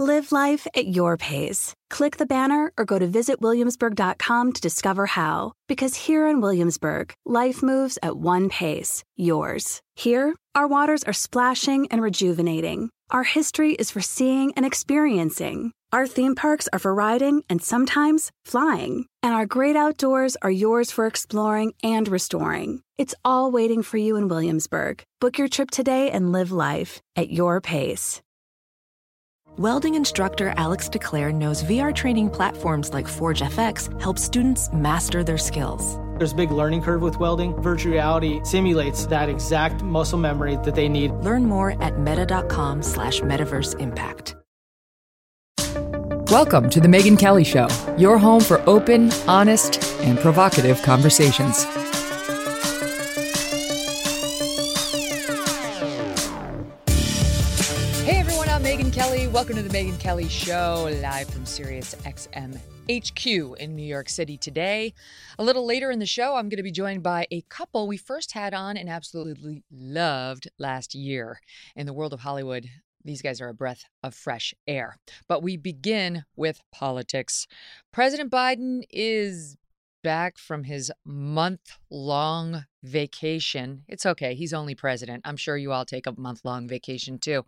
Live 0.00 0.32
life 0.32 0.66
at 0.74 0.86
your 0.96 1.18
pace. 1.18 1.74
Click 1.90 2.16
the 2.16 2.24
banner 2.24 2.72
or 2.78 2.86
go 2.86 2.98
to 2.98 3.06
visitwilliamsburg.com 3.06 4.52
to 4.54 4.60
discover 4.62 5.04
how. 5.04 5.52
Because 5.68 6.06
here 6.06 6.26
in 6.26 6.40
Williamsburg, 6.40 7.12
life 7.26 7.62
moves 7.62 7.98
at 8.02 8.16
one 8.16 8.48
pace, 8.48 9.04
yours. 9.18 9.82
Here, 9.96 10.34
our 10.54 10.66
waters 10.66 11.04
are 11.04 11.12
splashing 11.12 11.86
and 11.90 12.00
rejuvenating. 12.00 12.88
Our 13.10 13.24
history 13.24 13.74
is 13.74 13.90
for 13.90 14.00
seeing 14.00 14.54
and 14.54 14.64
experiencing. 14.64 15.72
Our 15.92 16.06
theme 16.06 16.34
parks 16.34 16.66
are 16.72 16.78
for 16.78 16.94
riding 16.94 17.42
and 17.50 17.60
sometimes 17.60 18.30
flying. 18.46 19.04
And 19.22 19.34
our 19.34 19.44
great 19.44 19.76
outdoors 19.76 20.34
are 20.40 20.50
yours 20.50 20.90
for 20.90 21.04
exploring 21.04 21.74
and 21.82 22.08
restoring. 22.08 22.80
It's 22.96 23.14
all 23.22 23.50
waiting 23.50 23.82
for 23.82 23.98
you 23.98 24.16
in 24.16 24.28
Williamsburg. 24.28 25.02
Book 25.20 25.36
your 25.36 25.48
trip 25.48 25.70
today 25.70 26.10
and 26.10 26.32
live 26.32 26.50
life 26.50 27.02
at 27.16 27.28
your 27.28 27.60
pace. 27.60 28.22
Welding 29.60 29.94
instructor 29.94 30.54
Alex 30.56 30.88
DeClaire 30.88 31.34
knows 31.34 31.62
VR 31.64 31.94
training 31.94 32.30
platforms 32.30 32.94
like 32.94 33.06
Forge 33.06 33.42
FX 33.42 34.00
help 34.00 34.18
students 34.18 34.72
master 34.72 35.22
their 35.22 35.36
skills. 35.36 35.98
There's 36.16 36.32
a 36.32 36.34
big 36.34 36.50
learning 36.50 36.80
curve 36.80 37.02
with 37.02 37.18
welding. 37.18 37.54
Virtual 37.60 37.92
reality 37.92 38.40
simulates 38.42 39.04
that 39.08 39.28
exact 39.28 39.82
muscle 39.82 40.18
memory 40.18 40.56
that 40.64 40.74
they 40.74 40.88
need. 40.88 41.10
Learn 41.10 41.44
more 41.44 41.72
at 41.82 41.98
meta.com 41.98 42.82
slash 42.82 43.20
metaverse 43.20 43.78
impact. 43.78 44.34
Welcome 46.30 46.70
to 46.70 46.80
the 46.80 46.88
Megyn 46.88 47.18
Kelly 47.18 47.44
Show, 47.44 47.68
your 47.98 48.16
home 48.16 48.40
for 48.40 48.62
open, 48.66 49.12
honest, 49.28 49.84
and 50.00 50.18
provocative 50.20 50.80
conversations. 50.80 51.66
Welcome 59.32 59.54
to 59.56 59.62
the 59.62 59.68
Megyn 59.68 60.00
Kelly 60.00 60.28
Show, 60.28 60.90
live 61.00 61.28
from 61.28 61.46
Sirius 61.46 61.94
XM 62.04 62.58
HQ 62.90 63.60
in 63.60 63.76
New 63.76 63.86
York 63.86 64.08
City 64.08 64.36
today. 64.36 64.92
A 65.38 65.44
little 65.44 65.64
later 65.64 65.92
in 65.92 66.00
the 66.00 66.04
show, 66.04 66.34
I'm 66.34 66.48
going 66.48 66.56
to 66.56 66.64
be 66.64 66.72
joined 66.72 67.04
by 67.04 67.28
a 67.30 67.42
couple 67.42 67.86
we 67.86 67.96
first 67.96 68.32
had 68.32 68.54
on 68.54 68.76
and 68.76 68.88
absolutely 68.88 69.62
loved 69.70 70.50
last 70.58 70.96
year. 70.96 71.38
In 71.76 71.86
the 71.86 71.92
world 71.92 72.12
of 72.12 72.18
Hollywood, 72.18 72.66
these 73.04 73.22
guys 73.22 73.40
are 73.40 73.48
a 73.48 73.54
breath 73.54 73.84
of 74.02 74.16
fresh 74.16 74.52
air. 74.66 74.96
But 75.28 75.44
we 75.44 75.56
begin 75.56 76.24
with 76.34 76.60
politics. 76.72 77.46
President 77.92 78.32
Biden 78.32 78.82
is 78.90 79.56
back 80.02 80.38
from 80.38 80.64
his 80.64 80.90
month 81.04 81.78
long 81.90 82.64
vacation. 82.82 83.82
It's 83.88 84.06
okay. 84.06 84.34
He's 84.34 84.52
only 84.52 84.74
president. 84.74 85.22
I'm 85.24 85.36
sure 85.36 85.56
you 85.56 85.72
all 85.72 85.84
take 85.84 86.06
a 86.06 86.18
month 86.18 86.40
long 86.44 86.66
vacation 86.66 87.18
too. 87.18 87.44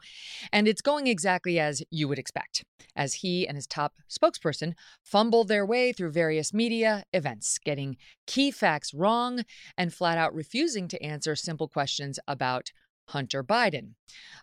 And 0.53 0.69
it's 0.69 0.83
going 0.83 1.07
exactly 1.07 1.59
as 1.59 1.83
you 1.91 2.09
would 2.09 2.19
expect, 2.19 2.65
as 2.95 3.15
he 3.15 3.47
and 3.49 3.57
his 3.57 3.67
top 3.67 3.95
spokesperson 4.11 4.75
fumble 5.03 5.45
their 5.45 5.65
way 5.65 5.93
through 5.93 6.13
various 6.13 6.53
media 6.53 7.05
events, 7.13 7.59
getting 7.59 7.97
key 8.27 8.51
facts 8.51 8.93
wrong 8.93 9.43
and 9.79 9.93
flat 9.93 10.19
out 10.19 10.35
refusing 10.35 10.89
to 10.89 11.03
answer 11.03 11.35
simple 11.35 11.69
questions 11.69 12.19
about 12.29 12.73
Hunter 13.07 13.43
Biden. 13.43 13.95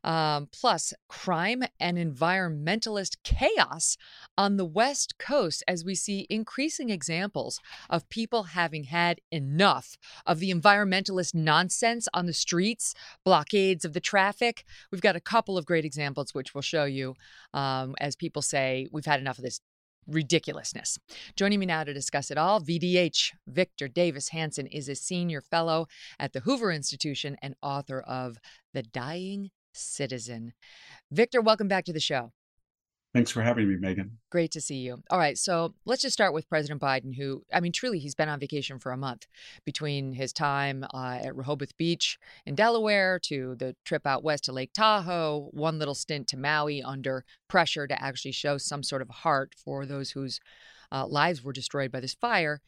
Um, 0.04 0.48
plus, 0.52 0.94
crime 1.08 1.64
and 1.80 1.98
environmentalist 1.98 3.18
chaos 3.24 3.98
on 4.38 4.58
the 4.58 4.66
West 4.66 5.18
Coast 5.18 5.64
as 5.68 5.84
we 5.84 5.96
see 5.96 6.26
increasing 6.30 6.90
examples 6.90 7.60
of 7.90 8.10
people 8.10 8.44
having 8.44 8.86
had 8.86 9.20
enough 9.32 9.98
of 10.26 10.40
the 10.40 10.52
environmentalist 10.52 11.36
nonsense 11.36 12.08
on 12.14 12.26
the 12.26 12.34
streets, 12.34 12.94
blockades 13.26 13.84
of 13.84 13.94
the 13.94 14.00
traffic. 14.00 14.64
We've 14.92 15.02
got 15.02 15.16
a 15.16 15.22
couple 15.22 15.58
of 15.58 15.66
great 15.66 15.86
examples, 15.86 16.34
which 16.34 16.54
we'll 16.54 16.62
show 16.62 16.86
you 16.86 17.16
um, 17.54 17.96
as 18.00 18.16
people 18.16 18.42
say, 18.42 18.88
we've 18.92 19.06
had 19.06 19.20
enough 19.20 19.38
of 19.38 19.44
this 19.44 19.60
ridiculousness. 20.08 20.98
Joining 21.36 21.60
me 21.60 21.66
now 21.66 21.84
to 21.84 21.94
discuss 21.94 22.32
it 22.32 22.38
all, 22.38 22.62
VDH 22.62 23.32
Victor 23.48 23.88
Davis 23.88 24.30
Hanson 24.30 24.68
is 24.68 24.90
a 24.90 24.96
senior 24.96 25.42
fellow 25.42 25.88
at 26.20 26.34
the 26.34 26.42
Hoover 26.42 26.72
Institution 26.72 27.38
and 27.42 27.56
author 27.62 28.02
of 28.02 28.38
The 28.74 28.84
Dying 28.84 29.52
Citizen. 29.74 30.54
Victor, 31.12 31.42
welcome 31.42 31.68
back 31.68 31.86
to 31.86 31.94
the 31.94 32.00
show. 32.00 32.32
Thanks 33.12 33.32
for 33.32 33.42
having 33.42 33.68
me, 33.68 33.76
Megyn. 33.76 34.12
Great 34.30 34.52
to 34.52 34.62
see 34.62 34.78
you. 34.78 35.02
All 35.10 35.18
right, 35.18 35.36
so 35.36 35.74
let's 35.84 36.04
just 36.04 36.14
start 36.14 36.32
with 36.32 36.48
President 36.48 36.80
Biden, 36.80 37.16
who, 37.16 37.44
I 37.52 37.60
mean, 37.60 37.72
truly, 37.72 37.98
he's 37.98 38.14
been 38.14 38.30
on 38.30 38.40
vacation 38.40 38.78
for 38.78 38.92
a 38.92 38.98
month 38.98 39.26
between 39.66 40.14
his 40.14 40.32
time 40.32 40.86
uh, 40.94 41.20
at 41.24 41.36
Rehoboth 41.36 41.76
Beach 41.76 42.20
in 42.46 42.54
Delaware 42.54 43.18
to 43.24 43.56
the 43.56 43.76
trip 43.84 44.06
out 44.06 44.24
west 44.24 44.44
to 44.44 44.52
Lake 44.52 44.74
Tahoe, 44.74 45.50
one 45.54 45.80
little 45.80 45.96
stint 45.96 46.28
to 46.28 46.38
Maui 46.38 46.84
under 46.84 47.26
pressure 47.48 47.88
to 47.88 48.00
actually 48.00 48.32
show 48.32 48.60
some 48.60 48.84
sort 48.84 49.02
of 49.02 49.10
heart 49.10 49.56
for 49.58 49.88
those 49.88 50.12
whose 50.12 50.40
uh, 50.92 51.08
lives 51.08 51.44
were 51.44 51.54
destroyed 51.54 51.92
by 51.92 52.00
this 52.00 52.14
fire. 52.14 52.62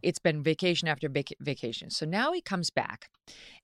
It's 0.00 0.20
been 0.20 0.44
vacation 0.44 0.86
after 0.86 1.08
vac- 1.08 1.34
vacation. 1.40 1.90
So 1.90 2.06
now 2.06 2.32
he 2.32 2.40
comes 2.40 2.70
back 2.70 3.10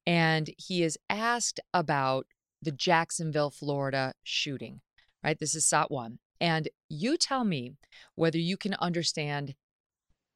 and 0.04 0.50
he 0.58 0.82
is 0.82 0.98
asked 1.08 1.60
about 1.72 2.26
the 2.60 2.72
Jacksonville, 2.72 3.50
Florida 3.50 4.14
shooting 4.24 4.80
right? 5.24 5.38
This 5.38 5.54
is 5.54 5.64
SOT 5.64 5.90
1. 5.90 6.18
And 6.40 6.68
you 6.88 7.16
tell 7.16 7.44
me 7.44 7.72
whether 8.14 8.38
you 8.38 8.56
can 8.56 8.74
understand 8.74 9.54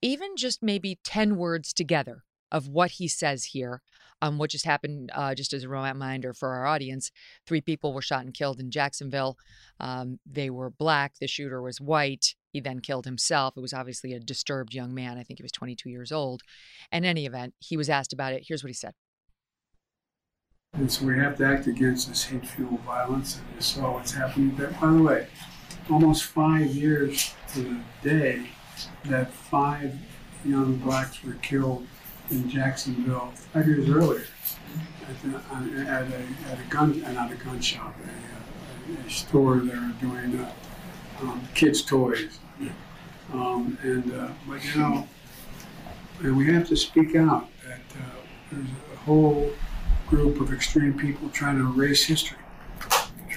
even 0.01 0.37
just 0.37 0.63
maybe 0.63 0.99
10 1.05 1.37
words 1.37 1.73
together 1.73 2.25
of 2.51 2.69
what 2.69 2.93
he 2.93 3.09
says 3.09 3.47
here 3.47 3.83
um, 4.21 4.39
what 4.39 4.51
just 4.51 4.65
happened 4.65 5.11
uh, 5.15 5.35
just 5.35 5.53
as 5.53 5.65
a 5.65 5.69
reminder 5.69 6.33
for 6.33 6.51
our 6.51 6.67
audience 6.67 7.11
three 7.47 7.61
people 7.61 7.93
were 7.93 8.03
shot 8.03 8.25
and 8.25 8.35
killed 8.35 8.59
in 8.59 8.71
jacksonville. 8.71 9.37
Um, 9.81 10.19
they 10.27 10.51
were 10.51 10.71
black 10.71 11.15
the 11.21 11.27
shooter 11.27 11.63
was 11.63 11.81
white 11.81 12.35
he 12.53 12.61
then 12.61 12.81
killed 12.81 13.05
himself. 13.05 13.55
It 13.57 13.61
was 13.61 13.75
obviously 13.75 14.15
a 14.15 14.21
disturbed 14.21 14.75
young 14.75 14.95
man 14.95 15.19
i 15.19 15.23
think 15.23 15.39
he 15.39 15.43
was 15.43 15.53
22 15.53 15.91
years 15.91 16.11
old. 16.11 16.43
In 16.91 17.05
any 17.05 17.27
event 17.27 17.55
he 17.61 17.77
was 17.77 17.91
asked 17.91 18.13
about 18.13 18.33
it. 18.33 18.45
Here's 18.47 18.63
what 18.65 18.71
he 18.71 18.75
said 18.75 18.95
and 20.79 20.91
so 20.91 21.05
we 21.05 21.19
have 21.19 21.37
to 21.37 21.45
act 21.45 21.67
against 21.67 22.09
this 22.09 22.25
hate 22.25 22.47
fueled 22.47 22.81
violence 22.81 23.39
and 23.39 23.47
you 23.55 23.61
saw 23.61 23.95
what's 23.95 24.13
happening 24.13 24.55
there 24.57 24.75
by 24.81 24.91
the 24.91 25.03
way 25.03 25.27
almost 25.91 26.25
five 26.25 26.67
years 26.67 27.35
to 27.53 27.63
the 27.63 27.81
day 28.03 28.47
that 29.05 29.33
five 29.33 29.95
young 30.45 30.77
blacks 30.77 31.23
were 31.25 31.35
killed 31.35 31.87
in 32.31 32.49
Jacksonville 32.49 33.33
five 33.53 33.67
years 33.67 33.89
earlier 33.89 34.25
at, 35.09 35.23
the, 35.23 35.39
at, 35.91 36.03
a, 36.03 36.53
at 36.53 36.59
a 36.59 36.71
gun, 36.71 37.03
uh, 37.05 37.13
not 37.13 37.33
a 37.33 37.37
gun 37.37 37.61
shop, 37.61 37.95
a, 38.05 39.07
a, 39.07 39.11
store 39.11 39.57
they 39.57 39.75
were 39.75 39.93
doing 40.01 40.39
uh, 40.39 40.53
um, 41.23 41.49
kids' 41.55 41.83
toys. 41.83 42.39
Um, 43.33 43.77
and 43.83 44.13
uh, 44.15 44.29
but 44.47 44.65
you 44.65 44.81
know, 44.81 45.09
we 46.23 46.53
have 46.53 46.67
to 46.69 46.77
speak 46.77 47.15
out 47.15 47.49
that 47.67 47.81
uh, 47.99 48.21
there's 48.51 48.69
a 48.93 48.97
whole 48.97 49.51
group 50.09 50.41
of 50.41 50.53
extreme 50.53 50.99
people 50.99 51.29
trying 51.31 51.59
to 51.59 51.67
erase 51.73 52.05
history 52.05 52.39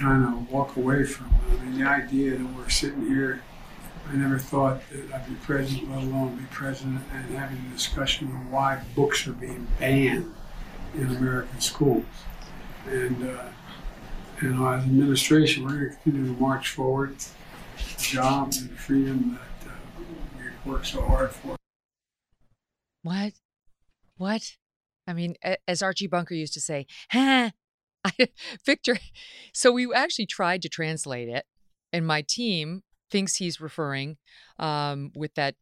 trying 0.02 0.22
to 0.22 0.52
walk 0.52 0.76
away 0.76 1.04
from. 1.04 1.32
I 1.50 1.64
mean, 1.64 1.78
the 1.78 1.86
idea 1.86 2.36
that 2.36 2.56
we're 2.56 2.68
sitting 2.68 3.06
here, 3.06 3.42
I 4.10 4.16
never 4.16 4.38
thought 4.38 4.80
that 4.90 5.14
I'd 5.14 5.28
be 5.28 5.34
president, 5.36 5.90
let 5.90 6.02
alone 6.02 6.36
be 6.36 6.44
president, 6.50 7.02
and 7.12 7.24
having 7.36 7.58
a 7.58 7.74
discussion 7.74 8.28
on 8.28 8.50
why 8.50 8.82
books 8.96 9.26
are 9.28 9.32
being 9.32 9.68
banned 9.78 10.34
in 10.94 11.06
American 11.16 11.60
schools. 11.60 12.04
And, 12.88 13.30
uh, 13.30 13.44
know, 14.42 14.68
as 14.68 14.82
administration, 14.82 15.64
we're 15.64 15.70
going 15.70 15.90
to 15.90 15.96
continue 15.96 16.34
to 16.34 16.40
march 16.40 16.70
forward, 16.70 17.14
jobs 17.98 18.60
and 18.60 18.70
freedom 18.76 19.38
that 19.62 19.70
uh, 19.70 19.74
we 20.66 20.72
work 20.72 20.84
so 20.84 21.00
hard 21.02 21.30
for. 21.30 21.56
What? 23.02 23.34
What? 24.16 24.56
I 25.12 25.14
mean, 25.14 25.36
as 25.68 25.82
Archie 25.82 26.06
Bunker 26.06 26.34
used 26.34 26.54
to 26.54 26.60
say, 26.60 26.86
huh, 27.10 27.50
Victor, 28.64 28.96
so 29.52 29.70
we 29.70 29.92
actually 29.92 30.24
tried 30.24 30.62
to 30.62 30.70
translate 30.70 31.28
it, 31.28 31.44
and 31.92 32.06
my 32.06 32.22
team 32.22 32.82
thinks 33.10 33.36
he's 33.36 33.60
referring 33.60 34.16
um, 34.58 35.12
with 35.14 35.34
that 35.34 35.54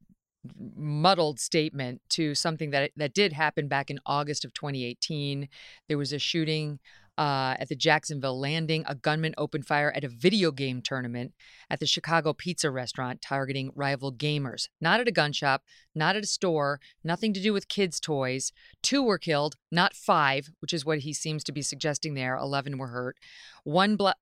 muddled 0.57 1.41
statement 1.41 2.01
to 2.11 2.35
something 2.37 2.71
that 2.71 2.93
that 2.97 3.13
did 3.13 3.33
happen 3.33 3.67
back 3.67 3.91
in 3.91 3.99
August 4.07 4.45
of 4.45 4.55
2018. 4.55 5.49
There 5.89 5.99
was 5.99 6.13
a 6.13 6.19
shooting 6.21 6.79
uh, 7.19 7.55
at 7.59 7.69
the 7.69 7.77
Jacksonville 7.77 8.39
Landing. 8.39 8.85
A 8.87 8.95
gunman 8.95 9.35
opened 9.37 9.67
fire 9.67 9.93
at 9.95 10.05
a 10.05 10.09
video 10.09 10.51
game 10.51 10.81
tournament 10.83 11.33
at 11.69 11.81
the 11.81 11.87
Chicago 11.87 12.33
Pizza 12.33 12.71
restaurant, 12.71 13.21
targeting 13.21 13.71
rival 13.75 14.13
gamers. 14.13 14.69
Not 14.81 15.01
at 15.01 15.09
a 15.09 15.13
gun 15.13 15.33
shop, 15.33 15.63
not 15.95 16.17
at 16.17 16.25
a 16.25 16.27
store, 16.27 16.81
nothing 17.05 17.33
to 17.35 17.41
do 17.41 17.53
with 17.53 17.69
kids' 17.69 18.01
toys. 18.01 18.53
Two 18.83 19.03
were 19.03 19.19
killed, 19.19 19.57
not 19.71 19.95
five, 19.95 20.51
which 20.61 20.73
is 20.73 20.85
what 20.85 21.01
he 21.01 21.13
seems 21.13 21.45
to 21.45 21.53
be 21.53 21.63
suggesting 21.63 22.15
there. 22.15 22.37
11 22.37 22.79
were 22.79 22.89
hurt. 22.89 23.17
One 23.65 23.97
bla- 23.97 24.15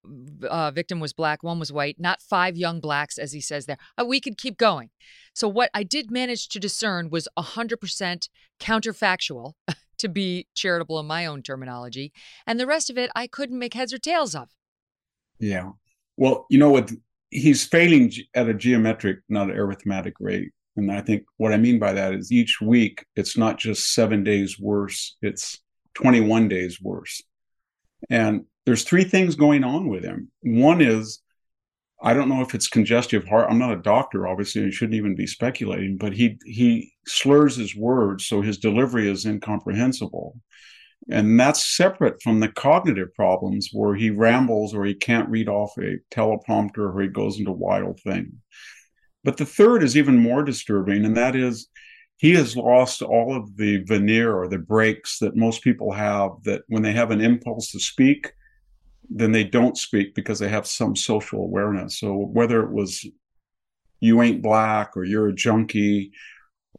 uh, 0.48 0.70
victim 0.70 1.00
was 1.00 1.12
black, 1.12 1.42
one 1.42 1.58
was 1.58 1.72
white, 1.72 1.96
not 1.98 2.20
five 2.20 2.56
young 2.56 2.80
blacks, 2.80 3.18
as 3.18 3.32
he 3.32 3.40
says 3.40 3.66
there. 3.66 3.78
Uh, 4.00 4.04
we 4.04 4.20
could 4.20 4.36
keep 4.38 4.58
going. 4.58 4.90
So, 5.34 5.48
what 5.48 5.70
I 5.72 5.84
did 5.84 6.10
manage 6.10 6.48
to 6.48 6.58
discern 6.58 7.10
was 7.10 7.28
100% 7.38 8.28
counterfactual. 8.60 9.52
to 9.98 10.08
be 10.08 10.46
charitable 10.54 10.98
in 10.98 11.06
my 11.06 11.26
own 11.26 11.42
terminology. 11.42 12.12
And 12.46 12.58
the 12.58 12.66
rest 12.66 12.90
of 12.90 12.98
it, 12.98 13.10
I 13.14 13.26
couldn't 13.26 13.58
make 13.58 13.74
heads 13.74 13.92
or 13.92 13.98
tails 13.98 14.34
of. 14.34 14.48
Yeah. 15.38 15.70
Well, 16.16 16.46
you 16.50 16.58
know 16.58 16.70
what? 16.70 16.90
he's 17.30 17.64
failing 17.64 18.12
at 18.34 18.48
a 18.48 18.54
geometric, 18.54 19.18
not 19.28 19.50
arithmetic 19.50 20.14
rate. 20.20 20.52
And 20.76 20.90
I 20.90 21.00
think 21.00 21.24
what 21.36 21.52
I 21.52 21.56
mean 21.56 21.78
by 21.78 21.92
that 21.92 22.14
is 22.14 22.32
each 22.32 22.60
week, 22.60 23.04
it's 23.16 23.36
not 23.36 23.58
just 23.58 23.92
seven 23.94 24.22
days 24.22 24.58
worse, 24.58 25.16
it's 25.22 25.58
21 25.94 26.48
days 26.48 26.80
worse. 26.80 27.22
And 28.08 28.44
there's 28.64 28.84
three 28.84 29.04
things 29.04 29.34
going 29.34 29.64
on 29.64 29.88
with 29.88 30.04
him. 30.04 30.30
One 30.42 30.80
is, 30.80 31.20
I 32.00 32.14
don't 32.14 32.28
know 32.28 32.42
if 32.42 32.54
it's 32.54 32.68
congestive 32.68 33.26
heart. 33.26 33.48
I'm 33.50 33.58
not 33.58 33.72
a 33.72 33.82
doctor, 33.82 34.28
obviously. 34.28 34.64
I 34.64 34.70
shouldn't 34.70 34.94
even 34.94 35.16
be 35.16 35.26
speculating, 35.26 35.96
but 35.96 36.12
he 36.12 36.38
he 36.44 36.92
slurs 37.06 37.56
his 37.56 37.74
words, 37.74 38.26
so 38.26 38.40
his 38.40 38.58
delivery 38.58 39.10
is 39.10 39.26
incomprehensible. 39.26 40.40
And 41.10 41.38
that's 41.38 41.76
separate 41.76 42.22
from 42.22 42.40
the 42.40 42.48
cognitive 42.48 43.14
problems 43.14 43.70
where 43.72 43.94
he 43.94 44.10
rambles 44.10 44.74
or 44.74 44.84
he 44.84 44.94
can't 44.94 45.28
read 45.28 45.48
off 45.48 45.76
a 45.78 45.98
teleprompter 46.12 46.94
or 46.94 47.00
he 47.00 47.08
goes 47.08 47.38
into 47.38 47.52
wild 47.52 48.00
thing. 48.00 48.32
But 49.24 49.36
the 49.36 49.46
third 49.46 49.82
is 49.82 49.96
even 49.96 50.18
more 50.18 50.42
disturbing, 50.42 51.04
and 51.04 51.16
that 51.16 51.34
is 51.34 51.68
he 52.18 52.34
has 52.34 52.56
lost 52.56 53.00
all 53.02 53.36
of 53.36 53.56
the 53.56 53.82
veneer 53.84 54.36
or 54.36 54.48
the 54.48 54.58
brakes 54.58 55.18
that 55.20 55.36
most 55.36 55.62
people 55.62 55.92
have 55.92 56.30
that 56.44 56.62
when 56.68 56.82
they 56.82 56.92
have 56.92 57.10
an 57.10 57.20
impulse 57.20 57.70
to 57.72 57.80
speak, 57.80 58.32
then 59.08 59.32
they 59.32 59.44
don't 59.44 59.76
speak 59.76 60.14
because 60.14 60.38
they 60.38 60.48
have 60.48 60.66
some 60.66 60.94
social 60.94 61.40
awareness. 61.40 61.98
So 61.98 62.14
whether 62.14 62.62
it 62.62 62.70
was 62.70 63.06
you 64.00 64.22
ain't 64.22 64.42
black 64.42 64.96
or 64.96 65.04
you're 65.04 65.28
a 65.28 65.34
junkie 65.34 66.12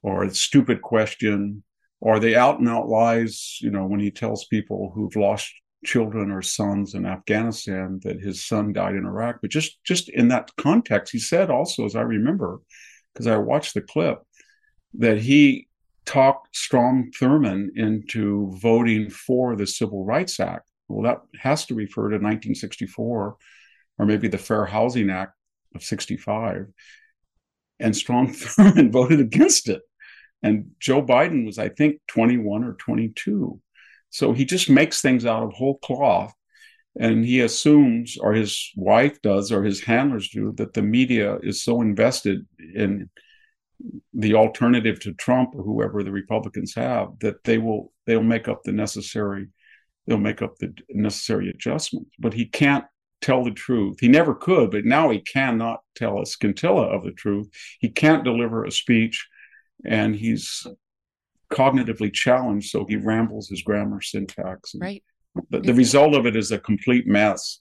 or 0.02 0.24
a 0.24 0.34
stupid 0.34 0.81
question 0.81 1.64
or 2.00 2.20
the 2.20 2.38
out 2.38 2.60
and 2.60 2.70
out 2.70 2.88
lies, 2.88 3.58
you 3.62 3.72
know, 3.72 3.86
when 3.86 4.00
he 4.00 4.12
tells 4.12 4.46
people 4.46 4.92
who've 4.94 5.16
lost 5.16 5.52
children 5.86 6.31
or 6.31 6.42
sons 6.42 6.94
in 6.94 7.06
Afghanistan 7.06 8.00
that 8.04 8.20
his 8.20 8.46
son 8.46 8.74
died 8.74 8.96
in 8.96 9.06
Iraq. 9.06 9.40
But 9.42 9.52
just 9.52 9.84
just 9.84 10.10
in 10.10 10.30
that 10.30 10.52
context, 10.58 11.12
he 11.12 11.20
said 11.20 11.50
also, 11.50 11.86
as 11.86 11.96
I 11.96 12.02
remember, 12.02 12.60
because 13.14 13.28
I 13.28 13.38
watched 13.38 13.74
the 13.74 13.81
clip, 13.81 14.22
that 14.96 15.20
he 15.20 15.68
talked 16.06 16.56
Strom 16.56 17.12
Thurmond 17.20 17.70
into 17.76 18.52
voting 18.62 19.10
for 19.10 19.56
the 19.56 19.68
Civil 19.68 20.06
Rights 20.06 20.40
Act. 20.40 20.69
Well, 20.90 21.04
that 21.04 21.22
has 21.40 21.66
to 21.68 21.76
refer 21.76 22.10
to 22.10 22.16
1964 22.16 23.38
or 23.98 24.06
maybe 24.06 24.28
the 24.28 24.38
Fair 24.38 24.66
Housing 24.66 25.10
Act 25.10 25.34
of 25.76 25.84
65. 25.84 26.68
And 27.80 27.96
Strom 27.96 28.28
Thurmond 28.34 28.92
voted 28.92 29.20
against 29.20 29.70
it. 29.70 29.82
And 30.42 30.72
Joe 30.80 31.04
Biden 31.04 31.46
was, 31.46 31.60
I 31.60 31.70
think, 31.70 32.02
21 32.08 32.64
or 32.64 32.74
22. 32.74 33.60
So 34.10 34.34
he 34.34 34.46
just 34.46 34.70
makes 34.70 35.02
things 35.02 35.26
out 35.26 35.44
of 35.44 35.54
whole 35.54 35.78
cloth. 35.78 36.34
And 37.00 37.24
he 37.24 37.42
assumes, 37.42 38.18
or 38.18 38.34
his 38.34 38.72
wife 38.76 39.22
does, 39.22 39.52
or 39.52 39.64
his 39.64 39.82
handlers 39.82 40.30
do, 40.30 40.54
that 40.58 40.74
the 40.74 40.82
media 40.82 41.38
is 41.44 41.64
so 41.64 41.82
invested 41.82 42.46
in 42.74 43.10
the 44.14 44.34
alternative 44.34 45.00
to 45.02 45.14
Trump 45.14 45.52
or 45.54 45.64
whoever 45.64 46.04
the 46.04 46.12
Republicans 46.12 46.74
have 46.76 47.18
that 47.20 47.44
they 47.44 47.58
will 47.58 47.94
they'll 48.06 48.24
make 48.24 48.48
up 48.48 48.64
the 48.64 48.72
necessary 48.72 49.48
they'll 50.10 50.18
make 50.18 50.42
up 50.42 50.58
the 50.58 50.74
necessary 50.90 51.50
adjustments. 51.50 52.10
But 52.20 52.34
he 52.34 52.46
can't 52.46 52.84
tell 53.22 53.44
the 53.44 53.52
truth. 53.52 53.98
He 54.00 54.08
never 54.08 54.34
could, 54.34 54.72
but 54.72 54.86
now 54.86 55.10
he 55.12 55.20
cannot 55.20 55.82
tell 55.96 56.22
a 56.22 56.26
scintilla 56.26 56.88
of 56.88 57.04
the 57.04 57.12
truth. 57.12 57.48
He 57.80 57.90
can't 57.90 58.24
deliver 58.24 58.66
a 58.66 58.72
speech 58.72 59.28
and 59.86 60.16
he's 60.16 60.66
cognitively 61.52 62.12
challenged, 62.12 62.70
so 62.70 62.86
he 62.86 62.96
rambles 62.96 63.50
his 63.50 63.62
grammar 63.62 64.02
syntax. 64.02 64.74
Right. 64.76 65.04
The, 65.52 65.60
the 65.60 65.74
result 65.74 66.16
of 66.16 66.26
it 66.26 66.36
is 66.36 66.52
a 66.52 66.60
complete 66.60 67.08
mess. 67.08 67.60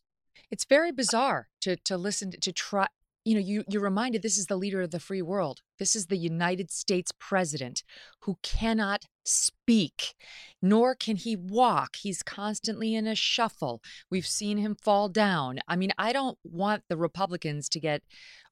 It's 0.51 0.65
very 0.65 0.91
bizarre 0.91 1.49
to 1.61 1.77
to 1.77 1.97
listen 1.99 2.31
to, 2.31 2.41
to 2.41 2.53
try. 2.53 2.87
You 3.29 3.35
know, 3.35 3.41
you 3.41 3.63
you're 3.69 3.83
reminded 3.83 4.23
this 4.23 4.39
is 4.39 4.47
the 4.47 4.57
leader 4.57 4.81
of 4.81 4.91
the 4.91 4.99
free 4.99 5.21
world. 5.21 5.61
This 5.79 5.95
is 5.95 6.07
the 6.07 6.17
United 6.17 6.71
States 6.71 7.13
president 7.19 7.83
who 8.21 8.39
cannot 8.43 9.05
speak, 9.23 10.15
nor 10.63 10.95
can 10.95 11.17
he 11.17 11.37
walk. 11.37 11.97
He's 11.97 12.23
constantly 12.23 12.95
in 12.95 13.07
a 13.07 13.15
shuffle. 13.15 13.83
We've 14.11 14.27
seen 14.27 14.57
him 14.57 14.77
fall 14.83 15.11
down. 15.11 15.59
I 15.69 15.77
mean, 15.77 15.91
I 15.99 16.15
don't 16.15 16.39
want 16.43 16.85
the 16.89 16.97
Republicans 16.97 17.69
to 17.69 17.81
get 17.81 18.03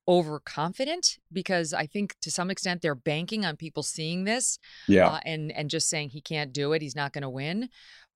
overconfident 0.07 1.21
because 1.33 1.73
I 1.73 1.87
think 1.87 2.15
to 2.21 2.31
some 2.31 2.51
extent 2.51 2.83
they're 2.83 2.95
banking 2.95 3.47
on 3.47 3.57
people 3.57 3.83
seeing 3.83 4.25
this, 4.25 4.59
yeah, 4.87 5.09
uh, 5.09 5.21
and 5.25 5.53
and 5.53 5.71
just 5.71 5.89
saying 5.89 6.11
he 6.11 6.21
can't 6.21 6.53
do 6.53 6.75
it, 6.75 6.83
he's 6.83 6.95
not 6.95 7.15
going 7.15 7.23
to 7.23 7.31
win, 7.31 7.71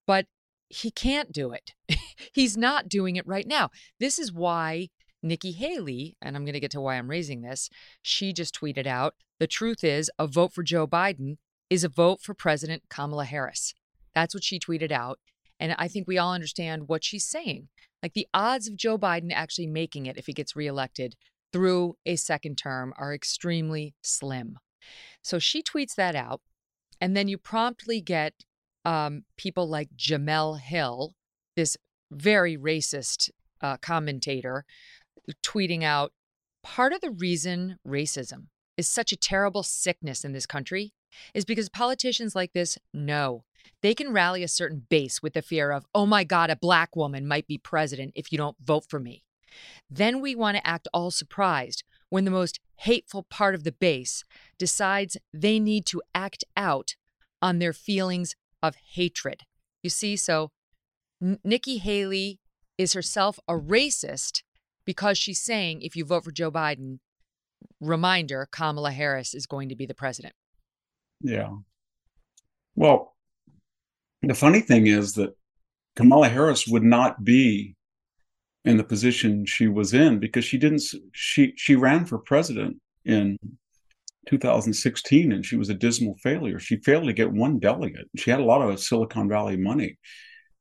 but 0.06 0.26
he 0.68 0.90
can't 0.90 1.32
do 1.32 1.52
it. 1.52 1.72
he's 2.34 2.58
not 2.58 2.86
doing 2.86 3.16
it 3.16 3.26
right 3.26 3.46
now. 3.46 3.70
This 3.98 4.18
is 4.18 4.30
why 4.30 4.88
Nikki 5.22 5.52
Haley, 5.52 6.16
and 6.22 6.36
I'm 6.36 6.44
going 6.44 6.54
to 6.54 6.60
get 6.60 6.70
to 6.72 6.80
why 6.80 6.96
I'm 6.96 7.10
raising 7.10 7.42
this, 7.42 7.68
she 8.02 8.32
just 8.32 8.58
tweeted 8.58 8.86
out 8.86 9.14
the 9.38 9.46
truth 9.46 9.84
is 9.84 10.10
a 10.18 10.26
vote 10.26 10.52
for 10.52 10.62
Joe 10.62 10.86
Biden 10.86 11.36
is 11.68 11.84
a 11.84 11.88
vote 11.88 12.20
for 12.20 12.34
President 12.34 12.82
Kamala 12.88 13.24
Harris. 13.24 13.74
That's 14.14 14.34
what 14.34 14.44
she 14.44 14.58
tweeted 14.58 14.90
out. 14.90 15.18
And 15.58 15.74
I 15.78 15.88
think 15.88 16.08
we 16.08 16.18
all 16.18 16.32
understand 16.32 16.88
what 16.88 17.04
she's 17.04 17.26
saying. 17.26 17.68
Like 18.02 18.14
the 18.14 18.28
odds 18.32 18.66
of 18.66 18.76
Joe 18.76 18.98
Biden 18.98 19.30
actually 19.32 19.66
making 19.66 20.06
it 20.06 20.16
if 20.16 20.26
he 20.26 20.32
gets 20.32 20.56
reelected 20.56 21.16
through 21.52 21.96
a 22.06 22.16
second 22.16 22.56
term 22.56 22.94
are 22.96 23.14
extremely 23.14 23.94
slim. 24.02 24.58
So 25.22 25.38
she 25.38 25.62
tweets 25.62 25.94
that 25.96 26.14
out. 26.14 26.40
And 27.00 27.16
then 27.16 27.28
you 27.28 27.38
promptly 27.38 28.00
get 28.00 28.34
um, 28.84 29.24
people 29.36 29.68
like 29.68 29.90
Jemele 29.96 30.60
Hill, 30.60 31.14
this 31.56 31.76
very 32.10 32.56
racist 32.56 33.30
uh, 33.60 33.76
commentator, 33.78 34.64
tweeting 35.42 35.82
out 35.82 36.12
part 36.62 36.92
of 36.92 37.00
the 37.00 37.10
reason 37.10 37.78
racism 37.86 38.46
is 38.76 38.88
such 38.88 39.12
a 39.12 39.16
terrible 39.16 39.62
sickness 39.62 40.24
in 40.24 40.32
this 40.32 40.46
country 40.46 40.92
is 41.34 41.44
because 41.44 41.68
politicians 41.68 42.34
like 42.34 42.52
this 42.52 42.78
know 42.94 43.44
they 43.82 43.94
can 43.94 44.12
rally 44.12 44.42
a 44.42 44.48
certain 44.48 44.86
base 44.88 45.22
with 45.22 45.34
the 45.34 45.42
fear 45.42 45.70
of, 45.70 45.86
oh 45.94 46.06
my 46.06 46.24
God, 46.24 46.50
a 46.50 46.56
black 46.56 46.96
woman 46.96 47.26
might 47.26 47.46
be 47.46 47.58
president 47.58 48.12
if 48.14 48.32
you 48.32 48.38
don't 48.38 48.56
vote 48.62 48.84
for 48.88 49.00
me. 49.00 49.22
Then 49.88 50.20
we 50.20 50.34
want 50.34 50.56
to 50.56 50.66
act 50.66 50.88
all 50.92 51.10
surprised 51.10 51.82
when 52.08 52.24
the 52.24 52.30
most 52.30 52.60
hateful 52.76 53.24
part 53.24 53.54
of 53.54 53.64
the 53.64 53.72
base 53.72 54.24
decides 54.58 55.16
they 55.32 55.58
need 55.58 55.86
to 55.86 56.02
act 56.14 56.44
out 56.56 56.96
on 57.42 57.58
their 57.58 57.72
feelings 57.72 58.34
of 58.62 58.76
hatred. 58.92 59.42
You 59.82 59.90
see, 59.90 60.16
so 60.16 60.50
Nikki 61.20 61.78
Haley 61.78 62.38
is 62.78 62.92
herself 62.92 63.38
a 63.48 63.54
racist 63.54 64.42
because 64.90 65.16
she's 65.16 65.40
saying 65.40 65.82
if 65.82 65.94
you 65.94 66.04
vote 66.04 66.24
for 66.24 66.32
Joe 66.32 66.50
Biden, 66.50 66.98
reminder 67.80 68.48
Kamala 68.50 68.90
Harris 68.90 69.34
is 69.34 69.46
going 69.46 69.68
to 69.68 69.76
be 69.76 69.86
the 69.86 69.94
president. 69.94 70.34
Yeah. 71.20 71.50
Well, 72.74 73.14
the 74.20 74.34
funny 74.34 74.58
thing 74.58 74.88
is 74.88 75.12
that 75.12 75.36
Kamala 75.94 76.28
Harris 76.28 76.66
would 76.66 76.82
not 76.82 77.22
be 77.22 77.76
in 78.64 78.78
the 78.78 78.82
position 78.82 79.46
she 79.46 79.68
was 79.68 79.94
in 79.94 80.18
because 80.18 80.44
she 80.44 80.58
didn't 80.58 80.82
she 81.12 81.52
she 81.56 81.76
ran 81.76 82.04
for 82.04 82.18
president 82.18 82.76
in 83.04 83.38
2016 84.26 85.30
and 85.30 85.46
she 85.46 85.56
was 85.56 85.70
a 85.70 85.74
dismal 85.74 86.16
failure 86.16 86.58
she 86.58 86.76
failed 86.78 87.04
to 87.04 87.12
get 87.14 87.32
one 87.32 87.58
delegate 87.58 88.06
she 88.16 88.30
had 88.30 88.40
a 88.40 88.44
lot 88.44 88.60
of 88.60 88.78
silicon 88.78 89.30
valley 89.30 89.56
money 89.56 89.96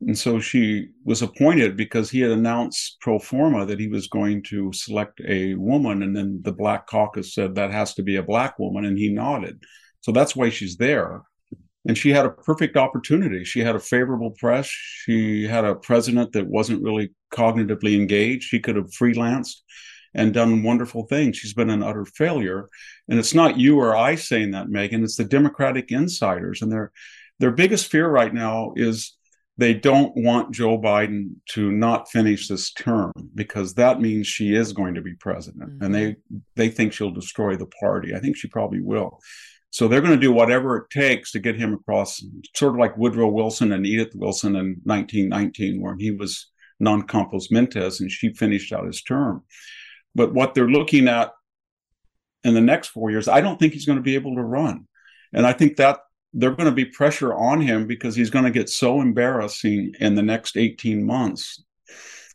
and 0.01 0.17
so 0.17 0.39
she 0.39 0.89
was 1.03 1.21
appointed 1.21 1.75
because 1.75 2.09
he 2.09 2.21
had 2.21 2.31
announced 2.31 2.97
pro 3.01 3.19
forma 3.19 3.65
that 3.65 3.79
he 3.79 3.87
was 3.87 4.07
going 4.07 4.41
to 4.43 4.71
select 4.71 5.21
a 5.27 5.55
woman 5.55 6.03
and 6.03 6.15
then 6.15 6.39
the 6.43 6.53
black 6.53 6.87
caucus 6.87 7.33
said 7.33 7.55
that 7.55 7.71
has 7.71 7.93
to 7.93 8.03
be 8.03 8.15
a 8.15 8.23
black 8.23 8.57
woman 8.59 8.85
and 8.85 8.97
he 8.97 9.09
nodded 9.09 9.61
so 10.01 10.11
that's 10.11 10.35
why 10.35 10.49
she's 10.49 10.77
there 10.77 11.21
and 11.87 11.97
she 11.97 12.11
had 12.11 12.25
a 12.25 12.29
perfect 12.29 12.77
opportunity. 12.77 13.43
She 13.43 13.61
had 13.61 13.75
a 13.75 13.79
favorable 13.79 14.31
press. 14.31 14.67
She 14.67 15.45
had 15.45 15.65
a 15.65 15.75
president 15.75 16.33
that 16.33 16.47
wasn't 16.47 16.83
really 16.83 17.13
cognitively 17.33 17.95
engaged. 17.95 18.43
She 18.43 18.59
could 18.59 18.75
have 18.75 18.91
freelanced 18.91 19.55
and 20.13 20.33
done 20.33 20.63
wonderful 20.63 21.07
things. 21.07 21.37
She's 21.37 21.53
been 21.53 21.69
an 21.69 21.83
utter 21.83 22.05
failure. 22.05 22.67
And 23.07 23.17
it's 23.17 23.33
not 23.33 23.57
you 23.57 23.79
or 23.79 23.95
I 23.95 24.15
saying 24.15 24.51
that, 24.51 24.67
Megyn. 24.67 25.03
It's 25.03 25.15
the 25.15 25.23
Democratic 25.23 25.91
insiders. 25.91 26.61
And 26.61 26.71
their 26.71 26.91
their 27.39 27.51
biggest 27.51 27.89
fear 27.89 28.09
right 28.09 28.33
now 28.33 28.73
is 28.75 29.15
they 29.59 29.73
don't 29.73 30.13
want 30.15 30.53
Joe 30.53 30.79
Biden 30.79 31.31
to 31.49 31.69
not 31.69 32.09
finish 32.09 32.47
this 32.47 32.71
term 32.71 33.11
because 33.35 33.73
that 33.73 33.99
means 33.99 34.25
she 34.25 34.55
is 34.55 34.71
going 34.71 34.93
to 34.93 35.01
be 35.01 35.15
president. 35.15 35.71
Mm-hmm. 35.71 35.83
And 35.83 35.95
they 35.95 36.15
they 36.55 36.69
think 36.69 36.93
she'll 36.93 37.11
destroy 37.11 37.57
the 37.57 37.65
party. 37.65 38.15
I 38.15 38.19
think 38.19 38.37
she 38.37 38.47
probably 38.47 38.79
will. 38.79 39.19
So 39.71 39.87
they're 39.87 40.01
going 40.01 40.13
to 40.13 40.17
do 40.17 40.31
whatever 40.31 40.77
it 40.77 40.89
takes 40.89 41.33
to 41.33 41.39
get 41.39 41.57
him 41.57 41.73
across, 41.73 42.23
sort 42.55 42.73
of 42.73 42.79
like 42.79 42.97
Woodrow 42.97 43.27
Wilson 43.27 43.73
and 43.73 43.85
Edith 43.85 44.15
Wilson 44.15 44.55
in 44.55 44.77
1919, 44.85 45.81
where 45.81 45.95
he 45.99 46.11
was 46.11 46.49
non 46.79 47.03
compos 47.03 47.51
mentis 47.51 47.99
and 47.99 48.09
she 48.09 48.33
finished 48.33 48.71
out 48.71 48.87
his 48.87 49.03
term. 49.03 49.43
But 50.15 50.33
what 50.33 50.53
they're 50.53 50.69
looking 50.69 51.09
at 51.09 51.33
in 52.45 52.53
the 52.53 52.61
next 52.61 52.87
four 52.87 53.11
years, 53.11 53.27
I 53.27 53.41
don't 53.41 53.59
think 53.59 53.73
he's 53.73 53.85
going 53.85 53.99
to 53.99 54.03
be 54.03 54.15
able 54.15 54.35
to 54.35 54.41
run. 54.41 54.87
And 55.33 55.45
I 55.45 55.51
think 55.51 55.75
that 55.75 55.99
they're 56.33 56.55
going 56.55 56.69
to 56.69 56.75
be 56.75 56.85
pressure 56.85 57.33
on 57.33 57.61
him 57.61 57.87
because 57.87 58.15
he's 58.15 58.29
going 58.29 58.45
to 58.45 58.51
get 58.51 58.69
so 58.69 59.01
embarrassing 59.01 59.93
in 59.99 60.15
the 60.15 60.21
next 60.21 60.57
18 60.57 61.03
months 61.03 61.63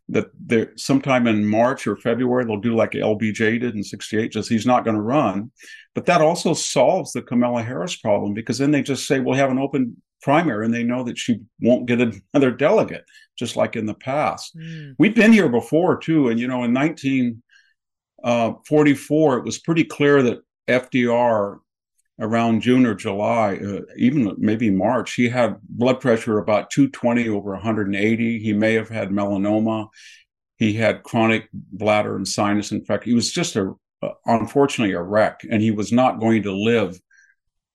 that 0.09 0.27
there 0.39 0.73
sometime 0.77 1.27
in 1.27 1.47
March 1.47 1.87
or 1.87 1.97
February 1.97 2.45
they'll 2.45 2.61
do 2.61 2.75
like 2.75 2.91
LBJ 2.91 3.61
did 3.61 3.75
in 3.75 3.83
'68, 3.83 4.33
just 4.33 4.51
he's 4.51 4.67
not 4.67 4.85
going 4.85 4.97
to 4.97 5.03
run. 5.03 5.51
But 5.95 6.05
that 6.07 6.21
also 6.21 6.55
solves 6.55 7.13
the 7.13 7.23
Kamala 7.23 7.63
Harris 7.63 7.97
problem 7.97 8.35
because 8.35 8.59
then 8.59 8.71
they 8.71 8.83
just 8.83 9.07
say 9.07 9.21
we'll 9.21 9.35
have 9.35 9.51
an 9.51 9.59
open 9.59 10.01
primary 10.23 10.67
and 10.67 10.75
they 10.75 10.83
know 10.83 11.05
that 11.05 11.19
she 11.19 11.41
won't 11.61 11.87
get 11.87 12.01
another 12.01 12.51
delegate, 12.51 13.05
just 13.39 13.57
like 13.57 13.77
in 13.77 13.87
the 13.87 13.95
past. 13.95 14.57
Mm. 14.57 14.95
We've 14.99 15.15
been 15.15 15.33
here 15.33 15.49
before 15.49 15.99
too, 15.99 16.29
and 16.29 16.39
you 16.39 16.49
know, 16.49 16.65
in 16.65 16.75
1944, 16.75 19.35
uh, 19.35 19.39
it 19.39 19.45
was 19.45 19.59
pretty 19.59 19.85
clear 19.85 20.23
that 20.23 20.41
FDR 20.69 21.61
around 22.21 22.61
June 22.61 22.87
or 22.87 22.95
July, 22.95 23.57
uh, 23.57 23.81
even 23.97 24.35
maybe 24.39 24.71
March, 24.71 25.15
he 25.15 25.29
had 25.29 25.61
blood 25.63 26.01
pressure 26.01 26.39
about 26.39 26.71
220 26.71 27.29
over 27.29 27.53
180. 27.53 28.39
He 28.39 28.53
may 28.53 28.75
have 28.75 28.89
had 28.89 29.11
melanoma. 29.11 29.89
He 30.57 30.75
had 30.75 31.03
chronic 31.03 31.49
bladder 31.53 32.17
and 32.17 32.27
sinus 32.27 32.71
infection. 32.71 33.11
He 33.11 33.15
was 33.15 33.33
just 33.33 33.57
a, 33.57 33.75
uh, 34.03 34.11
unfortunately, 34.27 34.95
a 34.95 35.03
wreck, 35.03 35.41
and 35.51 35.61
he 35.61 35.73
was 35.73 35.93
not 35.93 36.21
going 36.21 36.45
to 36.45 36.53
live 36.53 36.99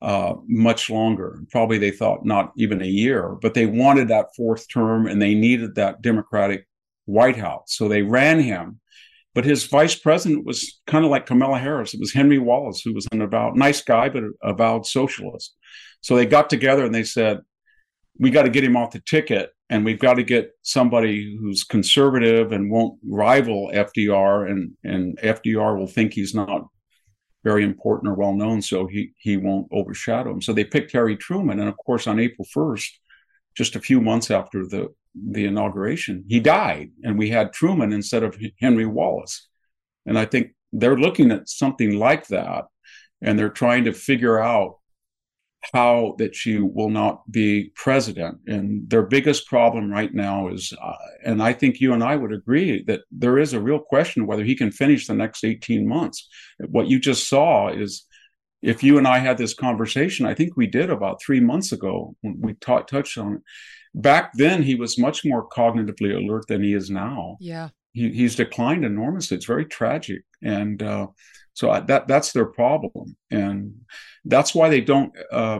uh, 0.01 0.35
much 0.47 0.89
longer. 0.89 1.41
Probably 1.51 1.77
they 1.77 1.91
thought 1.91 2.25
not 2.25 2.53
even 2.55 2.81
a 2.81 2.87
year, 2.87 3.37
but 3.41 3.53
they 3.53 3.65
wanted 3.65 4.07
that 4.07 4.33
fourth 4.35 4.69
term 4.69 5.07
and 5.07 5.21
they 5.21 5.35
needed 5.35 5.75
that 5.75 6.01
Democratic 6.01 6.65
White 7.05 7.35
House. 7.35 7.75
So 7.75 7.89
they 7.89 8.01
ran 8.01 8.39
him 8.39 8.79
but 9.39 9.45
his 9.45 9.67
vice 9.67 9.95
president 9.95 10.45
was 10.45 10.81
kind 10.85 11.05
of 11.05 11.11
like 11.11 11.25
Kamala 11.25 11.59
Harris. 11.59 11.93
It 11.93 11.99
was 12.01 12.11
Henry 12.11 12.39
Wallace, 12.39 12.81
who 12.81 12.93
was 12.93 13.07
an 13.13 13.21
about 13.21 13.55
nice 13.55 13.81
guy, 13.81 14.09
but 14.09 14.23
a 14.23 14.31
avowed 14.43 14.85
socialist. 14.85 15.55
So 16.01 16.17
they 16.17 16.25
got 16.25 16.49
together 16.49 16.83
and 16.83 16.93
they 16.93 17.05
said, 17.05 17.39
"We 18.19 18.31
got 18.31 18.43
to 18.43 18.49
get 18.49 18.65
him 18.65 18.75
off 18.75 18.91
the 18.91 18.99
ticket, 18.99 19.51
and 19.69 19.85
we've 19.85 19.97
got 19.97 20.15
to 20.15 20.23
get 20.23 20.51
somebody 20.63 21.37
who's 21.39 21.63
conservative 21.63 22.51
and 22.51 22.69
won't 22.69 22.99
rival 23.09 23.71
FDR, 23.73 24.51
and 24.51 24.73
and 24.83 25.17
FDR 25.19 25.79
will 25.79 25.87
think 25.87 26.11
he's 26.11 26.35
not 26.35 26.67
very 27.45 27.63
important 27.63 28.11
or 28.11 28.15
well 28.15 28.33
known, 28.33 28.61
so 28.61 28.87
he 28.87 29.13
he 29.19 29.37
won't 29.37 29.69
overshadow 29.71 30.31
him." 30.31 30.41
So 30.41 30.51
they 30.51 30.65
picked 30.65 30.91
Harry 30.91 31.15
Truman, 31.15 31.61
and 31.61 31.69
of 31.69 31.77
course, 31.77 32.07
on 32.07 32.19
April 32.19 32.45
first, 32.51 32.99
just 33.55 33.77
a 33.77 33.79
few 33.79 34.01
months 34.01 34.29
after 34.31 34.67
the 34.67 34.89
the 35.15 35.45
inauguration, 35.45 36.23
he 36.27 36.39
died, 36.39 36.91
and 37.03 37.17
we 37.17 37.29
had 37.29 37.53
Truman 37.53 37.93
instead 37.93 38.23
of 38.23 38.37
Henry 38.59 38.85
Wallace. 38.85 39.47
And 40.05 40.17
I 40.17 40.25
think 40.25 40.51
they're 40.71 40.97
looking 40.97 41.31
at 41.31 41.49
something 41.49 41.97
like 41.97 42.27
that, 42.27 42.65
and 43.21 43.37
they're 43.37 43.49
trying 43.49 43.85
to 43.85 43.93
figure 43.93 44.39
out 44.39 44.75
how 45.73 46.15
that 46.19 46.35
she 46.35 46.57
will 46.57 46.89
not 46.89 47.29
be 47.29 47.71
president. 47.75 48.37
And 48.47 48.89
their 48.89 49.03
biggest 49.03 49.45
problem 49.47 49.91
right 49.91 50.13
now 50.13 50.47
is, 50.47 50.73
uh, 50.81 50.93
and 51.25 51.43
I 51.43 51.53
think 51.53 51.81
you 51.81 51.93
and 51.93 52.03
I 52.03 52.15
would 52.15 52.31
agree 52.31 52.83
that 52.83 53.01
there 53.11 53.37
is 53.37 53.53
a 53.53 53.59
real 53.59 53.79
question 53.79 54.25
whether 54.25 54.43
he 54.43 54.55
can 54.55 54.71
finish 54.71 55.05
the 55.05 55.13
next 55.13 55.43
18 55.43 55.87
months. 55.87 56.27
What 56.69 56.87
you 56.87 56.97
just 56.97 57.27
saw 57.27 57.67
is 57.67 58.05
if 58.61 58.83
you 58.83 58.97
and 58.97 59.07
I 59.07 59.19
had 59.19 59.37
this 59.37 59.53
conversation, 59.53 60.25
I 60.25 60.33
think 60.33 60.55
we 60.55 60.67
did 60.67 60.89
about 60.89 61.21
three 61.21 61.39
months 61.39 61.71
ago 61.71 62.15
when 62.21 62.39
we 62.39 62.53
touched 62.53 63.17
on 63.17 63.35
it 63.35 63.41
back 63.93 64.31
then 64.33 64.61
he 64.63 64.75
was 64.75 64.97
much 64.97 65.25
more 65.25 65.47
cognitively 65.47 66.15
alert 66.15 66.45
than 66.47 66.63
he 66.63 66.73
is 66.73 66.89
now. 66.89 67.37
Yeah. 67.39 67.69
He, 67.93 68.11
he's 68.11 68.35
declined 68.35 68.85
enormously. 68.85 69.37
It's 69.37 69.45
very 69.45 69.65
tragic. 69.65 70.23
And 70.43 70.81
uh, 70.81 71.07
so 71.53 71.71
I, 71.71 71.79
that 71.81 72.07
that's 72.07 72.31
their 72.31 72.45
problem. 72.45 73.15
And 73.31 73.81
that's 74.25 74.53
why 74.53 74.69
they 74.69 74.81
don't, 74.81 75.11
uh, 75.31 75.59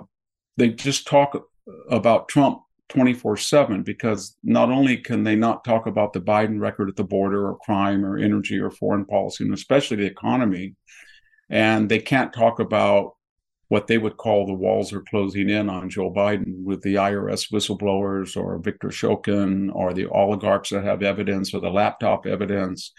they 0.57 0.69
just 0.69 1.07
talk 1.07 1.41
about 1.89 2.29
Trump 2.29 2.61
24 2.89 3.37
7 3.37 3.83
because 3.83 4.35
not 4.43 4.71
only 4.71 4.97
can 4.97 5.23
they 5.23 5.35
not 5.35 5.63
talk 5.63 5.85
about 5.85 6.11
the 6.13 6.21
Biden 6.21 6.59
record 6.59 6.89
at 6.89 6.95
the 6.95 7.03
border 7.03 7.47
or 7.47 7.57
crime 7.57 8.05
or 8.05 8.17
energy 8.17 8.59
or 8.59 8.71
foreign 8.71 9.05
policy, 9.05 9.43
and 9.43 9.53
especially 9.53 9.97
the 9.97 10.05
economy, 10.05 10.75
and 11.49 11.89
they 11.89 11.99
can't 11.99 12.33
talk 12.33 12.59
about 12.59 13.13
what 13.69 13.87
they 13.87 13.97
would 13.97 14.17
call 14.17 14.45
the 14.45 14.53
walls 14.53 14.91
are 14.91 15.01
closing 15.01 15.49
in 15.49 15.69
on 15.69 15.89
Joe 15.89 16.11
Biden 16.11 16.63
with 16.63 16.81
the 16.81 16.95
IRS 16.95 17.51
whistleblowers 17.51 18.35
or 18.35 18.57
Viktor 18.57 18.89
Shokin 18.89 19.73
or 19.73 19.93
the 19.93 20.07
oligarchs 20.07 20.71
that 20.71 20.83
have 20.83 21.03
evidence 21.03 21.53
or 21.53 21.61
the 21.61 21.69
laptop 21.69 22.25
evidence 22.25 22.91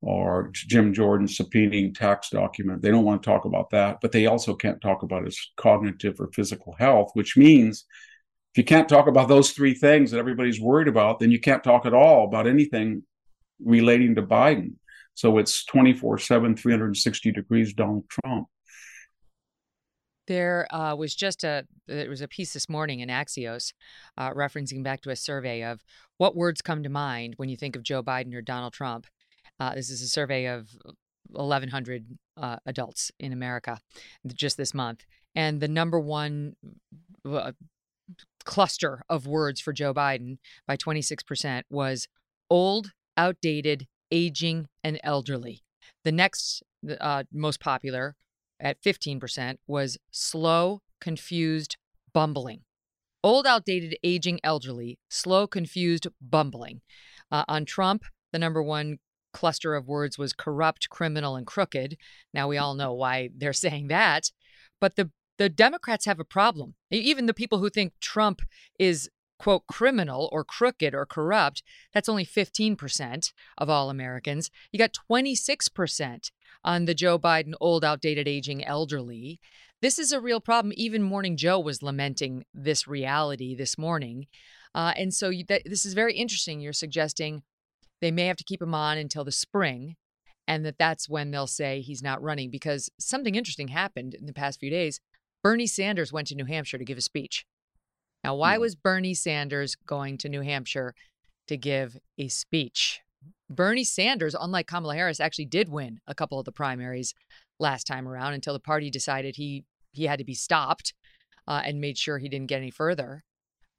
or 0.00 0.50
Jim 0.52 0.94
Jordan 0.94 1.26
subpoenaing 1.26 1.98
tax 1.98 2.30
document. 2.30 2.80
They 2.80 2.90
don't 2.90 3.04
want 3.04 3.22
to 3.22 3.28
talk 3.28 3.44
about 3.44 3.70
that, 3.70 3.98
but 4.00 4.12
they 4.12 4.26
also 4.26 4.54
can't 4.54 4.80
talk 4.80 5.02
about 5.02 5.24
his 5.24 5.50
cognitive 5.56 6.20
or 6.20 6.30
physical 6.32 6.74
health, 6.78 7.10
which 7.14 7.36
means 7.36 7.84
if 8.52 8.58
you 8.58 8.64
can't 8.64 8.88
talk 8.88 9.08
about 9.08 9.26
those 9.26 9.50
three 9.50 9.74
things 9.74 10.12
that 10.12 10.18
everybody's 10.18 10.60
worried 10.60 10.86
about, 10.86 11.18
then 11.18 11.32
you 11.32 11.40
can't 11.40 11.64
talk 11.64 11.86
at 11.86 11.94
all 11.94 12.26
about 12.26 12.46
anything 12.46 13.02
relating 13.64 14.14
to 14.14 14.22
Biden. 14.22 14.74
So 15.14 15.38
it's 15.38 15.64
24 15.64 16.18
7, 16.18 16.56
360 16.56 17.32
degrees 17.32 17.72
Donald 17.72 18.04
Trump. 18.08 18.46
There 20.26 20.66
uh, 20.74 20.94
was 20.94 21.14
just 21.14 21.44
a 21.44 21.66
there 21.86 22.08
was 22.08 22.22
a 22.22 22.28
piece 22.28 22.52
this 22.54 22.68
morning 22.68 23.00
in 23.00 23.08
Axios 23.08 23.72
uh, 24.16 24.30
referencing 24.30 24.82
back 24.82 25.02
to 25.02 25.10
a 25.10 25.16
survey 25.16 25.62
of 25.62 25.84
what 26.16 26.34
words 26.34 26.62
come 26.62 26.82
to 26.82 26.88
mind 26.88 27.34
when 27.36 27.48
you 27.48 27.56
think 27.56 27.76
of 27.76 27.82
Joe 27.82 28.02
Biden 28.02 28.34
or 28.34 28.40
Donald 28.40 28.72
Trump. 28.72 29.06
Uh, 29.60 29.74
this 29.74 29.90
is 29.90 30.02
a 30.02 30.08
survey 30.08 30.46
of 30.46 30.70
1,100 31.28 32.06
uh, 32.36 32.56
adults 32.66 33.10
in 33.20 33.32
America 33.32 33.78
just 34.34 34.56
this 34.56 34.74
month, 34.74 35.04
and 35.34 35.60
the 35.60 35.68
number 35.68 36.00
one 36.00 36.56
uh, 37.28 37.52
cluster 38.44 39.02
of 39.08 39.26
words 39.26 39.60
for 39.60 39.72
Joe 39.72 39.94
Biden 39.94 40.38
by 40.66 40.76
26% 40.76 41.62
was 41.70 42.08
old, 42.50 42.92
outdated, 43.16 43.86
aging, 44.10 44.68
and 44.82 45.00
elderly. 45.02 45.62
The 46.04 46.12
next 46.12 46.62
uh, 47.00 47.24
most 47.32 47.60
popular 47.60 48.16
at 48.64 48.82
15% 48.82 49.58
was 49.66 49.98
slow, 50.10 50.80
confused, 51.00 51.76
bumbling. 52.12 52.62
Old, 53.22 53.46
outdated, 53.46 53.96
aging, 54.02 54.40
elderly, 54.42 54.98
slow, 55.08 55.46
confused, 55.46 56.06
bumbling. 56.20 56.80
Uh, 57.30 57.44
on 57.46 57.64
Trump, 57.64 58.04
the 58.32 58.38
number 58.38 58.62
one 58.62 58.98
cluster 59.32 59.74
of 59.74 59.86
words 59.86 60.16
was 60.18 60.32
corrupt, 60.32 60.88
criminal, 60.88 61.36
and 61.36 61.46
crooked. 61.46 61.96
Now 62.32 62.48
we 62.48 62.56
all 62.56 62.74
know 62.74 62.94
why 62.94 63.30
they're 63.36 63.52
saying 63.66 63.88
that. 63.88 64.30
But 64.80 64.96
the 64.96 65.10
the 65.36 65.48
Democrats 65.48 66.04
have 66.04 66.20
a 66.20 66.24
problem. 66.24 66.74
Even 66.92 67.26
the 67.26 67.34
people 67.34 67.58
who 67.58 67.68
think 67.68 67.92
Trump 68.00 68.40
is 68.78 69.10
quote 69.44 69.66
criminal 69.66 70.30
or 70.32 70.42
crooked 70.42 70.94
or 70.94 71.04
corrupt, 71.04 71.62
that's 71.92 72.08
only 72.08 72.24
15% 72.24 73.32
of 73.58 73.68
all 73.68 73.90
Americans. 73.90 74.50
You 74.72 74.78
got 74.78 74.96
26% 75.10 76.30
on 76.64 76.86
the 76.86 76.94
Joe 76.94 77.18
Biden 77.18 77.52
old, 77.60 77.84
outdated, 77.84 78.26
aging, 78.26 78.64
elderly. 78.64 79.40
This 79.82 79.98
is 79.98 80.12
a 80.12 80.20
real 80.20 80.40
problem. 80.40 80.72
Even 80.78 81.02
Morning 81.02 81.36
Joe 81.36 81.60
was 81.60 81.82
lamenting 81.82 82.46
this 82.54 82.88
reality 82.88 83.54
this 83.54 83.76
morning. 83.76 84.28
Uh, 84.74 84.94
and 84.96 85.12
so 85.12 85.28
you, 85.28 85.44
that, 85.50 85.60
this 85.66 85.84
is 85.84 85.92
very 85.92 86.14
interesting. 86.14 86.60
You're 86.60 86.72
suggesting 86.72 87.42
they 88.00 88.10
may 88.10 88.24
have 88.28 88.38
to 88.38 88.44
keep 88.44 88.62
him 88.62 88.74
on 88.74 88.96
until 88.96 89.24
the 89.24 89.30
spring, 89.30 89.96
and 90.48 90.64
that 90.64 90.78
that's 90.78 91.06
when 91.06 91.32
they'll 91.32 91.46
say 91.46 91.82
he's 91.82 92.02
not 92.02 92.22
running 92.22 92.50
because 92.50 92.88
something 92.98 93.34
interesting 93.34 93.68
happened 93.68 94.14
in 94.14 94.24
the 94.24 94.32
past 94.32 94.58
few 94.58 94.70
days. 94.70 95.00
Bernie 95.42 95.66
Sanders 95.66 96.14
went 96.14 96.28
to 96.28 96.34
New 96.34 96.46
Hampshire 96.46 96.78
to 96.78 96.84
give 96.86 96.96
a 96.96 97.02
speech. 97.02 97.44
Now, 98.24 98.34
why 98.34 98.56
was 98.56 98.74
Bernie 98.74 99.12
Sanders 99.12 99.76
going 99.86 100.16
to 100.18 100.30
New 100.30 100.40
Hampshire 100.40 100.94
to 101.46 101.58
give 101.58 101.98
a 102.16 102.28
speech? 102.28 103.02
Bernie 103.50 103.84
Sanders, 103.84 104.34
unlike 104.34 104.66
Kamala 104.66 104.94
Harris, 104.94 105.20
actually 105.20 105.44
did 105.44 105.68
win 105.68 106.00
a 106.06 106.14
couple 106.14 106.38
of 106.38 106.46
the 106.46 106.52
primaries 106.52 107.12
last 107.60 107.86
time 107.86 108.08
around 108.08 108.32
until 108.32 108.54
the 108.54 108.60
party 108.60 108.90
decided 108.90 109.36
he 109.36 109.64
he 109.92 110.06
had 110.06 110.18
to 110.18 110.24
be 110.24 110.34
stopped 110.34 110.94
uh, 111.46 111.60
and 111.64 111.80
made 111.80 111.98
sure 111.98 112.18
he 112.18 112.28
didn't 112.28 112.48
get 112.48 112.56
any 112.56 112.70
further. 112.70 113.22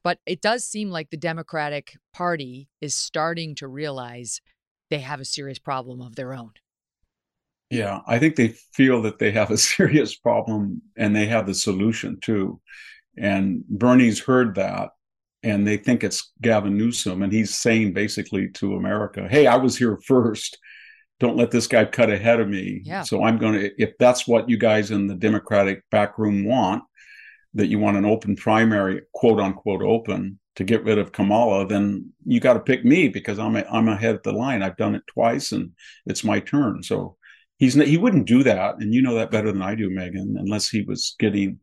But 0.04 0.20
it 0.28 0.42
does 0.42 0.64
seem 0.64 0.92
like 0.92 1.10
the 1.10 1.18
Democratic 1.18 1.98
Party 2.14 2.70
is 2.80 2.96
starting 2.96 3.56
to 3.56 3.68
realize 3.68 4.40
they 4.92 5.00
have 5.00 5.20
a 5.20 5.25
serious 5.25 5.58
problem 5.58 6.00
of 6.02 6.16
their 6.16 6.34
own. 6.34 6.52
Yeah, 7.72 8.02
I 8.06 8.20
think 8.20 8.36
they 8.36 8.50
feel 8.74 9.02
that 9.02 9.18
they 9.18 9.32
have 9.32 9.50
a 9.50 9.58
serious 9.75 10.16
problem 10.16 10.84
and 10.96 11.16
they 11.16 11.25
have 11.25 11.48
the 11.48 11.56
solution 11.56 12.20
too. 12.22 12.62
And 13.17 13.63
Bernie's 13.67 14.19
heard 14.19 14.55
that 14.55 14.89
and 15.45 15.65
they 15.65 15.77
think 15.77 16.03
it's 16.03 16.31
Gavin 16.41 16.75
Newsom, 16.75 17.22
and 17.22 17.31
he's 17.31 17.55
saying 17.55 17.93
basically 17.93 18.50
to 18.53 18.75
America, 18.75 19.27
"Hey, 19.29 19.45
I 19.45 19.57
was 19.57 19.77
here 19.77 19.98
first. 20.05 20.57
Don't 21.19 21.38
let 21.38 21.51
this 21.51 21.67
guy 21.67 21.86
cut 21.86 22.10
ahead 22.10 22.39
of 22.39 22.50
me." 22.50 22.81
Yeah. 22.84 23.03
So 23.03 23.24
I'm 23.24 23.38
going 23.38 23.53
to, 23.53 23.81
if 23.81 23.93
that's 24.00 24.27
what 24.27 24.50
you 24.50 24.57
guys 24.57 24.89
in 24.89 25.05
the 25.05 25.13
Democratic 25.13 25.84
backroom 25.91 26.45
want, 26.45 26.84
that 27.53 27.67
you 27.67 27.77
want 27.77 27.95
an 27.95 28.05
open 28.05 28.36
primary, 28.36 29.03
quote 29.13 29.39
unquote 29.39 29.84
open, 29.84 30.39
to 30.55 30.63
get 30.63 30.84
rid 30.84 30.98
of 30.98 31.12
Kamala, 31.12 31.67
then 31.67 32.12
you 32.25 32.39
got 32.39 32.53
to 32.53 32.60
pick 32.60 32.84
me 32.84 33.07
because 33.07 33.38
I'm 33.38 33.55
a, 33.55 33.63
I'm 33.72 33.88
ahead 33.88 34.15
of 34.15 34.24
the 34.24 34.31
line. 34.31 34.63
I've 34.63 34.77
done 34.77 34.95
it 34.95 35.03
twice, 35.05 35.51
and 35.51 35.72
it's 36.07 36.24
my 36.24 36.39
turn. 36.39 36.81
So 36.81 37.17
he's 37.60 37.75
he 37.75 37.98
wouldn't 37.98 38.25
do 38.25 38.41
that, 38.43 38.77
and 38.79 38.95
you 38.95 39.03
know 39.03 39.13
that 39.13 39.29
better 39.29 39.51
than 39.51 39.62
I 39.62 39.75
do, 39.75 39.91
Megyn, 39.91 40.39
unless 40.39 40.69
he 40.69 40.81
was 40.81 41.15
getting 41.19 41.60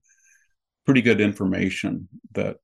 pretty 0.84 1.02
good 1.02 1.20
information 1.20 2.08
that 2.32 2.56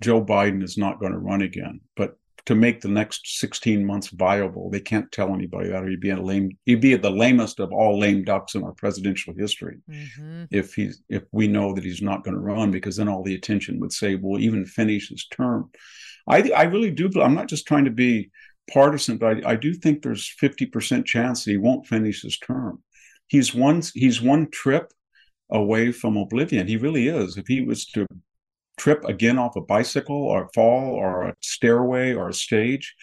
Joe 0.00 0.24
Biden 0.24 0.62
is 0.62 0.76
not 0.76 1.00
going 1.00 1.12
to 1.12 1.18
run 1.18 1.42
again. 1.42 1.80
But 1.96 2.16
to 2.46 2.54
make 2.54 2.80
the 2.80 2.88
next 2.88 3.38
16 3.38 3.84
months 3.84 4.08
viable. 4.08 4.68
They 4.68 4.80
can't 4.80 5.10
tell 5.12 5.32
anybody 5.32 5.68
that, 5.68 5.84
or 5.84 5.90
you'd 5.90 6.00
be 6.00 6.10
a 6.10 6.20
lame, 6.20 6.50
you'd 6.66 6.80
be 6.80 6.96
the 6.96 7.10
lamest 7.10 7.60
of 7.60 7.72
all 7.72 7.98
lame 7.98 8.24
ducks 8.24 8.54
in 8.54 8.64
our 8.64 8.72
presidential 8.72 9.32
history. 9.36 9.78
Mm-hmm. 9.88 10.44
If 10.50 10.74
he's, 10.74 11.02
if 11.08 11.22
we 11.30 11.46
know 11.46 11.72
that 11.74 11.84
he's 11.84 12.02
not 12.02 12.24
going 12.24 12.34
to 12.34 12.40
run, 12.40 12.72
because 12.72 12.96
then 12.96 13.08
all 13.08 13.22
the 13.22 13.34
attention 13.34 13.78
would 13.78 13.92
say, 13.92 14.16
well, 14.16 14.40
even 14.40 14.66
finish 14.66 15.08
his 15.10 15.26
term. 15.28 15.70
I, 16.26 16.50
I 16.50 16.64
really 16.64 16.90
do. 16.90 17.10
I'm 17.20 17.34
not 17.34 17.48
just 17.48 17.66
trying 17.66 17.84
to 17.84 17.90
be 17.90 18.30
partisan, 18.72 19.18
but 19.18 19.44
I, 19.46 19.52
I 19.52 19.56
do 19.56 19.72
think 19.72 20.02
there's 20.02 20.34
50% 20.40 21.04
chance 21.04 21.44
that 21.44 21.50
he 21.50 21.56
won't 21.58 21.86
finish 21.86 22.22
his 22.22 22.38
term. 22.38 22.82
He's 23.28 23.54
one, 23.54 23.82
he's 23.94 24.20
one 24.20 24.50
trip 24.50 24.92
away 25.52 25.92
from 25.92 26.16
oblivion. 26.16 26.66
He 26.66 26.76
really 26.76 27.08
is. 27.08 27.36
If 27.36 27.46
he 27.46 27.60
was 27.60 27.86
to 27.90 28.06
trip 28.76 29.04
again 29.04 29.38
off 29.38 29.56
a 29.56 29.60
bicycle 29.60 30.16
or 30.16 30.50
fall 30.54 30.94
or 30.94 31.28
a 31.28 31.34
stairway 31.40 32.14
or 32.14 32.28
a 32.28 32.34
stage, 32.34 32.94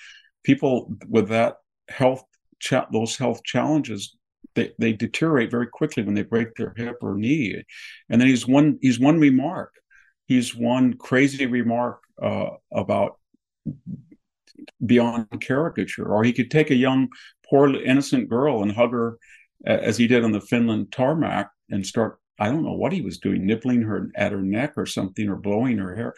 people 0.43 0.91
with 1.07 1.29
that 1.29 1.57
health 1.87 2.23
cha- 2.59 2.87
those 2.91 3.15
health 3.15 3.43
challenges 3.43 4.15
they, 4.55 4.73
they 4.79 4.93
deteriorate 4.93 5.51
very 5.51 5.67
quickly 5.67 6.03
when 6.03 6.15
they 6.15 6.23
break 6.23 6.55
their 6.55 6.73
hip 6.75 6.97
or 7.01 7.15
knee. 7.15 7.63
And 8.09 8.19
then 8.19 8.27
he's 8.27 8.47
one 8.47 8.77
he's 8.81 8.99
one 8.99 9.19
remark. 9.19 9.73
He's 10.25 10.55
one 10.55 10.93
crazy 10.93 11.45
remark 11.45 12.01
uh, 12.21 12.49
about 12.71 13.19
beyond 14.85 15.27
caricature. 15.41 16.05
Or 16.05 16.23
he 16.23 16.33
could 16.33 16.51
take 16.51 16.71
a 16.71 16.75
young, 16.75 17.09
poor, 17.49 17.73
innocent 17.73 18.29
girl 18.29 18.61
and 18.61 18.71
hug 18.71 18.91
her 18.91 19.17
as 19.65 19.97
he 19.97 20.07
did 20.07 20.23
on 20.23 20.31
the 20.31 20.41
Finland 20.41 20.91
tarmac 20.91 21.49
and 21.69 21.85
start 21.85 22.19
I 22.39 22.49
don't 22.49 22.63
know 22.63 22.73
what 22.73 22.93
he 22.93 23.01
was 23.01 23.19
doing, 23.19 23.45
nibbling 23.45 23.81
her 23.83 24.09
at 24.15 24.31
her 24.31 24.41
neck 24.41 24.73
or 24.77 24.85
something, 24.85 25.27
or 25.29 25.35
blowing 25.35 25.77
her 25.77 25.95
hair. 25.95 26.13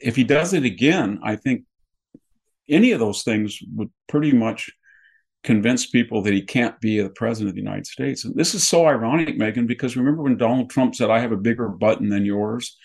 If 0.00 0.16
he 0.16 0.24
does 0.24 0.54
it 0.54 0.64
again, 0.64 1.20
I 1.22 1.36
think 1.36 1.64
any 2.68 2.92
of 2.92 3.00
those 3.00 3.22
things 3.22 3.58
would 3.74 3.90
pretty 4.08 4.32
much 4.32 4.70
convince 5.42 5.86
people 5.86 6.22
that 6.22 6.34
he 6.34 6.42
can't 6.42 6.78
be 6.80 7.00
the 7.00 7.10
president 7.10 7.48
of 7.48 7.54
the 7.54 7.62
United 7.62 7.86
States. 7.86 8.24
And 8.24 8.34
this 8.34 8.54
is 8.54 8.66
so 8.66 8.86
ironic, 8.86 9.38
Megyn, 9.38 9.66
because 9.66 9.96
remember 9.96 10.22
when 10.22 10.36
Donald 10.36 10.70
Trump 10.70 10.94
said, 10.94 11.10
I 11.10 11.18
have 11.20 11.32
a 11.32 11.36
bigger 11.36 11.68
button 11.68 12.10
than 12.10 12.26
yours? 12.26 12.76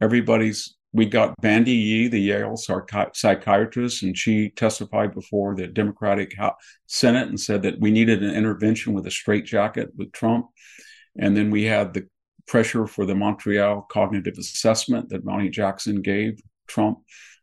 Everybody's, 0.00 0.76
we 0.92 1.06
got 1.06 1.34
Bandy 1.40 1.72
Lee, 1.72 2.08
the 2.08 2.20
Yale 2.20 2.56
psychiatrist, 2.56 4.02
and 4.04 4.16
she 4.16 4.50
testified 4.50 5.12
before 5.12 5.56
the 5.56 5.66
Democratic 5.66 6.36
Senate 6.86 7.28
and 7.28 7.40
said 7.40 7.62
that 7.62 7.80
we 7.80 7.90
needed 7.90 8.22
an 8.22 8.34
intervention 8.34 8.92
with 8.92 9.06
a 9.06 9.10
straitjacket 9.10 9.90
with 9.96 10.12
Trump. 10.12 10.46
And 11.18 11.36
then 11.36 11.50
we 11.50 11.64
had 11.64 11.94
the 11.94 12.08
pressure 12.46 12.86
for 12.86 13.06
the 13.06 13.14
Montreal 13.14 13.86
cognitive 13.90 14.34
assessment 14.38 15.08
that 15.08 15.24
Ronny 15.24 15.48
Jackson 15.48 16.02
gave 16.02 16.40
Trump. 16.68 16.98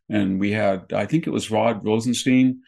And 0.08 0.38
we 0.38 0.52
had, 0.52 0.92
I 0.92 1.06
think 1.06 1.26
it 1.26 1.30
was 1.30 1.50
Rod 1.50 1.84
Rosenstein 1.84 2.60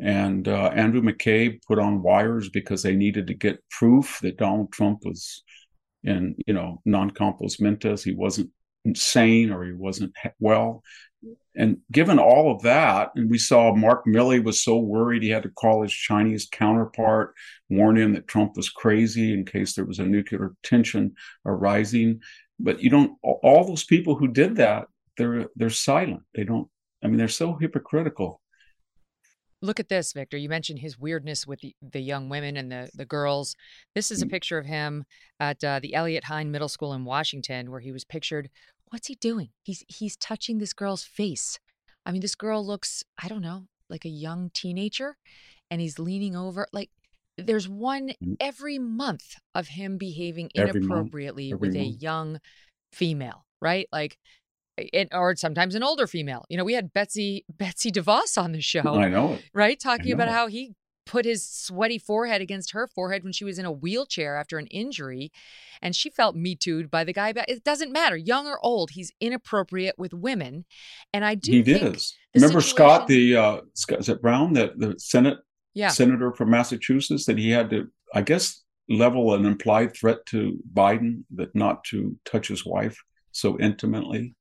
and 0.00 0.46
uh, 0.46 0.70
Andrew 0.74 1.02
McCabe 1.02 1.60
put 1.66 1.78
on 1.78 2.02
wires 2.02 2.48
because 2.50 2.82
they 2.82 2.94
needed 2.94 3.26
to 3.28 3.34
get 3.34 3.62
proof 3.70 4.18
that 4.22 4.38
Donald 4.38 4.72
Trump 4.72 5.00
was 5.04 5.42
in, 6.04 6.36
you 6.46 6.54
know, 6.54 6.80
non 6.84 7.10
compos 7.10 7.60
mentis. 7.60 8.04
He 8.04 8.14
wasn't 8.14 8.50
insane 8.84 9.50
or 9.50 9.64
he 9.64 9.72
wasn't 9.72 10.12
well. 10.38 10.82
And 11.56 11.78
given 11.90 12.18
all 12.18 12.52
of 12.52 12.62
that, 12.62 13.10
and 13.16 13.28
we 13.28 13.38
saw 13.38 13.74
Mark 13.74 14.04
Milley 14.06 14.42
was 14.42 14.62
so 14.62 14.78
worried 14.78 15.22
he 15.22 15.30
had 15.30 15.42
to 15.42 15.48
call 15.48 15.82
his 15.82 15.92
Chinese 15.92 16.46
counterpart, 16.50 17.34
warn 17.68 17.98
him 17.98 18.12
that 18.14 18.28
Trump 18.28 18.56
was 18.56 18.68
crazy 18.68 19.32
in 19.32 19.44
case 19.44 19.74
there 19.74 19.84
was 19.84 19.98
a 19.98 20.04
nuclear 20.04 20.54
tension 20.62 21.14
arising. 21.44 22.20
But 22.60 22.80
you 22.80 22.90
don't 22.90 23.16
all 23.22 23.64
those 23.66 23.84
people 23.84 24.14
who 24.14 24.28
did 24.28 24.56
that, 24.56 24.86
they're 25.16 25.46
they're 25.56 25.70
silent. 25.70 26.22
They 26.34 26.44
don't 26.44 26.68
I 27.02 27.08
mean 27.08 27.18
they're 27.18 27.28
so 27.28 27.54
hypocritical. 27.54 28.40
Look 29.60 29.80
at 29.80 29.88
this, 29.88 30.12
Victor. 30.12 30.36
You 30.36 30.48
mentioned 30.48 30.78
his 30.78 31.00
weirdness 31.00 31.44
with 31.44 31.60
the, 31.60 31.74
the 31.82 32.00
young 32.00 32.28
women 32.28 32.56
and 32.56 32.70
the, 32.70 32.88
the 32.94 33.04
girls. 33.04 33.56
This 33.92 34.12
is 34.12 34.22
a 34.22 34.26
mm. 34.26 34.30
picture 34.30 34.56
of 34.56 34.66
him 34.66 35.04
at 35.40 35.62
uh, 35.64 35.80
the 35.80 35.94
Eliot 35.94 36.22
Hine 36.22 36.52
Middle 36.52 36.68
School 36.68 36.92
in 36.92 37.04
Washington, 37.04 37.72
where 37.72 37.80
he 37.80 37.90
was 37.90 38.04
pictured 38.04 38.50
what's 38.90 39.08
he 39.08 39.14
doing? 39.16 39.50
He's 39.62 39.84
he's 39.88 40.16
touching 40.16 40.58
this 40.58 40.72
girl's 40.72 41.04
face. 41.04 41.58
I 42.06 42.12
mean, 42.12 42.22
this 42.22 42.34
girl 42.34 42.66
looks, 42.66 43.04
I 43.22 43.28
don't 43.28 43.42
know, 43.42 43.66
like 43.90 44.04
a 44.04 44.10
young 44.10 44.50
teenager, 44.54 45.16
and 45.70 45.80
he's 45.80 45.98
leaning 45.98 46.34
over. 46.34 46.66
Like 46.72 46.90
there's 47.36 47.68
one 47.68 48.12
mm. 48.22 48.36
every 48.40 48.78
month 48.78 49.36
of 49.54 49.68
him 49.68 49.98
behaving 49.98 50.50
inappropriately 50.54 51.52
every 51.52 51.68
with 51.68 51.76
month. 51.76 51.86
a 51.86 51.90
young 51.90 52.40
female, 52.92 53.44
right? 53.60 53.88
Like 53.92 54.18
it, 54.76 55.08
or 55.12 55.36
sometimes 55.36 55.74
an 55.74 55.82
older 55.82 56.06
female. 56.06 56.44
You 56.48 56.56
know, 56.56 56.64
we 56.64 56.74
had 56.74 56.92
Betsy 56.92 57.44
Betsy 57.48 57.90
DeVos 57.90 58.40
on 58.40 58.52
the 58.52 58.60
show. 58.60 58.94
I 58.94 59.08
know. 59.08 59.38
Right, 59.52 59.78
talking 59.78 60.12
about 60.12 60.28
how 60.28 60.46
he 60.46 60.74
put 61.08 61.24
his 61.24 61.44
sweaty 61.44 61.98
forehead 61.98 62.40
against 62.40 62.72
her 62.72 62.86
forehead 62.86 63.24
when 63.24 63.32
she 63.32 63.44
was 63.44 63.58
in 63.58 63.64
a 63.64 63.72
wheelchair 63.72 64.36
after 64.36 64.58
an 64.58 64.66
injury 64.66 65.32
and 65.80 65.96
she 65.96 66.10
felt 66.10 66.36
me 66.36 66.54
tooed 66.54 66.90
by 66.90 67.02
the 67.02 67.14
guy 67.14 67.32
But 67.32 67.48
it 67.48 67.64
doesn't 67.64 67.90
matter 67.90 68.16
young 68.16 68.46
or 68.46 68.60
old 68.62 68.90
he's 68.90 69.10
inappropriate 69.18 69.98
with 69.98 70.12
women 70.12 70.66
and 71.12 71.24
i 71.24 71.34
do 71.34 71.62
he 71.62 71.72
is. 71.72 72.14
remember 72.34 72.60
situation... 72.60 72.76
scott 72.76 73.06
the 73.08 73.36
uh 73.36 73.60
scott, 73.74 74.00
is 74.00 74.08
it 74.08 74.20
brown 74.20 74.52
the, 74.52 74.72
the 74.76 74.94
senate 74.98 75.38
yeah. 75.74 75.88
senator 75.88 76.32
from 76.32 76.50
massachusetts 76.50 77.24
that 77.24 77.38
he 77.38 77.50
had 77.50 77.70
to 77.70 77.88
i 78.14 78.20
guess 78.20 78.62
level 78.90 79.34
an 79.34 79.46
implied 79.46 79.94
threat 79.96 80.24
to 80.26 80.58
biden 80.74 81.24
that 81.34 81.54
not 81.54 81.82
to 81.84 82.16
touch 82.26 82.48
his 82.48 82.66
wife 82.66 83.02
so 83.32 83.58
intimately 83.58 84.34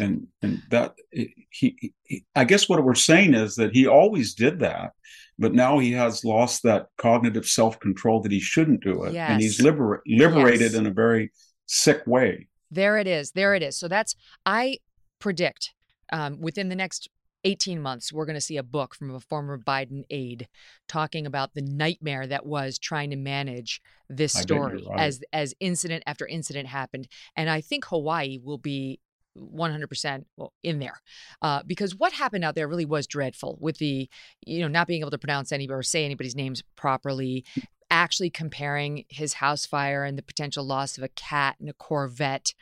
and 0.00 0.26
and 0.42 0.62
that 0.70 0.94
he, 1.10 1.92
he, 2.04 2.24
i 2.34 2.44
guess 2.44 2.68
what 2.68 2.82
we're 2.82 2.94
saying 2.94 3.34
is 3.34 3.54
that 3.56 3.72
he 3.72 3.86
always 3.86 4.34
did 4.34 4.60
that 4.60 4.92
but 5.38 5.54
now 5.54 5.78
he 5.78 5.92
has 5.92 6.24
lost 6.24 6.62
that 6.62 6.86
cognitive 6.96 7.46
self-control 7.46 8.20
that 8.20 8.32
he 8.32 8.40
shouldn't 8.40 8.82
do 8.82 9.04
it 9.04 9.12
yes. 9.12 9.30
and 9.30 9.40
he's 9.40 9.60
liber- 9.62 10.02
liberated 10.06 10.72
yes. 10.72 10.74
in 10.74 10.86
a 10.86 10.90
very 10.90 11.30
sick 11.66 12.02
way 12.06 12.46
there 12.70 12.98
it 12.98 13.06
is 13.06 13.32
there 13.32 13.54
it 13.54 13.62
is 13.62 13.78
so 13.78 13.88
that's 13.88 14.14
i 14.46 14.76
predict 15.18 15.74
um, 16.10 16.40
within 16.40 16.68
the 16.70 16.76
next 16.76 17.10
18 17.44 17.80
months, 17.80 18.12
we're 18.12 18.26
going 18.26 18.34
to 18.34 18.40
see 18.40 18.56
a 18.56 18.62
book 18.62 18.94
from 18.94 19.14
a 19.14 19.20
former 19.20 19.58
Biden 19.58 20.04
aide 20.10 20.48
talking 20.88 21.26
about 21.26 21.54
the 21.54 21.62
nightmare 21.62 22.26
that 22.26 22.44
was 22.44 22.78
trying 22.78 23.10
to 23.10 23.16
manage 23.16 23.80
this 24.08 24.32
story 24.32 24.84
right. 24.88 25.00
as 25.00 25.22
as 25.32 25.54
incident 25.60 26.02
after 26.06 26.26
incident 26.26 26.68
happened. 26.68 27.08
And 27.36 27.48
I 27.48 27.60
think 27.60 27.84
Hawaii 27.86 28.38
will 28.42 28.58
be 28.58 29.00
100% 29.38 30.24
in 30.62 30.78
there 30.78 31.00
uh, 31.42 31.62
because 31.66 31.96
what 31.96 32.12
happened 32.12 32.44
out 32.44 32.54
there 32.54 32.68
really 32.68 32.84
was 32.84 33.06
dreadful 33.06 33.58
with 33.60 33.78
the 33.78 34.08
you 34.44 34.60
know 34.60 34.68
not 34.68 34.86
being 34.86 35.00
able 35.00 35.10
to 35.10 35.18
pronounce 35.18 35.52
anybody 35.52 35.78
or 35.78 35.82
say 35.82 36.04
anybody's 36.04 36.36
names 36.36 36.62
properly 36.76 37.44
actually 37.90 38.30
comparing 38.30 39.04
his 39.08 39.34
house 39.34 39.64
fire 39.64 40.04
and 40.04 40.18
the 40.18 40.22
potential 40.22 40.64
loss 40.64 40.98
of 40.98 41.04
a 41.04 41.08
cat 41.08 41.56
and 41.60 41.68
a 41.68 41.74
corvette 41.74 42.54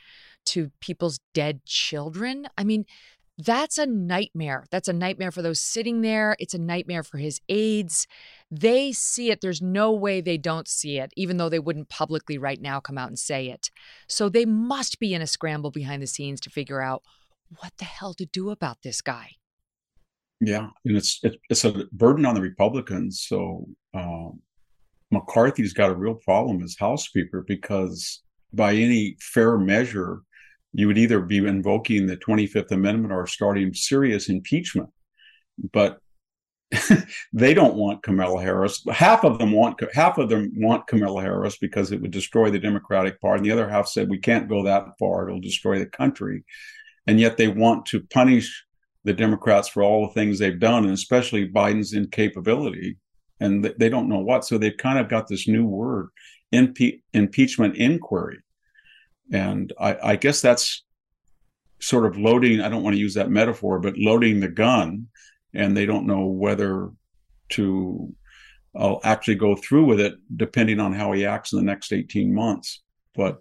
to 0.45 0.71
people's 0.81 1.21
dead 1.35 1.65
children 1.65 2.47
i 2.57 2.65
mean 2.65 2.85
that's 3.39 3.77
a 3.77 3.87
nightmare. 3.87 4.65
That's 4.71 4.89
a 4.89 4.93
nightmare 4.93 5.31
for 5.31 5.43
those 5.43 5.61
sitting 5.61 6.01
there. 6.01 6.37
It's 6.39 6.55
a 6.55 6.59
nightmare 6.59 7.03
for 7.03 7.19
his 7.19 7.41
aides. 7.49 8.07
They 8.51 8.93
see 8.93 9.31
it. 9.31 9.41
There's 9.41 9.61
no 9.61 9.93
way 9.93 10.21
they 10.21 10.39
don't 10.39 10.69
see 10.69 10.99
it, 10.99 11.13
even 11.17 11.37
though 11.37 11.49
they 11.49 11.59
wouldn't 11.59 11.89
publicly 11.89 12.39
right 12.39 12.61
now 12.61 12.79
come 12.79 12.97
out 12.97 13.09
and 13.09 13.19
say 13.19 13.49
it. 13.49 13.71
So 14.09 14.29
they 14.29 14.45
must 14.45 15.01
be 15.01 15.15
in 15.15 15.23
a 15.23 15.27
scramble 15.27 15.71
behind 15.71 16.03
the 16.03 16.07
scenes 16.07 16.41
to 16.43 16.51
figure 16.51 16.81
out 16.81 17.03
what 17.59 17.73
the 17.79 17.85
hell 17.85 18.15
to 18.15 18.27
do 18.27 18.51
about 18.51 18.83
this 18.83 19.01
guy. 19.01 19.33
Yeah, 20.41 20.69
and 20.85 20.97
it's 20.97 21.21
it's 21.49 21.65
a 21.65 21.87
burden 21.93 22.27
on 22.27 22.35
the 22.35 22.43
Republicans. 22.43 23.25
So 23.27 23.67
um, 23.95 24.41
McCarthy's 25.11 25.73
got 25.73 25.91
a 25.91 25.95
real 25.95 26.15
problem 26.15 26.63
as 26.63 26.77
House 26.79 27.07
Speaker 27.07 27.45
because 27.47 28.23
by 28.53 28.75
any 28.75 29.17
fair 29.21 29.57
measure, 29.59 30.21
you 30.73 30.87
would 30.89 30.99
either 30.99 31.21
be 31.21 31.39
invoking 31.39 32.07
the 32.07 32.19
25th 32.19 32.71
Amendment 32.71 33.13
or 33.13 33.27
starting 33.27 33.73
serious 33.73 34.29
impeachment. 34.29 34.91
But 35.73 35.99
they 37.33 37.55
don't 37.55 37.77
want 37.77 38.03
Kamala 38.03 38.43
Harris. 38.43 38.83
Half 38.91 39.25
of 39.25 39.39
them 39.39 39.53
want 39.53 39.81
half 39.95 40.19
of 40.19 40.29
them 40.29 40.53
want 40.57 40.87
Kamala 40.87 41.23
Harris 41.23 41.59
because 41.59 41.93
it 41.93 42.01
would 42.01 42.11
destroy 42.11 42.51
the 42.51 42.59
Democratic 42.59 43.21
Party. 43.21 43.39
And 43.39 43.47
the 43.47 43.53
other 43.53 43.69
half 43.69 43.87
said 43.87 44.09
we 44.09 44.19
can't 44.19 44.49
go 44.49 44.65
that 44.65 44.87
far; 44.99 45.29
it'll 45.29 45.41
destroy 45.41 45.79
the 45.79 45.87
country. 45.87 46.45
And 47.07 47.21
yet 47.21 47.37
they 47.37 47.49
want 47.49 47.87
to 47.87 48.01
punish 48.01 48.65
the 49.05 49.13
Democrats 49.13 49.69
for 49.69 49.85
all 49.85 50.07
the 50.07 50.15
things 50.15 50.39
they've 50.39 50.59
done, 50.59 50.85
and 50.85 50.93
especially 50.93 51.49
Biden's 51.49 51.93
incapability. 51.93 52.97
And 53.39 53.65
they 53.79 53.89
don't 53.89 54.09
know 54.09 54.19
what. 54.19 54.45
So 54.45 54.59
they've 54.59 54.77
kind 54.77 54.99
of 54.99 55.09
got 55.09 55.29
this 55.29 55.47
new 55.47 55.65
word, 55.65 56.09
impe- 56.53 57.03
impeachment 57.13 57.77
inquiry. 57.77 58.39
And 59.33 59.73
I, 59.79 59.97
I 60.03 60.17
guess 60.17 60.41
that's 60.41 60.85
sort 61.81 62.07
of 62.07 62.17
loading, 62.17 62.61
I 62.61 62.69
don't 62.69 62.83
want 62.83 62.95
to 62.95 63.01
use 63.01 63.15
that 63.15 63.31
metaphor, 63.31 63.79
but 63.79 63.99
loading 63.99 64.41
the 64.41 64.49
gun, 64.49 65.09
and 65.57 65.77
they 65.77 65.87
don't 65.87 66.07
know 66.07 66.27
whether 66.27 66.91
to 67.51 68.15
uh, 68.75 68.97
actually 69.05 69.37
go 69.37 69.57
through 69.57 69.85
with 69.85 70.01
it, 70.01 70.15
depending 70.37 70.81
on 70.81 70.93
how 70.93 71.13
he 71.13 71.25
acts 71.25 71.53
in 71.53 71.59
the 71.59 71.65
next 71.65 71.93
18 71.93 72.35
months. 72.35 72.83
But 73.15 73.39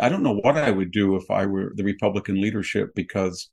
I 0.00 0.08
don't 0.08 0.22
know 0.22 0.36
what 0.36 0.56
I 0.56 0.70
would 0.70 0.92
do 0.92 1.16
if 1.16 1.30
I 1.30 1.46
were 1.46 1.72
the 1.74 1.84
Republican 1.84 2.40
leadership 2.40 2.94
because 2.94 3.50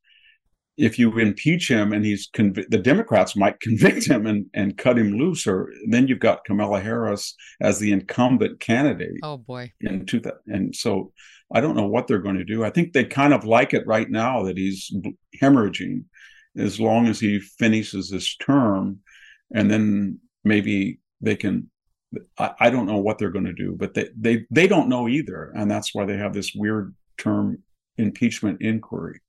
if 0.77 0.99
you 0.99 1.17
impeach 1.17 1.71
him 1.71 1.91
and 1.91 2.05
he's 2.05 2.29
conv- 2.29 2.69
the 2.69 2.77
Democrats 2.77 3.35
might 3.35 3.59
convict 3.61 4.07
him 4.07 4.27
and, 4.27 4.45
and 4.53 4.77
cut 4.77 4.97
him 4.97 5.13
loose, 5.13 5.47
or 5.47 5.71
then 5.89 6.07
you've 6.07 6.19
got 6.19 6.45
Kamala 6.45 6.79
Harris 6.79 7.35
as 7.59 7.79
the 7.79 7.91
incumbent 7.91 8.59
candidate. 8.59 9.19
Oh 9.23 9.37
boy! 9.37 9.73
In 9.81 10.05
two 10.05 10.21
and 10.45 10.75
so 10.75 11.11
I 11.51 11.61
don't 11.61 11.75
know 11.75 11.87
what 11.87 12.07
they're 12.07 12.19
going 12.19 12.37
to 12.37 12.43
do. 12.43 12.63
I 12.63 12.69
think 12.69 12.93
they 12.93 13.05
kind 13.05 13.33
of 13.33 13.45
like 13.45 13.73
it 13.73 13.87
right 13.87 14.09
now 14.09 14.43
that 14.43 14.57
he's 14.57 14.91
hemorrhaging, 15.41 16.03
as 16.57 16.79
long 16.79 17.07
as 17.07 17.19
he 17.19 17.39
finishes 17.39 18.11
his 18.11 18.35
term, 18.37 18.99
and 19.53 19.69
then 19.69 20.19
maybe 20.43 20.99
they 21.21 21.35
can. 21.35 21.69
I, 22.37 22.51
I 22.59 22.69
don't 22.69 22.85
know 22.85 22.97
what 22.97 23.17
they're 23.17 23.31
going 23.31 23.45
to 23.45 23.53
do, 23.53 23.75
but 23.77 23.93
they 23.93 24.09
they 24.17 24.45
they 24.49 24.67
don't 24.67 24.89
know 24.89 25.07
either, 25.07 25.51
and 25.55 25.69
that's 25.69 25.93
why 25.93 26.05
they 26.05 26.17
have 26.17 26.33
this 26.33 26.53
weird 26.55 26.95
term 27.17 27.63
impeachment 27.97 28.61
inquiry. 28.61 29.19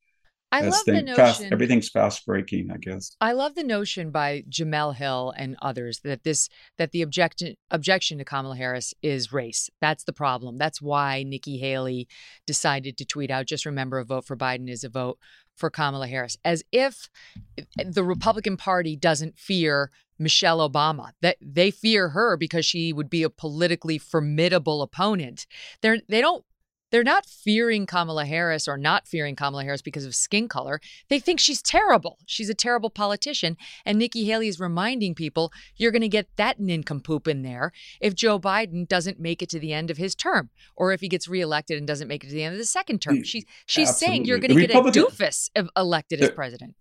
I 0.50 0.62
love 0.62 0.84
the 0.86 1.02
notion. 1.02 1.14
Fast, 1.14 1.42
everything's 1.52 1.90
fast 1.90 2.24
breaking, 2.24 2.70
I 2.72 2.78
guess. 2.78 3.14
I 3.20 3.32
love 3.32 3.54
the 3.54 3.64
notion 3.64 4.10
by 4.10 4.44
Jemele 4.48 4.94
Hill 4.94 5.34
and 5.36 5.56
others 5.60 6.00
that 6.04 6.24
this 6.24 6.48
that 6.78 6.92
the 6.92 7.02
objection 7.02 7.54
objection 7.70 8.16
to 8.18 8.24
Kamala 8.24 8.56
Harris 8.56 8.94
is 9.02 9.32
race. 9.32 9.68
That's 9.82 10.04
the 10.04 10.12
problem. 10.12 10.56
That's 10.56 10.80
why 10.80 11.22
Nikki 11.22 11.58
Haley 11.58 12.08
decided 12.46 12.96
to 12.96 13.04
tweet 13.04 13.30
out, 13.30 13.46
"Just 13.46 13.66
remember, 13.66 13.98
a 13.98 14.04
vote 14.04 14.24
for 14.24 14.36
Biden 14.36 14.70
is 14.70 14.84
a 14.84 14.88
vote 14.88 15.18
for 15.58 15.70
Kamala 15.70 16.06
Harris," 16.06 16.36
as 16.44 16.64
if 16.72 17.10
eh, 17.58 17.84
the 17.84 18.04
Republican 18.04 18.56
Party 18.56 18.96
doesn't 18.96 19.38
fear 19.38 19.90
Michelle 20.18 20.68
Obama. 20.68 21.12
That 21.20 21.36
they 21.40 21.70
fear 21.70 22.10
her 22.10 22.36
because 22.36 22.64
she 22.64 22.92
would 22.92 23.10
be 23.10 23.22
a 23.22 23.30
politically 23.30 23.98
formidable 23.98 24.82
opponent. 24.82 25.46
They're 25.80 25.98
they 26.08 26.20
don't 26.20 26.44
they're 26.90 27.04
not 27.04 27.26
fearing 27.26 27.86
Kamala 27.86 28.24
Harris 28.24 28.66
or 28.66 28.76
not 28.76 29.06
fearing 29.06 29.36
Kamala 29.36 29.64
Harris 29.64 29.82
because 29.82 30.04
of 30.04 30.14
skin 30.14 30.48
color. 30.48 30.80
They 31.08 31.18
think 31.18 31.40
she's 31.40 31.62
terrible. 31.62 32.18
She's 32.26 32.48
a 32.48 32.54
terrible 32.54 32.90
politician. 32.90 33.56
And 33.84 33.98
Nikki 33.98 34.24
Haley 34.24 34.48
is 34.48 34.60
reminding 34.60 35.14
people 35.14 35.52
you're 35.76 35.92
going 35.92 36.02
to 36.02 36.08
get 36.08 36.28
that 36.36 36.60
nincompoop 36.60 37.28
in 37.28 37.42
there 37.42 37.72
if 38.00 38.14
Joe 38.14 38.38
Biden 38.38 38.86
doesn't 38.86 39.20
make 39.20 39.42
it 39.42 39.48
to 39.50 39.58
the 39.58 39.72
end 39.72 39.90
of 39.90 39.96
his 39.96 40.14
term 40.14 40.50
or 40.76 40.92
if 40.92 41.00
he 41.00 41.08
gets 41.08 41.28
reelected 41.28 41.78
and 41.78 41.86
doesn't 41.86 42.08
make 42.08 42.24
it 42.24 42.28
to 42.28 42.34
the 42.34 42.42
end 42.42 42.54
of 42.54 42.58
the 42.58 42.66
second 42.66 43.00
term. 43.00 43.22
She, 43.22 43.46
she's 43.66 43.88
Absolutely. 43.88 44.06
saying 44.06 44.24
you're 44.24 44.38
going 44.38 44.54
to 44.54 44.66
get 44.66 44.76
a 44.76 44.80
doofus 44.80 45.50
elected 45.76 46.20
as 46.20 46.30
president 46.30 46.74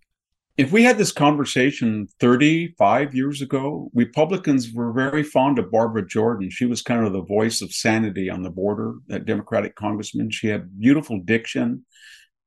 if 0.58 0.72
we 0.72 0.84
had 0.84 0.98
this 0.98 1.12
conversation 1.12 2.08
35 2.20 3.14
years 3.14 3.44
ago, 3.44 3.92
Republicans 3.94 4.74
were 4.74 4.92
very 4.92 5.22
fond 5.22 5.60
of 5.60 5.72
Barbara 5.72 6.06
Jordan. 6.06 6.50
She 6.50 6.66
was 6.66 6.82
kind 6.82 7.06
of 7.06 7.14
the 7.14 7.22
voice 7.22 7.62
of 7.62 7.72
sanity 7.72 8.28
on 8.28 8.42
the 8.42 8.50
border, 8.50 8.96
that 9.08 9.26
Democratic 9.26 9.76
congressman. 9.76 10.32
She 10.32 10.48
had 10.48 10.80
beautiful 10.80 11.20
diction, 11.20 11.86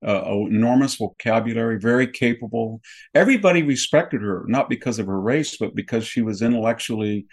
uh, 0.05 0.25
enormous 0.27 0.97
vocabulary, 0.97 1.79
very 1.79 2.09
capable. 2.09 2.81
Everybody 3.15 3.63
respected 3.63 4.23
her, 4.23 4.45
not 4.49 4.69
because 4.69 4.99
of 4.99 5.07
her 5.07 5.21
race, 5.21 5.57
but 5.57 5.77
because 5.77 6.05
she 6.05 6.21
was 6.21 6.43
intellectually 6.43 7.27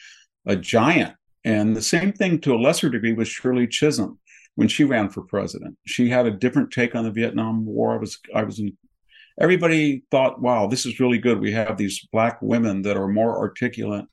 a 0.46 0.56
giant. 0.56 1.16
And 1.44 1.76
the 1.76 1.82
same 1.82 2.14
thing 2.14 2.40
to 2.42 2.54
a 2.54 2.62
lesser 2.62 2.90
degree 2.90 3.14
was 3.14 3.28
Shirley 3.28 3.66
Chisholm 3.66 4.20
when 4.54 4.68
she 4.68 4.84
ran 4.84 5.10
for 5.10 5.22
president. 5.22 5.76
She 5.88 6.10
had 6.10 6.28
a 6.28 6.32
different 6.32 6.72
take 6.72 6.94
on 6.94 7.04
the 7.04 7.12
Vietnam 7.12 7.66
War. 7.66 7.96
I 7.96 7.98
was 7.98 8.20
I 8.36 8.44
was 8.44 8.60
in 8.60 8.78
everybody 9.40 10.04
thought, 10.12 10.42
wow, 10.42 10.68
this 10.68 10.86
is 10.86 11.00
really 11.00 11.18
good. 11.18 11.40
We 11.40 11.52
have 11.52 11.78
these 11.78 12.08
black 12.12 12.40
women 12.42 12.82
that 12.84 12.98
are 12.98 13.08
more 13.08 13.38
articulate 13.38 14.06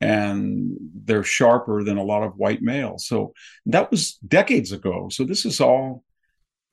and 0.00 0.76
they're 1.04 1.22
sharper 1.22 1.84
than 1.84 1.96
a 1.96 2.02
lot 2.02 2.24
of 2.24 2.36
white 2.36 2.60
males. 2.62 3.06
So 3.06 3.34
that 3.66 3.90
was 3.90 4.14
decades 4.26 4.72
ago. 4.72 5.08
So 5.10 5.24
this 5.24 5.44
is 5.44 5.60
all 5.60 6.02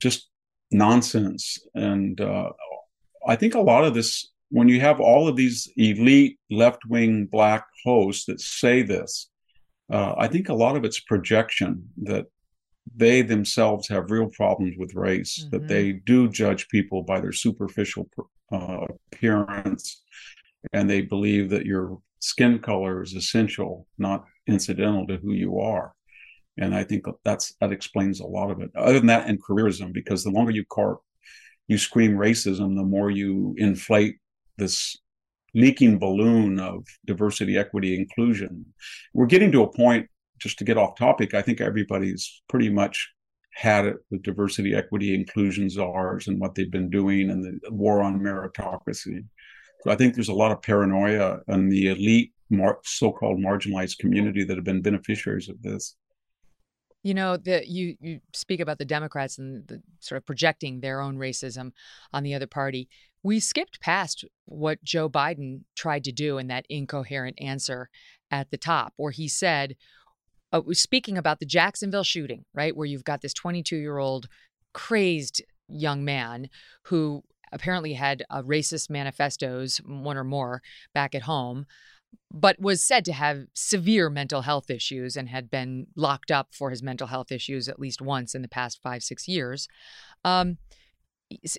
just 0.00 0.28
nonsense. 0.72 1.58
And 1.74 2.20
uh, 2.20 2.50
I 3.26 3.36
think 3.36 3.54
a 3.54 3.60
lot 3.60 3.84
of 3.84 3.94
this, 3.94 4.30
when 4.50 4.68
you 4.68 4.80
have 4.80 5.00
all 5.00 5.28
of 5.28 5.36
these 5.36 5.70
elite 5.76 6.38
left 6.50 6.84
wing 6.86 7.26
black 7.26 7.66
hosts 7.84 8.24
that 8.26 8.40
say 8.40 8.82
this, 8.82 9.28
uh, 9.92 10.14
I 10.18 10.26
think 10.26 10.48
a 10.48 10.54
lot 10.54 10.76
of 10.76 10.84
it's 10.84 11.00
projection 11.00 11.88
that 12.02 12.26
they 12.94 13.22
themselves 13.22 13.88
have 13.88 14.10
real 14.10 14.28
problems 14.28 14.76
with 14.78 14.94
race, 14.94 15.40
mm-hmm. 15.40 15.50
that 15.50 15.68
they 15.68 15.92
do 15.92 16.28
judge 16.28 16.68
people 16.68 17.02
by 17.02 17.20
their 17.20 17.32
superficial 17.32 18.08
uh, 18.52 18.86
appearance, 19.12 20.02
and 20.72 20.88
they 20.88 21.02
believe 21.02 21.50
that 21.50 21.66
your 21.66 21.98
skin 22.20 22.58
color 22.58 23.02
is 23.02 23.14
essential, 23.14 23.86
not 23.98 24.24
incidental 24.46 25.06
to 25.06 25.16
who 25.16 25.32
you 25.32 25.60
are. 25.60 25.92
And 26.58 26.74
I 26.74 26.84
think 26.84 27.04
that's 27.24 27.54
that 27.60 27.72
explains 27.72 28.20
a 28.20 28.26
lot 28.26 28.50
of 28.50 28.60
it. 28.60 28.70
Other 28.76 28.98
than 28.98 29.06
that, 29.06 29.28
and 29.28 29.42
careerism, 29.42 29.92
because 29.92 30.24
the 30.24 30.30
longer 30.30 30.50
you 30.50 30.64
carp, 30.70 31.00
you 31.68 31.78
scream 31.78 32.12
racism, 32.12 32.76
the 32.76 32.84
more 32.84 33.10
you 33.10 33.54
inflate 33.56 34.16
this 34.58 34.96
leaking 35.54 35.98
balloon 35.98 36.60
of 36.60 36.86
diversity, 37.06 37.56
equity, 37.56 37.96
inclusion. 37.96 38.66
We're 39.14 39.26
getting 39.26 39.52
to 39.52 39.62
a 39.62 39.72
point 39.72 40.08
just 40.40 40.58
to 40.58 40.64
get 40.64 40.78
off 40.78 40.96
topic, 40.96 41.34
I 41.34 41.42
think 41.42 41.60
everybody's 41.60 42.42
pretty 42.48 42.70
much 42.70 43.08
had 43.54 43.84
it 43.84 43.96
with 44.10 44.22
diversity, 44.22 44.74
equity, 44.74 45.14
inclusion 45.14 45.68
czars 45.68 46.28
and 46.28 46.40
what 46.40 46.54
they've 46.54 46.70
been 46.70 46.88
doing 46.88 47.30
and 47.30 47.44
the 47.44 47.70
war 47.70 48.02
on 48.02 48.20
meritocracy. 48.20 49.24
So 49.82 49.90
I 49.90 49.96
think 49.96 50.14
there's 50.14 50.28
a 50.28 50.34
lot 50.34 50.52
of 50.52 50.62
paranoia 50.62 51.40
in 51.48 51.68
the 51.68 51.88
elite, 51.88 52.32
mar- 52.48 52.80
so-called 52.84 53.38
marginalized 53.38 53.98
community 53.98 54.44
that 54.44 54.56
have 54.56 54.64
been 54.64 54.82
beneficiaries 54.82 55.48
of 55.48 55.60
this. 55.62 55.96
You 57.02 57.14
know, 57.14 57.38
that 57.38 57.68
you 57.68 57.96
you 58.00 58.20
speak 58.34 58.60
about 58.60 58.76
the 58.76 58.84
Democrats 58.84 59.38
and 59.38 59.66
the 59.66 59.80
sort 60.00 60.18
of 60.18 60.26
projecting 60.26 60.80
their 60.80 61.00
own 61.00 61.16
racism 61.16 61.72
on 62.12 62.24
the 62.24 62.34
other 62.34 62.46
party. 62.46 62.90
We 63.22 63.40
skipped 63.40 63.80
past 63.80 64.24
what 64.44 64.84
Joe 64.84 65.08
Biden 65.08 65.62
tried 65.76 66.04
to 66.04 66.12
do 66.12 66.36
in 66.36 66.48
that 66.48 66.66
incoherent 66.68 67.36
answer 67.40 67.88
at 68.30 68.50
the 68.50 68.58
top, 68.58 68.92
where 68.96 69.12
he 69.12 69.28
said, 69.28 69.76
uh, 70.52 70.62
speaking 70.72 71.16
about 71.16 71.40
the 71.40 71.46
Jacksonville 71.46 72.04
shooting, 72.04 72.44
right, 72.54 72.76
where 72.76 72.86
you've 72.86 73.04
got 73.04 73.20
this 73.20 73.34
22 73.34 73.76
year 73.76 73.98
old 73.98 74.28
crazed 74.72 75.42
young 75.68 76.04
man 76.04 76.48
who 76.84 77.22
apparently 77.52 77.94
had 77.94 78.24
uh, 78.30 78.42
racist 78.42 78.90
manifestos, 78.90 79.78
one 79.78 80.16
or 80.16 80.24
more, 80.24 80.62
back 80.94 81.14
at 81.14 81.22
home, 81.22 81.66
but 82.32 82.60
was 82.60 82.82
said 82.82 83.04
to 83.04 83.12
have 83.12 83.46
severe 83.54 84.08
mental 84.08 84.42
health 84.42 84.70
issues 84.70 85.16
and 85.16 85.28
had 85.28 85.50
been 85.50 85.86
locked 85.96 86.30
up 86.30 86.48
for 86.52 86.70
his 86.70 86.82
mental 86.82 87.08
health 87.08 87.32
issues 87.32 87.68
at 87.68 87.80
least 87.80 88.00
once 88.00 88.34
in 88.34 88.42
the 88.42 88.48
past 88.48 88.80
five, 88.82 89.02
six 89.02 89.26
years. 89.26 89.68
Um, 90.24 90.58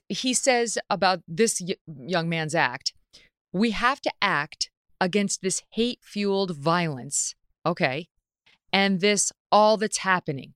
he 0.10 0.34
says 0.34 0.78
about 0.90 1.22
this 1.28 1.62
young 1.88 2.28
man's 2.28 2.54
act 2.54 2.94
we 3.54 3.72
have 3.72 4.02
to 4.02 4.12
act 4.22 4.70
against 5.00 5.42
this 5.42 5.62
hate 5.72 6.00
fueled 6.02 6.56
violence. 6.56 7.36
Okay 7.66 8.08
and 8.74 9.00
this 9.00 9.32
all 9.52 9.78
that's 9.78 10.00
happening. 10.00 10.54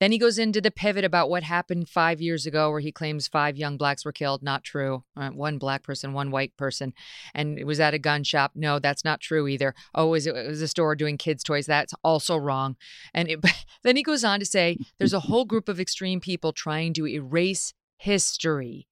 Then 0.00 0.12
he 0.12 0.18
goes 0.18 0.38
into 0.38 0.60
the 0.60 0.70
pivot 0.70 1.04
about 1.04 1.28
what 1.28 1.42
happened 1.42 1.88
five 1.88 2.20
years 2.20 2.46
ago, 2.46 2.70
where 2.70 2.80
he 2.80 2.92
claims 2.92 3.26
five 3.26 3.56
young 3.56 3.76
blacks 3.76 4.04
were 4.04 4.12
killed. 4.12 4.42
Not 4.42 4.62
true. 4.62 5.04
Uh, 5.16 5.30
one 5.30 5.58
black 5.58 5.82
person, 5.82 6.12
one 6.12 6.30
white 6.30 6.56
person, 6.56 6.92
and 7.34 7.58
it 7.58 7.64
was 7.64 7.80
at 7.80 7.94
a 7.94 7.98
gun 7.98 8.22
shop. 8.22 8.52
No, 8.54 8.78
that's 8.78 9.04
not 9.04 9.20
true 9.20 9.48
either. 9.48 9.74
Oh, 9.94 10.14
is 10.14 10.26
it, 10.26 10.36
it 10.36 10.46
was 10.46 10.62
a 10.62 10.68
store 10.68 10.94
doing 10.94 11.18
kids' 11.18 11.42
toys? 11.42 11.66
That's 11.66 11.94
also 12.04 12.36
wrong. 12.36 12.76
And 13.12 13.28
it, 13.28 13.40
then 13.82 13.96
he 13.96 14.02
goes 14.02 14.22
on 14.24 14.38
to 14.38 14.46
say 14.46 14.78
there's 14.98 15.14
a 15.14 15.20
whole 15.20 15.44
group 15.44 15.68
of 15.68 15.80
extreme 15.80 16.20
people 16.20 16.52
trying 16.52 16.92
to 16.94 17.06
erase 17.06 17.74
history. 17.98 18.88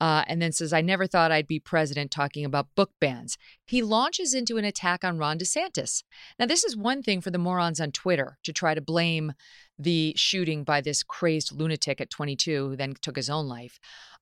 Uh, 0.00 0.24
and 0.26 0.40
then 0.40 0.52
says, 0.52 0.72
I 0.72 0.80
never 0.80 1.06
thought 1.06 1.32
I'd 1.32 1.46
be 1.46 1.58
president 1.58 2.10
talking 2.10 2.44
about 2.44 2.74
book 2.74 2.92
bans. 3.00 3.36
He 3.66 3.82
launches 3.82 4.34
into 4.34 4.56
an 4.56 4.64
attack 4.64 5.04
on 5.04 5.18
Ron 5.18 5.38
DeSantis. 5.38 6.04
Now, 6.38 6.46
this 6.46 6.64
is 6.64 6.76
one 6.76 7.02
thing 7.02 7.20
for 7.20 7.30
the 7.30 7.38
morons 7.38 7.80
on 7.80 7.90
Twitter 7.90 8.38
to 8.44 8.52
try 8.52 8.74
to 8.74 8.80
blame 8.80 9.32
the 9.78 10.14
shooting 10.16 10.62
by 10.62 10.80
this 10.80 11.02
crazed 11.02 11.52
lunatic 11.52 12.00
at 12.00 12.10
22 12.10 12.68
who 12.68 12.76
then 12.76 12.94
took 13.00 13.16
his 13.16 13.30
own 13.30 13.48
life 13.48 13.80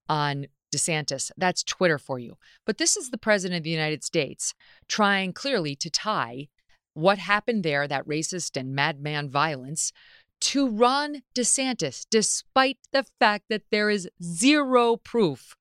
on 0.08 0.46
DeSantis. 0.74 1.30
That's 1.36 1.62
Twitter 1.62 1.98
for 1.98 2.18
you. 2.18 2.36
But 2.64 2.78
this 2.78 2.96
is 2.96 3.10
the 3.10 3.18
president 3.18 3.58
of 3.58 3.64
the 3.64 3.70
United 3.70 4.04
States 4.04 4.54
trying 4.88 5.32
clearly 5.32 5.74
to 5.76 5.90
tie 5.90 6.48
what 6.94 7.18
happened 7.18 7.62
there, 7.62 7.86
that 7.86 8.06
racist 8.08 8.56
and 8.56 8.74
madman 8.74 9.30
violence, 9.30 9.92
to 10.40 10.68
Ron 10.68 11.22
DeSantis, 11.34 12.06
despite 12.10 12.78
the 12.92 13.04
fact 13.18 13.46
that 13.48 13.62
there 13.70 13.90
is 13.90 14.08
zero 14.22 14.96
proof 14.96 15.56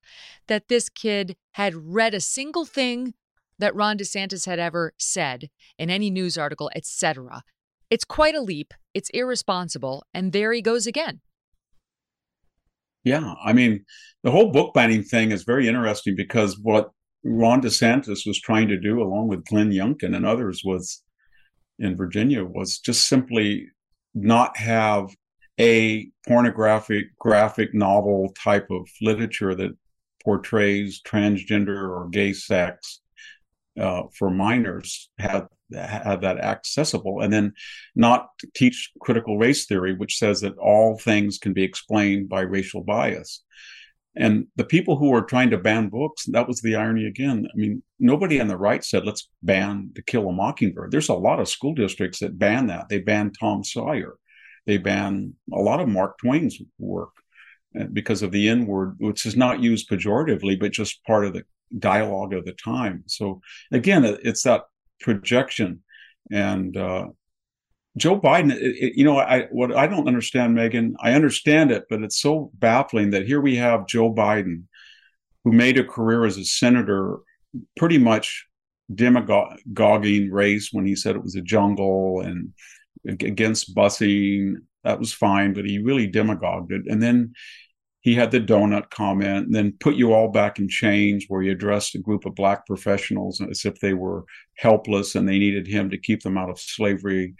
that 0.46 0.68
this 0.68 0.88
kid 0.88 1.36
had 1.52 1.74
read 1.74 2.14
a 2.14 2.20
single 2.20 2.64
thing 2.64 3.14
that 3.58 3.74
Ron 3.74 3.98
DeSantis 3.98 4.46
had 4.46 4.58
ever 4.58 4.94
said 4.98 5.50
in 5.78 5.90
any 5.90 6.10
news 6.10 6.38
article, 6.38 6.70
etc. 6.76 7.42
It's 7.90 8.04
quite 8.04 8.34
a 8.34 8.40
leap. 8.40 8.72
It's 8.94 9.10
irresponsible. 9.10 10.04
And 10.14 10.32
there 10.32 10.52
he 10.52 10.62
goes 10.62 10.86
again. 10.86 11.20
Yeah. 13.04 13.34
I 13.44 13.52
mean, 13.52 13.84
the 14.22 14.30
whole 14.30 14.52
book 14.52 14.74
banning 14.74 15.02
thing 15.02 15.32
is 15.32 15.44
very 15.44 15.66
interesting 15.66 16.14
because 16.16 16.58
what 16.60 16.90
Ron 17.24 17.60
DeSantis 17.60 18.26
was 18.26 18.40
trying 18.40 18.68
to 18.68 18.78
do, 18.78 19.02
along 19.02 19.28
with 19.28 19.44
Glenn 19.44 19.70
Youngkin 19.70 20.14
and 20.14 20.26
others, 20.26 20.62
was 20.64 21.02
in 21.78 21.96
Virginia, 21.96 22.44
was 22.44 22.78
just 22.78 23.08
simply 23.08 23.66
not 24.24 24.56
have 24.56 25.14
a 25.58 26.10
pornographic 26.26 27.16
graphic 27.18 27.74
novel 27.74 28.32
type 28.42 28.70
of 28.70 28.88
literature 29.00 29.54
that 29.54 29.76
portrays 30.22 31.00
transgender 31.02 31.88
or 31.88 32.08
gay 32.10 32.32
sex 32.32 33.00
uh, 33.78 34.02
for 34.12 34.30
minors 34.30 35.10
have 35.18 35.48
have 35.72 36.22
that 36.22 36.38
accessible. 36.38 37.20
And 37.20 37.32
then 37.32 37.52
not 37.94 38.28
teach 38.54 38.90
critical 39.00 39.36
race 39.38 39.66
theory 39.66 39.94
which 39.94 40.16
says 40.18 40.40
that 40.40 40.56
all 40.56 40.98
things 40.98 41.38
can 41.38 41.52
be 41.52 41.62
explained 41.62 42.28
by 42.28 42.40
racial 42.40 42.82
bias 42.82 43.42
and 44.18 44.46
the 44.56 44.64
people 44.64 44.96
who 44.96 45.10
were 45.10 45.22
trying 45.22 45.50
to 45.50 45.58
ban 45.58 45.88
books 45.88 46.24
that 46.26 46.46
was 46.46 46.60
the 46.60 46.74
irony 46.74 47.06
again 47.06 47.46
i 47.52 47.56
mean 47.56 47.82
nobody 47.98 48.40
on 48.40 48.48
the 48.48 48.56
right 48.56 48.84
said 48.84 49.04
let's 49.04 49.28
ban 49.42 49.90
to 49.94 50.02
kill 50.02 50.28
a 50.28 50.32
mockingbird 50.32 50.90
there's 50.90 51.08
a 51.08 51.14
lot 51.14 51.40
of 51.40 51.48
school 51.48 51.74
districts 51.74 52.18
that 52.20 52.38
ban 52.38 52.66
that 52.66 52.88
they 52.88 52.98
ban 52.98 53.32
tom 53.32 53.64
sawyer 53.64 54.16
they 54.66 54.76
ban 54.76 55.34
a 55.52 55.60
lot 55.60 55.80
of 55.80 55.88
mark 55.88 56.18
twain's 56.18 56.58
work 56.78 57.10
uh, 57.78 57.84
because 57.92 58.22
of 58.22 58.32
the 58.32 58.48
N 58.48 58.66
word, 58.66 58.96
which 58.98 59.26
is 59.26 59.36
not 59.36 59.60
used 59.60 59.90
pejoratively, 59.90 60.58
but 60.58 60.72
just 60.72 61.04
part 61.04 61.26
of 61.26 61.34
the 61.34 61.44
dialogue 61.78 62.32
of 62.32 62.46
the 62.46 62.52
time. 62.52 63.04
So 63.06 63.42
again, 63.72 64.04
it's 64.24 64.42
that 64.44 64.62
projection. 65.00 65.82
And 66.30 66.76
uh, 66.76 67.08
Joe 67.98 68.18
Biden, 68.18 68.52
it, 68.52 68.62
it, 68.62 68.92
you 68.96 69.04
know, 69.04 69.18
I 69.18 69.46
what 69.50 69.74
I 69.76 69.86
don't 69.86 70.08
understand, 70.08 70.56
Megyn. 70.56 70.94
I 71.00 71.12
understand 71.12 71.70
it, 71.70 71.84
but 71.90 72.02
it's 72.02 72.20
so 72.20 72.50
baffling 72.54 73.10
that 73.10 73.26
here 73.26 73.40
we 73.40 73.56
have 73.56 73.86
Joe 73.86 74.12
Biden, 74.12 74.64
who 75.44 75.52
made 75.52 75.78
a 75.78 75.84
career 75.84 76.24
as 76.24 76.38
a 76.38 76.44
senator, 76.44 77.18
pretty 77.76 77.98
much 77.98 78.46
demagoguing 78.94 80.30
race 80.30 80.70
when 80.72 80.86
he 80.86 80.96
said 80.96 81.14
it 81.14 81.22
was 81.22 81.36
a 81.36 81.42
jungle 81.42 82.20
and 82.20 82.52
against 83.06 83.74
busing 83.74 84.54
that 84.84 84.98
was 84.98 85.12
fine, 85.12 85.52
but 85.52 85.66
he 85.66 85.78
really 85.78 86.06
demagogued 86.06 86.72
it. 86.72 86.82
And 86.88 87.02
then 87.02 87.34
he 88.00 88.14
had 88.14 88.30
the 88.30 88.40
donut 88.40 88.90
comment, 88.90 89.46
and 89.46 89.54
then 89.54 89.76
put 89.80 89.96
you 89.96 90.12
all 90.12 90.28
back 90.28 90.58
in 90.58 90.68
chains, 90.68 91.26
where 91.28 91.42
he 91.42 91.50
addressed 91.50 91.94
a 91.94 92.00
group 92.00 92.24
of 92.24 92.34
black 92.34 92.64
professionals 92.66 93.40
as 93.40 93.64
if 93.64 93.80
they 93.80 93.92
were 93.92 94.24
helpless 94.56 95.14
and 95.14 95.28
they 95.28 95.38
needed 95.38 95.66
him 95.66 95.90
to 95.90 95.98
keep 95.98 96.22
them 96.22 96.38
out 96.38 96.48
of 96.48 96.60
slavery. 96.60 97.34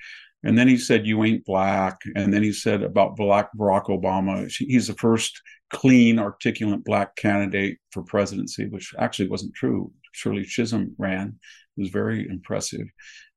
And 0.45 0.57
then 0.57 0.69
he 0.69 0.77
said, 0.77 1.07
You 1.07 1.25
ain't 1.25 1.45
black. 1.45 2.01
And 2.15 2.33
then 2.33 2.43
he 2.43 2.53
said 2.53 2.83
about 2.83 3.17
black 3.17 3.49
Barack 3.57 3.87
Obama, 3.87 4.51
he's 4.51 4.87
the 4.87 4.95
first 4.95 5.41
clean, 5.71 6.19
articulate 6.19 6.85
black 6.85 7.17
candidate 7.17 7.79
for 7.91 8.03
presidency, 8.03 8.67
which 8.67 8.95
actually 8.99 9.29
wasn't 9.29 9.55
true. 9.55 9.93
Shirley 10.13 10.45
Chisholm 10.45 10.95
ran 10.99 11.39
It 11.77 11.81
was 11.81 11.91
very 11.91 12.27
impressive. 12.29 12.87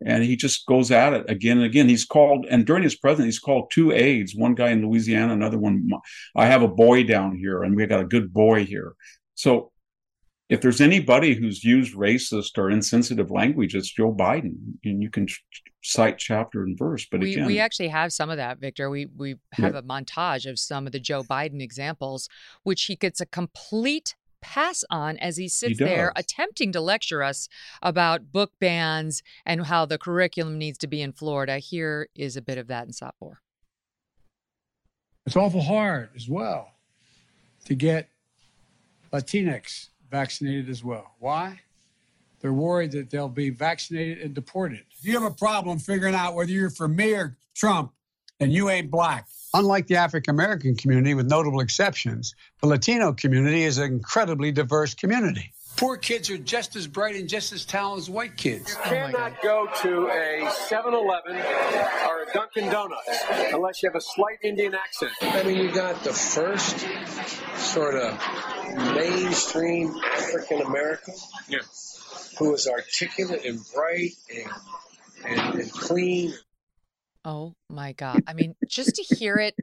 And 0.06 0.24
he 0.24 0.36
just 0.36 0.66
goes 0.66 0.90
at 0.92 1.14
it 1.14 1.30
again 1.30 1.58
and 1.58 1.66
again. 1.66 1.90
He's 1.90 2.06
called, 2.06 2.46
and 2.50 2.66
during 2.66 2.84
his 2.84 2.96
presidency, 2.96 3.28
he's 3.28 3.40
called 3.40 3.72
two 3.72 3.92
aides, 3.92 4.36
one 4.36 4.56
guy 4.56 4.70
in 4.70 4.86
Louisiana, 4.86 5.34
another 5.34 5.60
one. 5.60 5.88
I 6.36 6.48
have 6.48 6.64
a 6.64 6.68
boy 6.68 7.04
down 7.04 7.36
here, 7.36 7.64
and 7.64 7.76
we 7.76 7.86
got 7.86 8.02
a 8.02 8.06
good 8.06 8.34
boy 8.34 8.66
here. 8.66 8.94
So 9.36 9.71
if 10.52 10.60
there's 10.60 10.82
anybody 10.82 11.34
who's 11.34 11.64
used 11.64 11.96
racist 11.96 12.58
or 12.58 12.70
insensitive 12.70 13.32
language, 13.32 13.74
it's 13.74 13.90
Joe 13.90 14.14
Biden, 14.14 14.58
and 14.84 15.02
you 15.02 15.10
can 15.10 15.26
cite 15.82 16.18
chapter 16.18 16.62
and 16.64 16.78
verse. 16.78 17.08
But 17.10 17.22
we, 17.22 17.32
again, 17.32 17.46
we 17.46 17.58
actually 17.58 17.88
have 17.88 18.12
some 18.12 18.30
of 18.30 18.36
that, 18.36 18.60
Victor. 18.60 18.90
We 18.90 19.06
we 19.06 19.38
have 19.54 19.76
yeah. 19.76 19.80
a 19.80 19.82
montage 19.82 20.46
of 20.46 20.60
some 20.60 20.86
of 20.86 20.92
the 20.92 21.00
Joe 21.00 21.24
Biden 21.24 21.62
examples, 21.62 22.28
which 22.64 22.84
he 22.84 22.98
gets 22.98 23.22
a 23.22 23.26
complete 23.26 24.16
pass 24.42 24.84
on 24.90 25.18
as 25.20 25.38
he 25.38 25.48
sits 25.48 25.80
he 25.80 25.86
there 25.86 26.12
attempting 26.18 26.74
to 26.74 26.82
lecture 26.82 27.24
us 27.24 27.48
about 27.82 28.34
book 28.34 28.52
bans 28.60 29.24
and 29.46 29.68
how 29.68 29.86
the 29.86 29.98
curriculum 29.98 30.58
needs 30.58 30.78
to 30.80 30.88
be 30.88 31.02
in 31.02 31.14
Florida. 31.14 31.60
Here 31.60 32.10
is 32.14 32.36
a 32.36 32.42
bit 32.42 32.58
of 32.58 32.68
that 32.68 32.86
in 32.88 32.92
SOT 32.92 33.16
4. 33.20 33.42
It's 35.26 35.38
awful 35.38 35.62
hard 35.62 36.10
as 36.14 36.28
well 36.28 36.74
to 37.64 37.74
get 37.74 38.10
Latinx 39.14 39.91
vaccinated 40.12 40.70
as 40.70 40.84
well. 40.84 41.16
Why? 41.20 41.60
They're 42.42 42.54
worried 42.54 42.92
that 42.92 43.10
they'll 43.10 43.30
be 43.30 43.50
vaccinated 43.50 44.20
and 44.20 44.34
deported. 44.34 44.84
If 44.92 45.06
You 45.06 45.14
have 45.14 45.32
a 45.32 45.36
problem 45.36 45.80
figuring 45.80 46.16
out 46.16 46.36
whether 46.36 46.52
you're 46.52 46.70
for 46.70 46.88
me 46.88 47.14
or 47.14 47.38
Trump 47.56 47.94
and 48.40 48.52
you 48.52 48.70
ain't 48.70 48.92
black. 48.92 49.28
Unlike 49.54 49.88
the 49.88 49.96
African 49.96 50.34
American 50.34 50.76
community, 50.76 51.14
with 51.14 51.30
notable 51.30 51.60
exceptions, 51.60 52.34
the 52.62 52.68
Latino 52.68 53.14
community 53.14 53.64
is 53.64 53.78
an 53.78 53.86
incredibly 53.86 54.52
diverse 54.52 54.94
community. 54.94 55.54
Poor 55.78 55.98
kids 55.98 56.30
are 56.30 56.38
just 56.38 56.76
as 56.76 56.88
bright 56.88 57.16
and 57.16 57.28
just 57.28 57.54
as 57.54 57.66
talented 57.66 58.04
as 58.04 58.10
white 58.10 58.38
kids. 58.38 58.70
You 58.70 58.92
cannot 58.92 59.42
go 59.42 59.68
to 59.82 60.08
a 60.10 60.52
7 60.68 60.94
Eleven 60.94 61.36
or 61.36 62.24
a 62.24 62.34
Dunkin' 62.34 62.70
Donuts 62.70 63.10
unless 63.52 63.82
you 63.82 63.90
have 63.90 63.96
a 63.96 64.02
slight 64.02 64.38
Indian 64.44 64.76
accent. 64.76 65.12
I 65.22 65.44
mean, 65.44 65.58
you 65.58 65.72
got 65.72 66.04
the 66.04 66.14
first 66.14 66.86
sort 67.58 67.96
of 67.96 68.20
mainstream 68.96 69.96
African 70.14 70.62
American 70.62 71.16
yeah. 71.48 71.60
who 72.38 72.54
is 72.54 72.68
articulate 72.68 73.46
and 73.46 73.60
bright 73.74 74.12
and, 74.36 74.52
and, 75.26 75.60
and 75.62 75.72
clean. 75.72 76.34
Oh 77.26 77.56
my 77.70 77.94
God. 77.94 78.24
I 78.28 78.34
mean, 78.34 78.56
just 78.68 78.96
to 78.96 79.16
hear 79.16 79.38
it 79.38 79.56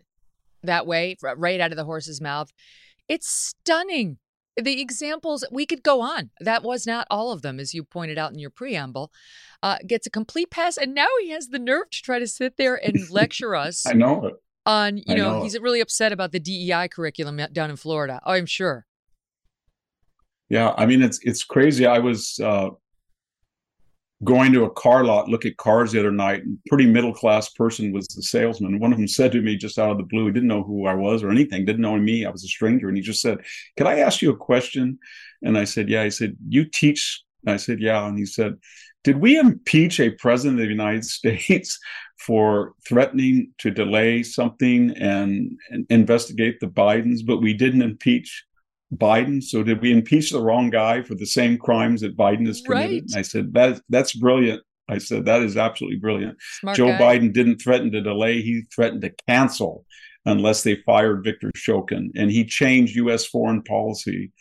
that 0.62 0.86
way, 0.86 1.16
right 1.22 1.60
out 1.60 1.70
of 1.70 1.76
the 1.76 1.84
horse's 1.84 2.20
mouth, 2.20 2.50
it's 3.08 3.28
stunning. 3.28 4.18
The 4.60 4.80
examples, 4.80 5.44
we 5.50 5.66
could 5.66 5.82
go 5.82 6.00
on. 6.00 6.30
That 6.40 6.62
was 6.62 6.86
not 6.86 7.06
all 7.10 7.32
of 7.32 7.42
them, 7.42 7.60
as 7.60 7.74
you 7.74 7.84
pointed 7.84 8.18
out 8.18 8.32
in 8.32 8.38
your 8.38 8.50
preamble. 8.50 9.12
Uh, 9.62 9.78
gets 9.86 10.06
a 10.06 10.10
complete 10.10 10.50
pass, 10.50 10.76
and 10.76 10.94
now 10.94 11.08
he 11.20 11.30
has 11.30 11.48
the 11.48 11.58
nerve 11.58 11.90
to 11.90 12.02
try 12.02 12.18
to 12.18 12.26
sit 12.26 12.56
there 12.56 12.76
and 12.76 12.96
lecture 13.10 13.54
us. 13.54 13.86
I 13.86 13.92
know 13.92 14.26
it. 14.26 14.34
On, 14.66 14.98
you 14.98 15.14
know, 15.14 15.38
know, 15.38 15.42
he's 15.42 15.58
really 15.58 15.80
upset 15.80 16.12
about 16.12 16.30
the 16.30 16.38
DEI 16.38 16.88
curriculum 16.88 17.40
down 17.52 17.70
in 17.70 17.76
Florida. 17.76 18.20
Oh, 18.26 18.32
I'm 18.32 18.44
sure. 18.44 18.84
Yeah, 20.50 20.74
I 20.76 20.86
mean, 20.86 21.02
it's 21.02 21.18
it's 21.22 21.44
crazy. 21.44 21.86
I 21.86 21.98
was 21.98 22.38
uh, 22.42 22.70
going 24.24 24.52
to 24.52 24.64
a 24.64 24.70
car 24.70 25.04
lot, 25.04 25.28
look 25.28 25.46
at 25.46 25.56
cars 25.56 25.92
the 25.92 26.00
other 26.00 26.10
night. 26.10 26.42
Pretty 26.66 26.86
middle 26.86 27.14
class 27.14 27.48
person 27.50 27.92
was 27.92 28.06
the 28.08 28.22
salesman. 28.22 28.80
One 28.80 28.92
of 28.92 28.98
them 28.98 29.08
said 29.08 29.32
to 29.32 29.40
me 29.40 29.56
just 29.56 29.78
out 29.78 29.90
of 29.90 29.98
the 29.98 30.02
blue, 30.02 30.26
he 30.26 30.32
didn't 30.32 30.48
know 30.48 30.62
who 30.62 30.86
I 30.86 30.94
was 30.94 31.22
or 31.22 31.30
anything, 31.30 31.64
didn't 31.64 31.82
know 31.82 31.96
me. 31.96 32.24
I 32.24 32.30
was 32.30 32.44
a 32.44 32.48
stranger. 32.48 32.88
And 32.88 32.96
he 32.96 33.02
just 33.02 33.20
said, 33.20 33.38
Can 33.76 33.86
I 33.86 34.00
ask 34.00 34.20
you 34.20 34.30
a 34.30 34.36
question? 34.36 34.98
And 35.42 35.56
I 35.56 35.64
said, 35.64 35.88
Yeah. 35.88 36.04
He 36.04 36.10
said, 36.10 36.36
You 36.48 36.64
teach? 36.64 37.22
And 37.46 37.54
I 37.54 37.58
said, 37.58 37.80
Yeah. 37.80 38.06
And 38.06 38.18
he 38.18 38.26
said, 38.26 38.56
Did 39.04 39.18
we 39.18 39.38
impeach 39.38 40.00
a 40.00 40.10
president 40.10 40.60
of 40.60 40.66
the 40.66 40.72
United 40.72 41.04
States 41.04 41.78
for 42.18 42.74
threatening 42.86 43.52
to 43.58 43.70
delay 43.70 44.24
something 44.24 44.90
and, 44.96 45.56
and 45.70 45.86
investigate 45.88 46.58
the 46.58 46.66
Bidens, 46.66 47.24
but 47.24 47.40
we 47.40 47.54
didn't 47.54 47.82
impeach 47.82 48.44
Biden. 48.94 49.42
So 49.42 49.62
did 49.62 49.82
we 49.82 49.92
impeach 49.92 50.30
the 50.30 50.42
wrong 50.42 50.70
guy 50.70 51.02
for 51.02 51.14
the 51.14 51.26
same 51.26 51.58
crimes 51.58 52.00
that 52.00 52.16
Biden 52.16 52.46
has 52.46 52.60
committed? 52.60 53.06
Right. 53.12 53.18
I 53.18 53.22
said 53.22 53.52
that 53.54 53.80
that's 53.88 54.14
brilliant. 54.14 54.62
I 54.88 54.98
said 54.98 55.26
that 55.26 55.42
is 55.42 55.56
absolutely 55.56 55.98
brilliant. 55.98 56.38
Smart 56.60 56.76
Joe 56.76 56.86
guy. 56.88 57.18
Biden 57.18 57.32
didn't 57.32 57.58
threaten 57.58 57.92
to 57.92 58.00
delay; 58.00 58.40
he 58.40 58.62
threatened 58.74 59.02
to 59.02 59.12
cancel 59.26 59.84
unless 60.24 60.62
they 60.62 60.76
fired 60.86 61.24
Viktor 61.24 61.50
Shokin, 61.56 62.10
and 62.16 62.30
he 62.30 62.44
changed 62.44 62.96
U.S. 62.96 63.26
foreign 63.26 63.62
policy 63.62 64.32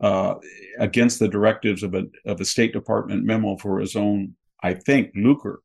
uh, 0.00 0.34
against 0.78 1.18
the 1.18 1.28
directives 1.28 1.82
of 1.82 1.94
a 1.94 2.04
of 2.26 2.40
a 2.40 2.44
State 2.44 2.72
Department 2.72 3.24
memo 3.24 3.56
for 3.56 3.78
his 3.78 3.94
own, 3.94 4.34
I 4.62 4.74
think, 4.74 5.12
lucre. 5.14 5.60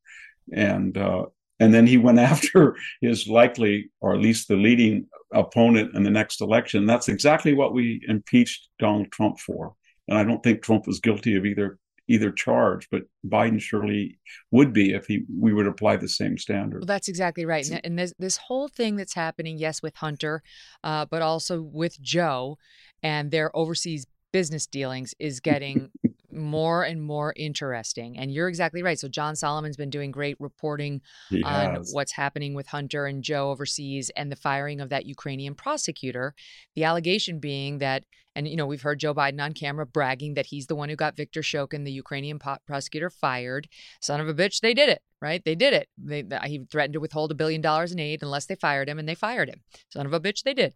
And 0.53 0.97
uh, 0.97 1.25
and 1.59 1.73
then 1.73 1.87
he 1.87 1.97
went 1.97 2.19
after 2.33 2.75
his 3.01 3.27
likely, 3.27 3.89
or 4.01 4.13
at 4.13 4.21
least 4.21 4.47
the 4.47 4.55
leading 4.55 5.07
opponent 5.33 5.95
in 5.95 6.03
the 6.03 6.09
next 6.09 6.41
election. 6.41 6.85
That's 6.85 7.09
exactly 7.09 7.53
what 7.53 7.73
we 7.73 8.01
impeached 8.07 8.69
Donald 8.79 9.11
Trump 9.11 9.39
for. 9.39 9.73
And 10.07 10.17
I 10.17 10.23
don't 10.23 10.41
think 10.41 10.61
Trump 10.61 10.87
was 10.87 10.99
guilty 10.99 11.35
of 11.35 11.45
either 11.45 11.79
either 12.09 12.31
charge, 12.31 12.87
but 12.89 13.03
Biden 13.27 13.59
surely 13.59 14.17
would 14.51 14.71
be 14.71 14.93
if 14.93 15.07
he 15.07 15.23
we 15.29 15.53
would 15.53 15.67
apply 15.67 15.97
the 15.97 16.07
same 16.07 16.37
standard. 16.37 16.79
Well, 16.81 16.85
that's 16.85 17.09
exactly 17.09 17.45
right. 17.45 17.69
And, 17.69 17.81
and 17.83 17.99
this 17.99 18.13
this 18.17 18.37
whole 18.37 18.69
thing 18.69 18.95
that's 18.95 19.13
happening, 19.13 19.57
yes, 19.57 19.81
with 19.81 19.95
Hunter, 19.95 20.41
uh, 20.83 21.05
but 21.05 21.21
also 21.21 21.61
with 21.61 22.01
Joe 22.01 22.57
and 23.03 23.31
their 23.31 23.55
overseas 23.55 24.05
business 24.31 24.67
dealings 24.67 25.13
is 25.19 25.39
getting 25.51 25.89
more 26.37 26.83
and 26.83 27.01
more 27.01 27.33
interesting. 27.35 28.17
And 28.17 28.31
you're 28.31 28.47
exactly 28.47 28.83
right. 28.83 28.99
So 28.99 29.07
John 29.07 29.35
Solomon's 29.35 29.77
been 29.77 29.89
doing 29.89 30.11
great 30.11 30.37
reporting 30.39 31.01
he 31.29 31.43
on 31.43 31.75
has. 31.75 31.91
what's 31.93 32.11
happening 32.11 32.53
with 32.53 32.67
Hunter 32.67 33.05
and 33.05 33.23
Joe 33.23 33.51
overseas 33.51 34.09
and 34.15 34.31
the 34.31 34.35
firing 34.35 34.81
of 34.81 34.89
that 34.89 35.05
Ukrainian 35.05 35.55
prosecutor. 35.55 36.33
The 36.75 36.83
allegation 36.83 37.39
being 37.39 37.79
that, 37.79 38.03
and 38.35 38.47
you 38.47 38.55
know, 38.55 38.65
we've 38.65 38.81
heard 38.81 38.99
Joe 38.99 39.13
Biden 39.13 39.41
on 39.41 39.53
camera 39.53 39.85
bragging 39.85 40.35
that 40.35 40.47
he's 40.47 40.67
the 40.67 40.75
one 40.75 40.89
who 40.89 40.95
got 40.95 41.17
Viktor 41.17 41.41
Shokin, 41.41 41.85
the 41.85 41.91
Ukrainian 41.91 42.39
po- 42.39 42.57
prosecutor, 42.65 43.09
fired. 43.09 43.67
Son 44.01 44.19
of 44.19 44.27
a 44.27 44.33
bitch, 44.33 44.61
they 44.61 44.73
did 44.73 44.89
it. 44.89 45.01
Right? 45.19 45.43
They 45.43 45.55
did 45.55 45.73
it. 45.73 45.89
They, 45.97 46.23
he 46.45 46.63
threatened 46.71 46.93
to 46.93 46.99
withhold 46.99 47.31
a 47.31 47.35
billion 47.35 47.59
dollars 47.59 47.91
in 47.91 47.99
aid 47.99 48.21
unless 48.21 48.45
they 48.45 48.53
fired 48.53 48.87
him, 48.87 48.99
and 48.99 49.09
they 49.09 49.15
fired 49.15 49.49
him. 49.49 49.61
Son 49.89 50.05
of 50.05 50.13
a 50.13 50.19
bitch, 50.19 50.43
they 50.43 50.53
did. 50.53 50.75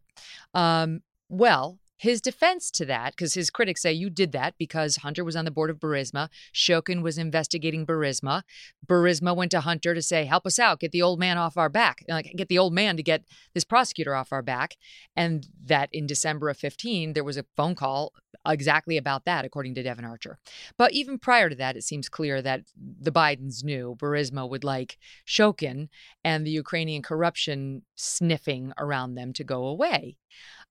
Um, 0.56 1.02
well, 1.30 1.78
his 2.01 2.19
defense 2.19 2.71
to 2.71 2.83
that, 2.83 3.11
because 3.11 3.35
his 3.35 3.51
critics 3.51 3.83
say 3.83 3.93
you 3.93 4.09
did 4.09 4.31
that 4.31 4.55
because 4.57 4.95
Hunter 4.95 5.23
was 5.23 5.35
on 5.35 5.45
the 5.45 5.51
board 5.51 5.69
of 5.69 5.77
Burisma. 5.77 6.29
Shokin 6.51 7.03
was 7.03 7.19
investigating 7.19 7.85
Burisma. 7.85 8.41
Burisma 8.87 9.35
went 9.35 9.51
to 9.51 9.61
Hunter 9.61 9.93
to 9.93 10.01
say, 10.01 10.25
help 10.25 10.47
us 10.47 10.57
out, 10.57 10.79
get 10.79 10.91
the 10.91 11.03
old 11.03 11.19
man 11.19 11.37
off 11.37 11.57
our 11.57 11.69
back, 11.69 12.03
like 12.09 12.33
get 12.35 12.49
the 12.49 12.57
old 12.57 12.73
man 12.73 12.97
to 12.97 13.03
get 13.03 13.23
this 13.53 13.63
prosecutor 13.63 14.15
off 14.15 14.33
our 14.33 14.41
back. 14.41 14.77
And 15.15 15.45
that 15.65 15.89
in 15.93 16.07
December 16.07 16.49
of 16.49 16.57
15, 16.57 17.13
there 17.13 17.23
was 17.23 17.37
a 17.37 17.45
phone 17.55 17.75
call 17.75 18.13
exactly 18.47 18.97
about 18.97 19.25
that, 19.25 19.45
according 19.45 19.75
to 19.75 19.83
Devon 19.83 20.03
Archer. 20.03 20.39
But 20.79 20.93
even 20.93 21.19
prior 21.19 21.49
to 21.49 21.55
that, 21.57 21.77
it 21.77 21.83
seems 21.83 22.09
clear 22.09 22.41
that 22.41 22.61
the 22.75 23.11
Bidens 23.11 23.63
knew 23.63 23.95
Burisma 23.99 24.49
would 24.49 24.63
like 24.63 24.97
Shokin 25.27 25.89
and 26.23 26.47
the 26.47 26.51
Ukrainian 26.51 27.03
corruption 27.03 27.83
sniffing 27.95 28.73
around 28.79 29.13
them 29.13 29.33
to 29.33 29.43
go 29.43 29.65
away. 29.65 30.17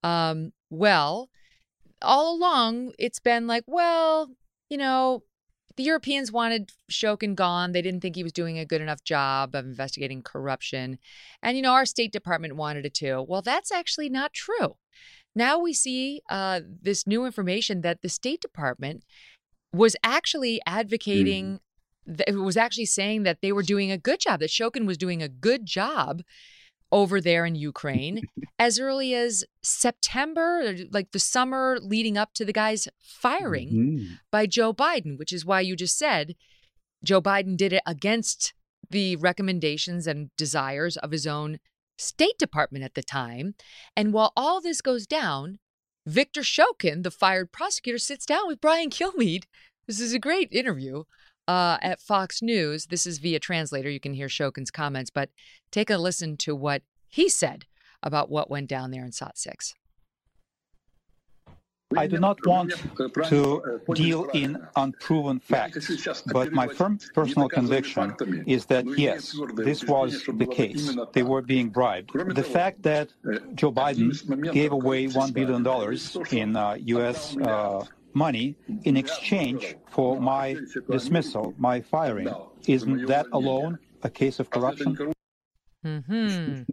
Um, 0.02 0.52
well, 0.70 1.30
all 2.02 2.36
along, 2.36 2.92
it's 2.98 3.20
been 3.20 3.46
like, 3.46 3.64
well, 3.66 4.30
you 4.68 4.78
know, 4.78 5.24
the 5.76 5.82
Europeans 5.84 6.32
wanted 6.32 6.72
Shokin 6.90 7.34
gone. 7.34 7.72
They 7.72 7.82
didn't 7.82 8.00
think 8.00 8.16
he 8.16 8.22
was 8.22 8.32
doing 8.32 8.58
a 8.58 8.66
good 8.66 8.80
enough 8.80 9.02
job 9.02 9.54
of 9.54 9.64
investigating 9.64 10.22
corruption. 10.22 10.98
And, 11.42 11.56
you 11.56 11.62
know, 11.62 11.72
our 11.72 11.86
State 11.86 12.12
Department 12.12 12.56
wanted 12.56 12.86
it 12.86 12.94
too. 12.94 13.24
Well, 13.28 13.42
that's 13.42 13.72
actually 13.72 14.08
not 14.08 14.32
true. 14.32 14.76
Now 15.34 15.58
we 15.58 15.72
see 15.72 16.22
uh, 16.28 16.60
this 16.82 17.06
new 17.06 17.24
information 17.24 17.82
that 17.82 18.02
the 18.02 18.08
State 18.08 18.40
Department 18.40 19.04
was 19.72 19.94
actually 20.02 20.60
advocating, 20.66 21.60
mm. 22.08 22.16
th- 22.18 22.36
was 22.36 22.56
actually 22.56 22.86
saying 22.86 23.22
that 23.22 23.40
they 23.40 23.52
were 23.52 23.62
doing 23.62 23.90
a 23.90 23.98
good 23.98 24.20
job, 24.20 24.40
that 24.40 24.50
Shokin 24.50 24.86
was 24.86 24.98
doing 24.98 25.22
a 25.22 25.28
good 25.28 25.66
job 25.66 26.22
over 26.92 27.20
there 27.20 27.46
in 27.46 27.54
Ukraine 27.54 28.22
as 28.58 28.78
early 28.78 29.14
as 29.14 29.44
September, 29.62 30.74
like 30.90 31.12
the 31.12 31.18
summer 31.18 31.78
leading 31.80 32.16
up 32.16 32.32
to 32.34 32.44
the 32.44 32.52
guy's 32.52 32.88
firing 32.98 33.70
mm-hmm. 33.70 34.14
by 34.30 34.46
Joe 34.46 34.72
Biden, 34.72 35.18
which 35.18 35.32
is 35.32 35.44
why 35.44 35.60
you 35.60 35.76
just 35.76 35.98
said 35.98 36.34
Joe 37.04 37.20
Biden 37.20 37.56
did 37.56 37.72
it 37.72 37.82
against 37.86 38.54
the 38.90 39.16
recommendations 39.16 40.06
and 40.06 40.30
desires 40.36 40.96
of 40.96 41.12
his 41.12 41.26
own 41.26 41.58
State 41.96 42.38
Department 42.38 42.84
at 42.84 42.94
the 42.94 43.02
time. 43.02 43.54
And 43.96 44.12
while 44.12 44.32
all 44.36 44.60
this 44.60 44.80
goes 44.80 45.06
down, 45.06 45.58
Viktor 46.06 46.40
Shokin, 46.40 47.02
the 47.02 47.10
fired 47.10 47.52
prosecutor, 47.52 47.98
sits 47.98 48.24
down 48.24 48.46
with 48.46 48.60
Brian 48.60 48.90
Kilmeade. 48.90 49.44
This 49.86 50.00
is 50.00 50.14
a 50.14 50.18
great 50.18 50.50
interview 50.50 51.04
uh, 51.50 51.78
at 51.82 52.00
Fox 52.00 52.42
News. 52.42 52.86
This 52.86 53.06
is 53.06 53.18
via 53.18 53.40
translator. 53.40 53.90
You 53.90 53.98
can 53.98 54.14
hear 54.14 54.28
Shokin's 54.28 54.70
comments, 54.70 55.10
but 55.10 55.30
take 55.72 55.90
a 55.90 55.98
listen 55.98 56.36
to 56.38 56.54
what 56.54 56.82
he 57.08 57.28
said 57.28 57.64
about 58.04 58.30
what 58.30 58.48
went 58.48 58.68
down 58.68 58.92
there 58.92 59.04
in 59.04 59.10
SOT 59.10 59.36
6. 59.36 59.74
I 61.96 62.06
do 62.06 62.20
not 62.20 62.38
want 62.46 62.72
to 63.24 63.80
deal 63.94 64.26
in 64.26 64.64
unproven 64.76 65.40
facts, 65.40 66.22
but 66.32 66.52
my 66.52 66.68
firm 66.68 67.00
personal 67.16 67.48
conviction 67.48 68.14
is 68.46 68.66
that 68.66 68.84
yes, 68.96 69.36
this 69.56 69.82
was 69.82 70.22
the 70.32 70.46
case. 70.46 70.96
They 71.14 71.24
were 71.24 71.42
being 71.42 71.70
bribed. 71.70 72.12
The 72.14 72.44
fact 72.44 72.84
that 72.84 73.08
Joe 73.56 73.72
Biden 73.72 74.12
gave 74.52 74.70
away 74.70 75.08
$1 75.08 75.34
billion 75.34 75.66
in 76.30 76.54
uh, 76.54 76.74
U.S. 76.74 77.36
Uh, 77.36 77.84
money 78.14 78.56
in 78.84 78.96
exchange 78.96 79.76
for 79.90 80.20
my 80.20 80.56
dismissal, 80.90 81.54
my 81.58 81.80
firing, 81.80 82.28
isn't 82.66 83.06
that 83.06 83.26
alone 83.32 83.78
a 84.02 84.10
case 84.10 84.40
of 84.40 84.50
corruption? 84.50 84.96
Mm-hmm. 85.84 86.62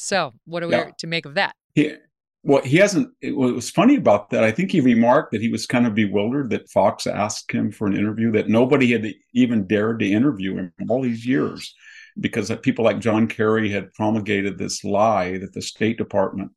So, 0.00 0.32
what 0.44 0.62
are 0.62 0.68
we 0.68 0.76
yeah. 0.76 0.90
to 0.98 1.08
make 1.08 1.26
of 1.26 1.34
that? 1.34 1.56
Yeah 1.74 1.96
well, 2.44 2.62
he 2.62 2.76
hasn't. 2.76 3.12
What 3.22 3.54
was 3.54 3.70
funny 3.70 3.96
about 3.96 4.30
that, 4.30 4.44
I 4.44 4.52
think 4.52 4.70
he 4.70 4.80
remarked 4.80 5.32
that 5.32 5.42
he 5.42 5.50
was 5.50 5.66
kind 5.66 5.86
of 5.86 5.94
bewildered 5.94 6.50
that 6.50 6.70
Fox 6.70 7.06
asked 7.06 7.52
him 7.52 7.72
for 7.72 7.86
an 7.86 7.96
interview, 7.96 8.30
that 8.32 8.48
nobody 8.48 8.92
had 8.92 9.12
even 9.34 9.66
dared 9.66 9.98
to 10.00 10.10
interview 10.10 10.56
him 10.56 10.72
all 10.88 11.02
these 11.02 11.26
years, 11.26 11.74
because 12.18 12.50
people 12.62 12.84
like 12.84 13.00
John 13.00 13.26
Kerry 13.26 13.70
had 13.70 13.92
promulgated 13.92 14.56
this 14.56 14.84
lie 14.84 15.38
that 15.38 15.52
the 15.52 15.62
State 15.62 15.98
Department 15.98 16.52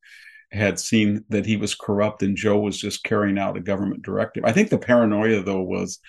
had 0.51 0.79
seen 0.79 1.23
that 1.29 1.45
he 1.45 1.55
was 1.55 1.75
corrupt 1.75 2.23
and 2.23 2.35
Joe 2.35 2.59
was 2.59 2.77
just 2.77 3.03
carrying 3.03 3.37
out 3.37 3.57
a 3.57 3.61
government 3.61 4.03
directive. 4.03 4.43
I 4.45 4.51
think 4.51 4.69
the 4.69 4.77
paranoia, 4.77 5.41
though, 5.43 5.61
was 5.61 5.99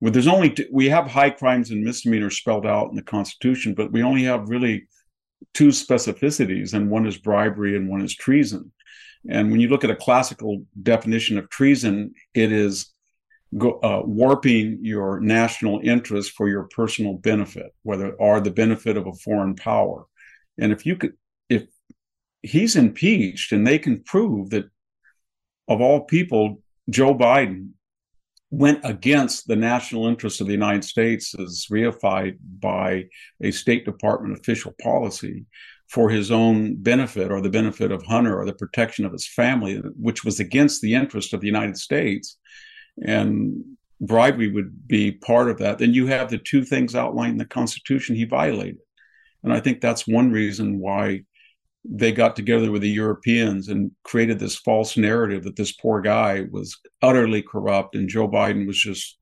well, 0.00 0.12
there's 0.12 0.26
only 0.26 0.50
two, 0.50 0.66
we 0.70 0.88
have 0.90 1.06
high 1.06 1.30
crimes 1.30 1.70
and 1.70 1.82
misdemeanors 1.82 2.36
spelled 2.36 2.66
out 2.66 2.90
in 2.90 2.96
the 2.96 3.02
Constitution, 3.02 3.74
but 3.74 3.92
we 3.92 4.02
only 4.02 4.24
have 4.24 4.50
really 4.50 4.88
two 5.54 5.68
specificities, 5.68 6.74
and 6.74 6.90
one 6.90 7.06
is 7.06 7.16
bribery 7.16 7.76
and 7.76 7.88
one 7.88 8.02
is 8.02 8.14
treason. 8.14 8.72
And 9.28 9.50
when 9.50 9.60
you 9.60 9.68
look 9.68 9.84
at 9.84 9.90
a 9.90 9.96
classical 9.96 10.64
definition 10.82 11.38
of 11.38 11.48
treason, 11.48 12.14
it 12.34 12.52
is 12.52 12.92
go, 13.56 13.80
uh, 13.82 14.02
warping 14.04 14.80
your 14.82 15.20
national 15.20 15.80
interest 15.82 16.32
for 16.32 16.48
your 16.48 16.64
personal 16.64 17.14
benefit, 17.14 17.74
whether 17.82 18.12
or 18.12 18.40
the 18.40 18.50
benefit 18.50 18.96
of 18.96 19.06
a 19.06 19.14
foreign 19.14 19.54
power. 19.56 20.04
And 20.58 20.72
if 20.72 20.84
you 20.84 20.96
could, 20.96 21.14
if 21.48 21.64
he's 22.46 22.76
impeached 22.76 23.52
and 23.52 23.66
they 23.66 23.78
can 23.78 24.02
prove 24.02 24.50
that 24.50 24.66
of 25.68 25.80
all 25.80 26.04
people, 26.04 26.62
Joe 26.88 27.14
Biden 27.14 27.70
went 28.50 28.80
against 28.84 29.48
the 29.48 29.56
national 29.56 30.06
interest 30.06 30.40
of 30.40 30.46
the 30.46 30.52
United 30.52 30.84
States 30.84 31.34
as 31.38 31.66
reified 31.70 32.38
by 32.60 33.06
a 33.42 33.50
State 33.50 33.84
Department 33.84 34.38
official 34.38 34.72
policy, 34.80 35.44
for 35.88 36.10
his 36.10 36.30
own 36.30 36.74
benefit 36.76 37.30
or 37.30 37.40
the 37.40 37.50
benefit 37.50 37.92
of 37.92 38.02
Hunter 38.04 38.38
or 38.38 38.44
the 38.44 38.52
protection 38.52 39.04
of 39.04 39.12
his 39.12 39.26
family, 39.26 39.76
which 40.00 40.24
was 40.24 40.40
against 40.40 40.80
the 40.80 40.94
interest 40.94 41.32
of 41.32 41.40
the 41.40 41.46
United 41.46 41.76
States. 41.76 42.38
And 43.04 43.64
bribery 44.00 44.50
would 44.50 44.88
be 44.88 45.12
part 45.12 45.48
of 45.48 45.58
that. 45.58 45.78
Then 45.78 45.94
you 45.94 46.06
have 46.08 46.28
the 46.28 46.38
two 46.38 46.64
things 46.64 46.94
outlined 46.94 47.32
in 47.32 47.38
the 47.38 47.44
Constitution 47.44 48.16
he 48.16 48.24
violated. 48.24 48.78
And 49.44 49.52
I 49.52 49.60
think 49.60 49.80
that's 49.80 50.08
one 50.08 50.32
reason 50.32 50.80
why 50.80 51.22
they 51.88 52.12
got 52.12 52.36
together 52.36 52.70
with 52.70 52.82
the 52.82 52.88
Europeans 52.88 53.68
and 53.68 53.90
created 54.02 54.38
this 54.38 54.56
false 54.56 54.96
narrative 54.96 55.44
that 55.44 55.56
this 55.56 55.72
poor 55.72 56.00
guy 56.00 56.44
was 56.50 56.78
utterly 57.02 57.42
corrupt 57.42 57.94
and 57.94 58.08
Joe 58.08 58.28
Biden 58.28 58.66
was 58.66 58.78
just 58.78 59.18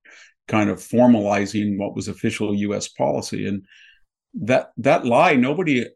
kind 0.49 0.71
of 0.71 0.79
formalizing 0.79 1.79
what 1.79 1.95
was 1.95 2.09
official 2.09 2.55
US 2.55 2.89
policy. 2.89 3.47
And 3.47 3.65
that 4.35 4.71
that 4.79 5.05
lie, 5.05 5.35
nobody 5.35 5.87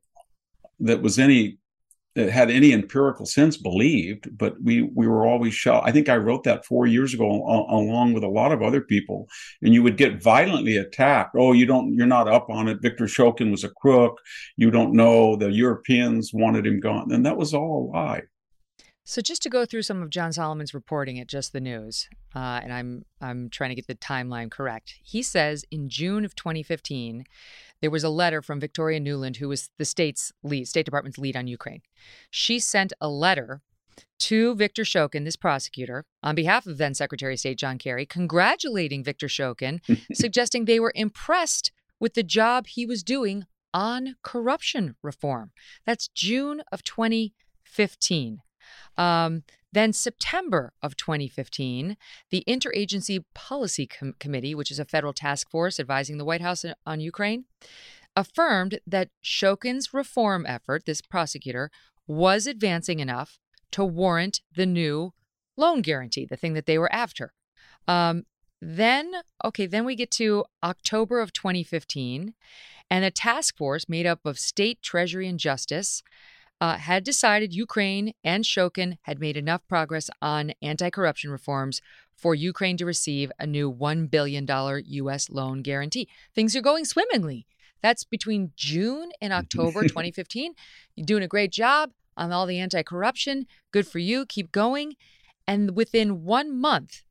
that 0.80 1.02
was 1.02 1.18
any 1.18 1.57
had 2.18 2.50
any 2.50 2.72
empirical 2.72 3.26
sense 3.26 3.56
believed, 3.56 4.36
but 4.36 4.60
we 4.62 4.82
we 4.82 5.06
were 5.06 5.26
always 5.26 5.54
shocked. 5.54 5.88
I 5.88 5.92
think 5.92 6.08
I 6.08 6.16
wrote 6.16 6.44
that 6.44 6.64
four 6.64 6.86
years 6.86 7.14
ago, 7.14 7.24
along 7.26 8.12
with 8.12 8.24
a 8.24 8.28
lot 8.28 8.52
of 8.52 8.62
other 8.62 8.80
people, 8.80 9.28
and 9.62 9.72
you 9.72 9.82
would 9.82 9.96
get 9.96 10.22
violently 10.22 10.76
attacked. 10.76 11.34
Oh, 11.36 11.52
you 11.52 11.66
don't, 11.66 11.94
you're 11.94 12.06
not 12.06 12.28
up 12.28 12.50
on 12.50 12.68
it. 12.68 12.82
Viktor 12.82 13.04
Shokin 13.04 13.50
was 13.50 13.64
a 13.64 13.70
crook. 13.70 14.20
You 14.56 14.70
don't 14.70 14.92
know 14.92 15.36
the 15.36 15.50
Europeans 15.50 16.32
wanted 16.34 16.66
him 16.66 16.80
gone, 16.80 17.12
and 17.12 17.24
that 17.24 17.36
was 17.36 17.54
all 17.54 17.90
a 17.92 17.96
lie. 17.96 18.22
So 19.08 19.22
just 19.22 19.42
to 19.44 19.48
go 19.48 19.64
through 19.64 19.82
some 19.82 20.02
of 20.02 20.10
John 20.10 20.34
Solomon's 20.34 20.74
reporting 20.74 21.18
at 21.18 21.28
Just 21.28 21.54
the 21.54 21.62
News, 21.62 22.10
uh, 22.36 22.60
and 22.62 22.70
I'm 22.70 23.06
I'm 23.22 23.48
trying 23.48 23.70
to 23.70 23.74
get 23.74 23.86
the 23.86 23.94
timeline 23.94 24.50
correct. 24.50 24.96
He 25.02 25.22
says 25.22 25.64
in 25.70 25.88
June 25.88 26.26
of 26.26 26.34
2015 26.34 27.24
there 27.80 27.90
was 27.90 28.04
a 28.04 28.08
letter 28.08 28.42
from 28.42 28.60
Victoria 28.60 29.00
Nuland, 29.00 29.36
who 29.36 29.48
was 29.48 29.70
the 29.78 29.84
state's 29.84 30.32
lead, 30.42 30.68
State 30.68 30.84
Department's 30.84 31.18
lead 31.18 31.36
on 31.36 31.46
Ukraine. 31.46 31.82
She 32.30 32.58
sent 32.58 32.92
a 33.00 33.08
letter 33.08 33.62
to 34.18 34.54
Viktor 34.54 34.82
Shokin, 34.82 35.24
this 35.24 35.36
prosecutor, 35.36 36.04
on 36.22 36.34
behalf 36.34 36.66
of 36.66 36.78
then 36.78 36.94
Secretary 36.94 37.34
of 37.34 37.40
State 37.40 37.58
John 37.58 37.78
Kerry, 37.78 38.06
congratulating 38.06 39.04
Viktor 39.04 39.28
Shokin, 39.28 39.80
suggesting 40.12 40.64
they 40.64 40.80
were 40.80 40.92
impressed 40.94 41.72
with 42.00 42.14
the 42.14 42.22
job 42.22 42.66
he 42.66 42.86
was 42.86 43.02
doing 43.02 43.44
on 43.74 44.16
corruption 44.22 44.96
reform. 45.02 45.52
That's 45.84 46.08
June 46.08 46.62
of 46.72 46.82
2015. 46.82 48.38
Um, 48.96 49.42
then, 49.72 49.92
September 49.92 50.72
of 50.82 50.96
2015, 50.96 51.96
the 52.30 52.44
Interagency 52.48 53.24
Policy 53.34 53.86
Com- 53.86 54.14
Committee, 54.18 54.54
which 54.54 54.70
is 54.70 54.78
a 54.78 54.84
federal 54.84 55.12
task 55.12 55.50
force 55.50 55.78
advising 55.78 56.16
the 56.16 56.24
White 56.24 56.40
House 56.40 56.64
on 56.86 57.00
Ukraine, 57.00 57.44
affirmed 58.16 58.80
that 58.86 59.10
Shokin's 59.22 59.92
reform 59.92 60.46
effort, 60.46 60.86
this 60.86 61.02
prosecutor, 61.02 61.70
was 62.06 62.46
advancing 62.46 63.00
enough 63.00 63.38
to 63.72 63.84
warrant 63.84 64.40
the 64.54 64.66
new 64.66 65.12
loan 65.56 65.82
guarantee, 65.82 66.24
the 66.24 66.36
thing 66.36 66.54
that 66.54 66.66
they 66.66 66.78
were 66.78 66.92
after. 66.92 67.34
Um, 67.86 68.24
then, 68.60 69.12
okay, 69.44 69.66
then 69.66 69.84
we 69.84 69.94
get 69.94 70.10
to 70.12 70.44
October 70.64 71.20
of 71.20 71.32
2015, 71.32 72.34
and 72.90 73.04
a 73.04 73.10
task 73.10 73.56
force 73.56 73.88
made 73.88 74.06
up 74.06 74.24
of 74.24 74.38
state, 74.38 74.82
treasury, 74.82 75.28
and 75.28 75.38
justice 75.38 76.02
uh, 76.60 76.76
had 76.76 77.04
decided 77.04 77.54
Ukraine 77.54 78.12
and 78.24 78.44
Shokin 78.44 78.98
had 79.02 79.20
made 79.20 79.36
enough 79.36 79.66
progress 79.68 80.10
on 80.20 80.52
anti 80.60 80.90
corruption 80.90 81.30
reforms 81.30 81.80
for 82.16 82.34
Ukraine 82.34 82.76
to 82.78 82.86
receive 82.86 83.30
a 83.38 83.46
new 83.46 83.72
$1 83.72 84.10
billion 84.10 84.46
U.S. 84.84 85.30
loan 85.30 85.62
guarantee. 85.62 86.08
Things 86.34 86.56
are 86.56 86.60
going 86.60 86.84
swimmingly. 86.84 87.46
That's 87.80 88.02
between 88.02 88.52
June 88.56 89.10
and 89.20 89.32
October 89.32 89.82
2015. 89.88 90.54
You're 90.96 91.06
doing 91.06 91.22
a 91.22 91.28
great 91.28 91.52
job 91.52 91.92
on 92.16 92.32
all 92.32 92.46
the 92.46 92.58
anti 92.58 92.82
corruption. 92.82 93.46
Good 93.72 93.86
for 93.86 94.00
you. 94.00 94.26
Keep 94.26 94.50
going. 94.50 94.96
And 95.46 95.76
within 95.76 96.24
one 96.24 96.54
month, 96.60 97.02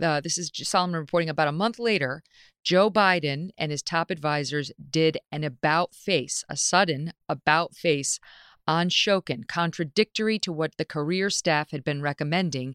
uh, 0.00 0.20
this 0.20 0.38
is 0.38 0.50
Solomon 0.54 1.00
reporting 1.00 1.28
about 1.28 1.48
a 1.48 1.52
month 1.52 1.78
later, 1.78 2.22
Joe 2.62 2.90
Biden 2.90 3.50
and 3.58 3.70
his 3.70 3.82
top 3.82 4.10
advisors 4.10 4.72
did 4.90 5.18
an 5.32 5.44
about 5.44 5.94
face, 5.94 6.44
a 6.48 6.56
sudden 6.56 7.12
about 7.28 7.74
face 7.74 8.20
on 8.66 8.88
Shokin, 8.88 9.46
contradictory 9.46 10.38
to 10.40 10.52
what 10.52 10.76
the 10.76 10.84
career 10.84 11.30
staff 11.30 11.70
had 11.70 11.84
been 11.84 12.02
recommending. 12.02 12.74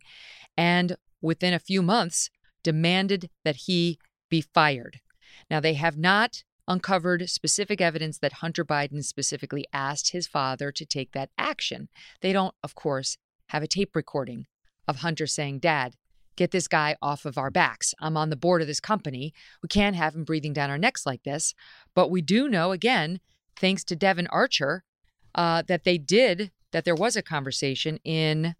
And 0.57 0.97
within 1.21 1.53
a 1.53 1.59
few 1.59 1.81
months, 1.81 2.29
demanded 2.63 3.29
that 3.43 3.55
he 3.67 3.99
be 4.29 4.41
fired. 4.41 4.99
Now, 5.49 5.59
they 5.59 5.73
have 5.73 5.97
not 5.97 6.43
uncovered 6.67 7.29
specific 7.29 7.81
evidence 7.81 8.19
that 8.19 8.33
Hunter 8.33 8.63
Biden 8.63 9.03
specifically 9.03 9.65
asked 9.73 10.11
his 10.11 10.27
father 10.27 10.71
to 10.71 10.85
take 10.85 11.11
that 11.11 11.29
action. 11.37 11.89
They 12.21 12.31
don't, 12.31 12.55
of 12.63 12.75
course, 12.75 13.17
have 13.47 13.63
a 13.63 13.67
tape 13.67 13.95
recording 13.95 14.45
of 14.87 14.97
Hunter 14.97 15.27
saying, 15.27 15.59
Dad, 15.59 15.95
get 16.37 16.51
this 16.51 16.67
guy 16.67 16.95
off 17.01 17.25
of 17.25 17.37
our 17.37 17.51
backs. 17.51 17.93
I'm 17.99 18.15
on 18.15 18.29
the 18.29 18.35
board 18.35 18.61
of 18.61 18.67
this 18.67 18.79
company. 18.79 19.33
We 19.61 19.67
can't 19.67 19.95
have 19.95 20.15
him 20.15 20.23
breathing 20.23 20.53
down 20.53 20.69
our 20.69 20.77
necks 20.77 21.05
like 21.05 21.23
this. 21.23 21.53
But 21.93 22.09
we 22.09 22.21
do 22.21 22.47
know, 22.47 22.71
again, 22.71 23.19
thanks 23.57 23.83
to 23.85 23.95
Devon 23.95 24.27
Archer, 24.27 24.83
uh, 25.35 25.63
that 25.67 25.83
they 25.83 25.97
did, 25.97 26.51
that 26.71 26.85
there 26.85 26.95
was 26.95 27.15
a 27.15 27.21
conversation 27.21 27.99
in 28.03 28.55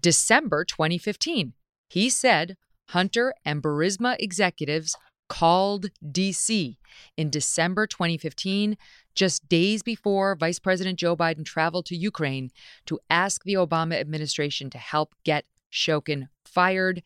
December 0.00 0.64
2015. 0.64 1.52
He 1.88 2.08
said 2.08 2.56
Hunter 2.88 3.34
and 3.44 3.62
Burisma 3.62 4.16
executives 4.18 4.96
called 5.28 5.86
DC 6.04 6.76
in 7.16 7.30
December 7.30 7.86
2015, 7.86 8.76
just 9.14 9.48
days 9.48 9.82
before 9.82 10.34
Vice 10.34 10.58
President 10.58 10.98
Joe 10.98 11.16
Biden 11.16 11.44
traveled 11.44 11.86
to 11.86 11.96
Ukraine 11.96 12.50
to 12.86 13.00
ask 13.08 13.42
the 13.44 13.54
Obama 13.54 13.98
administration 13.98 14.68
to 14.70 14.78
help 14.78 15.14
get 15.24 15.46
Shokin 15.72 16.28
fired. 16.44 17.02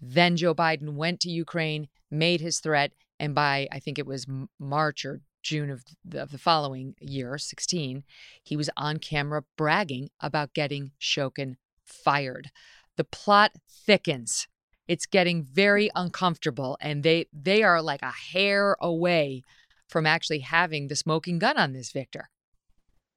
Then 0.00 0.36
Joe 0.36 0.54
Biden 0.54 0.94
went 0.94 1.20
to 1.20 1.30
Ukraine, 1.30 1.88
made 2.10 2.40
his 2.40 2.60
threat, 2.60 2.92
and 3.18 3.34
by 3.34 3.68
I 3.72 3.78
think 3.78 3.98
it 3.98 4.06
was 4.06 4.26
March 4.58 5.04
or 5.04 5.20
June 5.42 5.70
of 5.70 5.84
the, 6.04 6.22
of 6.22 6.30
the 6.30 6.38
following 6.38 6.94
year, 7.00 7.38
16, 7.38 8.04
he 8.42 8.56
was 8.56 8.70
on 8.76 8.98
camera 8.98 9.44
bragging 9.56 10.10
about 10.20 10.54
getting 10.54 10.92
Shokin 11.00 11.56
fired. 11.84 12.50
The 12.96 13.04
plot 13.04 13.52
thickens. 13.68 14.46
It's 14.86 15.06
getting 15.06 15.44
very 15.44 15.88
uncomfortable, 15.94 16.76
and 16.80 17.04
they 17.04 17.26
they 17.32 17.62
are 17.62 17.80
like 17.80 18.02
a 18.02 18.10
hair 18.10 18.76
away 18.80 19.44
from 19.88 20.04
actually 20.04 20.40
having 20.40 20.88
the 20.88 20.96
smoking 20.96 21.38
gun 21.38 21.56
on 21.56 21.72
this 21.72 21.92
Victor. 21.92 22.28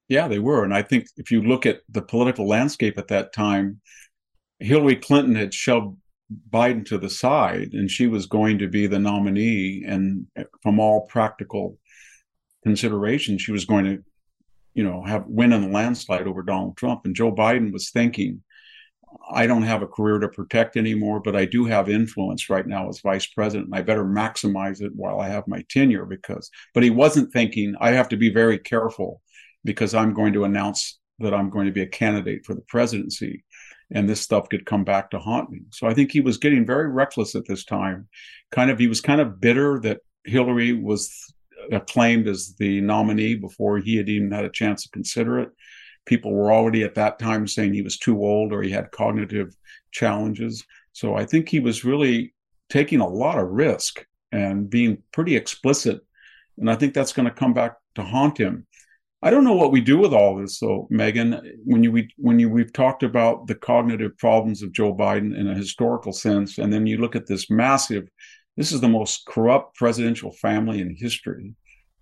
Yeah, 0.07 0.27
they 0.27 0.39
were, 0.39 0.63
and 0.63 0.73
I 0.73 0.83
think 0.83 1.07
if 1.17 1.31
you 1.31 1.41
look 1.41 1.65
at 1.65 1.81
the 1.89 2.01
political 2.01 2.47
landscape 2.47 2.97
at 2.99 3.07
that 3.07 3.33
time, 3.33 3.81
Hillary 4.59 4.95
Clinton 4.95 5.35
had 5.35 5.53
shoved 5.53 5.97
Biden 6.49 6.85
to 6.85 6.97
the 6.97 7.09
side, 7.09 7.73
and 7.73 7.89
she 7.89 8.07
was 8.07 8.25
going 8.25 8.59
to 8.59 8.67
be 8.67 8.87
the 8.87 8.99
nominee, 8.99 9.83
and 9.85 10.27
eh, 10.35 10.43
from 10.61 10.79
all 10.79 11.07
practical 11.07 11.77
consideration, 12.63 13.37
she 13.37 13.51
was 13.51 13.65
going 13.65 13.85
to, 13.85 14.03
you 14.73 14.83
know, 14.83 15.03
have 15.03 15.25
win 15.27 15.53
in 15.53 15.63
a 15.63 15.69
landslide 15.69 16.27
over 16.27 16.41
Donald 16.41 16.77
Trump. 16.77 17.01
And 17.05 17.15
Joe 17.15 17.31
Biden 17.31 17.71
was 17.71 17.91
thinking, 17.91 18.41
I 19.31 19.45
don't 19.47 19.63
have 19.63 19.81
a 19.81 19.87
career 19.87 20.19
to 20.19 20.27
protect 20.27 20.75
anymore, 20.75 21.19
but 21.19 21.35
I 21.35 21.45
do 21.45 21.65
have 21.65 21.89
influence 21.89 22.49
right 22.49 22.65
now 22.65 22.89
as 22.89 23.01
vice 23.01 23.27
president. 23.27 23.67
And 23.67 23.75
I 23.75 23.81
better 23.81 24.03
maximize 24.03 24.81
it 24.81 24.91
while 24.95 25.19
I 25.19 25.29
have 25.29 25.47
my 25.47 25.63
tenure 25.69 26.05
because, 26.05 26.49
but 26.73 26.83
he 26.83 26.89
wasn't 26.89 27.31
thinking, 27.31 27.75
I 27.79 27.91
have 27.91 28.09
to 28.09 28.17
be 28.17 28.33
very 28.33 28.57
careful 28.57 29.21
because 29.63 29.93
I'm 29.93 30.13
going 30.13 30.33
to 30.33 30.45
announce 30.45 30.99
that 31.19 31.33
I'm 31.33 31.49
going 31.49 31.67
to 31.67 31.71
be 31.71 31.83
a 31.83 31.87
candidate 31.87 32.45
for 32.45 32.55
the 32.55 32.63
presidency. 32.67 33.43
And 33.91 34.09
this 34.09 34.21
stuff 34.21 34.49
could 34.49 34.65
come 34.65 34.83
back 34.83 35.11
to 35.11 35.19
haunt 35.19 35.51
me. 35.51 35.61
So 35.71 35.87
I 35.87 35.93
think 35.93 36.11
he 36.11 36.21
was 36.21 36.37
getting 36.37 36.65
very 36.65 36.89
reckless 36.89 37.35
at 37.35 37.47
this 37.47 37.63
time. 37.63 38.07
Kind 38.51 38.71
of, 38.71 38.79
he 38.79 38.87
was 38.87 39.01
kind 39.01 39.21
of 39.21 39.39
bitter 39.39 39.79
that 39.81 39.99
Hillary 40.25 40.73
was 40.73 41.33
acclaimed 41.71 42.27
as 42.27 42.55
the 42.57 42.81
nominee 42.81 43.35
before 43.35 43.77
he 43.77 43.95
had 43.95 44.09
even 44.09 44.31
had 44.31 44.45
a 44.45 44.49
chance 44.49 44.83
to 44.83 44.89
consider 44.89 45.39
it. 45.39 45.49
People 46.05 46.33
were 46.33 46.51
already 46.51 46.83
at 46.83 46.95
that 46.95 47.19
time 47.19 47.47
saying 47.47 47.73
he 47.73 47.81
was 47.81 47.97
too 47.97 48.17
old 48.17 48.51
or 48.51 48.61
he 48.61 48.71
had 48.71 48.91
cognitive 48.91 49.55
challenges. 49.91 50.65
So 50.91 51.15
I 51.15 51.25
think 51.25 51.47
he 51.47 51.59
was 51.59 51.85
really 51.85 52.33
taking 52.69 52.99
a 52.99 53.07
lot 53.07 53.39
of 53.39 53.49
risk 53.49 54.05
and 54.31 54.69
being 54.69 55.01
pretty 55.11 55.35
explicit. 55.35 56.01
And 56.57 56.69
I 56.69 56.75
think 56.75 56.93
that's 56.93 57.13
going 57.13 57.27
to 57.27 57.33
come 57.33 57.53
back 57.53 57.75
to 57.95 58.03
haunt 58.03 58.37
him. 58.37 58.67
I 59.21 59.29
don't 59.29 59.45
know 59.45 59.53
what 59.53 59.71
we 59.71 59.79
do 59.79 59.97
with 59.97 60.13
all 60.13 60.35
this, 60.35 60.59
though, 60.59 60.87
Megyn. 60.91 61.41
When 61.63 61.81
you 61.81 61.93
we, 61.93 62.09
when 62.17 62.39
you 62.39 62.49
we've 62.49 62.73
talked 62.73 63.03
about 63.03 63.47
the 63.47 63.55
cognitive 63.55 64.17
problems 64.17 64.61
of 64.61 64.73
Joe 64.73 64.93
Biden 64.93 65.37
in 65.37 65.47
a 65.47 65.55
historical 65.55 66.11
sense, 66.11 66.57
and 66.57 66.73
then 66.73 66.85
you 66.85 66.97
look 66.97 67.15
at 67.15 67.25
this 67.25 67.49
massive 67.49 68.09
this 68.57 68.71
is 68.71 68.81
the 68.81 68.87
most 68.87 69.25
corrupt 69.25 69.75
presidential 69.75 70.31
family 70.31 70.81
in 70.81 70.95
history. 70.95 71.55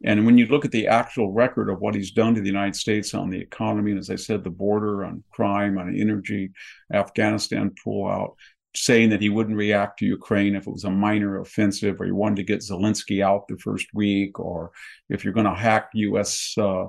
And 0.04 0.26
when 0.26 0.38
you 0.38 0.48
look 0.48 0.66
at 0.66 0.72
the 0.72 0.88
actual 0.88 1.32
record 1.32 1.70
of 1.70 1.80
what 1.80 1.94
he's 1.94 2.12
done 2.12 2.34
to 2.34 2.42
the 2.42 2.48
United 2.48 2.76
States 2.76 3.14
on 3.14 3.30
the 3.30 3.40
economy, 3.40 3.92
and 3.92 4.00
as 4.00 4.10
I 4.10 4.16
said, 4.16 4.44
the 4.44 4.50
border, 4.50 5.06
on 5.06 5.24
crime, 5.32 5.78
on 5.78 5.96
energy, 5.96 6.52
Afghanistan 6.92 7.72
pullout, 7.86 8.34
saying 8.76 9.10
that 9.10 9.22
he 9.22 9.30
wouldn't 9.30 9.58
react 9.58 10.00
to 10.00 10.06
Ukraine 10.06 10.56
if 10.56 10.66
it 10.66 10.72
was 10.72 10.86
a 10.86 10.90
minor 10.90 11.40
offensive, 11.40 12.00
or 12.02 12.06
he 12.06 12.12
wanted 12.12 12.38
to 12.38 12.44
get 12.44 12.62
Zelensky 12.62 13.24
out 13.24 13.48
the 13.48 13.58
first 13.58 13.88
week, 13.94 14.40
or 14.40 14.72
if 15.10 15.24
you're 15.24 15.34
going 15.34 15.46
to 15.46 15.54
hack 15.54 15.90
U.S. 15.94 16.56
Uh, 16.58 16.86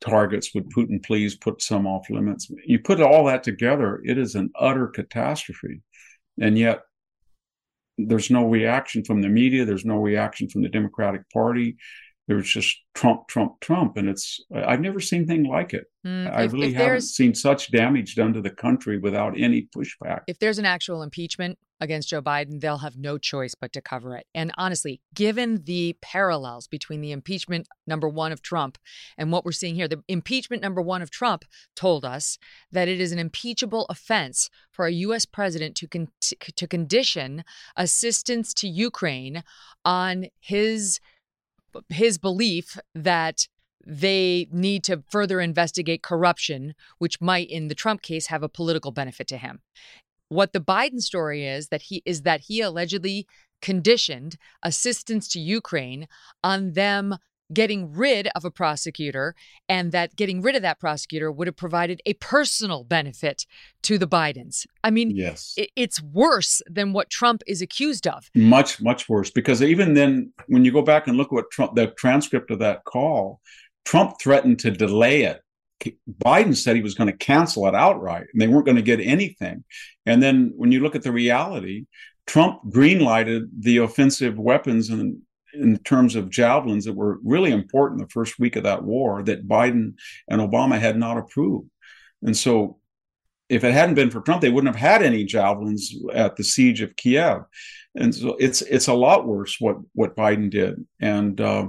targets, 0.00 0.52
would 0.54 0.70
Putin 0.70 1.04
please 1.04 1.36
put 1.36 1.62
some 1.62 1.86
off 1.86 2.10
limits? 2.10 2.50
You 2.66 2.80
put 2.80 3.00
all 3.00 3.26
that 3.26 3.44
together, 3.44 4.00
it 4.04 4.18
is 4.18 4.34
an 4.34 4.50
utter 4.58 4.88
catastrophe. 4.88 5.82
And 6.40 6.58
yet, 6.58 6.82
there's 7.98 8.30
no 8.30 8.48
reaction 8.48 9.04
from 9.04 9.22
the 9.22 9.28
media. 9.28 9.64
There's 9.64 9.84
no 9.84 9.96
reaction 9.96 10.48
from 10.48 10.62
the 10.62 10.68
Democratic 10.68 11.28
Party. 11.30 11.76
There's 12.28 12.48
just 12.48 12.76
Trump, 12.94 13.26
Trump, 13.28 13.60
Trump, 13.60 13.96
and 13.96 14.08
it's 14.08 14.40
I've 14.54 14.80
never 14.80 15.00
seen 15.00 15.22
anything 15.22 15.44
like 15.44 15.74
it. 15.74 15.84
Mm, 16.06 16.32
I 16.32 16.44
if, 16.44 16.52
really 16.52 16.68
if 16.68 16.74
haven't 16.74 17.02
seen 17.02 17.34
such 17.34 17.70
damage 17.72 18.14
done 18.14 18.32
to 18.34 18.40
the 18.40 18.50
country 18.50 18.98
without 18.98 19.38
any 19.38 19.68
pushback. 19.76 20.20
If 20.26 20.38
there's 20.38 20.58
an 20.58 20.64
actual 20.64 21.02
impeachment 21.02 21.58
against 21.82 22.08
Joe 22.10 22.22
Biden, 22.22 22.60
they'll 22.60 22.78
have 22.78 22.96
no 22.96 23.18
choice 23.18 23.56
but 23.56 23.72
to 23.72 23.80
cover 23.80 24.16
it. 24.16 24.26
And 24.34 24.52
honestly, 24.56 25.00
given 25.14 25.64
the 25.64 25.96
parallels 26.00 26.68
between 26.68 27.00
the 27.00 27.10
impeachment 27.10 27.66
number 27.88 28.08
one 28.08 28.30
of 28.30 28.40
Trump 28.40 28.78
and 29.18 29.32
what 29.32 29.44
we're 29.44 29.50
seeing 29.50 29.74
here, 29.74 29.88
the 29.88 30.02
impeachment 30.06 30.62
number 30.62 30.80
one 30.80 31.02
of 31.02 31.10
Trump 31.10 31.44
told 31.74 32.04
us 32.04 32.38
that 32.70 32.86
it 32.86 33.00
is 33.00 33.10
an 33.10 33.18
impeachable 33.18 33.86
offense 33.90 34.48
for 34.70 34.86
a 34.86 34.92
U.S. 34.92 35.26
president 35.26 35.76
to 35.76 35.88
con- 35.88 36.08
to 36.30 36.66
condition 36.68 37.42
assistance 37.76 38.54
to 38.54 38.68
Ukraine 38.68 39.42
on 39.84 40.26
his 40.38 41.00
his 41.88 42.18
belief 42.18 42.78
that 42.94 43.46
they 43.84 44.48
need 44.52 44.84
to 44.84 45.02
further 45.10 45.40
investigate 45.40 46.02
corruption, 46.02 46.74
which 46.98 47.20
might, 47.20 47.50
in 47.50 47.68
the 47.68 47.74
Trump 47.74 48.02
case, 48.02 48.26
have 48.26 48.42
a 48.42 48.48
political 48.48 48.92
benefit 48.92 49.26
to 49.28 49.36
him. 49.36 49.60
What 50.28 50.52
the 50.52 50.60
Biden 50.60 51.00
story 51.00 51.46
is 51.46 51.68
that 51.68 51.82
he 51.82 52.02
is 52.06 52.22
that 52.22 52.42
he 52.42 52.60
allegedly 52.60 53.26
conditioned 53.60 54.36
assistance 54.62 55.28
to 55.28 55.40
Ukraine 55.40 56.08
on 56.42 56.72
them 56.72 57.16
getting 57.52 57.92
rid 57.92 58.28
of 58.34 58.44
a 58.44 58.50
prosecutor, 58.50 59.34
and 59.68 59.92
that 59.92 60.16
getting 60.16 60.42
rid 60.42 60.56
of 60.56 60.62
that 60.62 60.80
prosecutor 60.80 61.30
would 61.30 61.46
have 61.46 61.56
provided 61.56 62.00
a 62.06 62.14
personal 62.14 62.84
benefit 62.84 63.46
to 63.82 63.98
the 63.98 64.06
Bidens. 64.06 64.66
I 64.84 64.90
mean, 64.90 65.10
yes, 65.10 65.56
it's 65.76 66.02
worse 66.02 66.62
than 66.66 66.92
what 66.92 67.10
Trump 67.10 67.42
is 67.46 67.62
accused 67.62 68.06
of. 68.06 68.30
Much, 68.34 68.80
much 68.80 69.08
worse. 69.08 69.30
Because 69.30 69.62
even 69.62 69.94
then, 69.94 70.32
when 70.46 70.64
you 70.64 70.72
go 70.72 70.82
back 70.82 71.06
and 71.06 71.16
look 71.16 71.28
at 71.28 71.32
what 71.32 71.50
Trump, 71.50 71.74
the 71.74 71.88
transcript 71.98 72.50
of 72.50 72.58
that 72.60 72.84
call, 72.84 73.40
Trump 73.84 74.14
threatened 74.20 74.58
to 74.60 74.70
delay 74.70 75.22
it. 75.22 75.40
Biden 76.24 76.56
said 76.56 76.76
he 76.76 76.82
was 76.82 76.94
going 76.94 77.10
to 77.10 77.16
cancel 77.16 77.66
it 77.66 77.74
outright, 77.74 78.26
and 78.32 78.40
they 78.40 78.46
weren't 78.46 78.66
going 78.66 78.76
to 78.76 78.82
get 78.82 79.00
anything. 79.00 79.64
And 80.06 80.22
then 80.22 80.52
when 80.54 80.70
you 80.70 80.80
look 80.80 80.94
at 80.94 81.02
the 81.02 81.10
reality, 81.10 81.86
Trump 82.26 82.60
greenlighted 82.68 83.48
the 83.58 83.78
offensive 83.78 84.38
weapons 84.38 84.90
and 84.90 85.18
in 85.54 85.78
terms 85.78 86.16
of 86.16 86.30
javelins 86.30 86.84
that 86.84 86.94
were 86.94 87.18
really 87.24 87.50
important 87.50 88.00
the 88.00 88.08
first 88.08 88.38
week 88.38 88.56
of 88.56 88.64
that 88.64 88.82
war 88.82 89.22
that 89.22 89.46
Biden 89.46 89.94
and 90.28 90.40
Obama 90.40 90.78
had 90.78 90.96
not 90.96 91.18
approved. 91.18 91.68
And 92.22 92.36
so 92.36 92.78
if 93.48 93.64
it 93.64 93.72
hadn't 93.72 93.96
been 93.96 94.10
for 94.10 94.22
Trump, 94.22 94.40
they 94.40 94.50
wouldn't 94.50 94.74
have 94.74 94.82
had 94.82 95.02
any 95.02 95.24
javelins 95.24 95.94
at 96.14 96.36
the 96.36 96.44
siege 96.44 96.80
of 96.80 96.96
Kiev. 96.96 97.42
And 97.94 98.14
so 98.14 98.36
it's 98.40 98.62
it's 98.62 98.88
a 98.88 98.94
lot 98.94 99.26
worse 99.26 99.56
what 99.60 99.76
what 99.94 100.16
Biden 100.16 100.50
did. 100.50 100.86
And 101.00 101.38
uh, 101.38 101.68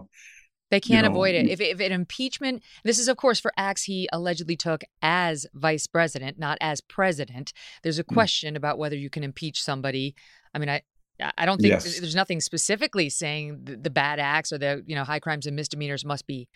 they 0.73 0.79
can't 0.79 1.03
you 1.03 1.09
know, 1.09 1.13
avoid 1.13 1.35
it. 1.35 1.47
If, 1.49 1.61
if 1.61 1.79
an 1.79 1.91
impeachment, 1.91 2.63
this 2.83 2.97
is, 2.97 3.07
of 3.07 3.17
course, 3.17 3.39
for 3.39 3.53
acts 3.57 3.83
he 3.83 4.09
allegedly 4.11 4.55
took 4.55 4.83
as 5.01 5.45
vice 5.53 5.85
president, 5.85 6.39
not 6.39 6.57
as 6.61 6.81
president. 6.81 7.53
There's 7.83 7.99
a 7.99 8.03
hmm. 8.03 8.13
question 8.13 8.55
about 8.55 8.77
whether 8.77 8.95
you 8.95 9.09
can 9.09 9.23
impeach 9.23 9.61
somebody. 9.61 10.15
I 10.53 10.59
mean, 10.59 10.69
I, 10.69 10.81
I 11.19 11.45
don't 11.45 11.61
think 11.61 11.71
yes. 11.71 11.99
there's 11.99 12.15
nothing 12.15 12.41
specifically 12.41 13.09
saying 13.09 13.61
the, 13.63 13.75
the 13.75 13.89
bad 13.89 14.19
acts 14.19 14.51
or 14.51 14.57
the 14.57 14.83
you 14.85 14.95
know 14.95 15.03
high 15.03 15.19
crimes 15.19 15.45
and 15.45 15.55
misdemeanors 15.55 16.03
must 16.03 16.27
be 16.27 16.47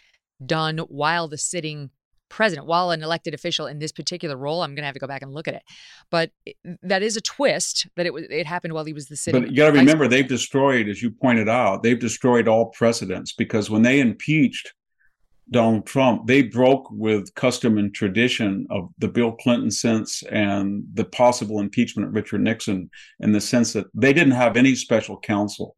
done 0.45 0.79
while 0.79 1.27
the 1.27 1.37
sitting 1.37 1.91
president, 2.29 2.67
while 2.67 2.91
an 2.91 3.03
elected 3.03 3.33
official 3.33 3.67
in 3.67 3.79
this 3.79 3.91
particular 3.91 4.35
role. 4.35 4.61
I'm 4.61 4.71
going 4.71 4.83
to 4.83 4.87
have 4.87 4.93
to 4.95 4.99
go 4.99 5.07
back 5.07 5.21
and 5.21 5.33
look 5.33 5.47
at 5.47 5.53
it, 5.53 5.63
but 6.09 6.31
it, 6.45 6.55
that 6.83 7.03
is 7.03 7.15
a 7.17 7.21
twist 7.21 7.87
that 7.95 8.05
it 8.05 8.13
was 8.13 8.25
it 8.29 8.45
happened 8.45 8.73
while 8.73 8.85
he 8.85 8.93
was 8.93 9.07
the 9.07 9.15
sitting. 9.15 9.41
But 9.41 9.51
you 9.51 9.57
got 9.57 9.71
to 9.71 9.77
remember, 9.77 10.07
they've 10.07 10.27
destroyed, 10.27 10.87
as 10.89 11.01
you 11.01 11.11
pointed 11.11 11.49
out, 11.49 11.83
they've 11.83 11.99
destroyed 11.99 12.47
all 12.47 12.67
precedents 12.67 13.33
because 13.33 13.69
when 13.69 13.83
they 13.83 13.99
impeached 13.99 14.73
Donald 15.49 15.85
Trump, 15.85 16.27
they 16.27 16.41
broke 16.41 16.89
with 16.91 17.33
custom 17.35 17.77
and 17.77 17.93
tradition 17.93 18.67
of 18.69 18.89
the 18.97 19.07
Bill 19.07 19.31
Clinton 19.31 19.71
sense 19.71 20.23
and 20.23 20.83
the 20.93 21.05
possible 21.05 21.59
impeachment 21.59 22.07
of 22.07 22.15
Richard 22.15 22.41
Nixon 22.41 22.89
in 23.21 23.31
the 23.31 23.41
sense 23.41 23.73
that 23.73 23.87
they 23.93 24.13
didn't 24.13 24.33
have 24.33 24.57
any 24.57 24.75
special 24.75 25.17
counsel 25.17 25.75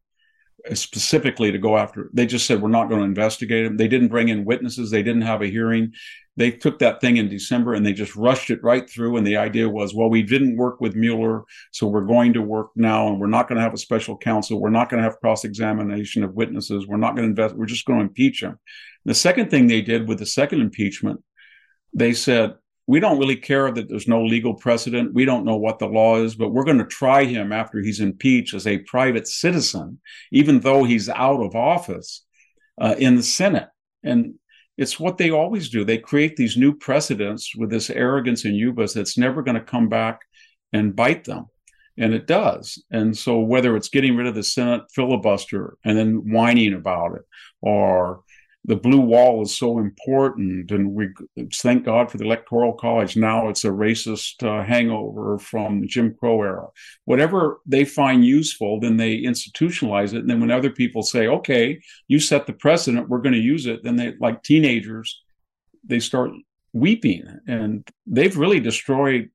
uh, 0.68 0.74
specifically 0.74 1.52
to 1.52 1.58
go 1.58 1.78
after. 1.78 2.10
They 2.12 2.26
just 2.26 2.46
said, 2.46 2.60
we're 2.60 2.68
not 2.68 2.88
going 2.88 3.00
to 3.00 3.06
investigate 3.06 3.66
him. 3.66 3.76
They 3.76 3.88
didn't 3.88 4.08
bring 4.08 4.28
in 4.28 4.44
witnesses. 4.44 4.90
They 4.90 5.04
didn't 5.04 5.22
have 5.22 5.42
a 5.42 5.46
hearing. 5.46 5.92
They 6.36 6.50
took 6.50 6.78
that 6.78 7.00
thing 7.00 7.16
in 7.16 7.28
December 7.28 7.74
and 7.74 7.84
they 7.84 7.92
just 7.92 8.16
rushed 8.16 8.50
it 8.50 8.62
right 8.62 8.88
through. 8.88 9.16
And 9.16 9.26
the 9.26 9.36
idea 9.36 9.68
was, 9.68 9.94
well, 9.94 10.08
we 10.08 10.22
didn't 10.22 10.56
work 10.56 10.80
with 10.80 10.94
Mueller, 10.94 11.42
so 11.72 11.86
we're 11.86 12.06
going 12.06 12.32
to 12.34 12.42
work 12.42 12.70
now, 12.76 13.08
and 13.08 13.20
we're 13.20 13.26
not 13.26 13.48
going 13.48 13.56
to 13.56 13.62
have 13.62 13.74
a 13.74 13.78
special 13.78 14.16
counsel. 14.16 14.60
We're 14.60 14.70
not 14.70 14.88
going 14.88 15.02
to 15.02 15.08
have 15.08 15.20
cross 15.20 15.44
examination 15.44 16.22
of 16.22 16.34
witnesses. 16.34 16.86
We're 16.86 16.96
not 16.96 17.14
going 17.16 17.24
to 17.24 17.30
invest. 17.30 17.56
We're 17.56 17.66
just 17.66 17.84
going 17.84 17.98
to 17.98 18.06
impeach 18.06 18.42
him. 18.42 18.58
The 19.04 19.14
second 19.14 19.50
thing 19.50 19.66
they 19.66 19.82
did 19.82 20.08
with 20.08 20.18
the 20.18 20.26
second 20.26 20.60
impeachment, 20.60 21.22
they 21.92 22.12
said, 22.12 22.54
we 22.86 23.00
don't 23.00 23.18
really 23.18 23.36
care 23.36 23.70
that 23.70 23.88
there's 23.88 24.08
no 24.08 24.24
legal 24.24 24.54
precedent. 24.54 25.14
We 25.14 25.24
don't 25.24 25.44
know 25.44 25.56
what 25.56 25.78
the 25.78 25.86
law 25.86 26.16
is, 26.16 26.34
but 26.34 26.50
we're 26.50 26.64
going 26.64 26.78
to 26.78 26.84
try 26.84 27.24
him 27.24 27.52
after 27.52 27.80
he's 27.80 28.00
impeached 28.00 28.52
as 28.52 28.66
a 28.66 28.78
private 28.78 29.28
citizen, 29.28 30.00
even 30.32 30.58
though 30.58 30.82
he's 30.82 31.08
out 31.08 31.40
of 31.40 31.54
office 31.54 32.24
uh, 32.80 32.96
in 32.98 33.14
the 33.14 33.22
Senate. 33.22 33.68
And 34.02 34.34
it's 34.80 34.98
what 34.98 35.18
they 35.18 35.30
always 35.30 35.68
do. 35.68 35.84
They 35.84 35.98
create 35.98 36.36
these 36.36 36.56
new 36.56 36.74
precedents 36.74 37.54
with 37.54 37.68
this 37.68 37.90
arrogance 37.90 38.46
and 38.46 38.54
hubris 38.54 38.94
that's 38.94 39.18
never 39.18 39.42
going 39.42 39.56
to 39.56 39.60
come 39.60 39.90
back 39.90 40.20
and 40.72 40.96
bite 40.96 41.24
them. 41.24 41.48
And 41.98 42.14
it 42.14 42.26
does. 42.26 42.82
And 42.90 43.14
so, 43.14 43.40
whether 43.40 43.76
it's 43.76 43.90
getting 43.90 44.16
rid 44.16 44.26
of 44.26 44.34
the 44.34 44.42
Senate 44.42 44.84
filibuster 44.94 45.76
and 45.84 45.98
then 45.98 46.32
whining 46.32 46.72
about 46.72 47.16
it, 47.16 47.22
or 47.60 48.22
the 48.64 48.76
blue 48.76 49.00
wall 49.00 49.42
is 49.42 49.56
so 49.56 49.78
important, 49.78 50.70
and 50.70 50.92
we 50.92 51.08
thank 51.54 51.84
God 51.84 52.10
for 52.10 52.18
the 52.18 52.24
Electoral 52.24 52.74
College. 52.74 53.16
Now 53.16 53.48
it's 53.48 53.64
a 53.64 53.70
racist 53.70 54.42
uh, 54.46 54.64
hangover 54.64 55.38
from 55.38 55.80
the 55.80 55.86
Jim 55.86 56.14
Crow 56.14 56.42
era. 56.42 56.66
Whatever 57.06 57.60
they 57.64 57.86
find 57.86 58.24
useful, 58.24 58.78
then 58.78 58.98
they 58.98 59.22
institutionalize 59.22 60.12
it. 60.12 60.20
And 60.20 60.30
then 60.30 60.40
when 60.40 60.50
other 60.50 60.70
people 60.70 61.02
say, 61.02 61.26
"Okay, 61.26 61.80
you 62.06 62.20
set 62.20 62.46
the 62.46 62.52
precedent, 62.52 63.08
we're 63.08 63.22
going 63.22 63.34
to 63.34 63.40
use 63.40 63.66
it," 63.66 63.82
then 63.82 63.96
they, 63.96 64.14
like 64.20 64.42
teenagers, 64.42 65.22
they 65.82 65.98
start 65.98 66.30
weeping, 66.74 67.24
and 67.46 67.88
they've 68.06 68.36
really 68.36 68.60
destroyed 68.60 69.30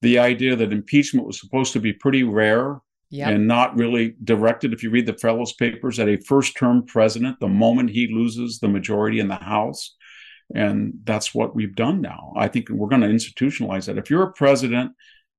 the 0.00 0.20
idea 0.20 0.54
that 0.54 0.72
impeachment 0.72 1.26
was 1.26 1.40
supposed 1.40 1.72
to 1.72 1.80
be 1.80 1.92
pretty 1.92 2.22
rare 2.22 2.80
yep. 3.10 3.28
and 3.28 3.46
not 3.46 3.76
really 3.76 4.14
directed. 4.24 4.72
If 4.72 4.82
you 4.82 4.90
read 4.90 5.06
the 5.06 5.14
Fellows 5.14 5.52
Papers, 5.52 5.98
at 5.98 6.08
a 6.08 6.16
first 6.16 6.56
term 6.56 6.86
president, 6.86 7.40
the 7.40 7.48
moment 7.48 7.90
he 7.90 8.08
loses 8.12 8.58
the 8.58 8.68
majority 8.68 9.20
in 9.20 9.28
the 9.28 9.34
House. 9.34 9.96
And 10.54 10.94
that's 11.04 11.32
what 11.32 11.54
we've 11.54 11.76
done 11.76 12.00
now. 12.00 12.32
I 12.36 12.48
think 12.48 12.70
we're 12.70 12.88
going 12.88 13.02
to 13.02 13.08
institutionalize 13.08 13.86
that. 13.86 13.98
If 13.98 14.10
you're 14.10 14.24
a 14.24 14.32
president 14.32 14.92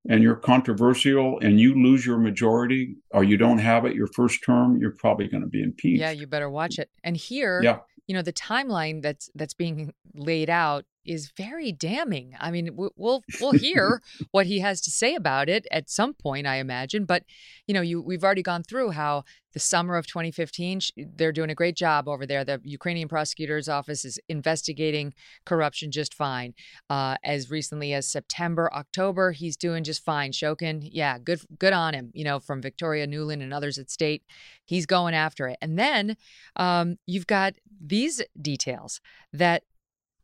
and 0.08 0.24
you're 0.24 0.38
controversial 0.38 1.40
and 1.40 1.60
you 1.60 1.76
lose 1.76 2.06
your 2.06 2.18
majority 2.18 2.96
or 3.12 3.24
you 3.24 3.36
don't 3.38 3.58
have 3.58 3.86
it 3.86 3.94
your 3.94 4.08
first 4.08 4.44
term, 4.44 4.78
you're 4.80 4.96
probably 4.98 5.28
going 5.28 5.44
to 5.44 5.50
be 5.50 5.62
impeached. 5.62 6.00
Yeah, 6.00 6.12
you 6.12 6.28
better 6.28 6.50
watch 6.50 6.80
it. 6.80 6.90
And 7.04 7.18
here, 7.18 7.62
yeah. 7.62 7.80
you 8.08 8.16
know, 8.16 8.22
the 8.22 8.34
timeline 8.34 9.02
that's 9.02 9.30
that's 9.36 9.54
being 9.54 9.94
laid 10.14 10.50
out 10.50 10.86
is 11.06 11.32
very 11.36 11.72
damning. 11.72 12.36
I 12.40 12.52
mean, 12.52 12.70
we'll 12.76 13.24
we'll 13.40 13.52
hear 13.60 14.02
what 14.32 14.46
he 14.46 14.60
has 14.60 14.82
to 14.82 14.92
say 14.92 15.16
about 15.16 15.50
it 15.50 15.68
at 15.72 15.90
some 15.90 16.14
point, 16.14 16.48
I 16.48 16.58
imagine. 16.58 17.06
But 17.06 17.24
you 17.68 17.74
know, 17.74 17.82
you 17.82 18.02
we've 18.02 18.24
already 18.24 18.44
gone 18.44 18.64
through 18.64 18.92
how 18.92 19.24
the 19.54 19.60
summer 19.60 19.98
of 19.98 20.08
2015 20.08 20.80
they're 21.16 21.32
doing 21.32 21.50
a 21.50 21.56
great 21.56 21.76
job 21.76 22.08
over 22.08 22.26
there. 22.26 22.44
The 22.44 22.62
Ukrainian 22.64 23.08
prosecutor's 23.08 23.68
office 23.68 24.06
is 24.06 24.20
investigating 24.30 25.14
corruption 25.46 25.92
just 25.92 26.14
fine. 26.14 26.54
Uh, 26.90 27.16
as 27.24 27.50
recently 27.50 27.94
as 27.94 28.08
September, 28.08 28.72
October, 28.74 29.32
he's 29.32 29.58
doing 29.58 29.84
just 29.84 30.04
fine. 30.04 30.32
Shokin, 30.32 30.88
yeah, 30.92 31.18
good 31.18 31.42
good 31.60 31.74
on 31.74 31.94
him. 31.94 32.12
You 32.14 32.24
know, 32.24 32.40
from 32.40 32.62
Victoria 32.62 33.08
Nuland 33.08 33.42
and 33.42 33.54
others 33.54 33.78
at 33.78 33.90
state, 33.90 34.24
he's 34.66 34.86
going 34.86 35.14
after 35.14 35.48
it. 35.48 35.58
And 35.62 35.78
then 35.78 36.18
um, 36.56 36.98
you've 37.06 37.28
got 37.28 37.56
these 37.80 38.22
details 38.42 39.02
that 39.34 39.64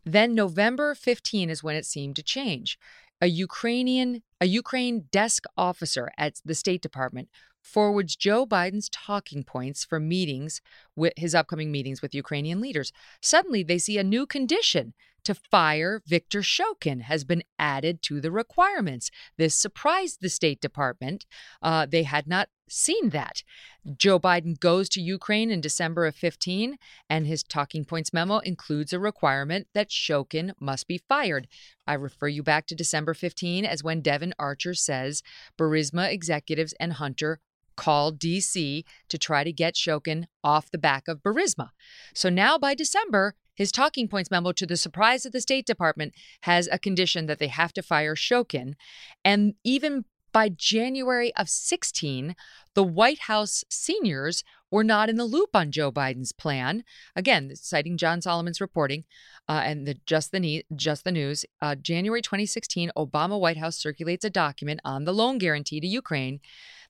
then 0.07 0.33
November 0.33 0.95
15 0.95 1.49
is 1.49 1.63
when 1.63 1.75
it 1.75 1.85
seemed 1.85 2.15
to 2.15 2.23
change. 2.23 2.77
A 3.21 3.27
Ukrainian 3.27 4.21
a 4.39 4.45
Ukraine 4.45 5.05
desk 5.11 5.45
officer 5.57 6.11
at 6.17 6.39
the 6.45 6.55
State 6.55 6.81
Department 6.81 7.29
forwards 7.61 8.15
Joe 8.15 8.45
Biden's 8.45 8.89
talking 8.89 9.43
points 9.43 9.83
for 9.83 9.99
meetings 9.99 10.61
with 10.97 11.13
his 11.15 11.33
upcoming 11.33 11.71
meetings 11.71 12.01
with 12.01 12.13
Ukrainian 12.13 12.59
leaders. 12.59 12.91
Suddenly 13.21 13.63
they 13.63 13.77
see 13.77 13.97
a 13.97 14.03
new 14.03 14.25
condition 14.25 14.93
to 15.27 15.35
fire 15.35 16.01
Viktor 16.07 16.39
Shokin 16.39 17.01
has 17.01 17.25
been 17.25 17.43
added 17.59 18.01
to 18.03 18.21
the 18.21 18.31
requirements. 18.31 19.11
This 19.37 19.53
surprised 19.53 20.19
the 20.21 20.29
State 20.29 20.61
Department. 20.61 21.25
Uh, 21.61 21.85
they 21.85 22.03
had 22.03 22.27
not 22.27 22.47
seen 22.69 23.09
that. 23.09 23.43
Joe 23.97 24.21
Biden 24.21 24.57
goes 24.57 24.87
to 24.87 25.01
Ukraine 25.01 25.51
in 25.51 25.59
December 25.59 26.05
of 26.05 26.15
15, 26.15 26.77
and 27.09 27.27
his 27.27 27.43
talking 27.43 27.83
points 27.83 28.13
memo 28.13 28.37
includes 28.39 28.93
a 28.93 28.99
requirement 28.99 29.67
that 29.73 29.89
Shokin 29.89 30.53
must 30.61 30.87
be 30.87 30.97
fired. 31.09 31.49
I 31.85 31.95
refer 31.95 32.29
you 32.29 32.41
back 32.41 32.65
to 32.67 32.75
December 32.75 33.13
15 33.13 33.65
as 33.65 33.83
when 33.83 33.99
Devon 33.99 34.33
Archer 34.39 34.73
says 34.73 35.23
Burisma 35.59 36.09
executives 36.09 36.73
and 36.79 36.93
Hunter 36.93 37.41
called 37.77 38.19
DC 38.19 38.83
to 39.07 39.17
try 39.17 39.45
to 39.45 39.53
get 39.53 39.75
Shokin 39.75 40.25
off 40.43 40.69
the 40.69 40.77
back 40.77 41.07
of 41.07 41.23
Burisma. 41.23 41.69
So 42.13 42.29
now 42.29 42.57
by 42.57 42.75
December, 42.75 43.35
his 43.55 43.71
talking 43.71 44.07
points 44.07 44.29
memo, 44.29 44.51
to 44.51 44.65
the 44.65 44.77
surprise 44.77 45.25
of 45.25 45.31
the 45.31 45.41
State 45.41 45.65
Department, 45.65 46.13
has 46.41 46.67
a 46.71 46.77
condition 46.77 47.25
that 47.25 47.39
they 47.39 47.47
have 47.47 47.73
to 47.73 47.81
fire 47.81 48.15
Shokin. 48.15 48.73
And 49.23 49.55
even 49.63 50.05
by 50.31 50.49
January 50.49 51.33
of 51.35 51.49
16, 51.49 52.35
the 52.75 52.83
White 52.83 53.21
House 53.21 53.63
seniors 53.69 54.43
were 54.69 54.83
not 54.83 55.09
in 55.09 55.15
the 55.15 55.25
loop 55.25 55.55
on 55.55 55.71
Joe 55.71 55.91
Biden's 55.91 56.31
plan. 56.31 56.83
Again, 57.15 57.55
citing 57.55 57.97
John 57.97 58.21
Solomon's 58.21 58.61
reporting 58.61 59.05
uh, 59.47 59.61
and 59.63 59.87
the 59.87 59.95
just 60.05 60.31
the 60.31 60.39
ne- 60.39 60.65
just 60.75 61.03
the 61.03 61.11
news. 61.11 61.45
Uh, 61.59 61.73
January 61.73 62.21
2016, 62.21 62.91
Obama 62.95 63.39
White 63.39 63.57
House 63.57 63.77
circulates 63.77 64.25
a 64.25 64.29
document 64.29 64.81
on 64.83 65.05
the 65.05 65.13
loan 65.13 65.39
guarantee 65.39 65.79
to 65.79 65.87
Ukraine 65.87 66.39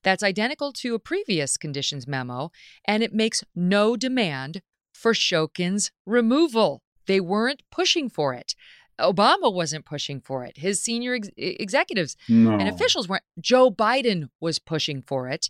that's 0.08 0.24
identical 0.24 0.72
to 0.72 0.96
a 0.96 1.00
previous 1.00 1.58
conditions 1.58 2.08
memo, 2.08 2.50
and 2.86 3.04
it 3.04 3.14
makes 3.14 3.44
no 3.54 3.98
demand 3.98 4.62
for 4.94 5.12
Shokin's 5.12 5.92
removal. 6.06 6.82
They 7.08 7.20
weren't 7.20 7.62
pushing 7.74 8.08
for 8.08 8.34
it. 8.34 8.56
Obama 9.02 9.54
wasn't 9.54 9.84
pushing 9.84 10.22
for 10.22 10.46
it. 10.46 10.60
His 10.60 10.82
senior 10.82 11.16
ex- 11.16 11.28
executives 11.36 12.16
no. 12.30 12.52
and 12.52 12.70
officials 12.70 13.10
weren't. 13.10 13.24
Joe 13.42 13.70
Biden 13.70 14.30
was 14.40 14.60
pushing 14.60 15.02
for 15.02 15.28
it. 15.28 15.50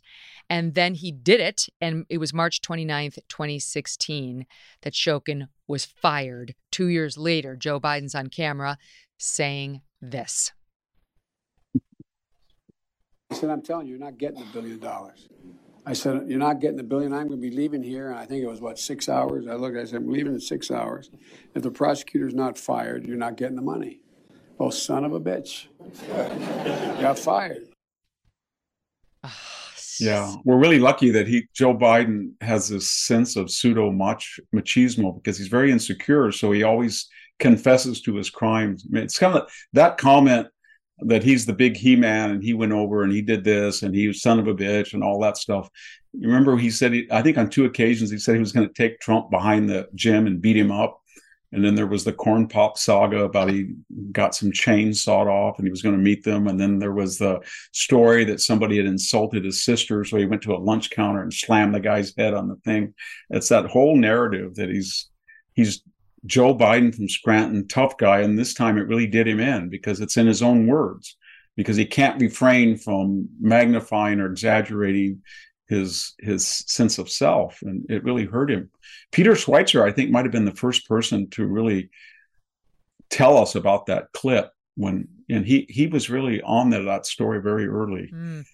And 0.49 0.73
then 0.73 0.95
he 0.95 1.11
did 1.11 1.39
it. 1.39 1.67
And 1.79 2.07
it 2.09 2.17
was 2.17 2.33
March 2.33 2.59
29th, 2.61 3.19
2016, 3.29 4.47
that 4.81 4.93
Shokin 4.93 5.49
was 5.67 5.85
fired. 5.85 6.55
Two 6.71 6.87
years 6.87 7.15
later, 7.15 7.55
Joe 7.55 7.79
Biden's 7.79 8.15
on 8.15 8.27
camera 8.27 8.79
saying 9.19 9.81
this. 10.01 10.51
He 13.29 13.35
said, 13.35 13.49
I'm 13.49 13.61
telling 13.61 13.87
you, 13.87 13.91
you're 13.91 14.03
not 14.03 14.17
getting 14.17 14.41
a 14.41 14.45
billion 14.53 14.79
dollars. 14.79 15.27
I 15.85 15.93
said, 15.93 16.25
You're 16.27 16.39
not 16.39 16.59
getting 16.59 16.77
the 16.77 16.83
billion. 16.83 17.13
I'm 17.13 17.27
going 17.27 17.41
to 17.41 17.49
be 17.49 17.55
leaving 17.55 17.83
here. 17.83 18.09
And 18.09 18.19
I 18.19 18.25
think 18.25 18.43
it 18.43 18.47
was, 18.47 18.59
what, 18.59 18.77
six 18.77 19.07
hours? 19.07 19.47
I 19.47 19.53
looked, 19.53 19.77
I 19.77 19.85
said, 19.85 19.95
I'm 19.95 20.11
leaving 20.11 20.33
in 20.33 20.39
six 20.39 20.69
hours. 20.69 21.09
If 21.55 21.63
the 21.63 21.71
prosecutor's 21.71 22.33
not 22.33 22.57
fired, 22.57 23.05
you're 23.05 23.17
not 23.17 23.37
getting 23.37 23.55
the 23.55 23.61
money. 23.61 24.01
Oh, 24.59 24.69
son 24.69 25.05
of 25.05 25.13
a 25.13 25.19
bitch. 25.19 25.67
Got 27.01 27.19
fired. 27.19 27.67
Ah, 29.23 29.57
yeah, 29.99 30.35
we're 30.43 30.57
really 30.57 30.79
lucky 30.79 31.09
that 31.11 31.27
he 31.27 31.47
Joe 31.53 31.75
Biden 31.75 32.31
has 32.41 32.69
this 32.69 32.89
sense 32.89 33.35
of 33.35 33.49
pseudo 33.49 33.91
machismo 33.91 35.15
because 35.15 35.37
he's 35.37 35.47
very 35.47 35.71
insecure, 35.71 36.31
so 36.31 36.51
he 36.51 36.63
always 36.63 37.07
confesses 37.39 38.01
to 38.01 38.15
his 38.15 38.29
crimes. 38.29 38.85
I 38.85 38.93
mean, 38.93 39.03
it's 39.03 39.17
kind 39.17 39.35
of 39.35 39.49
that 39.73 39.97
comment 39.97 40.47
that 40.99 41.23
he's 41.23 41.45
the 41.45 41.53
big 41.53 41.77
he 41.77 41.95
man 41.95 42.31
and 42.31 42.43
he 42.43 42.53
went 42.53 42.71
over 42.71 43.03
and 43.03 43.13
he 43.13 43.21
did 43.21 43.43
this 43.43 43.83
and 43.83 43.93
he 43.93 44.07
was 44.07 44.21
son 44.21 44.39
of 44.39 44.47
a 44.47 44.53
bitch 44.53 44.93
and 44.93 45.03
all 45.03 45.19
that 45.21 45.37
stuff. 45.37 45.69
You 46.13 46.27
remember 46.27 46.57
he 46.57 46.71
said 46.71 46.93
he, 46.93 47.07
I 47.11 47.21
think 47.21 47.37
on 47.37 47.49
two 47.49 47.65
occasions 47.65 48.09
he 48.09 48.17
said 48.17 48.33
he 48.33 48.39
was 48.39 48.51
going 48.51 48.67
to 48.67 48.73
take 48.73 48.99
Trump 48.99 49.29
behind 49.29 49.69
the 49.69 49.87
gym 49.93 50.25
and 50.25 50.41
beat 50.41 50.57
him 50.57 50.71
up. 50.71 51.01
And 51.53 51.63
then 51.63 51.75
there 51.75 51.87
was 51.87 52.03
the 52.03 52.11
corn 52.11 52.47
pop 52.47 52.77
saga 52.77 53.23
about 53.23 53.49
he 53.49 53.73
got 54.11 54.35
some 54.35 54.51
chains 54.51 55.01
sawed 55.01 55.27
off 55.27 55.57
and 55.57 55.65
he 55.65 55.71
was 55.71 55.81
going 55.81 55.95
to 55.95 56.01
meet 56.01 56.23
them. 56.23 56.47
And 56.47 56.59
then 56.59 56.77
there 56.77 56.91
was 56.91 57.17
the 57.17 57.39
story 57.71 58.25
that 58.25 58.41
somebody 58.41 58.77
had 58.77 58.85
insulted 58.85 59.45
his 59.45 59.63
sister. 59.63 60.03
So 60.03 60.17
he 60.17 60.25
went 60.25 60.41
to 60.41 60.53
a 60.53 60.57
lunch 60.57 60.89
counter 60.89 61.21
and 61.21 61.33
slammed 61.33 61.73
the 61.73 61.79
guy's 61.79 62.13
head 62.17 62.33
on 62.33 62.49
the 62.49 62.57
thing. 62.57 62.93
It's 63.29 63.47
that 63.47 63.67
whole 63.67 63.95
narrative 63.95 64.55
that 64.55 64.69
he's 64.69 65.09
he's 65.53 65.83
Joe 66.27 66.55
Biden 66.55 66.93
from 66.93 67.09
Scranton, 67.09 67.67
tough 67.67 67.97
guy. 67.97 68.19
And 68.19 68.37
this 68.37 68.53
time 68.53 68.77
it 68.77 68.87
really 68.87 69.07
did 69.07 69.27
him 69.27 69.39
in 69.39 69.69
because 69.69 69.99
it's 69.99 70.17
in 70.17 70.27
his 70.27 70.41
own 70.41 70.67
words, 70.67 71.17
because 71.55 71.77
he 71.77 71.85
can't 71.85 72.21
refrain 72.21 72.77
from 72.77 73.29
magnifying 73.39 74.19
or 74.19 74.29
exaggerating 74.29 75.23
his 75.67 76.13
his 76.19 76.47
sense 76.47 76.97
of 76.97 77.09
self, 77.09 77.61
and 77.61 77.85
it 77.89 78.03
really 78.03 78.25
hurt 78.25 78.49
him. 78.49 78.69
Peter 79.11 79.33
Schweizer, 79.33 79.83
I 79.83 79.91
think, 79.91 80.11
might 80.11 80.25
have 80.25 80.31
been 80.31 80.45
the 80.45 80.51
first 80.51 80.87
person 80.87 81.29
to 81.31 81.45
really 81.45 81.89
tell 83.09 83.37
us 83.37 83.55
about 83.55 83.87
that 83.87 84.11
clip 84.13 84.51
when, 84.75 85.07
and 85.29 85.45
he 85.45 85.65
he 85.69 85.87
was 85.87 86.09
really 86.09 86.41
on 86.41 86.69
that, 86.69 86.83
that 86.83 87.05
story 87.05 87.41
very 87.41 87.67
early. 87.67 88.09
Mm. 88.13 88.45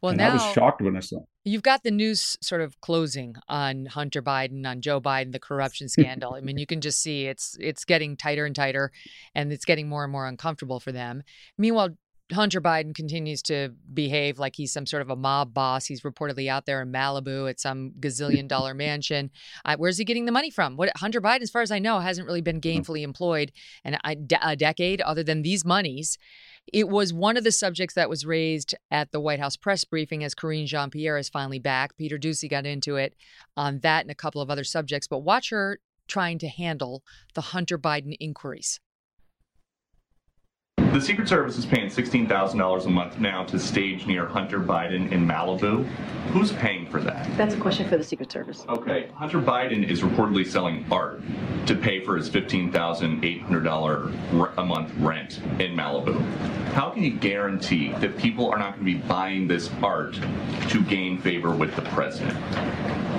Well, 0.00 0.10
and 0.10 0.18
now 0.18 0.30
I 0.30 0.34
was 0.34 0.54
shocked 0.54 0.80
when 0.80 0.96
I 0.96 1.00
saw. 1.00 1.20
You've 1.46 1.62
got 1.62 1.84
the 1.84 1.92
news 1.92 2.36
sort 2.40 2.60
of 2.60 2.80
closing 2.80 3.36
on 3.48 3.86
Hunter 3.86 4.20
Biden, 4.20 4.66
on 4.66 4.80
Joe 4.80 5.00
Biden, 5.00 5.30
the 5.30 5.38
corruption 5.48 5.88
scandal. 5.88 6.34
I 6.34 6.40
mean, 6.40 6.58
you 6.58 6.66
can 6.66 6.80
just 6.80 7.00
see 7.00 7.26
it's 7.26 7.56
it's 7.60 7.84
getting 7.84 8.16
tighter 8.16 8.44
and 8.44 8.54
tighter, 8.54 8.90
and 9.32 9.52
it's 9.52 9.64
getting 9.64 9.88
more 9.88 10.02
and 10.02 10.12
more 10.12 10.26
uncomfortable 10.26 10.80
for 10.80 10.90
them. 10.90 11.22
Meanwhile, 11.56 11.90
Hunter 12.32 12.60
Biden 12.60 12.94
continues 12.94 13.42
to 13.42 13.72
behave 13.94 14.40
like 14.40 14.56
he's 14.56 14.72
some 14.72 14.86
sort 14.86 15.02
of 15.02 15.10
a 15.10 15.16
mob 15.16 15.54
boss. 15.54 15.86
He's 15.86 16.00
reportedly 16.00 16.48
out 16.48 16.66
there 16.66 16.82
in 16.82 16.90
Malibu 16.90 17.48
at 17.48 17.60
some 17.60 17.92
gazillion 18.00 18.48
dollar 18.48 18.74
mansion. 18.74 19.30
Uh, 19.64 19.76
where's 19.78 19.98
he 19.98 20.04
getting 20.04 20.24
the 20.24 20.32
money 20.32 20.50
from? 20.50 20.76
What 20.76 20.90
Hunter 20.96 21.20
Biden, 21.20 21.42
as 21.42 21.50
far 21.50 21.62
as 21.62 21.70
I 21.70 21.78
know, 21.78 22.00
hasn't 22.00 22.26
really 22.26 22.40
been 22.40 22.60
gainfully 22.60 23.02
employed 23.02 23.52
in 23.84 23.94
a, 23.94 24.16
a 24.42 24.56
decade, 24.56 25.00
other 25.02 25.22
than 25.22 25.42
these 25.42 25.64
monies. 25.64 26.18
It 26.72 26.88
was 26.88 27.12
one 27.12 27.36
of 27.36 27.44
the 27.44 27.52
subjects 27.52 27.94
that 27.94 28.10
was 28.10 28.26
raised 28.26 28.74
at 28.90 29.12
the 29.12 29.20
White 29.20 29.38
House 29.38 29.56
press 29.56 29.84
briefing 29.84 30.24
as 30.24 30.34
Karine 30.34 30.66
Jean 30.66 30.90
Pierre 30.90 31.16
is 31.16 31.28
finally 31.28 31.60
back. 31.60 31.96
Peter 31.96 32.18
Doocy 32.18 32.50
got 32.50 32.66
into 32.66 32.96
it 32.96 33.14
on 33.56 33.78
that 33.80 34.02
and 34.02 34.10
a 34.10 34.14
couple 34.16 34.40
of 34.40 34.50
other 34.50 34.64
subjects, 34.64 35.06
but 35.06 35.20
watch 35.20 35.50
her 35.50 35.78
trying 36.08 36.38
to 36.38 36.48
handle 36.48 37.02
the 37.34 37.40
Hunter 37.40 37.78
Biden 37.78 38.16
inquiries. 38.18 38.80
The 40.96 41.02
Secret 41.02 41.28
Service 41.28 41.58
is 41.58 41.66
paying 41.66 41.90
$16,000 41.90 42.86
a 42.86 42.88
month 42.88 43.18
now 43.18 43.44
to 43.44 43.58
stage 43.58 44.06
near 44.06 44.24
Hunter 44.24 44.58
Biden 44.58 45.12
in 45.12 45.28
Malibu. 45.28 45.84
Who's 46.32 46.52
paying 46.52 46.86
for 46.86 47.02
that? 47.02 47.28
That's 47.36 47.54
a 47.54 47.58
question 47.58 47.86
for 47.86 47.98
the 47.98 48.02
Secret 48.02 48.32
Service. 48.32 48.64
Okay, 48.66 49.10
Hunter 49.14 49.38
Biden 49.38 49.86
is 49.86 50.00
reportedly 50.00 50.46
selling 50.46 50.86
art 50.90 51.20
to 51.66 51.74
pay 51.74 52.02
for 52.02 52.16
his 52.16 52.30
$15,800 52.30 54.54
a 54.56 54.64
month 54.64 54.90
rent 54.96 55.42
in 55.60 55.76
Malibu. 55.76 56.18
How 56.72 56.88
can 56.88 57.02
you 57.02 57.10
guarantee 57.10 57.92
that 58.00 58.16
people 58.16 58.50
are 58.50 58.58
not 58.58 58.76
going 58.76 58.86
to 58.86 58.98
be 58.98 59.06
buying 59.06 59.46
this 59.46 59.68
art 59.82 60.18
to 60.68 60.82
gain 60.84 61.18
favor 61.18 61.54
with 61.54 61.76
the 61.76 61.82
president? 61.82 62.40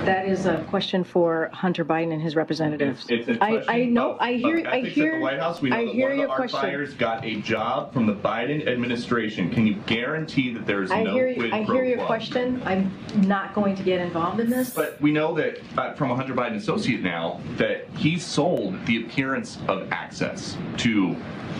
That 0.04 0.26
is 0.26 0.46
a 0.46 0.64
question 0.64 1.04
for 1.04 1.50
Hunter 1.52 1.84
Biden 1.84 2.12
and 2.12 2.22
his 2.22 2.34
representatives. 2.34 3.06
It's, 3.08 3.28
it's 3.28 3.38
I, 3.42 3.62
I 3.68 3.84
know. 3.84 4.12
Of, 4.12 4.20
I 4.20 4.32
hear. 4.34 4.66
I 4.66 4.80
hear. 4.80 5.16
The 5.16 5.22
White 5.22 5.38
House, 5.38 5.60
we 5.60 5.70
know 5.70 5.76
I 5.76 5.84
that 5.84 5.94
hear 5.94 6.04
one 6.04 6.12
of 6.12 6.18
your 6.18 6.26
the 6.28 6.32
art 6.32 6.50
question. 6.50 6.60
buyers 6.60 6.94
got 6.94 7.24
a 7.24 7.36
job 7.42 7.67
from 7.92 8.06
the 8.06 8.14
Biden 8.14 8.66
administration. 8.66 9.50
Can 9.50 9.66
you 9.66 9.74
guarantee 9.86 10.52
that 10.54 10.66
there's 10.66 10.90
I 10.90 11.02
no 11.02 11.12
hear. 11.12 11.34
quid 11.34 11.52
I 11.52 11.64
pro 11.64 11.74
hear 11.76 11.84
your 11.84 11.98
quo? 11.98 12.06
question. 12.06 12.62
I'm 12.64 12.90
not 13.26 13.54
going 13.54 13.76
to 13.76 13.82
get 13.82 14.00
involved 14.00 14.40
in 14.40 14.48
this. 14.50 14.70
But 14.70 15.00
we 15.00 15.12
know 15.12 15.34
that 15.34 15.58
uh, 15.76 15.92
from 15.94 16.10
a 16.10 16.16
Hunter 16.16 16.34
Biden 16.34 16.56
associate 16.56 17.02
now 17.02 17.40
that 17.56 17.86
he 17.96 18.18
sold 18.18 18.74
the 18.86 19.04
appearance 19.04 19.58
of 19.68 19.90
access 19.92 20.56
to 20.78 21.14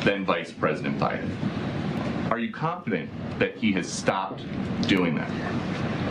then 0.05 0.25
Vice 0.25 0.51
President 0.53 0.99
Biden. 0.99 1.29
Are 2.31 2.39
you 2.39 2.53
confident 2.53 3.11
that 3.39 3.57
he 3.57 3.73
has 3.73 3.89
stopped 3.89 4.43
doing 4.87 5.15
that? 5.15 5.31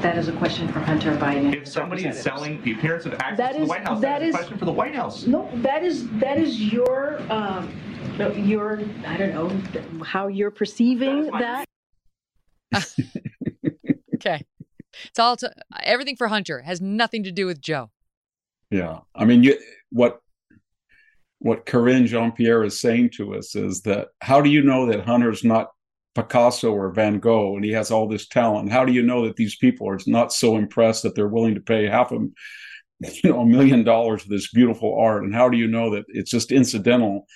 That 0.01 0.17
is 0.17 0.27
a 0.27 0.33
question 0.33 0.67
for 0.67 0.79
Hunter 0.79 1.15
Biden. 1.17 1.53
If 1.55 1.67
somebody 1.67 2.05
is 2.05 2.21
selling 2.21 2.61
the 2.63 2.73
appearance 2.73 3.05
of 3.05 3.13
access 3.15 3.37
That 3.37 3.53
to 3.53 3.59
the 3.61 3.65
White 3.65 3.83
House, 3.87 4.01
that 4.01 4.19
that 4.19 4.21
is 4.21 4.29
is- 4.29 4.35
a 4.35 4.37
question 4.37 4.57
for 4.59 4.65
the 4.65 4.71
White 4.71 4.95
House. 4.95 5.25
No, 5.25 5.49
that 5.55 5.83
is 5.83 6.07
that 6.19 6.37
is 6.37 6.61
your 6.71 7.19
um, 7.31 7.71
your 8.35 8.79
I 9.05 9.17
don't 9.17 9.33
know 9.33 10.03
how 10.03 10.27
you're 10.27 10.51
perceiving 10.51 11.31
that. 11.31 11.65
Okay. 14.17 14.43
It's 15.05 15.19
all 15.19 15.37
to, 15.37 15.53
everything 15.83 16.15
for 16.15 16.27
Hunter 16.27 16.61
has 16.61 16.81
nothing 16.81 17.23
to 17.23 17.31
do 17.31 17.45
with 17.45 17.61
Joe. 17.61 17.91
Yeah, 18.71 18.99
I 19.15 19.25
mean, 19.25 19.43
you 19.43 19.57
what 19.91 20.19
what 21.39 21.65
Karine 21.65 22.07
Jean 22.07 22.31
Pierre 22.31 22.63
is 22.63 22.81
saying 22.81 23.11
to 23.11 23.35
us 23.35 23.55
is 23.55 23.81
that 23.83 24.09
how 24.21 24.41
do 24.41 24.49
you 24.49 24.61
know 24.63 24.87
that 24.87 25.05
Hunter's 25.05 25.43
not 25.43 25.69
Picasso 26.15 26.73
or 26.73 26.91
Van 26.91 27.19
Gogh 27.19 27.55
and 27.55 27.63
he 27.63 27.71
has 27.71 27.91
all 27.91 28.07
this 28.07 28.27
talent? 28.27 28.71
How 28.71 28.83
do 28.83 28.91
you 28.91 29.03
know 29.03 29.25
that 29.25 29.35
these 29.35 29.55
people 29.55 29.87
are 29.87 29.99
not 30.07 30.33
so 30.33 30.57
impressed 30.57 31.03
that 31.03 31.15
they're 31.15 31.27
willing 31.27 31.55
to 31.55 31.61
pay 31.61 31.85
half 31.85 32.11
a 32.11 32.17
you 32.99 33.29
know 33.31 33.41
a 33.41 33.45
million 33.45 33.83
dollars 33.83 34.23
for 34.23 34.29
this 34.29 34.51
beautiful 34.51 34.97
art? 34.99 35.23
And 35.23 35.33
how 35.33 35.47
do 35.47 35.57
you 35.57 35.67
know 35.67 35.91
that 35.91 36.05
it's 36.09 36.31
just 36.31 36.51
incidental? 36.51 37.27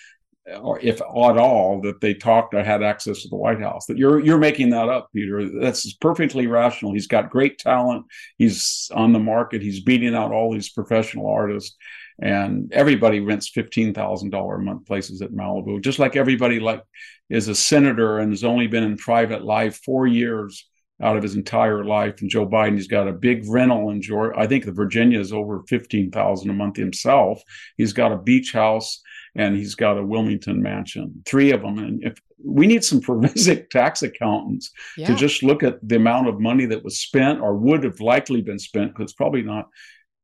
Or 0.60 0.80
if 0.80 1.02
at 1.02 1.38
all, 1.38 1.82
that 1.82 2.02
they 2.02 2.16
talked 2.16 2.56
or 2.56 2.64
had 2.64 2.82
access 2.82 3.22
to 3.22 3.30
the 3.30 3.36
White 3.36 3.62
House. 3.62 3.86
That 3.86 3.98
you're 3.98 4.20
you're 4.20 4.39
making 4.39 4.72
that 4.72 4.89
up, 4.89 5.10
Peter. 5.14 5.48
That's 5.60 5.94
perfectly 5.94 6.48
rational. 6.48 6.94
He's 6.94 7.08
got 7.08 7.30
great 7.30 7.60
talent. 7.60 8.06
He's 8.38 8.89
on 8.94 9.14
the 9.14 9.20
market. 9.20 9.62
He's 9.62 9.84
beating 9.84 10.16
out 10.16 10.32
all 10.32 10.52
these 10.52 10.72
professional 10.72 11.28
artists 11.28 11.78
and 12.22 12.72
everybody 12.72 13.20
rents 13.20 13.50
fifteen 13.50 13.94
thousand 13.94 14.30
dollar 14.30 14.56
a 14.56 14.62
month 14.62 14.86
places 14.86 15.22
at 15.22 15.32
Malibu. 15.32 15.82
Just 15.82 16.00
like 16.00 16.16
everybody 16.16 16.60
like 16.60 16.84
is 17.30 17.48
a 17.48 17.56
senator 17.56 18.20
and 18.20 18.32
has 18.32 18.44
only 18.44 18.68
been 18.68 18.84
in 18.84 18.98
private 18.98 19.44
life 19.44 19.82
four 19.84 20.06
years 20.06 20.68
out 21.02 21.18
of 21.18 21.24
his 21.24 21.36
entire 21.36 21.84
life. 21.84 22.22
And 22.22 22.30
Joe 22.30 22.48
Biden, 22.48 22.76
he's 22.76 22.88
got 22.88 23.08
a 23.08 23.14
big 23.14 23.50
rental 23.50 23.89
in 23.89 24.02
Georgia. 24.02 24.38
I 24.38 24.46
think 24.46 24.66
the 24.66 24.72
Virginia 24.72 25.20
is 25.20 25.34
over 25.34 25.64
fifteen 25.68 26.12
thousand 26.12 26.52
a 26.52 26.54
month 26.54 26.78
himself. 26.78 27.42
He's 27.78 27.94
got 27.94 28.12
a 28.12 28.18
beach 28.18 28.52
house 28.54 29.02
and 29.36 29.55
he's 29.55 29.75
got 29.75 29.97
a 29.97 30.03
Wilmington 30.05 30.61
mansion, 30.61 31.21
three 31.25 31.51
of 31.51 31.61
them. 31.61 31.77
And 31.79 32.03
if 32.03 32.17
we 32.43 32.67
need 32.67 32.84
some 32.84 33.01
forensic 33.09 33.69
tax 33.69 34.01
accountants 34.03 34.71
Yeah. 34.97 35.07
to 35.07 35.15
just 35.15 35.43
look 35.43 35.63
at 35.63 35.79
the 35.88 35.95
amount 35.95 36.27
of 36.27 36.39
money 36.39 36.65
that 36.65 36.84
was 36.84 36.99
spent 36.99 37.39
or 37.39 37.55
would 37.55 37.84
have 37.84 37.99
likely 37.99 38.41
been 38.41 38.59
spent, 38.59 38.91
because 38.91 39.05
it's 39.05 39.13
probably 39.13 39.41
not 39.43 39.67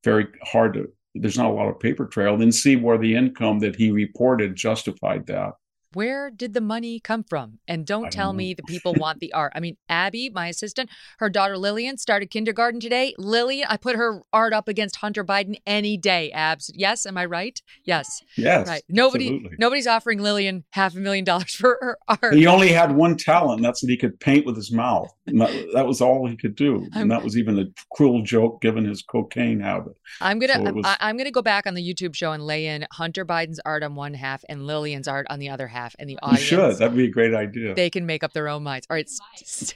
very 0.04 0.28
hard 0.44 0.74
to 0.76 0.88
there's 1.20 1.38
not 1.38 1.50
a 1.50 1.54
lot 1.54 1.68
of 1.68 1.80
paper 1.80 2.06
trail, 2.06 2.38
then 2.38 2.52
see 2.52 2.76
where 2.76 3.00
the 3.00 3.16
income 3.16 3.58
that 3.60 3.76
he 3.76 3.90
reported 3.90 4.56
justified 4.56 5.26
that. 5.26 5.54
Where 5.94 6.30
did 6.30 6.54
the 6.54 6.62
money 6.62 7.00
come 7.00 7.24
from? 7.24 7.60
And 7.68 7.86
don't 7.86 8.12
tell 8.12 8.34
me 8.34 8.54
the 8.54 8.64
people 8.64 8.92
um. 8.92 9.00
want 9.00 9.20
the 9.20 9.34
art. 9.34 9.54
I 9.56 9.60
mean, 9.60 9.78
Abby, 9.88 10.30
my 10.30 10.48
assistant, 10.48 10.90
her 11.20 11.30
daughter 11.30 11.58
Lillian 11.58 11.98
started 11.98 12.30
kindergarten 12.30 12.80
today. 12.80 13.14
Lillian, 13.18 13.68
I 13.70 13.78
put 13.78 13.96
her 13.96 14.22
art 14.34 14.54
up 14.54 14.68
against 14.68 14.98
Hunter 14.98 15.24
Biden 15.24 15.56
any 15.66 15.98
day. 15.98 16.32
Abs, 16.32 16.72
yes, 16.76 17.06
am 17.06 17.18
I 17.18 17.26
right? 17.26 17.62
Yes. 17.84 18.22
Yes, 18.36 18.68
Right. 18.68 18.84
Nobody, 18.90 19.28
absolutely. 19.28 19.58
nobody's 19.60 19.88
offering 19.88 20.20
Lillian 20.20 20.66
half 20.72 20.96
a 20.96 21.00
million 21.00 21.24
dollars 21.24 21.56
for 21.56 21.78
her 21.82 21.98
art. 22.08 22.34
He 22.34 22.48
only 22.48 22.70
had 22.70 22.96
one 22.96 23.16
talent, 23.16 23.62
that's 23.62 23.82
that 23.82 23.90
he 23.90 23.98
could 23.98 24.20
paint 24.20 24.46
with 24.46 24.56
his 24.56 24.72
mouth. 24.72 25.10
And 25.28 25.42
that, 25.42 25.86
was 25.86 26.00
all 26.02 26.26
he 26.28 26.38
could 26.38 26.56
do. 26.56 26.88
And 26.96 27.12
that 27.12 27.24
was 27.24 27.38
even 27.38 27.60
a 27.60 27.66
cruel 27.94 28.22
joke 28.24 28.62
given 28.62 28.86
his 28.86 29.02
cocaine 29.02 29.60
habit. 29.60 29.94
I'm 30.22 30.40
gonna 30.40 30.54
So 30.54 30.72
was- 30.74 30.86
I, 30.86 30.98
I'm 31.02 31.18
gonna 31.18 31.32
go 31.32 31.42
back 31.42 31.68
on 31.68 31.74
the 31.74 31.82
YouTube 31.94 32.16
show 32.16 32.32
and 32.32 32.44
lay 32.46 32.68
in 32.68 32.86
Hunter 32.94 33.26
Biden's 33.26 33.60
art 33.66 33.84
on 33.84 33.96
one 33.96 34.14
half 34.14 34.44
and 34.48 34.66
Lillian's 34.66 35.08
art 35.08 35.28
on 35.30 35.40
the 35.40 35.50
other 35.50 35.68
half, 35.68 35.96
and 36.00 36.10
the 36.10 36.14
You 36.14 36.20
audience 36.24 36.42
should. 36.44 36.78
That'd 36.78 36.96
be 36.96 37.06
a 37.06 37.12
great 37.12 37.34
idea. 37.34 37.76
they 37.76 37.90
can 37.90 38.06
make 38.06 38.24
up 38.24 38.34
their 38.34 38.48
own 38.48 38.64
minds. 38.64 38.88
All 38.90 38.96
right, 38.96 39.10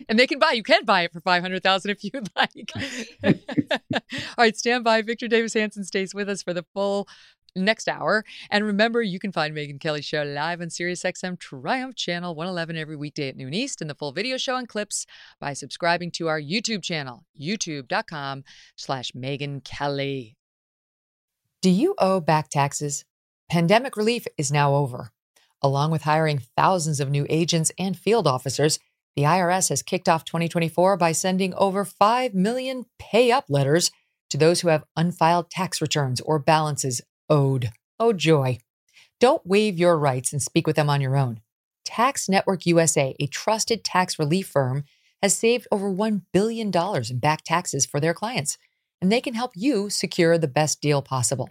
and 0.08 0.18
they 0.18 0.26
can 0.28 0.40
buy. 0.40 0.54
You 0.54 0.64
can 0.64 0.86
buy 0.86 1.02
it 1.04 1.12
for 1.14 1.20
five 1.20 1.42
hundred 1.44 1.64
thousand 1.64 1.92
if 1.92 2.04
you'd 2.04 2.30
like. 2.36 2.72
All 3.24 4.10
right, 4.38 4.58
stand 4.58 4.84
by. 4.84 5.02
Victor 5.02 5.28
Davis 5.28 5.54
Hanson 5.54 5.84
stays 5.84 6.14
with 6.14 6.30
us 6.30 6.42
for 6.42 6.54
the 6.54 6.64
full 6.74 7.08
next 7.56 7.88
hour. 7.88 8.24
And 8.50 8.66
remember, 8.66 9.02
you 9.02 9.20
can 9.20 9.32
find 9.32 9.56
Megyn 9.56 9.80
Kelly 9.80 10.02
Show 10.02 10.24
live 10.24 10.62
on 10.62 10.68
SiriusXM 10.68 11.40
Triumph 11.40 11.96
Channel 11.96 12.36
111 12.36 12.78
every 12.78 12.96
weekday 12.96 13.30
at 13.30 13.36
noon 13.36 13.54
East, 13.54 13.82
and 13.82 13.90
the 13.90 13.96
full 13.96 14.12
video 14.12 14.38
show 14.38 14.56
and 14.56 14.68
clips 14.68 15.06
by 15.40 15.54
subscribing 15.54 16.12
to 16.12 16.28
our 16.28 16.40
YouTube 16.40 16.84
channel, 16.84 17.26
youtube.com 17.40 18.44
slash 18.76 19.12
Megyn 19.12 19.64
Kelly. 19.64 20.38
Do 21.62 21.70
you 21.70 21.96
owe 22.00 22.20
back 22.20 22.50
taxes? 22.50 23.06
Pandemic 23.50 23.98
relief 23.98 24.26
is 24.38 24.52
now 24.52 24.76
over. 24.76 25.12
Along 25.62 25.92
with 25.92 26.04
hiring 26.04 26.42
thousands 26.58 27.00
of 27.00 27.12
new 27.12 27.28
agents 27.30 27.72
and 27.78 27.98
field 27.98 28.26
officers, 28.26 28.80
the 29.16 29.24
IRS 29.24 29.70
has 29.70 29.84
kicked 29.84 30.10
off 30.10 30.26
2024 30.26 30.98
by 30.98 31.12
sending 31.12 31.54
over 31.56 31.86
5 31.86 32.34
million 32.34 32.86
pay 32.98 33.32
up 33.32 33.46
letters 33.50 33.92
to 34.30 34.38
those 34.38 34.62
who 34.62 34.70
have 34.70 34.86
unfiled 34.96 35.52
tax 35.52 35.82
returns 35.82 36.22
or 36.22 36.40
balances 36.40 37.02
owed. 37.32 37.72
Oh, 38.00 38.14
joy. 38.14 38.60
Don't 39.20 39.46
waive 39.46 39.80
your 39.80 39.98
rights 39.98 40.34
and 40.34 40.42
speak 40.42 40.68
with 40.68 40.76
them 40.76 40.90
on 40.90 41.02
your 41.02 41.18
own. 41.18 41.40
Tax 41.86 42.30
Network 42.30 42.66
USA, 42.66 43.16
a 43.20 43.28
trusted 43.28 43.84
tax 43.84 44.20
relief 44.20 44.48
firm, 44.48 44.84
has 45.22 45.36
saved 45.36 45.68
over 45.72 45.90
$1 45.90 46.24
billion 46.34 46.72
in 46.76 47.20
back 47.20 47.44
taxes 47.44 47.86
for 47.86 48.00
their 48.00 48.14
clients, 48.14 48.58
and 49.02 49.12
they 49.12 49.22
can 49.22 49.34
help 49.34 49.52
you 49.56 49.90
secure 49.90 50.38
the 50.38 50.48
best 50.48 50.82
deal 50.82 51.02
possible. 51.02 51.50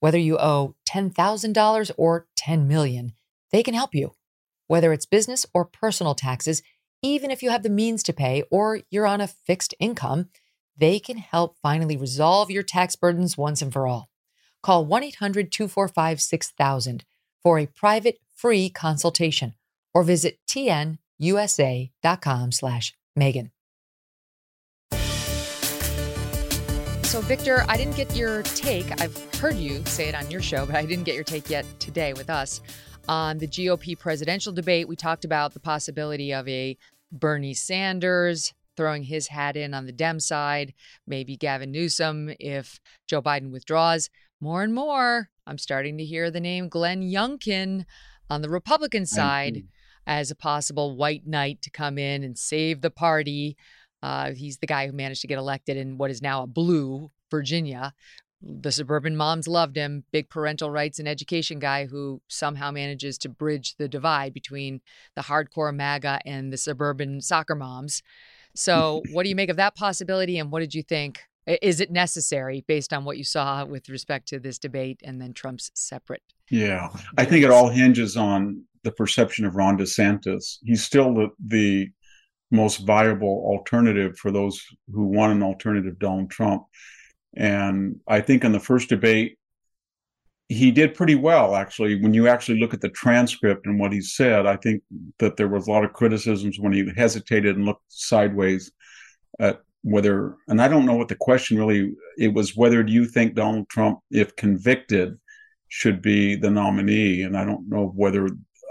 Whether 0.00 0.18
you 0.18 0.36
owe 0.38 0.74
$10,000 0.88 1.90
or 1.96 2.26
10 2.36 2.68
million, 2.68 3.12
they 3.50 3.62
can 3.62 3.74
help 3.74 3.94
you. 3.94 4.12
Whether 4.66 4.92
it's 4.92 5.06
business 5.06 5.46
or 5.54 5.64
personal 5.64 6.14
taxes, 6.14 6.62
even 7.02 7.30
if 7.30 7.42
you 7.42 7.50
have 7.50 7.62
the 7.62 7.70
means 7.70 8.02
to 8.04 8.12
pay 8.12 8.42
or 8.50 8.80
you're 8.90 9.06
on 9.06 9.20
a 9.20 9.28
fixed 9.28 9.74
income, 9.78 10.28
they 10.76 10.98
can 10.98 11.18
help 11.18 11.56
finally 11.62 11.96
resolve 11.96 12.50
your 12.50 12.62
tax 12.62 12.96
burdens 12.96 13.38
once 13.38 13.62
and 13.62 13.72
for 13.72 13.86
all. 13.86 14.10
Call 14.64 14.86
1 14.86 15.04
800 15.04 15.52
245 15.52 16.20
6000 16.22 17.04
for 17.42 17.58
a 17.58 17.66
private 17.66 18.18
free 18.34 18.70
consultation 18.70 19.54
or 19.92 20.02
visit 20.02 20.38
tnusa.com 20.48 20.98
slash 22.50 22.94
Megyn. 23.16 23.50
So, 27.02 27.20
Victor, 27.20 27.64
I 27.68 27.76
didn't 27.76 27.94
get 27.94 28.16
your 28.16 28.42
take. 28.42 29.00
I've 29.02 29.34
heard 29.34 29.56
you 29.56 29.84
say 29.84 30.08
it 30.08 30.14
on 30.14 30.30
your 30.30 30.40
show, 30.40 30.64
but 30.64 30.74
I 30.74 30.86
didn't 30.86 31.04
get 31.04 31.14
your 31.14 31.24
take 31.24 31.50
yet 31.50 31.66
today 31.78 32.14
with 32.14 32.30
us 32.30 32.62
on 33.06 33.36
the 33.36 33.46
GOP 33.46 33.98
presidential 33.98 34.52
debate. 34.52 34.88
We 34.88 34.96
talked 34.96 35.26
about 35.26 35.52
the 35.52 35.60
possibility 35.60 36.32
of 36.32 36.48
a 36.48 36.78
Bernie 37.12 37.54
Sanders 37.54 38.54
throwing 38.76 39.04
his 39.04 39.28
hat 39.28 39.56
in 39.56 39.74
on 39.74 39.86
the 39.86 39.92
Dem 39.92 40.18
side, 40.18 40.74
maybe 41.06 41.36
Gavin 41.36 41.70
Newsom 41.70 42.34
if 42.40 42.80
Joe 43.06 43.22
Biden 43.22 43.50
withdraws. 43.50 44.10
More 44.44 44.62
and 44.62 44.74
more, 44.74 45.30
I'm 45.46 45.56
starting 45.56 45.96
to 45.96 46.04
hear 46.04 46.30
the 46.30 46.38
name 46.38 46.68
Glenn 46.68 47.00
Youngkin 47.00 47.86
on 48.28 48.42
the 48.42 48.50
Republican 48.50 49.06
side 49.06 49.64
as 50.06 50.30
a 50.30 50.36
possible 50.36 50.96
white 50.98 51.26
knight 51.26 51.62
to 51.62 51.70
come 51.70 51.96
in 51.96 52.22
and 52.22 52.36
save 52.36 52.82
the 52.82 52.90
party. 52.90 53.56
Uh, 54.02 54.32
he's 54.32 54.58
the 54.58 54.66
guy 54.66 54.86
who 54.86 54.92
managed 54.92 55.22
to 55.22 55.28
get 55.28 55.38
elected 55.38 55.78
in 55.78 55.96
what 55.96 56.10
is 56.10 56.20
now 56.20 56.42
a 56.42 56.46
blue 56.46 57.10
Virginia. 57.30 57.94
The 58.42 58.70
suburban 58.70 59.16
moms 59.16 59.48
loved 59.48 59.76
him, 59.76 60.04
big 60.12 60.28
parental 60.28 60.70
rights 60.70 60.98
and 60.98 61.08
education 61.08 61.58
guy 61.58 61.86
who 61.86 62.20
somehow 62.28 62.70
manages 62.70 63.16
to 63.20 63.30
bridge 63.30 63.76
the 63.78 63.88
divide 63.88 64.34
between 64.34 64.82
the 65.16 65.22
hardcore 65.22 65.74
MAGA 65.74 66.20
and 66.26 66.52
the 66.52 66.58
suburban 66.58 67.22
soccer 67.22 67.54
moms. 67.54 68.02
So, 68.54 69.00
what 69.10 69.22
do 69.22 69.30
you 69.30 69.36
make 69.36 69.48
of 69.48 69.56
that 69.56 69.74
possibility? 69.74 70.38
And 70.38 70.52
what 70.52 70.60
did 70.60 70.74
you 70.74 70.82
think? 70.82 71.22
Is 71.46 71.80
it 71.80 71.90
necessary 71.90 72.64
based 72.66 72.92
on 72.92 73.04
what 73.04 73.18
you 73.18 73.24
saw 73.24 73.64
with 73.64 73.88
respect 73.88 74.28
to 74.28 74.38
this 74.38 74.58
debate 74.58 75.00
and 75.04 75.20
then 75.20 75.34
Trump's 75.34 75.70
separate? 75.74 76.22
Yeah, 76.50 76.88
I 77.18 77.24
think 77.24 77.44
it 77.44 77.50
all 77.50 77.68
hinges 77.68 78.16
on 78.16 78.64
the 78.82 78.92
perception 78.92 79.44
of 79.44 79.56
Ron 79.56 79.78
DeSantis. 79.78 80.58
He's 80.62 80.84
still 80.84 81.14
the, 81.14 81.28
the 81.44 81.90
most 82.50 82.86
viable 82.86 83.44
alternative 83.46 84.16
for 84.18 84.30
those 84.30 84.62
who 84.92 85.04
want 85.04 85.32
an 85.32 85.42
alternative 85.42 85.98
Donald 85.98 86.30
Trump. 86.30 86.64
And 87.36 88.00
I 88.06 88.20
think 88.20 88.44
in 88.44 88.52
the 88.52 88.60
first 88.60 88.88
debate, 88.88 89.38
he 90.48 90.70
did 90.70 90.94
pretty 90.94 91.14
well, 91.14 91.56
actually. 91.56 92.00
When 92.00 92.14
you 92.14 92.28
actually 92.28 92.60
look 92.60 92.74
at 92.74 92.80
the 92.80 92.90
transcript 92.90 93.66
and 93.66 93.80
what 93.80 93.92
he 93.92 94.00
said, 94.00 94.46
I 94.46 94.56
think 94.56 94.82
that 95.18 95.36
there 95.36 95.48
was 95.48 95.66
a 95.66 95.70
lot 95.70 95.84
of 95.84 95.94
criticisms 95.94 96.58
when 96.60 96.72
he 96.72 96.90
hesitated 96.96 97.56
and 97.56 97.64
looked 97.64 97.84
sideways 97.88 98.70
at 99.40 99.60
whether, 99.84 100.34
and 100.48 100.60
I 100.62 100.68
don't 100.68 100.86
know 100.86 100.96
what 100.96 101.08
the 101.08 101.14
question 101.14 101.58
really, 101.58 101.92
it 102.18 102.32
was 102.32 102.56
whether 102.56 102.82
do 102.82 102.90
you 102.92 103.04
think 103.04 103.34
Donald 103.34 103.68
Trump, 103.68 104.00
if 104.10 104.34
convicted, 104.34 105.18
should 105.68 106.00
be 106.00 106.36
the 106.36 106.50
nominee? 106.50 107.22
And 107.22 107.36
I 107.36 107.44
don't 107.44 107.68
know 107.68 107.92
whether 107.94 108.28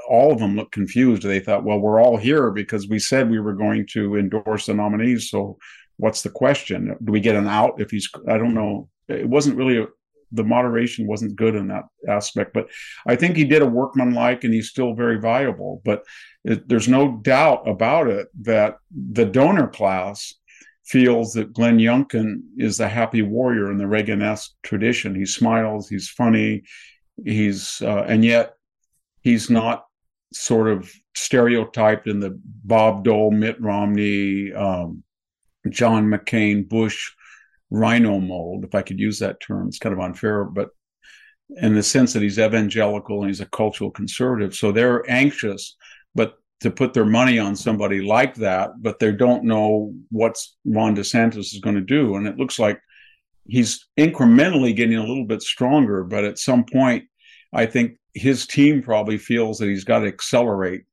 all 0.10 0.32
of 0.32 0.40
them 0.40 0.56
looked 0.56 0.72
confused. 0.72 1.22
They 1.22 1.40
thought, 1.40 1.64
well, 1.64 1.80
we're 1.80 2.02
all 2.02 2.18
here 2.18 2.50
because 2.50 2.88
we 2.88 2.98
said 2.98 3.30
we 3.30 3.40
were 3.40 3.54
going 3.54 3.86
to 3.92 4.16
endorse 4.16 4.66
the 4.66 4.74
nominees. 4.74 5.30
So 5.30 5.58
what's 5.98 6.24
the 6.24 6.30
question? 6.30 6.96
Do 7.04 7.12
we 7.12 7.20
get 7.20 7.36
an 7.36 7.48
out 7.48 7.80
if 7.80 7.92
he's, 7.92 8.10
I 8.28 8.38
don't 8.38 8.56
know. 8.56 8.90
It 9.08 9.30
wasn't 9.30 9.58
really, 9.58 9.78
a, 9.78 9.88
the 10.32 10.44
moderation 10.44 11.06
wasn't 11.06 11.36
good 11.36 11.54
in 11.54 11.68
that 11.68 11.84
aspect, 12.08 12.54
but 12.54 12.68
I 13.06 13.16
think 13.16 13.38
he 13.38 13.44
did 13.44 13.62
a 13.62 13.68
workmanlike 13.68 14.44
and 14.44 14.54
he's 14.54 14.70
still 14.70 14.96
very 14.96 15.20
viable. 15.20 15.82
But 15.86 16.04
it, 16.44 16.68
there's 16.68 16.88
no 16.88 17.18
doubt 17.22 17.70
about 17.70 18.08
it 18.08 18.30
that 18.42 18.78
the 18.92 19.26
donor 19.26 19.68
class 19.68 20.34
feels 20.86 21.34
that 21.34 21.54
Glenn 21.54 21.78
Youngkin 21.78 22.42
is 22.58 22.80
a 22.80 22.90
happy 22.90 23.22
warrior 23.22 23.72
in 23.72 23.78
the 23.78 23.88
Reagan-esque 23.88 24.52
tradition. 24.64 25.16
He 25.16 25.26
smiles, 25.26 25.88
he's 25.88 26.10
funny, 26.10 26.64
he's, 27.24 27.82
uh, 27.82 28.04
and 28.08 28.24
yet 28.24 28.54
he's 29.22 29.50
not 29.50 29.86
sort 30.34 30.68
of 30.68 30.92
stereotyped 31.16 32.08
in 32.08 32.20
the 32.20 32.40
Bob 32.44 33.04
Dole, 33.04 33.32
Mitt 33.32 33.62
Romney, 33.62 34.52
um, 34.54 35.04
John 35.70 36.08
McCain, 36.08 36.68
Bush, 36.68 37.12
rhino 37.70 38.20
mold, 38.20 38.66
if 38.66 38.76
I 38.76 38.82
could 38.82 39.00
use 39.00 39.20
that 39.20 39.40
term. 39.40 39.68
It's 39.68 39.80
kind 39.80 39.94
of 39.94 40.00
unfair, 40.00 40.44
but 40.44 40.70
in 41.50 41.76
the 41.76 41.84
sense 41.84 42.14
that 42.14 42.22
he's 42.22 42.40
evangelical 42.40 43.22
and 43.22 43.30
he's 43.30 43.42
a 43.42 43.46
cultural 43.46 43.92
conservative. 43.92 44.54
So 44.54 44.72
they're 44.72 45.10
anxious, 45.10 45.78
but 46.14 46.36
to 46.62 46.72
put 46.72 46.94
their 46.94 47.06
money 47.06 47.40
on 47.40 47.56
somebody 47.56 48.02
like 48.02 48.36
that, 48.36 48.82
but 48.82 49.00
they 49.00 49.12
don't 49.12 49.44
know 49.44 49.94
what 50.12 50.38
Ron 50.66 50.96
DeSantis 50.96 51.54
is 51.54 51.60
going 51.62 51.76
to 51.76 51.82
do. 51.82 52.16
And 52.16 52.28
it 52.28 52.38
looks 52.38 52.58
like 52.58 52.80
he's 53.46 53.88
incrementally 54.00 54.76
getting 54.76 54.98
a 54.98 55.06
little 55.06 55.26
bit 55.26 55.42
stronger, 55.42 56.04
but 56.04 56.24
at 56.24 56.40
some 56.40 56.64
point, 56.64 57.06
I 57.54 57.66
think 57.66 57.98
his 58.14 58.48
team 58.48 58.82
probably 58.82 59.18
feels 59.18 59.58
that 59.58 59.68
he's 59.68 59.84
got 59.84 60.00
to 60.00 60.08
accelerate 60.08 60.84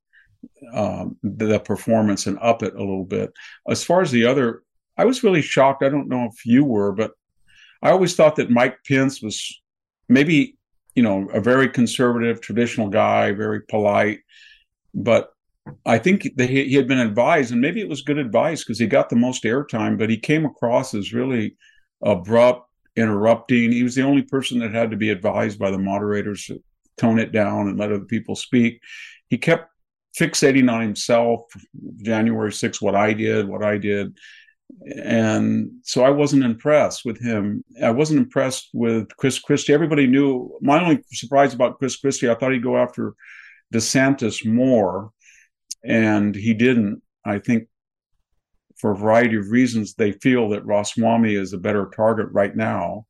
um, 0.73 1.17
the 1.23 1.59
performance 1.59 2.27
and 2.27 2.37
up 2.41 2.63
it 2.63 2.75
a 2.75 2.79
little 2.79 3.05
bit. 3.05 3.31
As 3.69 3.83
far 3.83 4.01
as 4.01 4.11
the 4.11 4.25
other, 4.25 4.63
I 4.97 5.05
was 5.05 5.23
really 5.23 5.41
shocked. 5.41 5.83
I 5.83 5.89
don't 5.89 6.09
know 6.09 6.25
if 6.25 6.45
you 6.45 6.63
were, 6.65 6.91
but 6.91 7.11
I 7.81 7.91
always 7.91 8.15
thought 8.15 8.35
that 8.35 8.51
Mike 8.51 8.77
Pence 8.87 9.21
was 9.21 9.61
maybe, 10.09 10.57
you 10.95 11.03
know, 11.03 11.29
a 11.33 11.39
very 11.39 11.69
conservative, 11.69 12.41
traditional 12.41 12.89
guy, 12.89 13.31
very 13.31 13.61
polite, 13.61 14.19
but 14.93 15.31
I 15.85 15.97
think 15.97 16.27
that 16.37 16.49
he, 16.49 16.65
he 16.65 16.75
had 16.75 16.87
been 16.87 16.99
advised, 16.99 17.51
and 17.51 17.61
maybe 17.61 17.81
it 17.81 17.89
was 17.89 18.01
good 18.01 18.17
advice 18.17 18.63
because 18.63 18.79
he 18.79 18.87
got 18.87 19.09
the 19.09 19.15
most 19.15 19.43
airtime, 19.43 19.97
but 19.97 20.09
he 20.09 20.17
came 20.17 20.45
across 20.45 20.93
as 20.93 21.13
really 21.13 21.55
abrupt, 22.03 22.69
interrupting. 22.95 23.71
He 23.71 23.83
was 23.83 23.95
the 23.95 24.03
only 24.03 24.23
person 24.23 24.59
that 24.59 24.73
had 24.73 24.91
to 24.91 24.97
be 24.97 25.11
advised 25.11 25.59
by 25.59 25.71
the 25.71 25.77
moderators 25.77 26.45
to 26.45 26.61
tone 26.97 27.19
it 27.19 27.31
down 27.31 27.67
and 27.67 27.77
let 27.77 27.91
other 27.91 28.05
people 28.05 28.35
speak. 28.35 28.81
He 29.29 29.37
kept 29.37 29.69
fixating 30.19 30.71
on 30.71 30.81
himself, 30.81 31.41
January 32.01 32.51
6th, 32.51 32.81
what 32.81 32.95
I 32.95 33.13
did, 33.13 33.47
what 33.47 33.63
I 33.63 33.77
did. 33.77 34.17
And 34.95 35.71
so 35.83 36.03
I 36.03 36.09
wasn't 36.09 36.43
impressed 36.43 37.05
with 37.05 37.21
him. 37.21 37.63
I 37.81 37.91
wasn't 37.91 38.19
impressed 38.19 38.69
with 38.73 39.15
Chris 39.17 39.39
Christie. 39.39 39.73
Everybody 39.73 40.07
knew 40.07 40.57
my 40.61 40.81
only 40.81 41.03
surprise 41.11 41.53
about 41.53 41.77
Chris 41.77 41.97
Christie, 41.97 42.29
I 42.29 42.35
thought 42.35 42.51
he'd 42.51 42.63
go 42.63 42.77
after 42.77 43.13
DeSantis 43.73 44.45
more, 44.45 45.11
and 45.83 46.35
he 46.35 46.53
didn't. 46.53 47.01
I 47.25 47.39
think 47.39 47.67
for 48.77 48.91
a 48.91 48.97
variety 48.97 49.37
of 49.37 49.51
reasons, 49.51 49.93
they 49.93 50.11
feel 50.13 50.49
that 50.49 50.65
Ramaswamy 50.65 51.35
is 51.35 51.53
a 51.53 51.57
better 51.57 51.91
target 51.95 52.27
right 52.31 52.55
now, 52.55 53.05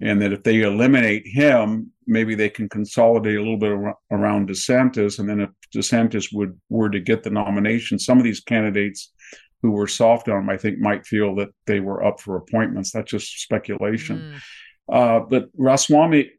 and 0.00 0.22
that 0.22 0.32
if 0.32 0.42
they 0.42 0.62
eliminate 0.62 1.26
him, 1.26 1.92
maybe 2.06 2.34
they 2.34 2.48
can 2.48 2.68
consolidate 2.68 3.36
a 3.36 3.40
little 3.40 3.58
bit 3.58 3.72
around 4.10 4.48
DeSantis. 4.48 5.18
And 5.18 5.28
then 5.28 5.40
if 5.40 5.50
DeSantis 5.74 6.32
would 6.32 6.58
were 6.68 6.88
to 6.90 7.00
get 7.00 7.22
the 7.22 7.30
nomination, 7.30 7.98
some 7.98 8.18
of 8.18 8.24
these 8.24 8.40
candidates 8.40 9.12
who 9.60 9.72
were 9.72 9.88
soft 9.88 10.28
on 10.28 10.38
him, 10.38 10.50
I 10.50 10.56
think, 10.56 10.78
might 10.78 11.04
feel 11.04 11.34
that 11.36 11.48
they 11.66 11.80
were 11.80 12.04
up 12.04 12.20
for 12.20 12.36
appointments. 12.36 12.92
That's 12.92 13.10
just 13.10 13.40
speculation. 13.40 14.40
Mm. 14.88 14.94
Uh, 14.94 15.20
but 15.28 15.48
Ramaswamy, 15.56 16.30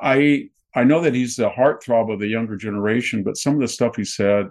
I 0.00 0.50
I 0.74 0.84
know 0.84 1.00
that 1.00 1.14
he's 1.14 1.36
the 1.36 1.48
heartthrob 1.48 2.12
of 2.12 2.20
the 2.20 2.28
younger 2.28 2.56
generation, 2.56 3.22
but 3.22 3.36
some 3.36 3.54
of 3.54 3.60
the 3.60 3.68
stuff 3.68 3.96
he 3.96 4.04
said 4.04 4.48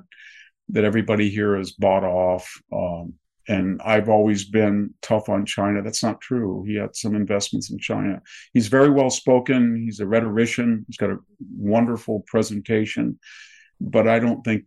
that 0.69 0.83
everybody 0.83 1.29
here 1.29 1.57
has 1.57 1.71
bought 1.71 2.03
off. 2.03 2.49
Um, 2.71 3.13
and 3.47 3.81
I've 3.83 4.09
always 4.09 4.45
been 4.45 4.93
tough 5.01 5.27
on 5.27 5.45
China. 5.45 5.81
That's 5.81 6.03
not 6.03 6.21
true. 6.21 6.63
He 6.67 6.75
had 6.75 6.95
some 6.95 7.15
investments 7.15 7.71
in 7.71 7.79
China. 7.79 8.21
He's 8.53 8.67
very 8.67 8.91
well 8.91 9.09
spoken. 9.09 9.75
He's 9.75 9.99
a 9.99 10.05
rhetorician. 10.05 10.85
He's 10.87 10.97
got 10.97 11.09
a 11.09 11.17
wonderful 11.57 12.23
presentation. 12.27 13.19
But 13.81 14.07
I 14.07 14.19
don't 14.19 14.43
think, 14.43 14.65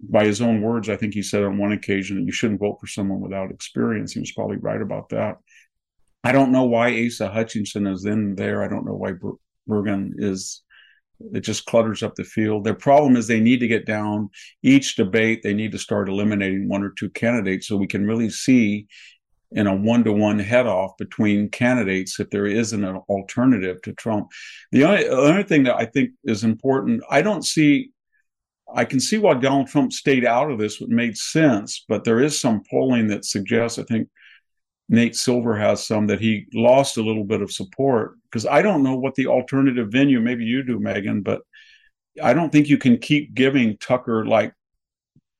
by 0.00 0.24
his 0.24 0.42
own 0.42 0.60
words, 0.60 0.90
I 0.90 0.96
think 0.96 1.14
he 1.14 1.22
said 1.22 1.44
on 1.44 1.58
one 1.58 1.72
occasion 1.72 2.16
that 2.16 2.26
you 2.26 2.32
shouldn't 2.32 2.60
vote 2.60 2.78
for 2.80 2.88
someone 2.88 3.20
without 3.20 3.52
experience. 3.52 4.12
He 4.12 4.20
was 4.20 4.32
probably 4.32 4.56
right 4.56 4.82
about 4.82 5.10
that. 5.10 5.36
I 6.24 6.32
don't 6.32 6.50
know 6.50 6.64
why 6.64 7.06
Asa 7.06 7.28
Hutchinson 7.28 7.86
is 7.86 8.04
in 8.04 8.34
there. 8.34 8.64
I 8.64 8.68
don't 8.68 8.84
know 8.84 8.96
why 8.96 9.12
Burgum 9.68 10.14
is 10.16 10.63
it 11.32 11.40
just 11.40 11.66
clutters 11.66 12.02
up 12.02 12.14
the 12.14 12.24
field. 12.24 12.64
Their 12.64 12.74
problem 12.74 13.16
is 13.16 13.26
they 13.26 13.40
need 13.40 13.60
to 13.60 13.68
get 13.68 13.86
down 13.86 14.30
each 14.62 14.96
debate. 14.96 15.42
They 15.42 15.54
need 15.54 15.72
to 15.72 15.78
start 15.78 16.08
eliminating 16.08 16.68
one 16.68 16.82
or 16.82 16.90
two 16.90 17.10
candidates 17.10 17.68
so 17.68 17.76
we 17.76 17.86
can 17.86 18.06
really 18.06 18.30
see 18.30 18.86
in 19.52 19.66
a 19.66 19.74
one 19.74 20.02
to 20.04 20.12
one 20.12 20.38
head 20.38 20.66
off 20.66 20.96
between 20.98 21.48
candidates 21.48 22.18
if 22.18 22.28
there 22.30 22.46
isn't 22.46 22.84
an 22.84 22.96
alternative 23.08 23.80
to 23.82 23.92
Trump. 23.92 24.28
The 24.72 24.84
only 24.84 25.08
other 25.08 25.44
thing 25.44 25.62
that 25.64 25.76
I 25.76 25.86
think 25.86 26.10
is 26.24 26.44
important, 26.44 27.02
I 27.08 27.22
don't 27.22 27.44
see, 27.44 27.90
I 28.74 28.84
can 28.84 28.98
see 28.98 29.18
why 29.18 29.34
Donald 29.34 29.68
Trump 29.68 29.92
stayed 29.92 30.24
out 30.24 30.50
of 30.50 30.58
this, 30.58 30.80
what 30.80 30.90
made 30.90 31.16
sense, 31.16 31.84
but 31.88 32.02
there 32.02 32.20
is 32.20 32.38
some 32.38 32.62
polling 32.68 33.06
that 33.08 33.24
suggests, 33.24 33.78
I 33.78 33.84
think 33.84 34.08
Nate 34.88 35.16
Silver 35.16 35.56
has 35.56 35.86
some 35.86 36.06
that 36.08 36.20
he 36.20 36.46
lost 36.52 36.96
a 36.96 37.02
little 37.02 37.24
bit 37.24 37.40
of 37.40 37.50
support 37.50 38.16
because 38.24 38.46
I 38.46 38.62
don't 38.62 38.82
know 38.82 38.96
what 38.96 39.14
the 39.14 39.26
alternative 39.26 39.88
venue. 39.90 40.20
Maybe 40.20 40.44
you 40.44 40.62
do, 40.62 40.78
Megyn, 40.78 41.24
but 41.24 41.42
I 42.22 42.34
don't 42.34 42.50
think 42.50 42.68
you 42.68 42.78
can 42.78 42.98
keep 42.98 43.34
giving 43.34 43.78
Tucker 43.78 44.26
like 44.26 44.52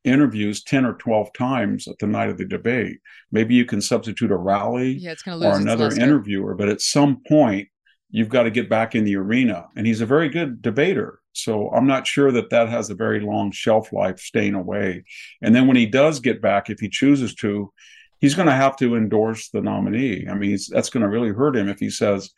interviews 0.05 0.63
10 0.63 0.85
or 0.85 0.95
12 0.95 1.33
times 1.33 1.89
at 1.89 1.99
the 1.99 2.07
night 2.07 2.31
of 2.31 2.39
the 2.39 2.45
debate. 2.45 2.99
Maybe 3.33 3.55
you 3.55 3.65
can 3.65 3.81
substitute 3.81 4.31
a 4.31 4.37
rally 4.37 4.93
yeah, 4.93 5.15
or 5.27 5.57
another 5.57 5.91
interviewer, 5.95 6.55
but 6.55 6.69
at 6.69 6.81
some 6.81 7.23
point 7.27 7.69
you've 8.11 8.29
got 8.29 8.45
to 8.45 8.51
get 8.51 8.69
back 8.69 8.95
in 8.95 9.05
the 9.05 9.17
arena. 9.17 9.67
And 9.77 9.87
he's 9.87 10.01
a 10.01 10.07
very 10.07 10.29
good 10.29 10.63
debater. 10.63 11.21
So 11.33 11.71
I'm 11.71 11.87
not 11.87 12.07
sure 12.07 12.31
that 12.33 12.51
that 12.51 12.69
has 12.69 12.91
a 12.91 12.95
very 12.95 13.21
long 13.21 13.51
shelf 13.51 13.93
life 13.93 14.21
staying 14.21 14.55
away. 14.55 15.05
And 15.43 15.55
then 15.55 15.67
when 15.67 15.77
he 15.77 15.87
does 15.87 16.21
get 16.21 16.41
back, 16.41 16.71
if 16.71 16.79
he 16.79 16.89
chooses 16.89 17.35
to, 17.37 17.73
he's 18.25 18.35
going 18.35 18.49
to 18.49 18.55
have 18.55 18.75
to 18.75 18.97
endorse 18.97 19.51
the 19.51 19.61
nominee. 19.61 20.27
I 20.31 20.33
mean, 20.33 20.57
that's 20.71 20.89
going 20.89 21.03
to 21.03 21.11
really 21.11 21.29
hurt 21.29 21.55
him 21.55 21.69
if 21.69 21.79
he 21.79 21.91
says, 21.91 22.31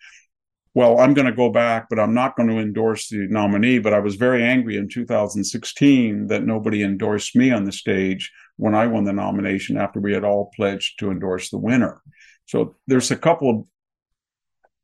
well, 0.74 0.98
I'm 0.98 1.14
going 1.14 1.28
to 1.28 1.32
go 1.32 1.48
back, 1.48 1.86
but 1.88 2.00
I'm 2.00 2.12
not 2.12 2.34
going 2.34 2.48
to 2.48 2.58
endorse 2.58 3.08
the 3.08 3.28
nominee. 3.28 3.78
But 3.78 3.94
I 3.94 4.00
was 4.00 4.16
very 4.16 4.42
angry 4.42 4.78
in 4.78 4.88
2016 4.88 6.26
that 6.26 6.42
nobody 6.42 6.82
endorsed 6.82 7.36
me 7.36 7.52
on 7.52 7.62
the 7.62 7.70
stage 7.70 8.32
when 8.56 8.74
I 8.74 8.88
won 8.88 9.04
the 9.04 9.12
nomination 9.12 9.76
after 9.76 10.00
we 10.00 10.12
had 10.12 10.24
all 10.24 10.50
pledged 10.56 10.98
to 10.98 11.12
endorse 11.12 11.50
the 11.50 11.58
winner. 11.58 12.02
So 12.46 12.74
there's 12.88 13.12
a 13.12 13.16
couple 13.16 13.48
of 13.48 13.64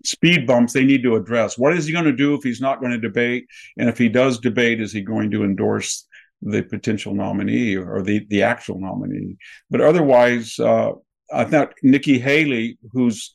speed 0.05 0.47
bumps 0.47 0.73
they 0.73 0.85
need 0.85 1.03
to 1.03 1.17
address. 1.17 1.59
What 1.59 1.77
is 1.77 1.85
he 1.85 1.93
going 1.93 2.05
to 2.05 2.13
do 2.13 2.35
if 2.35 2.45
he's 2.45 2.61
not 2.61 2.79
going 2.79 2.93
to 2.93 3.09
debate? 3.09 3.49
And 3.77 3.89
if 3.89 3.99
he 3.99 4.09
does 4.09 4.39
debate, 4.39 4.81
is 4.81 4.93
he 4.93 5.01
going 5.01 5.33
to 5.33 5.43
endorse 5.43 6.07
the 6.43 6.63
potential 6.63 7.15
nominee 7.15 7.77
or 7.77 8.03
the, 8.03 8.27
the 8.29 8.43
actual 8.43 8.79
nominee? 8.79 9.37
But 9.71 9.81
otherwise, 9.81 10.59
uh, 10.59 10.93
I 11.33 11.45
thought 11.45 11.75
Nikki 11.83 12.19
Haley, 12.19 12.79
whose 12.93 13.35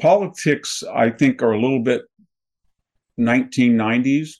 politics 0.00 0.82
I 0.94 1.10
think 1.10 1.42
are 1.42 1.52
a 1.52 1.60
little 1.60 1.82
bit 1.82 2.02
1990s, 3.18 4.30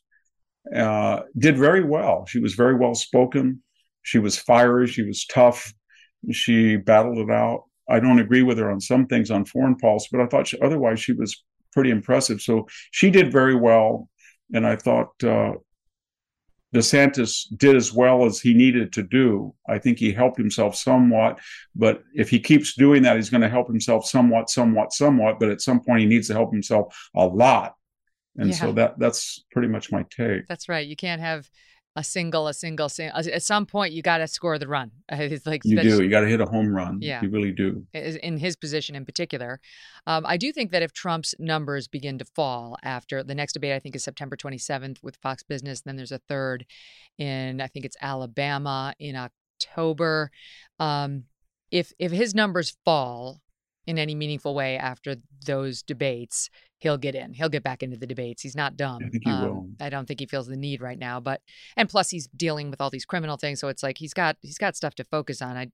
uh, 0.75 1.21
did 1.37 1.57
very 1.57 1.83
well. 1.83 2.27
She 2.27 2.39
was 2.39 2.55
very 2.55 2.75
well 2.75 2.95
spoken. 2.95 3.62
She 4.03 4.19
was 4.19 4.39
fiery. 4.39 4.87
She 4.87 5.03
was 5.03 5.25
tough. 5.27 5.73
She 6.31 6.77
battled 6.77 7.19
it 7.19 7.31
out. 7.31 7.64
I 7.89 8.01
don't 8.01 8.19
agree 8.19 8.43
with 8.43 8.59
her 8.59 8.71
on 8.71 8.81
some 8.81 9.07
things 9.07 9.31
on 9.31 9.47
foreign 9.47 9.77
policy, 9.77 10.09
but 10.12 10.21
I 10.21 10.27
thought 10.27 10.49
she, 10.49 10.61
otherwise 10.61 11.01
she 11.01 11.12
was 11.12 11.43
pretty 11.73 11.91
impressive. 11.91 12.41
So 12.41 12.66
she 12.91 13.11
did 13.11 13.33
very 13.33 13.55
well, 13.55 14.09
and 14.53 14.66
I 14.66 14.77
thought 14.77 15.11
uh, 15.25 15.53
DeSantis 16.75 17.47
did 17.57 17.77
as 17.77 17.93
well 17.93 18.25
as 18.25 18.41
he 18.41 18.53
needed 18.53 18.93
to 18.93 19.03
do. 19.03 19.55
I 19.69 19.79
think 19.79 19.99
he 19.99 20.12
helped 20.12 20.37
himself 20.37 20.77
somewhat, 20.77 21.39
but 21.75 22.03
if 22.14 22.29
he 22.29 22.39
keeps 22.41 22.75
doing 22.75 23.03
that, 23.03 23.16
he's 23.16 23.31
going 23.31 23.41
to 23.41 23.49
help 23.49 23.69
himself 23.69 24.07
somewhat, 24.07 24.51
somewhat, 24.51 24.93
somewhat. 24.93 25.41
But 25.41 25.49
at 25.51 25.62
some 25.62 25.81
point, 25.81 26.01
he 26.01 26.07
needs 26.07 26.29
to 26.29 26.35
help 26.35 26.53
himself 26.53 26.95
a 27.14 27.27
lot. 27.27 27.75
And 28.37 28.51
yeah. 28.51 28.57
so 28.57 28.73
that 28.73 28.99
that's 28.99 29.45
pretty 29.51 29.69
much 29.69 29.91
my 29.91 30.05
take. 30.11 30.47
That's 30.47 30.69
right. 30.69 30.87
You 30.87 30.97
can't 30.97 31.21
have 31.21 31.49
a 31.99 32.05
single, 32.05 32.47
a 32.47 32.55
single, 32.55 32.89
single. 32.89 33.19
At 33.19 33.43
some 33.43 33.67
point, 33.67 33.93
you 33.93 34.03
got 34.03 34.19
to 34.19 34.29
score 34.29 34.57
the 34.57 34.69
run. 34.69 34.93
It's 35.11 35.47
like 35.47 35.63
you 35.65 35.81
do. 35.81 36.01
You 36.03 36.09
got 36.09 36.21
to 36.21 36.29
hit 36.29 36.41
a 36.41 36.47
home 36.47 36.73
run. 36.73 36.99
Yeah, 37.03 37.21
you 37.21 37.29
really 37.29 37.51
do. 37.51 37.85
In 37.93 38.39
his 38.39 38.55
position, 38.55 38.95
in 38.95 39.05
particular, 39.05 39.61
um, 40.07 40.25
I 40.25 40.37
do 40.37 40.53
think 40.53 40.71
that 40.71 40.83
if 40.83 40.93
Trump's 40.93 41.35
numbers 41.41 41.89
begin 41.89 42.19
to 42.19 42.25
fall 42.25 42.77
after 42.85 43.25
the 43.25 43.35
next 43.35 43.55
debate, 43.55 43.73
I 43.73 43.81
think 43.81 43.97
is 43.97 44.05
September 44.05 44.37
27th 44.37 45.03
with 45.03 45.17
Fox 45.17 45.43
Business. 45.43 45.81
Then 45.81 45.97
there's 45.97 46.13
a 46.13 46.21
third 46.29 46.67
in 47.19 47.61
I 47.61 47.67
think 47.67 47.85
it's 47.85 47.97
Alabama 48.01 48.95
in 49.01 49.17
October. 49.17 50.31
Um, 50.79 51.25
if 51.73 51.93
if 51.99 52.13
his 52.13 52.33
numbers 52.33 52.77
fall 52.85 53.41
in 53.89 53.99
any 53.99 54.14
meaningful 54.14 54.55
way 54.55 54.76
after 54.76 55.16
those 55.47 55.82
debates, 55.82 56.51
he'll 56.76 56.99
get 56.99 57.14
in. 57.14 57.32
He'll 57.32 57.49
get 57.49 57.62
back 57.62 57.82
into 57.82 57.97
the 57.97 58.07
debates. 58.07 58.43
He's 58.43 58.55
not 58.55 58.76
dumb. 58.76 58.99
I 59.03 59.09
think 59.09 59.24
he 59.24 59.30
um, 59.30 59.43
will. 59.43 59.68
I 59.80 59.89
don't 59.89 60.07
think 60.07 60.20
he 60.20 60.26
feels 60.26 60.47
the 60.47 60.59
need 60.59 60.82
right 60.82 60.99
now. 60.99 61.20
But 61.20 61.41
and 61.74 61.89
plus 61.89 62.11
he's 62.11 62.26
dealing 62.28 62.70
with 62.70 62.82
all 62.82 62.91
these 62.91 63.07
criminal 63.07 63.39
things, 63.39 63.61
so 63.61 63.68
it's 63.68 63.82
like 63.82 63.97
he's 63.97 64.12
got 64.12 64.36
he's 64.43 64.59
got 64.59 64.76
stuff 64.76 64.95
to 64.97 65.05
focus 65.05 65.41
on. 65.41 65.57
I 65.57 65.68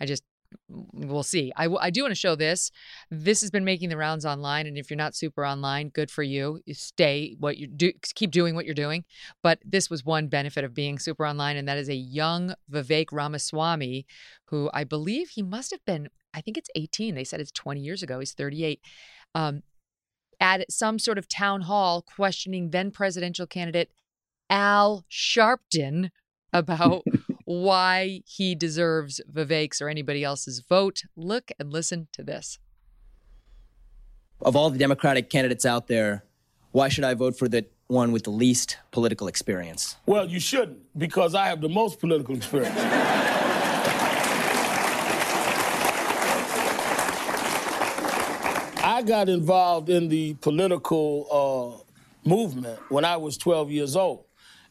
I 0.00 0.06
just 0.06 0.24
we'll 0.68 1.22
see. 1.22 1.52
I, 1.56 1.68
I 1.80 1.90
do 1.90 2.02
want 2.02 2.12
to 2.12 2.16
show 2.16 2.34
this. 2.36 2.70
This 3.10 3.40
has 3.40 3.50
been 3.50 3.64
making 3.64 3.88
the 3.88 3.96
rounds 3.96 4.24
online, 4.24 4.66
and 4.66 4.78
if 4.78 4.90
you're 4.90 4.96
not 4.96 5.14
super 5.14 5.44
online, 5.44 5.88
good 5.88 6.10
for 6.10 6.22
you. 6.22 6.60
stay 6.72 7.36
what 7.38 7.56
you 7.56 7.66
do, 7.66 7.92
keep 8.14 8.30
doing 8.30 8.54
what 8.54 8.64
you're 8.64 8.74
doing. 8.74 9.04
But 9.42 9.58
this 9.64 9.90
was 9.90 10.04
one 10.04 10.28
benefit 10.28 10.64
of 10.64 10.74
being 10.74 10.98
super 10.98 11.26
online, 11.26 11.56
and 11.56 11.68
that 11.68 11.78
is 11.78 11.88
a 11.88 11.94
young 11.94 12.54
Vivek 12.70 13.06
Ramaswamy, 13.12 14.06
who 14.46 14.70
I 14.72 14.84
believe 14.84 15.30
he 15.30 15.42
must 15.42 15.70
have 15.70 15.84
been 15.84 16.08
I 16.34 16.40
think 16.40 16.56
it's 16.56 16.70
18. 16.74 17.14
They 17.14 17.24
said 17.24 17.40
it's 17.40 17.52
20 17.52 17.80
years 17.80 18.02
ago. 18.02 18.20
He's 18.20 18.32
38. 18.32 18.80
Um, 19.34 19.62
at 20.40 20.70
some 20.70 20.98
sort 20.98 21.18
of 21.18 21.28
town 21.28 21.62
hall 21.62 22.02
questioning 22.02 22.70
then 22.70 22.90
presidential 22.90 23.46
candidate 23.46 23.90
Al 24.48 25.04
Sharpton 25.10 26.10
about 26.52 27.04
why 27.50 28.22
he 28.26 28.54
deserves 28.54 29.20
Vivek's 29.28 29.82
or 29.82 29.88
anybody 29.88 30.22
else's 30.22 30.60
vote. 30.60 31.02
Look 31.16 31.50
and 31.58 31.72
listen 31.72 32.06
to 32.12 32.22
this. 32.22 32.60
Of 34.40 34.54
all 34.54 34.70
the 34.70 34.78
Democratic 34.78 35.30
candidates 35.30 35.66
out 35.66 35.88
there, 35.88 36.24
why 36.70 36.88
should 36.88 37.02
I 37.02 37.14
vote 37.14 37.36
for 37.36 37.48
the 37.48 37.66
one 37.88 38.12
with 38.12 38.22
the 38.22 38.30
least 38.30 38.78
political 38.92 39.26
experience? 39.26 39.96
Well, 40.06 40.28
you 40.28 40.38
shouldn't, 40.38 40.78
because 40.96 41.34
I 41.34 41.46
have 41.46 41.60
the 41.60 41.68
most 41.68 41.98
political 41.98 42.36
experience. 42.36 42.78
I 48.82 49.02
got 49.04 49.28
involved 49.28 49.88
in 49.88 50.08
the 50.08 50.34
political 50.34 51.84
uh, 52.24 52.28
movement 52.28 52.78
when 52.90 53.04
I 53.04 53.16
was 53.16 53.36
12 53.36 53.72
years 53.72 53.96
old. 53.96 54.24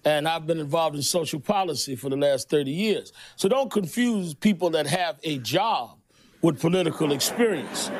And 0.05 0.27
I've 0.27 0.47
been 0.47 0.59
involved 0.59 0.95
in 0.95 1.01
social 1.01 1.39
policy 1.39 1.95
for 1.95 2.09
the 2.09 2.15
last 2.15 2.49
30 2.49 2.71
years. 2.71 3.11
So 3.35 3.49
don't 3.49 3.69
confuse 3.69 4.33
people 4.33 4.69
that 4.71 4.87
have 4.87 5.19
a 5.23 5.37
job 5.39 5.99
with 6.41 6.59
political 6.59 7.11
experience. 7.11 7.91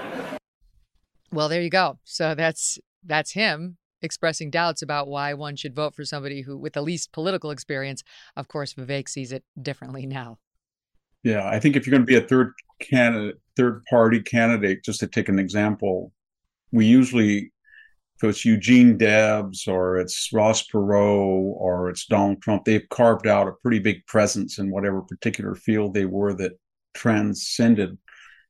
Well, 1.32 1.50
there 1.50 1.62
you 1.62 1.70
go. 1.70 2.00
So 2.06 2.36
that's 2.36 2.80
that's 3.06 3.32
him 3.32 3.78
expressing 4.02 4.50
doubts 4.50 4.82
about 4.82 5.08
why 5.08 5.34
one 5.34 5.56
should 5.56 5.76
vote 5.76 5.94
for 5.94 6.06
somebody 6.06 6.42
who 6.42 6.58
with 6.58 6.74
the 6.74 6.82
least 6.82 7.12
political 7.12 7.52
experience. 7.52 8.04
Of 8.36 8.48
course, 8.48 8.74
Vivek 8.74 9.10
sees 9.10 9.32
it 9.32 9.44
differently 9.62 10.06
now. 10.06 10.38
Yeah, 11.24 11.48
I 11.48 11.60
think 11.60 11.76
if 11.76 11.86
you're 11.86 11.92
going 11.92 12.06
to 12.06 12.08
be 12.08 12.16
a 12.16 12.22
third 12.22 12.54
candidate, 12.80 13.40
third 13.58 13.84
party 13.90 14.22
candidate, 14.22 14.84
just 14.84 15.02
to 15.02 15.08
take 15.08 15.28
an 15.28 15.38
example, 15.38 16.14
we 16.72 16.86
usually 16.86 17.52
if 18.22 18.30
it's 18.30 18.44
Eugene 18.46 18.98
Debs 18.98 19.66
or 19.68 19.98
it's 19.98 20.32
Ross 20.34 20.68
Perot 20.68 21.54
or 21.56 21.90
it's 21.90 22.06
Donald 22.06 22.42
Trump, 22.42 22.66
they've 22.66 22.88
carved 22.90 23.28
out 23.28 23.48
a 23.48 23.54
pretty 23.54 23.80
big 23.80 24.06
presence 24.08 24.60
in 24.60 24.72
whatever 24.72 25.02
particular 25.02 25.56
field 25.56 25.94
they 25.94 26.04
were 26.04 26.34
that 26.34 26.60
transcended, 26.94 27.98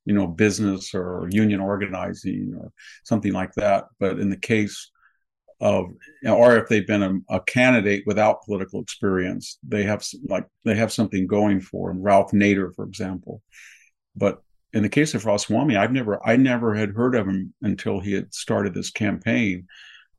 you 0.05 0.15
know, 0.15 0.25
business 0.25 0.95
or 0.95 1.27
union 1.31 1.59
organizing 1.59 2.55
or 2.59 2.71
something 3.03 3.31
like 3.31 3.53
that. 3.53 3.85
But 3.99 4.19
in 4.19 4.31
the 4.31 4.37
case 4.37 4.89
of, 5.61 5.85
or 6.25 6.57
if 6.57 6.67
they've 6.67 6.87
been 6.87 7.03
a, 7.29 7.35
a 7.35 7.41
candidate 7.41 8.05
without 8.07 8.43
political 8.45 8.81
experience, 8.81 9.59
they 9.61 9.83
have 9.83 10.03
like 10.27 10.47
they 10.65 10.75
have 10.75 10.91
something 10.91 11.27
going 11.27 11.61
for 11.61 11.89
them. 11.89 12.01
Ralph 12.01 12.31
Nader, 12.31 12.73
for 12.73 12.85
example. 12.85 13.43
But 14.15 14.41
in 14.73 14.83
the 14.83 14.89
case 14.89 15.13
of 15.13 15.25
Ramaswamy, 15.25 15.75
I've 15.75 15.91
never 15.91 16.25
I 16.27 16.35
never 16.35 16.75
had 16.75 16.91
heard 16.91 17.15
of 17.15 17.27
him 17.27 17.53
until 17.61 17.99
he 17.99 18.13
had 18.13 18.33
started 18.33 18.73
this 18.73 18.91
campaign, 18.91 19.67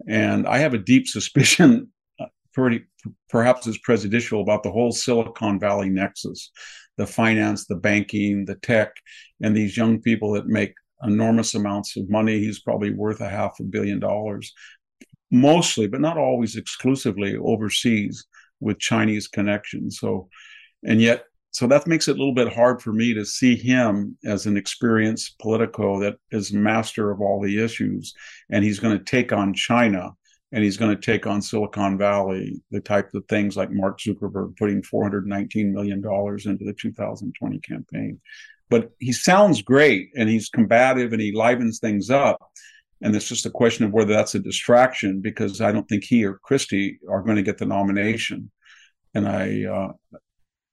and 0.08 0.46
I 0.46 0.58
have 0.58 0.74
a 0.74 0.78
deep 0.78 1.06
suspicion, 1.06 1.88
uh, 2.20 2.26
pretty 2.52 2.84
perhaps 3.28 3.66
it's 3.66 3.78
prejudicial 3.78 4.40
about 4.40 4.62
the 4.62 4.70
whole 4.70 4.92
Silicon 4.92 5.58
Valley 5.58 5.88
nexus, 5.88 6.50
the 6.96 7.06
finance, 7.06 7.66
the 7.66 7.76
banking, 7.76 8.44
the 8.44 8.56
tech, 8.56 8.92
and 9.42 9.56
these 9.56 9.76
young 9.76 10.00
people 10.00 10.32
that 10.32 10.46
make 10.46 10.74
enormous 11.02 11.54
amounts 11.54 11.96
of 11.96 12.10
money. 12.10 12.38
He's 12.38 12.60
probably 12.60 12.92
worth 12.92 13.20
a 13.20 13.28
half 13.28 13.58
a 13.60 13.64
billion 13.64 14.00
dollars, 14.00 14.52
mostly, 15.30 15.86
but 15.86 16.00
not 16.00 16.18
always 16.18 16.56
exclusively 16.56 17.36
overseas 17.36 18.26
with 18.60 18.78
Chinese 18.78 19.28
connections. 19.28 19.98
So, 19.98 20.28
and 20.84 21.00
yet 21.00 21.24
so 21.52 21.66
that 21.66 21.86
makes 21.86 22.08
it 22.08 22.16
a 22.16 22.18
little 22.18 22.34
bit 22.34 22.52
hard 22.52 22.80
for 22.80 22.92
me 22.92 23.12
to 23.14 23.24
see 23.24 23.56
him 23.56 24.16
as 24.24 24.46
an 24.46 24.56
experienced 24.56 25.38
politico 25.38 25.98
that 26.00 26.16
is 26.30 26.52
master 26.52 27.10
of 27.10 27.20
all 27.20 27.40
the 27.40 27.62
issues 27.62 28.14
and 28.50 28.64
he's 28.64 28.80
going 28.80 28.96
to 28.96 29.04
take 29.04 29.32
on 29.32 29.54
china 29.54 30.10
and 30.52 30.64
he's 30.64 30.76
going 30.76 30.94
to 30.94 31.00
take 31.00 31.26
on 31.26 31.42
silicon 31.42 31.98
valley 31.98 32.60
the 32.70 32.80
type 32.80 33.12
of 33.14 33.24
things 33.28 33.56
like 33.56 33.70
mark 33.70 33.98
zuckerberg 33.98 34.56
putting 34.56 34.82
419 34.82 35.72
million 35.72 36.00
dollars 36.00 36.46
into 36.46 36.64
the 36.64 36.72
2020 36.74 37.58
campaign. 37.60 38.20
But 38.68 38.92
he 39.00 39.12
sounds 39.12 39.62
great 39.62 40.10
and 40.16 40.28
he's 40.28 40.48
combative 40.48 41.12
and 41.12 41.20
he 41.20 41.32
livens 41.32 41.80
things 41.80 42.08
up 42.08 42.40
and 43.02 43.16
it's 43.16 43.28
just 43.28 43.46
a 43.46 43.50
question 43.50 43.84
of 43.84 43.92
whether 43.92 44.12
that's 44.12 44.34
a 44.34 44.40
distraction 44.40 45.20
because 45.20 45.60
i 45.60 45.72
don't 45.72 45.88
think 45.88 46.04
he 46.04 46.24
or 46.24 46.34
christie 46.34 46.98
are 47.08 47.22
going 47.22 47.36
to 47.36 47.42
get 47.42 47.58
the 47.58 47.66
nomination. 47.66 48.50
And 49.14 49.26
I 49.26 49.64
uh, 49.64 49.92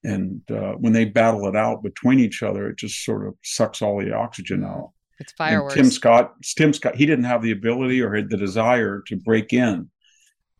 and 0.03 0.41
uh, 0.51 0.73
when 0.73 0.93
they 0.93 1.05
battle 1.05 1.47
it 1.47 1.55
out 1.55 1.83
between 1.83 2.19
each 2.19 2.43
other, 2.43 2.69
it 2.69 2.77
just 2.77 3.03
sort 3.03 3.27
of 3.27 3.35
sucks 3.43 3.81
all 3.81 3.99
the 3.99 4.13
oxygen 4.13 4.63
out. 4.63 4.91
It's 5.19 5.31
fireworks. 5.33 5.75
And 5.75 5.85
Tim 5.85 5.91
Scott, 5.91 6.33
Tim 6.55 6.73
Scott, 6.73 6.95
he 6.95 7.05
didn't 7.05 7.25
have 7.25 7.41
the 7.41 7.51
ability 7.51 8.01
or 8.01 8.13
had 8.13 8.29
the 8.29 8.37
desire 8.37 9.01
to 9.07 9.15
break 9.15 9.53
in 9.53 9.89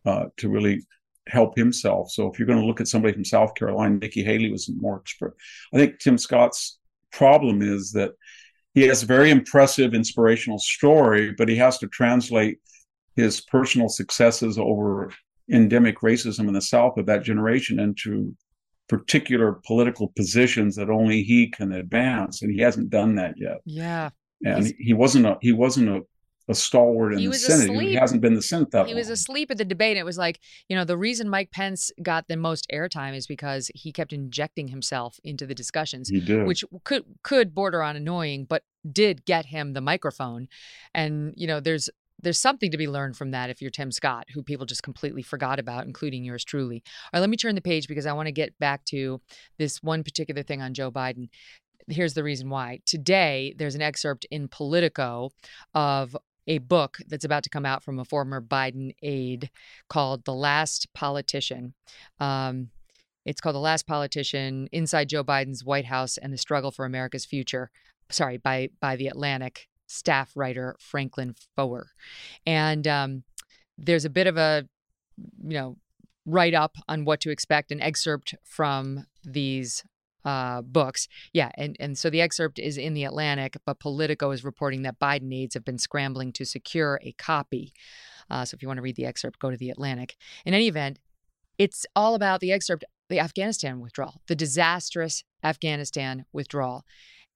uh, 0.04 0.26
to 0.38 0.48
really 0.48 0.82
help 1.28 1.56
himself. 1.56 2.10
So 2.10 2.30
if 2.30 2.38
you're 2.38 2.46
going 2.46 2.60
to 2.60 2.66
look 2.66 2.80
at 2.80 2.88
somebody 2.88 3.14
from 3.14 3.24
South 3.24 3.54
Carolina, 3.54 3.96
Nikki 3.96 4.24
Haley 4.24 4.50
was 4.50 4.68
more 4.68 4.98
expert. 4.98 5.36
I 5.72 5.76
think 5.76 5.98
Tim 5.98 6.18
Scott's 6.18 6.78
problem 7.12 7.62
is 7.62 7.92
that 7.92 8.12
he 8.74 8.82
has 8.82 9.02
a 9.02 9.06
very 9.06 9.30
impressive, 9.30 9.94
inspirational 9.94 10.58
story, 10.58 11.32
but 11.36 11.48
he 11.48 11.56
has 11.56 11.78
to 11.78 11.88
translate 11.88 12.58
his 13.16 13.40
personal 13.40 13.88
successes 13.88 14.58
over 14.58 15.12
endemic 15.50 16.00
racism 16.00 16.48
in 16.48 16.54
the 16.54 16.60
South 16.60 16.96
of 16.98 17.06
that 17.06 17.22
generation 17.22 17.80
into 17.80 18.34
particular 18.88 19.60
political 19.66 20.08
positions 20.16 20.76
that 20.76 20.90
only 20.90 21.22
he 21.22 21.48
can 21.50 21.72
advance, 21.72 22.42
and 22.42 22.52
he 22.52 22.60
hasn't 22.60 22.90
done 22.90 23.14
that 23.16 23.34
yet. 23.36 23.58
Yeah, 23.64 24.10
and 24.44 24.64
He's, 24.66 24.74
he 24.78 24.92
wasn't 24.94 25.26
a 25.26 25.36
he 25.40 25.52
wasn't 25.52 25.88
a 25.88 26.02
a 26.50 26.54
stalwart 26.54 27.12
in 27.12 27.18
he 27.18 27.26
the 27.26 27.34
Senate. 27.34 27.64
Asleep. 27.70 27.88
He 27.90 27.94
hasn't 27.94 28.22
been 28.22 28.32
the 28.32 28.40
Senate 28.40 28.70
that 28.70 28.86
He 28.86 28.94
long. 28.94 29.00
was 29.00 29.10
asleep 29.10 29.50
at 29.50 29.58
the 29.58 29.66
debate. 29.66 29.98
It 29.98 30.04
was 30.04 30.16
like, 30.16 30.40
you 30.70 30.76
know, 30.76 30.84
the 30.86 30.96
reason 30.96 31.28
Mike 31.28 31.50
Pence 31.50 31.90
got 32.02 32.26
the 32.26 32.38
most 32.38 32.66
airtime 32.72 33.14
is 33.14 33.26
because 33.26 33.70
he 33.74 33.92
kept 33.92 34.14
injecting 34.14 34.68
himself 34.68 35.20
into 35.22 35.44
the 35.44 35.54
discussions, 35.54 36.08
He 36.08 36.20
did. 36.20 36.46
which 36.46 36.64
could 36.84 37.04
could 37.22 37.54
border 37.54 37.82
on 37.82 37.96
annoying, 37.96 38.46
but 38.48 38.62
did 38.90 39.26
get 39.26 39.44
him 39.44 39.74
the 39.74 39.82
microphone. 39.82 40.48
And 40.94 41.34
you 41.36 41.46
know, 41.46 41.60
there's 41.60 41.90
there's 42.20 42.38
something 42.38 42.70
to 42.70 42.78
be 42.78 42.88
learned 42.88 43.16
from 43.16 43.30
that 43.30 43.50
if 43.50 43.62
you're 43.62 43.70
Tim 43.70 43.92
Scott, 43.92 44.26
who 44.32 44.42
people 44.42 44.66
just 44.66 44.82
completely 44.82 45.22
forgot 45.22 45.58
about, 45.58 45.86
including 45.86 46.24
yours 46.24 46.44
truly. 46.44 46.82
All 46.86 47.10
right, 47.14 47.20
let 47.20 47.30
me 47.30 47.36
turn 47.36 47.54
the 47.54 47.60
page 47.60 47.88
because 47.88 48.06
I 48.06 48.12
want 48.12 48.26
to 48.26 48.32
get 48.32 48.58
back 48.58 48.84
to 48.86 49.20
this 49.58 49.82
one 49.82 50.02
particular 50.02 50.42
thing 50.42 50.60
on 50.62 50.74
Joe 50.74 50.90
Biden. 50.90 51.28
Here's 51.88 52.14
the 52.14 52.24
reason 52.24 52.50
why. 52.50 52.80
Today, 52.84 53.54
there's 53.56 53.74
an 53.74 53.82
excerpt 53.82 54.26
in 54.30 54.48
Politico 54.48 55.30
of 55.74 56.16
a 56.46 56.58
book 56.58 56.98
that's 57.06 57.24
about 57.24 57.44
to 57.44 57.50
come 57.50 57.66
out 57.66 57.82
from 57.82 57.98
a 57.98 58.04
former 58.04 58.40
Biden 58.40 58.94
aide 59.02 59.50
called 59.88 60.24
The 60.24 60.34
Last 60.34 60.88
Politician. 60.94 61.74
Um, 62.18 62.70
it's 63.24 63.40
called 63.40 63.54
The 63.54 63.60
Last 63.60 63.86
Politician 63.86 64.68
Inside 64.72 65.10
Joe 65.10 65.22
Biden's 65.22 65.64
White 65.64 65.84
House 65.84 66.16
and 66.16 66.32
the 66.32 66.38
Struggle 66.38 66.70
for 66.70 66.84
America's 66.84 67.26
Future. 67.26 67.70
Sorry, 68.10 68.38
by, 68.38 68.70
by 68.80 68.96
The 68.96 69.08
Atlantic 69.08 69.68
staff 69.88 70.32
writer 70.36 70.76
Franklin 70.78 71.34
Foer. 71.56 71.88
And 72.46 72.86
um, 72.86 73.24
there's 73.76 74.04
a 74.04 74.10
bit 74.10 74.26
of 74.26 74.36
a, 74.36 74.68
you 75.42 75.54
know, 75.54 75.76
write 76.24 76.54
up 76.54 76.76
on 76.88 77.04
what 77.04 77.20
to 77.20 77.30
expect, 77.30 77.72
an 77.72 77.80
excerpt 77.80 78.34
from 78.44 79.06
these 79.24 79.82
uh, 80.24 80.60
books. 80.62 81.08
Yeah, 81.32 81.50
and, 81.56 81.76
and 81.80 81.96
so 81.96 82.10
the 82.10 82.20
excerpt 82.20 82.58
is 82.58 82.76
in 82.76 82.92
the 82.94 83.04
Atlantic, 83.04 83.56
but 83.64 83.80
Politico 83.80 84.30
is 84.30 84.44
reporting 84.44 84.82
that 84.82 84.98
Biden 84.98 85.34
aides 85.34 85.54
have 85.54 85.64
been 85.64 85.78
scrambling 85.78 86.32
to 86.34 86.44
secure 86.44 87.00
a 87.02 87.12
copy. 87.12 87.72
Uh, 88.30 88.44
so 88.44 88.54
if 88.54 88.62
you 88.62 88.68
want 88.68 88.76
to 88.78 88.82
read 88.82 88.96
the 88.96 89.06
excerpt, 89.06 89.38
go 89.38 89.50
to 89.50 89.56
the 89.56 89.70
Atlantic. 89.70 90.16
In 90.44 90.52
any 90.52 90.68
event, 90.68 90.98
it's 91.56 91.86
all 91.96 92.14
about 92.14 92.40
the 92.40 92.52
excerpt, 92.52 92.84
the 93.08 93.20
Afghanistan 93.20 93.80
withdrawal, 93.80 94.20
the 94.26 94.36
disastrous 94.36 95.24
Afghanistan 95.42 96.26
withdrawal. 96.32 96.84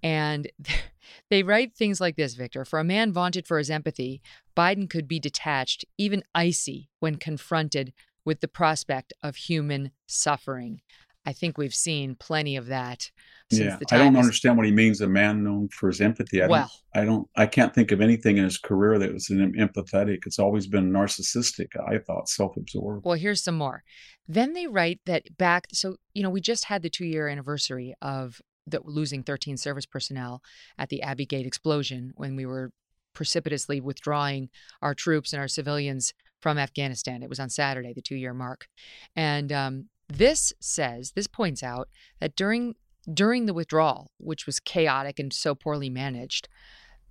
And 0.03 0.51
they 1.31 1.43
write 1.43 1.75
things 1.75 2.01
like 2.01 2.17
this, 2.17 2.35
Victor. 2.35 2.65
For 2.65 2.79
a 2.79 2.85
man 2.85 3.13
vaunted 3.13 3.47
for 3.47 3.59
his 3.59 3.71
empathy, 3.71 4.21
Biden 4.57 4.89
could 4.89 5.07
be 5.09 5.21
detached, 5.21 5.85
even 5.99 6.23
icy, 6.35 6.89
when 7.01 7.17
confronted 7.17 7.93
with 8.25 8.41
the 8.41 8.49
prospect 8.49 9.13
of 9.23 9.37
human 9.37 9.91
suffering. 10.07 10.81
I 11.25 11.33
think 11.33 11.57
we've 11.57 11.75
seen 11.75 12.17
plenty 12.17 12.57
of 12.57 12.67
that 12.67 13.11
since 13.51 13.65
yeah, 13.65 13.79
I 13.93 13.99
don't 13.99 14.17
is- 14.17 14.21
understand 14.25 14.57
what 14.57 14.67
he 14.67 14.73
means. 14.73 15.01
A 15.01 15.07
man 15.07 15.45
known 15.45 15.69
for 15.69 15.87
his 15.89 16.01
empathy. 16.01 16.43
I 16.43 16.49
Well. 16.49 16.71
don't, 16.95 17.03
I 17.03 17.05
don't. 17.07 17.29
I 17.37 17.47
can't 17.47 17.73
think 17.73 17.93
of 17.93 18.01
anything 18.01 18.39
in 18.39 18.45
his 18.45 18.59
career 18.59 18.99
that 18.99 19.13
was 19.13 19.29
empathetic. 19.29 20.27
It's 20.27 20.41
always 20.41 20.67
been 20.67 20.91
narcissistic. 20.91 21.69
I 21.89 21.99
thought 21.99 22.29
self-absorbed. 22.29 23.05
Well, 23.05 23.15
here's 23.15 23.43
some 23.43 23.57
more. 23.57 23.85
Then 24.27 24.53
they 24.53 24.67
write 24.67 25.01
that 25.07 25.37
back. 25.39 25.69
So, 25.73 25.97
you 26.13 26.25
know, 26.25 26.31
we 26.31 26.41
just 26.41 26.65
had 26.65 26.83
the 26.83 26.91
two 26.91 27.07
year 27.07 27.29
anniversary 27.29 27.95
of 28.03 28.41
the 28.67 28.81
losing 28.85 29.23
13 29.23 29.57
service 29.57 29.87
personnel 29.87 30.43
at 30.79 30.89
the 30.89 31.03
Abbey 31.03 31.27
Gate 31.27 31.47
explosion 31.47 32.13
when 32.17 32.37
we 32.37 32.47
were 32.47 32.73
precipitously 33.15 33.81
withdrawing 33.81 34.49
our 34.81 34.95
troops 34.95 35.33
and 35.33 35.41
our 35.41 35.49
civilians 35.49 36.15
from 36.41 36.59
Afghanistan. 36.59 37.23
It 37.23 37.29
was 37.29 37.41
on 37.41 37.51
Saturday, 37.51 37.93
the 37.93 38.03
two 38.03 38.17
year 38.17 38.35
mark. 38.35 38.67
And 39.15 39.53
um, 39.53 39.89
this 40.09 40.53
says, 40.61 41.13
this 41.13 41.27
points 41.27 41.63
out 41.63 41.89
that 42.21 42.37
during 42.37 42.75
during 43.13 43.47
the 43.47 43.55
withdrawal, 43.55 44.13
which 44.19 44.47
was 44.47 44.61
chaotic 44.61 45.19
and 45.19 45.33
so 45.33 45.57
poorly 45.57 45.91
managed, 45.91 46.49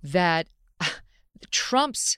that 0.02 0.48
Trump's 1.50 2.16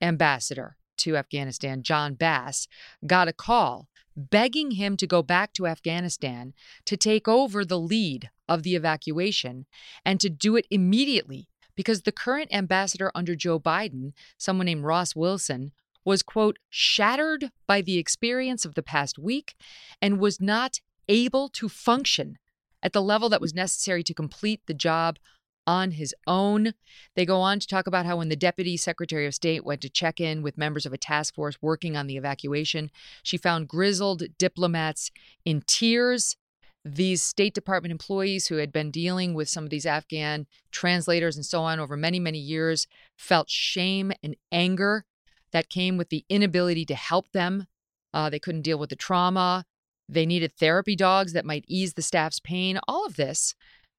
ambassador 0.00 0.76
to 0.98 1.16
Afghanistan, 1.16 1.82
John 1.82 2.14
Bass, 2.14 2.66
got 3.06 3.28
a 3.28 3.32
call 3.34 3.88
begging 4.16 4.72
him 4.72 4.96
to 4.96 5.06
go 5.06 5.22
back 5.22 5.52
to 5.54 5.66
Afghanistan 5.66 6.52
to 6.84 6.96
take 6.96 7.28
over 7.28 7.64
the 7.64 7.78
lead 7.78 8.30
of 8.50 8.64
the 8.64 8.74
evacuation 8.74 9.64
and 10.04 10.20
to 10.20 10.28
do 10.28 10.56
it 10.56 10.66
immediately 10.70 11.48
because 11.76 12.02
the 12.02 12.12
current 12.12 12.52
ambassador 12.52 13.10
under 13.14 13.34
Joe 13.34 13.58
Biden, 13.58 14.12
someone 14.36 14.66
named 14.66 14.84
Ross 14.84 15.16
Wilson, 15.16 15.72
was, 16.04 16.22
quote, 16.22 16.58
shattered 16.68 17.50
by 17.66 17.80
the 17.80 17.96
experience 17.96 18.64
of 18.64 18.74
the 18.74 18.82
past 18.82 19.18
week 19.18 19.54
and 20.02 20.18
was 20.18 20.40
not 20.40 20.80
able 21.08 21.48
to 21.50 21.68
function 21.68 22.36
at 22.82 22.92
the 22.92 23.02
level 23.02 23.28
that 23.28 23.40
was 23.40 23.54
necessary 23.54 24.02
to 24.02 24.14
complete 24.14 24.60
the 24.66 24.74
job 24.74 25.18
on 25.66 25.92
his 25.92 26.14
own. 26.26 26.72
They 27.14 27.24
go 27.24 27.40
on 27.40 27.60
to 27.60 27.66
talk 27.66 27.86
about 27.86 28.06
how 28.06 28.16
when 28.16 28.28
the 28.28 28.36
deputy 28.36 28.76
secretary 28.76 29.26
of 29.26 29.34
state 29.34 29.64
went 29.64 29.80
to 29.82 29.88
check 29.88 30.20
in 30.20 30.42
with 30.42 30.58
members 30.58 30.86
of 30.86 30.92
a 30.92 30.98
task 30.98 31.34
force 31.34 31.58
working 31.60 31.96
on 31.96 32.06
the 32.06 32.16
evacuation, 32.16 32.90
she 33.22 33.36
found 33.36 33.68
grizzled 33.68 34.24
diplomats 34.38 35.10
in 35.44 35.62
tears. 35.66 36.36
These 36.84 37.22
State 37.22 37.54
Department 37.54 37.92
employees 37.92 38.46
who 38.46 38.56
had 38.56 38.72
been 38.72 38.90
dealing 38.90 39.34
with 39.34 39.48
some 39.48 39.64
of 39.64 39.70
these 39.70 39.84
Afghan 39.84 40.46
translators 40.70 41.36
and 41.36 41.44
so 41.44 41.60
on 41.60 41.78
over 41.78 41.96
many, 41.96 42.18
many 42.18 42.38
years 42.38 42.86
felt 43.18 43.50
shame 43.50 44.12
and 44.22 44.34
anger 44.50 45.04
that 45.52 45.68
came 45.68 45.96
with 45.96 46.08
the 46.08 46.24
inability 46.28 46.86
to 46.86 46.94
help 46.94 47.30
them. 47.32 47.66
Uh, 48.14 48.30
they 48.30 48.38
couldn't 48.38 48.62
deal 48.62 48.78
with 48.78 48.90
the 48.90 48.96
trauma. 48.96 49.64
They 50.08 50.24
needed 50.24 50.52
therapy 50.56 50.96
dogs 50.96 51.34
that 51.34 51.44
might 51.44 51.64
ease 51.68 51.94
the 51.94 52.02
staff's 52.02 52.40
pain. 52.40 52.78
All 52.88 53.06
of 53.06 53.16
this 53.16 53.54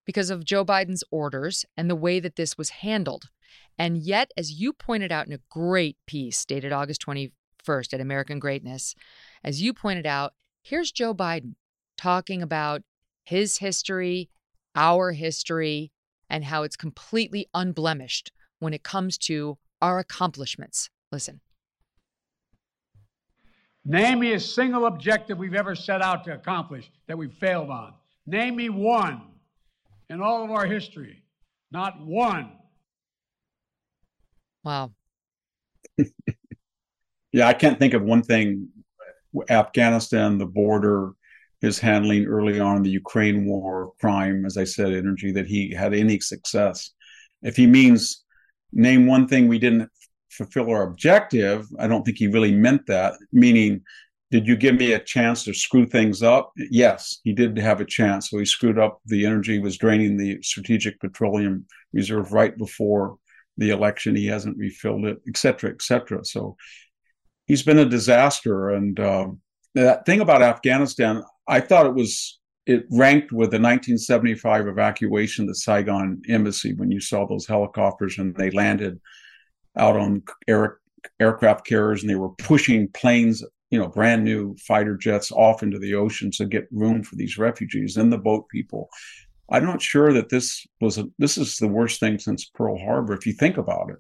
because 0.05 0.29
of 0.29 0.43
Joe 0.43 0.65
Biden's 0.65 1.03
orders 1.11 1.65
and 1.77 1.89
the 1.89 1.95
way 1.95 2.19
that 2.19 2.36
this 2.36 2.57
was 2.57 2.69
handled. 2.69 3.29
And 3.77 3.97
yet, 3.97 4.32
as 4.36 4.59
you 4.59 4.73
pointed 4.73 5.11
out 5.11 5.27
in 5.27 5.34
a 5.34 5.39
great 5.49 5.97
piece 6.07 6.43
dated 6.45 6.71
August 6.71 7.05
21st 7.05 7.93
at 7.93 8.01
American 8.01 8.39
Greatness, 8.39 8.95
as 9.43 9.61
you 9.61 9.73
pointed 9.73 10.05
out, 10.05 10.34
here's 10.63 10.91
Joe 10.91 11.13
Biden 11.13 11.55
talking 12.02 12.41
about 12.41 12.82
his 13.24 13.60
history, 13.60 14.30
our 14.76 15.12
history, 15.12 15.91
and 16.30 16.45
how 16.45 16.64
it's 16.64 16.76
completely 16.76 17.47
unblemished 17.54 18.32
when 18.60 18.74
it 18.74 18.84
comes 18.84 19.18
to 19.18 19.58
our 19.82 19.99
accomplishments. 19.99 20.89
Listen. 21.12 21.41
Name 23.84 24.20
me 24.20 24.34
a 24.34 24.39
single 24.39 24.86
objective 24.86 25.38
we've 25.38 25.56
ever 25.56 25.76
set 25.76 26.02
out 26.02 26.24
to 26.26 26.34
accomplish 26.34 26.91
that 27.08 27.18
we've 27.18 27.34
failed 27.34 27.70
on. 27.70 27.93
Name 28.26 28.56
me 28.56 28.70
one 28.70 29.22
in 30.10 30.22
all 30.22 30.43
of 30.43 30.52
our 30.52 30.66
history. 30.66 31.24
Not 31.72 32.04
one. 32.06 32.52
Wow. 34.64 34.91
Yeah, 37.34 37.47
I 37.47 37.54
can't 37.54 37.80
think 37.80 37.93
of 37.93 38.02
one 38.02 38.24
thing. 38.24 38.68
Afghanistan, 39.49 40.38
the 40.38 40.45
border, 40.45 41.14
his 41.62 41.80
handling 41.80 42.26
early 42.26 42.59
on 42.59 42.84
the 42.84 42.89
Ukraine 42.89 43.45
war, 43.45 43.93
crime, 44.01 44.45
as 44.45 44.57
I 44.57 44.66
said, 44.66 44.93
energy, 44.93 45.32
that 45.32 45.47
he 45.47 45.74
had 45.74 45.93
any 45.93 46.20
success. 46.20 46.91
If 47.43 47.55
he 47.55 47.68
means 47.68 48.24
name 48.74 49.05
one 49.07 49.28
thing 49.28 49.47
we 49.47 49.59
didn't 49.59 49.89
fulfill 50.30 50.70
our 50.70 50.84
objective, 50.84 51.68
I 51.80 51.88
don't 51.88 52.03
think 52.03 52.18
he 52.18 52.28
really 52.28 52.53
meant 52.53 52.88
that. 52.88 53.14
Meaning, 53.32 53.82
did 54.32 54.47
you 54.47 54.55
give 54.55 54.76
me 54.76 54.93
a 54.93 54.99
chance 54.99 55.43
to 55.43 55.53
screw 55.53 55.86
things 55.86 56.24
up? 56.24 56.51
Yes, 56.55 57.20
he 57.24 57.34
did 57.34 57.57
have 57.57 57.82
a 57.82 57.86
chance. 57.86 58.30
So 58.30 58.38
he 58.38 58.45
screwed 58.45 58.80
up 58.80 58.99
the 59.05 59.26
energy, 59.26 59.59
was 59.59 59.78
draining 59.78 60.18
the 60.18 60.41
strategic 60.41 60.99
petroleum 60.99 61.66
reserve 61.91 62.32
right 62.32 62.57
before 62.57 63.18
the 63.57 63.72
election. 63.72 64.16
He 64.16 64.28
hasn't 64.28 64.57
refilled 64.57 65.05
it, 65.05 65.18
et 65.28 65.36
cetera, 65.36 65.70
et 65.70 65.82
cetera. 65.82 66.24
So 66.24 66.55
he's 67.45 67.64
been 67.64 67.80
a 67.80 67.86
disaster. 67.86 68.70
And 68.70 68.97
um, 69.01 69.41
that 69.76 70.05
thing 70.05 70.22
about 70.22 70.41
Afghanistan, 70.41 71.24
I 71.48 71.60
thought 71.60 71.86
it 71.86 71.94
was 71.94 72.39
it 72.66 72.86
ranked 72.92 73.32
with 73.32 73.50
the 73.50 73.60
1975 73.60 74.68
evacuation 74.68 75.44
of 75.44 75.50
the 75.50 75.56
Saigon 75.56 76.22
embassy 76.30 76.74
when 76.74 76.92
you 76.92 77.00
saw 77.00 77.26
those 77.26 77.48
helicopters 77.48 78.18
and 78.20 78.36
they 78.36 78.52
landed 78.52 79.00
out 79.78 79.98
on 79.98 80.22
air, 80.48 80.78
aircraft 81.20 81.66
carriers 81.66 82.02
and 82.02 82.10
they 82.10 82.16
were 82.16 82.30
pushing 82.30 82.88
planes, 82.89 83.44
you 83.72 83.80
know, 83.80 83.88
brand 83.88 84.24
new 84.24 84.56
fighter 84.58 84.96
jets 84.96 85.32
off 85.32 85.64
into 85.64 85.80
the 85.80 85.96
ocean 85.96 86.30
to 86.32 86.46
get 86.46 86.68
room 86.72 87.04
for 87.04 87.16
these 87.16 87.38
refugees 87.38 87.98
and 87.98 88.14
the 88.14 88.18
boat 88.18 88.48
people. 88.50 88.89
I'm 89.50 89.66
not 89.66 89.82
sure 89.82 90.14
that 90.14 90.30
this 90.30 90.66
was 90.80 90.98
a, 90.98 91.06
this 91.18 91.38
is 91.38 91.58
the 91.58 91.68
worst 91.68 92.00
thing 92.00 92.20
since 92.20 92.46
Pearl 92.46 92.78
Harbor 92.78 93.14
if 93.14 93.26
you 93.26 93.34
think 93.34 93.58
about 93.58 93.89
it. 93.89 93.98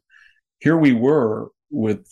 Here 0.59 0.77
we 0.77 0.93
were 0.93 1.49
with 1.71 2.05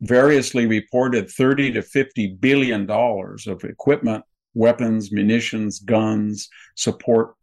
variously 0.00 0.66
reported 0.66 1.30
30 1.30 1.72
to 1.72 1.82
50 1.82 2.34
billion 2.40 2.86
dollars 2.86 3.46
of 3.46 3.62
equipment, 3.62 4.24
weapons, 4.54 5.12
munitions, 5.12 5.78
guns, 5.80 6.48
support 6.76 7.34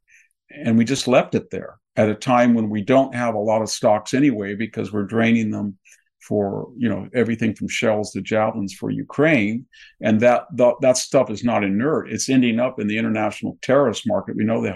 and 0.51 0.77
we 0.77 0.85
just 0.85 1.07
left 1.07 1.35
it 1.35 1.49
there 1.51 1.77
at 1.95 2.09
a 2.09 2.15
time 2.15 2.53
when 2.53 2.69
we 2.69 2.81
don't 2.81 3.13
have 3.13 3.35
a 3.35 3.39
lot 3.39 3.61
of 3.61 3.69
stocks 3.69 4.13
anyway 4.13 4.55
because 4.55 4.91
we're 4.91 5.03
draining 5.03 5.51
them 5.51 5.77
for 6.21 6.69
you 6.77 6.89
know 6.89 7.07
everything 7.13 7.55
from 7.55 7.67
shells 7.67 8.11
to 8.11 8.21
javelins 8.21 8.73
for 8.73 8.89
Ukraine, 8.89 9.65
and 10.01 10.19
that 10.19 10.43
that, 10.55 10.75
that 10.81 10.97
stuff 10.97 11.29
is 11.29 11.43
not 11.43 11.63
inert. 11.63 12.11
It's 12.11 12.29
ending 12.29 12.59
up 12.59 12.79
in 12.79 12.87
the 12.87 12.97
international 12.97 13.57
terrorist 13.61 14.03
market. 14.05 14.35
We 14.35 14.43
know 14.43 14.61
that 14.63 14.75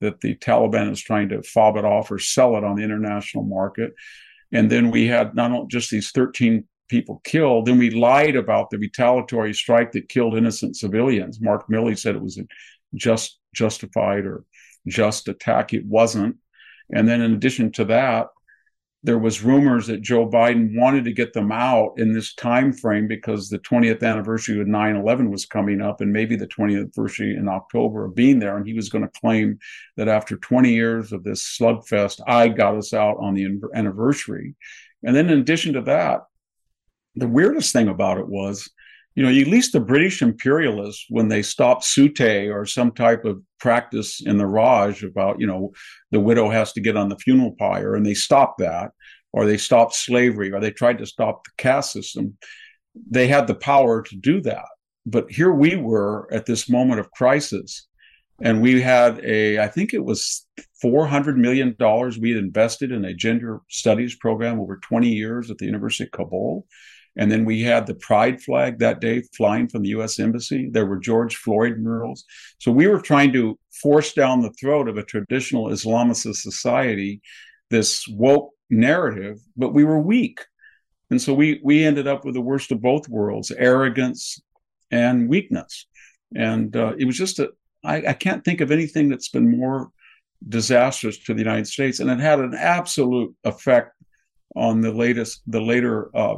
that 0.00 0.20
the 0.20 0.34
Taliban 0.36 0.90
is 0.90 1.00
trying 1.00 1.28
to 1.30 1.42
fob 1.42 1.76
it 1.76 1.84
off 1.84 2.10
or 2.10 2.18
sell 2.18 2.56
it 2.56 2.64
on 2.64 2.76
the 2.76 2.84
international 2.84 3.44
market. 3.44 3.92
And 4.52 4.70
then 4.70 4.90
we 4.90 5.06
had 5.06 5.34
not 5.34 5.68
just 5.68 5.90
these 5.90 6.10
13 6.12 6.66
people 6.88 7.20
killed, 7.24 7.66
then 7.66 7.78
we 7.78 7.90
lied 7.90 8.36
about 8.36 8.70
the 8.70 8.78
retaliatory 8.78 9.54
strike 9.54 9.92
that 9.92 10.08
killed 10.08 10.36
innocent 10.36 10.76
civilians. 10.76 11.40
Mark 11.40 11.68
Milley 11.68 11.98
said 11.98 12.16
it 12.16 12.22
was 12.22 12.38
a 12.38 12.44
just 12.94 13.38
justified 13.54 14.24
or 14.24 14.44
just 14.86 15.28
attack. 15.28 15.74
It 15.74 15.84
wasn't. 15.84 16.36
And 16.92 17.06
then 17.06 17.20
in 17.20 17.34
addition 17.34 17.72
to 17.72 17.84
that, 17.86 18.28
there 19.04 19.18
was 19.18 19.44
rumors 19.44 19.86
that 19.86 20.02
Joe 20.02 20.28
Biden 20.28 20.76
wanted 20.76 21.04
to 21.04 21.12
get 21.12 21.32
them 21.32 21.52
out 21.52 21.94
in 21.98 22.12
this 22.12 22.34
time 22.34 22.72
frame 22.72 23.06
because 23.06 23.48
the 23.48 23.60
20th 23.60 24.02
anniversary 24.02 24.60
of 24.60 24.66
9/11 24.66 25.30
was 25.30 25.46
coming 25.46 25.80
up 25.80 26.00
and 26.00 26.12
maybe 26.12 26.34
the 26.34 26.48
20th 26.48 26.80
anniversary 26.80 27.36
in 27.36 27.48
October 27.48 28.04
of 28.04 28.16
being 28.16 28.40
there 28.40 28.56
and 28.56 28.66
he 28.66 28.74
was 28.74 28.88
going 28.88 29.04
to 29.04 29.20
claim 29.20 29.58
that 29.96 30.08
after 30.08 30.36
20 30.36 30.72
years 30.72 31.12
of 31.12 31.22
this 31.22 31.42
slugfest 31.44 32.20
I 32.26 32.48
got 32.48 32.76
us 32.76 32.92
out 32.92 33.18
on 33.20 33.34
the 33.34 33.60
anniversary. 33.72 34.56
And 35.04 35.14
then 35.14 35.30
in 35.30 35.38
addition 35.38 35.74
to 35.74 35.82
that, 35.82 36.22
the 37.18 37.28
weirdest 37.28 37.72
thing 37.72 37.88
about 37.88 38.18
it 38.18 38.28
was 38.28 38.68
you 39.18 39.24
know, 39.24 39.30
at 39.30 39.48
least 39.48 39.72
the 39.72 39.80
British 39.80 40.22
imperialists, 40.22 41.06
when 41.08 41.26
they 41.26 41.42
stopped 41.42 41.82
Suttee 41.82 42.54
or 42.54 42.64
some 42.64 42.92
type 42.92 43.24
of 43.24 43.42
practice 43.58 44.20
in 44.24 44.38
the 44.38 44.46
Raj 44.46 45.02
about, 45.02 45.40
you 45.40 45.46
know, 45.48 45.72
the 46.12 46.20
widow 46.20 46.48
has 46.50 46.72
to 46.74 46.80
get 46.80 46.96
on 46.96 47.08
the 47.08 47.16
funeral 47.16 47.56
pyre, 47.58 47.96
and 47.96 48.06
they 48.06 48.14
stopped 48.14 48.58
that, 48.60 48.92
or 49.32 49.44
they 49.44 49.56
stopped 49.56 49.96
slavery, 49.96 50.52
or 50.52 50.60
they 50.60 50.70
tried 50.70 50.98
to 50.98 51.06
stop 51.06 51.42
the 51.42 51.50
caste 51.58 51.90
system, 51.90 52.38
they 53.10 53.26
had 53.26 53.48
the 53.48 53.56
power 53.56 54.02
to 54.02 54.14
do 54.14 54.40
that. 54.42 54.66
But 55.04 55.28
here 55.28 55.52
we 55.52 55.74
were 55.74 56.32
at 56.32 56.46
this 56.46 56.70
moment 56.70 57.00
of 57.00 57.10
crisis, 57.10 57.88
and 58.40 58.62
we 58.62 58.80
had 58.80 59.18
a, 59.24 59.58
I 59.58 59.66
think 59.66 59.94
it 59.94 60.04
was 60.04 60.46
$400 60.84 61.34
million 61.34 61.74
we 62.20 62.30
had 62.30 62.44
invested 62.44 62.92
in 62.92 63.04
a 63.04 63.14
gender 63.14 63.62
studies 63.68 64.14
program 64.14 64.60
over 64.60 64.76
20 64.76 65.08
years 65.08 65.50
at 65.50 65.58
the 65.58 65.66
University 65.66 66.04
of 66.04 66.12
Kabul 66.12 66.68
and 67.18 67.30
then 67.30 67.44
we 67.44 67.60
had 67.60 67.86
the 67.86 67.96
pride 67.96 68.40
flag 68.40 68.78
that 68.78 69.00
day 69.00 69.22
flying 69.36 69.68
from 69.68 69.82
the 69.82 69.90
US 69.90 70.18
Embassy. 70.18 70.68
There 70.70 70.86
were 70.86 70.98
George 70.98 71.36
Floyd 71.36 71.78
murals. 71.78 72.24
So 72.58 72.70
we 72.70 72.86
were 72.86 73.00
trying 73.00 73.32
to 73.32 73.58
force 73.82 74.12
down 74.12 74.40
the 74.40 74.52
throat 74.52 74.88
of 74.88 74.96
a 74.96 75.02
traditional 75.02 75.66
Islamicist 75.66 76.36
society 76.36 77.20
this 77.70 78.06
woke 78.08 78.52
narrative, 78.70 79.38
but 79.56 79.74
we 79.74 79.84
were 79.84 79.98
weak. 79.98 80.40
And 81.10 81.20
so 81.20 81.34
we 81.34 81.60
we 81.62 81.84
ended 81.84 82.06
up 82.06 82.24
with 82.24 82.34
the 82.34 82.40
worst 82.40 82.70
of 82.70 82.80
both 82.80 83.08
worlds, 83.08 83.50
arrogance 83.50 84.40
and 84.90 85.28
weakness. 85.28 85.86
And 86.34 86.74
uh, 86.76 86.94
it 86.98 87.04
was 87.04 87.16
just 87.16 87.38
a 87.38 87.50
I, 87.84 88.08
I 88.08 88.12
can't 88.12 88.44
think 88.44 88.60
of 88.60 88.70
anything 88.70 89.08
that's 89.08 89.28
been 89.28 89.58
more 89.58 89.90
disastrous 90.48 91.18
to 91.18 91.34
the 91.34 91.40
United 91.40 91.66
States, 91.66 92.00
and 92.00 92.10
it 92.10 92.20
had 92.20 92.40
an 92.40 92.54
absolute 92.54 93.34
effect 93.44 93.92
on 94.54 94.80
the 94.80 94.92
latest, 94.92 95.42
the 95.46 95.60
later 95.60 96.10
uh, 96.16 96.36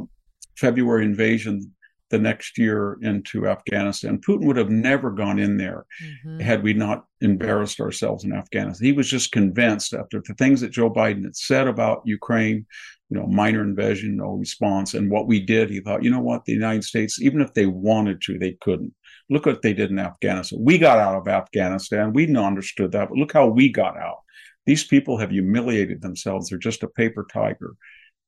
February 0.57 1.05
invasion 1.05 1.71
the 2.11 2.19
next 2.19 2.57
year 2.57 2.97
into 3.01 3.47
Afghanistan. 3.47 4.19
Putin 4.19 4.45
would 4.45 4.57
have 4.57 4.69
never 4.69 5.09
gone 5.09 5.39
in 5.39 5.57
there 5.57 5.85
mm-hmm. 6.03 6.39
had 6.39 6.61
we 6.61 6.73
not 6.73 7.05
embarrassed 7.21 7.79
ourselves 7.79 8.25
in 8.25 8.33
Afghanistan. 8.33 8.85
He 8.85 8.91
was 8.91 9.09
just 9.09 9.31
convinced 9.31 9.93
after 9.93 10.21
the 10.25 10.33
things 10.35 10.61
that 10.61 10.71
Joe 10.71 10.91
Biden 10.91 11.23
had 11.23 11.35
said 11.35 11.67
about 11.67 12.01
Ukraine, 12.05 12.65
you 13.09 13.17
know, 13.17 13.27
minor 13.27 13.61
invasion, 13.61 14.17
no 14.17 14.33
response, 14.33 14.93
and 14.93 15.09
what 15.09 15.27
we 15.27 15.39
did, 15.39 15.69
he 15.69 15.79
thought, 15.79 16.03
you 16.03 16.11
know 16.11 16.21
what, 16.21 16.45
the 16.45 16.53
United 16.53 16.83
States, 16.83 17.21
even 17.21 17.41
if 17.41 17.53
they 17.53 17.65
wanted 17.65 18.21
to, 18.23 18.37
they 18.37 18.57
couldn't. 18.61 18.93
Look 19.29 19.45
what 19.45 19.61
they 19.61 19.73
did 19.73 19.91
in 19.91 19.99
Afghanistan. 19.99 20.59
We 20.61 20.77
got 20.77 20.99
out 20.99 21.15
of 21.15 21.27
Afghanistan. 21.27 22.13
We 22.13 22.35
understood 22.35 22.91
that, 22.91 23.09
but 23.09 23.17
look 23.17 23.31
how 23.31 23.47
we 23.47 23.69
got 23.69 23.97
out. 23.97 24.19
These 24.65 24.85
people 24.85 25.17
have 25.17 25.31
humiliated 25.31 26.01
themselves. 26.01 26.49
They're 26.49 26.59
just 26.59 26.83
a 26.83 26.87
paper 26.87 27.25
tiger. 27.31 27.73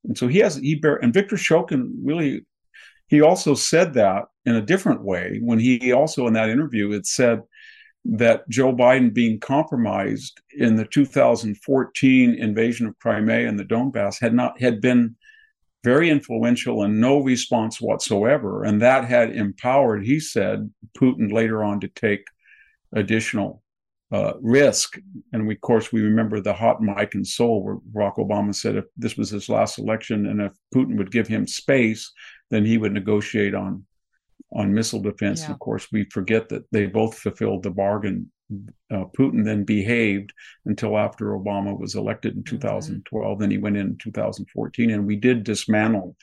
And 0.06 0.18
so 0.18 0.28
he 0.28 0.40
has 0.40 0.56
he 0.56 0.76
bear 0.76 0.96
and 0.98 1.14
Viktor 1.14 1.36
Shokin 1.36 1.92
really 2.04 2.46
he 3.08 3.22
also 3.22 3.54
said 3.54 3.94
that 3.94 4.26
in 4.46 4.56
a 4.56 4.62
different 4.62 5.04
way 5.04 5.40
when 5.42 5.60
he 5.60 5.92
also 5.92 6.28
in 6.28 6.34
that 6.34 6.50
interview 6.50 6.92
it 6.92 7.06
said 7.06 7.42
that 8.06 8.48
Joe 8.50 8.74
Biden 8.74 9.14
being 9.14 9.40
compromised 9.40 10.42
in 10.58 10.76
the 10.76 10.86
2014 10.86 12.34
invasion 12.36 12.88
of 12.88 13.00
Crimea 13.00 13.48
and 13.48 13.58
the 13.58 13.64
Donbass 13.64 14.20
had 14.20 14.34
not 14.34 14.60
had 14.60 14.82
been 14.82 15.16
very 15.84 16.10
influential 16.10 16.84
and 16.84 17.00
no 17.02 17.20
response 17.20 17.82
whatsoever. 17.82 18.64
And 18.64 18.82
that 18.82 19.06
had 19.06 19.36
empowered 19.36 20.06
he 20.06 20.20
said 20.20 20.72
Putin 20.98 21.32
later 21.32 21.64
on 21.64 21.80
to 21.82 21.88
take 21.90 22.26
additional 22.94 23.63
uh, 24.14 24.34
risk. 24.42 25.00
And 25.34 25.48
we, 25.48 25.56
of 25.56 25.62
course, 25.62 25.92
we 25.92 26.02
remember 26.02 26.40
the 26.40 26.54
hot 26.54 26.82
mic 26.82 27.16
in 27.16 27.26
Seoul 27.26 27.64
where 27.64 27.78
Barack 27.78 28.18
Obama 28.18 28.54
said 28.54 28.76
if 28.76 28.86
this 28.96 29.18
was 29.18 29.32
his 29.32 29.50
last 29.50 29.80
election 29.80 30.28
and 30.28 30.40
if 30.40 30.54
Putin 30.74 30.98
would 30.98 31.12
give 31.12 31.28
him 31.28 31.48
space, 31.48 32.12
then 32.52 32.64
he 32.64 32.78
would 32.78 32.94
negotiate 32.94 33.56
on 33.56 33.84
on 34.56 34.72
missile 34.72 35.02
defense. 35.02 35.40
Yeah. 35.40 35.48
And 35.48 35.54
of 35.56 35.60
course, 35.60 35.88
we 35.92 36.06
forget 36.12 36.48
that 36.50 36.64
they 36.72 36.86
both 36.86 37.18
fulfilled 37.18 37.64
the 37.64 37.72
bargain. 37.72 38.32
Uh, 38.92 39.06
Putin 39.18 39.44
then 39.44 39.64
behaved 39.64 40.32
until 40.66 40.96
after 40.96 41.32
Obama 41.32 41.78
was 41.78 41.96
elected 41.96 42.36
in 42.36 42.44
2012. 42.44 43.02
Mm-hmm. 43.32 43.42
Then 43.42 43.50
he 43.50 43.58
went 43.58 43.78
in 43.78 43.98
2014, 43.98 44.92
and 44.92 45.08
we 45.08 45.16
did 45.16 45.44
dismantle 45.44 46.16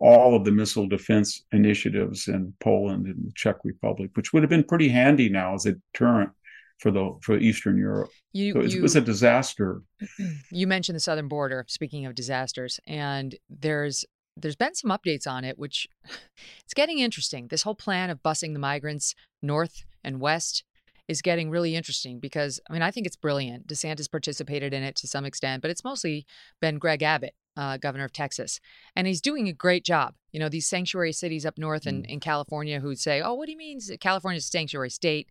all 0.00 0.36
of 0.36 0.44
the 0.44 0.52
missile 0.52 0.86
defense 0.86 1.44
initiatives 1.52 2.28
in 2.28 2.52
Poland 2.60 3.06
and 3.06 3.26
the 3.26 3.32
Czech 3.34 3.56
Republic, 3.64 4.10
which 4.14 4.34
would 4.34 4.42
have 4.42 4.50
been 4.50 4.64
pretty 4.64 4.88
handy 4.88 5.30
now 5.30 5.54
as 5.54 5.64
a 5.64 5.72
deterrent 5.72 6.30
for 6.78 6.90
the 6.90 7.18
for 7.22 7.38
Eastern 7.38 7.76
Europe. 7.76 8.10
You, 8.32 8.52
so 8.52 8.60
it 8.60 8.82
was 8.82 8.96
a 8.96 9.00
disaster. 9.00 9.82
You 10.50 10.66
mentioned 10.66 10.96
the 10.96 11.00
southern 11.00 11.28
border. 11.28 11.64
Speaking 11.68 12.06
of 12.06 12.14
disasters, 12.14 12.80
and 12.86 13.34
there's 13.48 14.04
there's 14.36 14.56
been 14.56 14.74
some 14.74 14.90
updates 14.90 15.26
on 15.26 15.44
it, 15.44 15.58
which 15.58 15.88
it's 16.64 16.74
getting 16.74 16.98
interesting. 16.98 17.48
This 17.48 17.62
whole 17.62 17.74
plan 17.74 18.10
of 18.10 18.22
busing 18.22 18.52
the 18.52 18.58
migrants 18.58 19.14
north 19.42 19.84
and 20.04 20.20
west 20.20 20.64
is 21.08 21.22
getting 21.22 21.50
really 21.50 21.74
interesting 21.74 22.20
because 22.20 22.60
I 22.68 22.72
mean 22.72 22.82
I 22.82 22.90
think 22.90 23.06
it's 23.06 23.16
brilliant. 23.16 23.66
DeSantis 23.66 24.10
participated 24.10 24.72
in 24.72 24.82
it 24.82 24.96
to 24.96 25.08
some 25.08 25.24
extent, 25.24 25.62
but 25.62 25.70
it's 25.70 25.84
mostly 25.84 26.26
been 26.60 26.78
Greg 26.78 27.02
Abbott, 27.02 27.34
uh, 27.58 27.76
governor 27.76 28.04
of 28.04 28.12
Texas, 28.12 28.60
and 28.96 29.06
he's 29.06 29.20
doing 29.20 29.48
a 29.48 29.52
great 29.52 29.84
job. 29.84 30.14
You 30.32 30.40
know 30.40 30.48
these 30.48 30.66
sanctuary 30.66 31.12
cities 31.12 31.44
up 31.44 31.58
north 31.58 31.84
mm. 31.84 31.88
in, 31.88 32.04
in 32.04 32.20
California 32.20 32.80
who 32.80 32.94
say, 32.94 33.20
"Oh, 33.20 33.34
what 33.34 33.46
do 33.46 33.52
you 33.52 33.58
mean 33.58 33.80
California's 34.00 34.44
a 34.44 34.48
sanctuary 34.48 34.90
state?" 34.90 35.28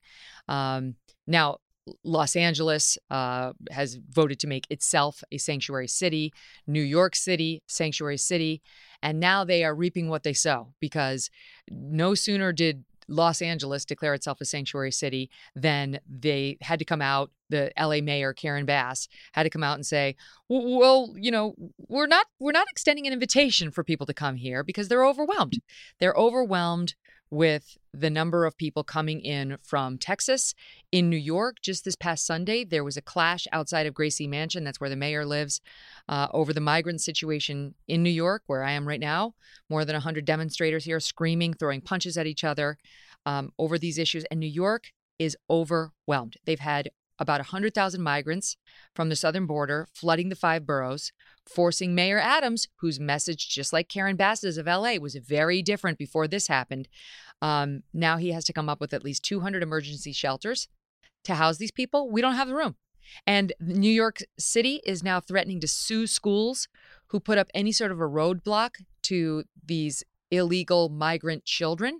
Um, 0.48 0.96
now 1.26 1.58
Los 2.04 2.36
Angeles 2.36 2.98
uh, 3.10 3.54
has 3.72 3.98
voted 4.10 4.40
to 4.42 4.48
make 4.48 4.66
itself 4.70 5.24
a 5.32 5.38
sanctuary 5.38 5.88
city. 5.88 6.34
New 6.68 6.82
York 6.82 7.16
City, 7.16 7.64
sanctuary 7.68 8.18
city. 8.18 8.62
And 9.02 9.20
now 9.20 9.44
they 9.44 9.64
are 9.64 9.76
reaping 9.76 10.10
what 10.10 10.24
they 10.24 10.34
sow 10.34 10.74
because 10.80 11.30
no 11.70 12.16
sooner 12.16 12.52
did 12.52 12.84
Los 13.08 13.42
Angeles 13.42 13.86
declare 13.86 14.14
itself 14.14 14.42
a 14.42 14.46
sanctuary 14.46 14.92
city, 14.92 15.30
then 15.56 16.00
they 16.08 16.58
had 16.62 16.80
to 16.80 16.86
come 16.86 17.02
out. 17.02 17.32
The 17.50 17.72
LA 17.80 18.02
mayor 18.02 18.34
Karen 18.34 18.66
Bass 18.66 19.08
had 19.32 19.44
to 19.44 19.50
come 19.50 19.64
out 19.64 19.76
and 19.76 19.86
say, 19.86 20.16
"Well, 20.50 21.14
you 21.16 21.32
know, 21.32 21.56
we're 21.78 22.08
not 22.08 22.26
we're 22.40 22.52
not 22.52 22.68
extending 22.70 23.08
an 23.08 23.14
invitation 23.14 23.72
for 23.72 23.84
people 23.84 24.06
to 24.08 24.14
come 24.14 24.36
here 24.36 24.64
because 24.64 24.90
they're 24.90 25.06
overwhelmed. 25.06 25.62
They're 26.00 26.16
overwhelmed 26.16 26.96
with 27.30 27.78
the 27.94 28.10
number 28.10 28.46
of 28.46 28.58
people 28.58 28.84
coming 28.84 29.20
in 29.22 29.58
from 29.64 29.98
Texas. 29.98 30.54
In 30.92 31.10
New 31.10 31.18
York, 31.18 31.58
just 31.62 31.84
this 31.84 31.96
past 31.96 32.26
Sunday, 32.26 32.64
there 32.64 32.84
was 32.84 32.96
a 32.96 33.02
clash 33.02 33.48
outside 33.52 33.86
of 33.86 33.94
Gracie 33.94 34.28
Mansion. 34.28 34.64
That's 34.64 34.80
where 34.80 34.90
the 34.90 34.96
mayor 34.96 35.26
lives, 35.26 35.62
uh, 36.08 36.28
over 36.32 36.54
the 36.54 36.62
migrant 36.62 37.02
situation 37.02 37.76
in 37.88 38.04
New 38.04 38.10
York, 38.10 38.44
where 38.48 38.64
I 38.64 38.72
am 38.72 38.88
right 38.88 39.00
now. 39.00 39.34
More 39.70 39.84
than 39.84 39.96
100 39.96 40.26
demonstrators 40.26 40.86
here 40.86 41.00
screaming, 41.00 41.54
throwing 41.54 41.82
punches 41.82 42.18
at 42.18 42.28
each 42.28 42.44
other 42.44 42.78
um, 43.28 43.52
over 43.60 43.78
these 43.78 43.98
issues. 43.98 44.24
And 44.32 44.40
New 44.40 44.48
York 44.48 44.94
is 45.20 45.38
overwhelmed. 45.50 46.38
They've 46.46 46.60
had 46.60 46.90
about 47.20 47.40
100,000 47.40 48.02
migrants 48.02 48.56
from 48.96 49.10
the 49.10 49.16
southern 49.16 49.46
border 49.46 49.88
flooding 49.94 50.30
the 50.30 50.36
five 50.36 50.66
boroughs, 50.66 51.12
forcing 51.46 51.94
Mayor 51.94 52.20
Adams, 52.20 52.68
whose 52.78 53.00
message, 53.00 53.50
just 53.50 53.74
like 53.74 53.90
Karen 53.90 54.16
Bass's 54.16 54.58
of 54.58 54.66
LA, 54.66 54.94
was 54.94 55.16
very 55.16 55.62
different 55.62 55.98
before 55.98 56.28
this 56.28 56.48
happened. 56.48 56.88
Um, 57.42 57.84
now 57.94 58.18
he 58.18 58.32
has 58.32 58.46
to 58.46 58.54
come 58.54 58.70
up 58.70 58.80
with 58.80 58.94
at 58.94 59.04
least 59.04 59.24
200 59.24 59.62
emergency 59.62 60.14
shelters 60.14 60.70
to 61.26 61.36
house 61.36 61.58
these 61.58 61.72
people. 61.72 62.10
We 62.10 62.22
don't 62.22 62.36
have 62.36 62.48
the 62.48 62.56
room. 62.56 62.76
And 63.26 63.52
New 63.60 63.92
York 63.92 64.20
City 64.40 64.80
is 64.86 65.04
now 65.04 65.20
threatening 65.20 65.60
to 65.62 65.68
sue 65.68 66.08
schools 66.08 66.70
who 67.08 67.20
put 67.20 67.38
up 67.38 67.48
any 67.54 67.72
sort 67.74 67.92
of 67.92 68.00
a 68.00 68.08
roadblock 68.08 68.76
to 69.04 69.44
these 69.66 70.04
illegal 70.32 70.90
migrant 70.90 71.46
children 71.46 72.00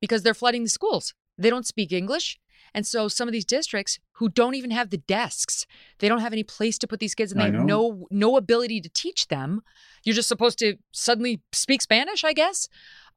because 0.00 0.22
they're 0.22 0.34
flooding 0.34 0.62
the 0.64 0.70
schools. 0.70 1.14
They 1.38 1.50
don't 1.50 1.66
speak 1.66 1.92
English 1.92 2.38
And 2.74 2.86
so 2.86 3.08
some 3.08 3.26
of 3.28 3.32
these 3.32 3.44
districts 3.46 3.98
who 4.18 4.28
don't 4.28 4.54
even 4.54 4.70
have 4.70 4.90
the 4.90 4.98
desks, 4.98 5.66
they 5.98 6.08
don't 6.08 6.20
have 6.20 6.32
any 6.32 6.44
place 6.44 6.78
to 6.78 6.86
put 6.86 7.00
these 7.00 7.14
kids 7.14 7.32
and 7.32 7.40
they 7.40 7.46
have 7.50 7.64
no 7.64 8.06
no 8.10 8.36
ability 8.36 8.80
to 8.82 8.88
teach 8.90 9.26
them. 9.28 9.62
You're 10.04 10.14
just 10.14 10.28
supposed 10.28 10.58
to 10.60 10.76
suddenly 10.92 11.40
speak 11.52 11.82
Spanish, 11.82 12.22
I 12.24 12.32
guess. 12.32 12.68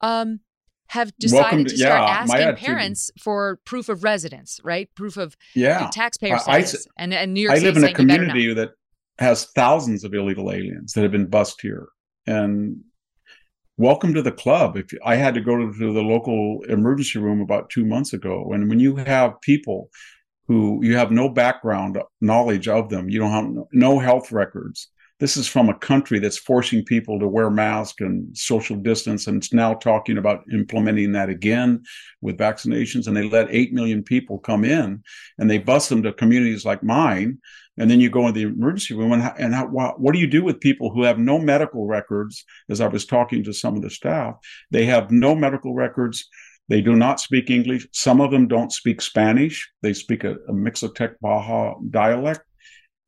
Um, 0.01 0.39
have 0.87 1.11
decided 1.19 1.67
to, 1.67 1.73
to- 1.73 1.77
start 1.77 2.01
yeah, 2.01 2.17
asking 2.21 2.55
parents 2.67 3.11
for 3.19 3.59
proof 3.65 3.89
of 3.89 4.03
residence, 4.03 4.59
right? 4.63 4.89
Proof 4.95 5.17
of 5.17 5.35
Yeah. 5.55 5.89
taxpayer 5.91 6.35
I- 6.35 6.37
I 6.57 6.61
status. 6.61 6.87
and, 6.97 7.13
and 7.13 7.33
New 7.33 7.41
York 7.41 7.53
I 7.53 7.55
City 7.55 7.67
live 7.67 7.77
in 7.77 7.83
a 7.83 7.87
saying 7.87 7.95
you 7.99 8.07
better 8.07 8.25
not. 8.25 8.33
community 8.33 8.53
that 8.61 8.71
has 9.19 9.45
thousands 9.55 10.03
of 10.03 10.13
illegal 10.13 10.51
aliens 10.51 10.93
that 10.93 11.01
have 11.03 11.11
been 11.11 11.27
bussed 11.29 11.61
here, 11.61 11.87
and 12.25 12.77
welcome 13.77 14.13
to 14.13 14.21
the 14.21 14.31
club. 14.31 14.77
If 14.77 14.91
I 15.03 15.15
had 15.15 15.33
to 15.33 15.41
go 15.41 15.57
to, 15.57 15.71
the 15.71 16.01
local 16.01 16.63
emergency 16.69 17.19
room 17.19 17.41
about 17.41 17.69
two 17.69 17.85
months 17.85 18.13
ago, 18.13 18.51
and 18.53 18.69
when 18.69 18.79
you 18.79 18.95
have 18.97 19.41
people 19.41 19.89
who 20.47 20.79
you 20.83 20.97
have 20.97 21.11
no 21.11 21.29
background 21.29 21.97
knowledge 22.21 22.67
of 22.67 22.89
them, 22.89 23.09
you 23.09 23.19
don't 23.19 23.31
have 23.31 23.65
no 23.71 23.99
health 23.99 24.31
records. 24.31 24.89
This 25.19 25.37
is 25.37 25.47
from 25.47 25.69
a 25.69 25.77
country 25.77 26.19
that's 26.19 26.37
forcing 26.37 26.83
people 26.83 27.19
to 27.19 27.27
wear 27.27 27.49
masks 27.49 28.01
and 28.01 28.35
social 28.37 28.75
distance, 28.75 29.27
and 29.27 29.37
it's 29.37 29.53
now 29.53 29.73
talking 29.73 30.17
about 30.17 30.43
implementing 30.51 31.11
that 31.13 31.29
again 31.29 31.83
with 32.21 32.37
vaccinations. 32.37 33.07
And 33.07 33.15
they 33.15 33.29
let 33.29 33.47
eight 33.49 33.73
million 33.73 34.03
people 34.03 34.39
come 34.39 34.65
in, 34.65 35.03
and 35.37 35.49
they 35.49 35.59
bus 35.59 35.87
them 35.87 36.03
to 36.03 36.13
communities 36.13 36.65
like 36.65 36.83
mine. 36.83 37.39
And 37.77 37.89
then 37.89 37.99
you 37.99 38.09
go 38.09 38.27
in 38.27 38.33
the 38.33 38.43
emergency 38.43 38.95
room, 38.95 39.13
and, 39.13 39.33
and 39.37 39.53
how, 39.55 39.67
what, 39.67 40.13
do 40.13 40.19
you 40.19 40.27
do 40.27 40.43
with 40.43 40.59
people 40.59 40.91
who 40.91 41.03
have 41.03 41.17
no 41.17 41.39
medical 41.39 41.87
records? 41.87 42.43
As 42.69 42.81
I 42.81 42.87
was 42.87 43.05
talking 43.05 43.43
to 43.43 43.53
some 43.53 43.75
of 43.75 43.81
the 43.81 43.89
staff, 43.89 44.35
they 44.71 44.85
have 44.85 45.09
no 45.09 45.35
medical 45.35 45.73
records. 45.73 46.27
They 46.69 46.81
do 46.81 46.95
not 46.95 47.19
speak 47.19 47.49
English. 47.49 47.87
Some 47.91 48.21
of 48.21 48.31
them 48.31 48.47
don't 48.47 48.71
speak 48.71 49.01
Spanish. 49.01 49.71
They 49.81 49.93
speak 49.93 50.23
a, 50.23 50.33
a 50.47 50.53
Mixtec 50.53 51.15
Baja 51.21 51.75
dialect. 51.89 52.41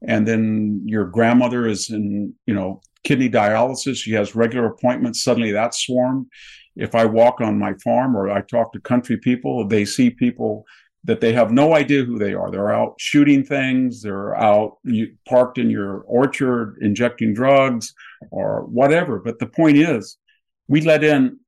And 0.01 0.27
then 0.27 0.81
your 0.85 1.05
grandmother 1.05 1.67
is 1.67 1.89
in, 1.89 2.34
you 2.45 2.53
know, 2.53 2.81
kidney 3.03 3.30
dialysis. 3.30 3.97
She 3.97 4.13
has 4.13 4.35
regular 4.35 4.67
appointments. 4.67 5.23
Suddenly 5.23 5.51
that's 5.51 5.85
swarmed. 5.85 6.27
If 6.76 6.95
I 6.95 7.05
walk 7.05 7.39
on 7.39 7.57
my 7.57 7.73
farm 7.84 8.15
or 8.15 8.30
I 8.30 8.41
talk 8.41 8.73
to 8.73 8.81
country 8.81 9.17
people, 9.17 9.67
they 9.67 9.85
see 9.85 10.09
people 10.09 10.65
that 11.05 11.22
they 11.22 11.34
have 11.34 11.51
no 11.51 11.76
idea 11.76 12.03
who 12.03 12.17
they 12.17 12.34
are. 12.34 12.49
They're 12.49 12.73
out 12.73 12.95
shooting 12.99 13.43
things. 13.45 14.01
They're 14.01 14.35
out 14.35 14.77
you, 14.84 15.15
parked 15.27 15.59
in 15.59 15.69
your 15.69 15.99
orchard 15.99 16.77
injecting 16.81 17.34
drugs 17.34 17.93
or 18.31 18.65
whatever. 18.65 19.19
But 19.19 19.39
the 19.39 19.45
point 19.45 19.77
is, 19.77 20.17
we 20.67 20.81
let 20.81 21.03
in, 21.03 21.39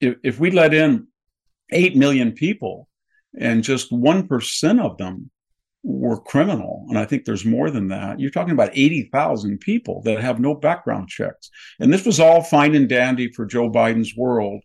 if, 0.00 0.16
if 0.22 0.38
we 0.38 0.50
let 0.50 0.74
in 0.74 1.08
8 1.72 1.96
million 1.96 2.32
people 2.32 2.88
and 3.38 3.64
just 3.64 3.90
1% 3.90 4.84
of 4.84 4.98
them 4.98 5.30
were 5.82 6.20
criminal, 6.20 6.84
and 6.88 6.98
I 6.98 7.06
think 7.06 7.24
there's 7.24 7.44
more 7.44 7.70
than 7.70 7.88
that, 7.88 8.20
you're 8.20 8.30
talking 8.30 8.52
about 8.52 8.70
80,000 8.72 9.58
people 9.60 10.02
that 10.02 10.20
have 10.20 10.38
no 10.38 10.54
background 10.54 11.08
checks. 11.08 11.50
And 11.78 11.92
this 11.92 12.04
was 12.04 12.20
all 12.20 12.42
fine 12.42 12.74
and 12.74 12.88
dandy 12.88 13.32
for 13.32 13.46
Joe 13.46 13.70
Biden's 13.70 14.14
world 14.16 14.62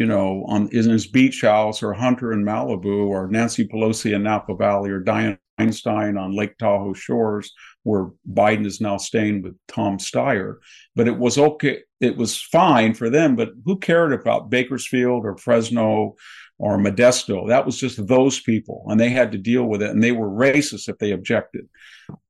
you 0.00 0.06
know, 0.06 0.46
on 0.48 0.66
in 0.72 0.88
his 0.88 1.06
beach 1.06 1.42
house, 1.42 1.82
or 1.82 1.92
Hunter 1.92 2.32
in 2.32 2.42
Malibu, 2.42 3.08
or 3.08 3.28
Nancy 3.28 3.68
Pelosi 3.68 4.14
in 4.14 4.22
Napa 4.22 4.56
Valley, 4.56 4.88
or 4.88 5.02
Dianne 5.02 5.36
Feinstein 5.60 6.18
on 6.18 6.34
Lake 6.34 6.56
Tahoe 6.56 6.94
shores, 6.94 7.52
where 7.82 8.08
Biden 8.32 8.64
is 8.64 8.80
now 8.80 8.96
staying 8.96 9.42
with 9.42 9.58
Tom 9.68 9.98
Steyer. 9.98 10.54
But 10.96 11.06
it 11.06 11.18
was 11.18 11.36
okay, 11.36 11.80
it 12.00 12.16
was 12.16 12.40
fine 12.40 12.94
for 12.94 13.10
them. 13.10 13.36
But 13.36 13.50
who 13.66 13.78
cared 13.78 14.14
about 14.14 14.48
Bakersfield 14.48 15.26
or 15.26 15.36
Fresno 15.36 16.14
or 16.60 16.76
Modesto? 16.76 17.48
That 17.48 17.64
was 17.64 17.78
just 17.78 18.06
those 18.06 18.38
people, 18.40 18.84
and 18.88 19.00
they 19.00 19.08
had 19.08 19.32
to 19.32 19.38
deal 19.38 19.64
with 19.64 19.82
it, 19.82 19.90
and 19.90 20.02
they 20.02 20.12
were 20.12 20.28
racist 20.28 20.88
if 20.88 20.98
they 20.98 21.12
objected. 21.12 21.68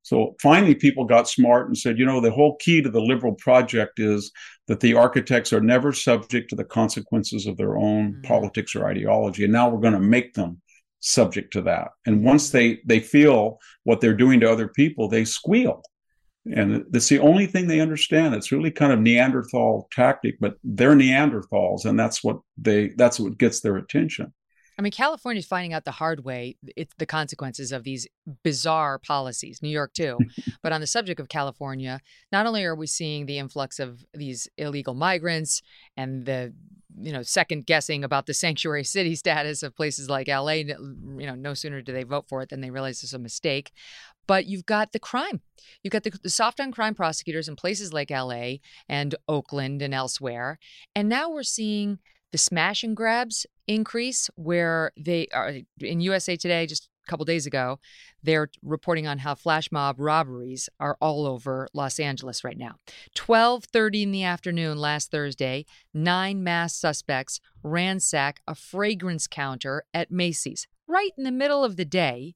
So 0.03 0.35
finally, 0.41 0.73
people 0.73 1.05
got 1.05 1.27
smart 1.27 1.67
and 1.67 1.77
said, 1.77 1.99
you 1.99 2.05
know, 2.05 2.21
the 2.21 2.31
whole 2.31 2.55
key 2.57 2.81
to 2.81 2.89
the 2.89 3.01
liberal 3.01 3.35
project 3.35 3.99
is 3.99 4.31
that 4.67 4.79
the 4.79 4.93
architects 4.93 5.51
are 5.51 5.61
never 5.61 5.91
subject 5.91 6.49
to 6.49 6.55
the 6.55 6.63
consequences 6.63 7.45
of 7.45 7.57
their 7.57 7.77
own 7.77 8.13
mm. 8.13 8.23
politics 8.23 8.75
or 8.75 8.87
ideology. 8.87 9.43
And 9.43 9.53
now 9.53 9.69
we're 9.69 9.81
going 9.81 9.93
to 9.93 9.99
make 9.99 10.33
them 10.33 10.61
subject 11.01 11.51
to 11.53 11.61
that. 11.63 11.89
And 12.05 12.23
once 12.23 12.51
they 12.51 12.79
they 12.85 12.99
feel 12.99 13.59
what 13.83 13.99
they're 13.99 14.13
doing 14.13 14.39
to 14.39 14.51
other 14.51 14.69
people, 14.69 15.07
they 15.07 15.25
squeal. 15.25 15.81
And 16.45 16.85
that's 16.89 17.09
the 17.09 17.19
only 17.19 17.45
thing 17.45 17.67
they 17.67 17.81
understand. 17.81 18.33
It's 18.33 18.51
really 18.51 18.71
kind 18.71 18.91
of 18.91 18.99
Neanderthal 18.99 19.87
tactic, 19.91 20.39
but 20.39 20.55
they're 20.63 20.95
Neanderthals, 20.95 21.85
and 21.85 21.99
that's 21.99 22.23
what 22.23 22.39
they 22.57 22.89
that's 22.97 23.19
what 23.19 23.37
gets 23.37 23.61
their 23.61 23.77
attention. 23.77 24.33
I 24.81 24.81
mean, 24.81 24.91
California's 24.91 25.45
finding 25.45 25.73
out 25.73 25.85
the 25.85 25.91
hard 25.91 26.23
way 26.25 26.55
it's 26.75 26.93
the 26.97 27.05
consequences 27.05 27.71
of 27.71 27.83
these 27.83 28.07
bizarre 28.43 28.97
policies. 28.97 29.61
New 29.61 29.69
York 29.69 29.93
too. 29.93 30.17
but 30.63 30.71
on 30.71 30.81
the 30.81 30.87
subject 30.87 31.19
of 31.19 31.29
California, 31.29 31.99
not 32.31 32.47
only 32.47 32.63
are 32.63 32.73
we 32.73 32.87
seeing 32.87 33.27
the 33.27 33.37
influx 33.37 33.79
of 33.79 34.03
these 34.15 34.47
illegal 34.57 34.95
migrants 34.95 35.61
and 35.95 36.25
the 36.25 36.53
you 36.99 37.13
know 37.13 37.21
second 37.21 37.65
guessing 37.65 38.03
about 38.03 38.25
the 38.25 38.33
sanctuary 38.33 38.83
city 38.83 39.15
status 39.23 39.61
of 39.61 39.75
places 39.75 40.09
like 40.09 40.27
LA, 40.27 40.53
you 40.53 40.75
know, 41.27 41.35
no 41.35 41.53
sooner 41.53 41.83
do 41.83 41.93
they 41.93 42.03
vote 42.03 42.25
for 42.27 42.41
it 42.41 42.49
than 42.49 42.61
they 42.61 42.71
realize 42.71 43.03
it's 43.03 43.13
a 43.13 43.19
mistake. 43.19 43.71
But 44.31 44.45
you've 44.45 44.65
got 44.65 44.93
the 44.93 44.99
crime. 44.99 45.41
You've 45.83 45.91
got 45.91 46.03
the, 46.03 46.17
the 46.23 46.29
soft 46.29 46.61
on 46.61 46.71
crime 46.71 46.95
prosecutors 46.95 47.49
in 47.49 47.57
places 47.57 47.91
like 47.91 48.09
LA 48.09 48.59
and 48.87 49.13
Oakland 49.27 49.81
and 49.81 49.93
elsewhere. 49.93 50.57
And 50.95 51.09
now 51.09 51.29
we're 51.29 51.43
seeing 51.43 51.99
the 52.31 52.37
smash 52.37 52.81
and 52.81 52.95
grabs 52.95 53.45
increase 53.67 54.29
where 54.35 54.93
they 54.97 55.27
are 55.33 55.55
in 55.81 55.99
USA 55.99 56.37
Today 56.37 56.65
just 56.65 56.87
a 57.05 57.09
couple 57.09 57.25
days 57.25 57.45
ago 57.45 57.77
they're 58.23 58.49
reporting 58.63 59.05
on 59.05 59.17
how 59.17 59.35
flash 59.35 59.69
mob 59.69 59.97
robberies 59.99 60.69
are 60.79 60.97
all 61.01 61.25
over 61.25 61.67
Los 61.73 61.99
Angeles 61.99 62.43
right 62.43 62.57
now 62.57 62.75
12:30 63.15 64.03
in 64.03 64.11
the 64.11 64.23
afternoon 64.23 64.77
last 64.77 65.11
Thursday 65.11 65.65
nine 65.93 66.41
mass 66.41 66.73
suspects 66.73 67.41
ransack 67.63 68.39
a 68.47 68.55
fragrance 68.55 69.27
counter 69.27 69.83
at 69.93 70.09
Macy's 70.09 70.67
right 70.91 71.11
in 71.17 71.23
the 71.23 71.31
middle 71.31 71.63
of 71.63 71.77
the 71.77 71.85
day 71.85 72.35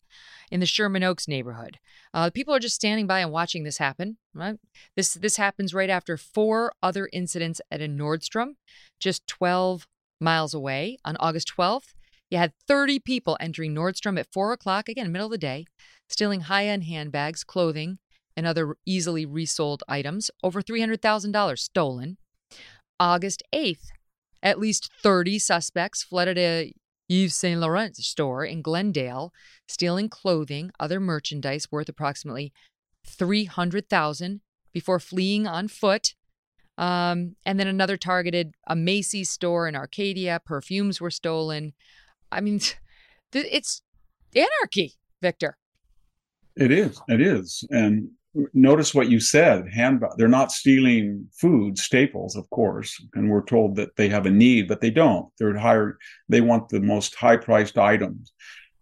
in 0.49 0.59
the 0.59 0.65
Sherman 0.65 1.03
Oaks 1.03 1.27
neighborhood. 1.27 1.79
Uh, 2.13 2.29
people 2.29 2.53
are 2.53 2.59
just 2.59 2.75
standing 2.75 3.07
by 3.07 3.19
and 3.19 3.31
watching 3.31 3.63
this 3.63 3.77
happen. 3.77 4.17
Right? 4.33 4.57
This 4.95 5.13
this 5.13 5.37
happens 5.37 5.73
right 5.73 5.89
after 5.89 6.17
four 6.17 6.73
other 6.81 7.09
incidents 7.11 7.61
at 7.69 7.81
a 7.81 7.87
Nordstrom, 7.87 8.55
just 8.99 9.27
12 9.27 9.87
miles 10.19 10.53
away 10.53 10.97
on 11.03 11.17
August 11.19 11.51
12th. 11.57 11.93
You 12.31 12.37
had 12.37 12.53
30 12.67 12.99
people 12.99 13.37
entering 13.39 13.75
Nordstrom 13.75 14.19
at 14.19 14.31
four 14.31 14.51
o'clock, 14.51 14.89
again, 14.89 15.11
middle 15.11 15.27
of 15.27 15.31
the 15.31 15.37
day, 15.37 15.65
stealing 16.09 16.41
high-end 16.41 16.85
handbags, 16.85 17.43
clothing, 17.43 17.99
and 18.35 18.47
other 18.47 18.77
easily 18.85 19.25
resold 19.25 19.83
items. 19.87 20.31
Over 20.43 20.61
$300,000 20.61 21.59
stolen. 21.59 22.17
August 22.99 23.43
8th, 23.53 23.87
at 24.41 24.59
least 24.59 24.89
30 25.03 25.37
suspects 25.39 26.03
flooded 26.03 26.37
a 26.37 26.73
Yves 27.09 27.35
Saint 27.35 27.59
Laurent 27.59 27.95
store 27.95 28.43
in 28.43 28.61
Glendale, 28.61 29.33
stealing 29.67 30.09
clothing, 30.09 30.71
other 30.79 30.99
merchandise 30.99 31.71
worth 31.71 31.89
approximately 31.89 32.51
300,000 33.05 34.41
before 34.73 34.99
fleeing 34.99 35.47
on 35.47 35.67
foot. 35.67 36.15
Um, 36.77 37.35
and 37.45 37.59
then 37.59 37.67
another 37.67 37.95
targeted 37.95 38.55
a 38.67 38.75
Macy's 38.75 39.29
store 39.29 39.67
in 39.67 39.75
Arcadia. 39.75 40.41
Perfumes 40.45 40.99
were 40.99 41.11
stolen. 41.11 41.73
I 42.31 42.41
mean, 42.41 42.59
it's 43.33 43.81
anarchy, 44.35 44.93
Victor. 45.21 45.57
It 46.55 46.71
is. 46.71 47.01
It 47.07 47.21
is. 47.21 47.63
And 47.69 48.09
notice 48.53 48.93
what 48.93 49.09
you 49.09 49.19
said. 49.19 49.67
Hand. 49.71 50.03
They're 50.17 50.27
not 50.27 50.51
stealing 50.51 51.27
food 51.39 51.77
staples, 51.77 52.35
of 52.35 52.49
course, 52.49 53.01
and 53.13 53.29
we're 53.29 53.45
told 53.45 53.75
that 53.77 53.95
they 53.95 54.09
have 54.09 54.25
a 54.25 54.31
need, 54.31 54.67
but 54.67 54.81
they 54.81 54.91
don't. 54.91 55.27
They're 55.37 55.57
higher. 55.57 55.97
They 56.29 56.41
want 56.41 56.69
the 56.69 56.81
most 56.81 57.15
high-priced 57.15 57.77
items, 57.77 58.33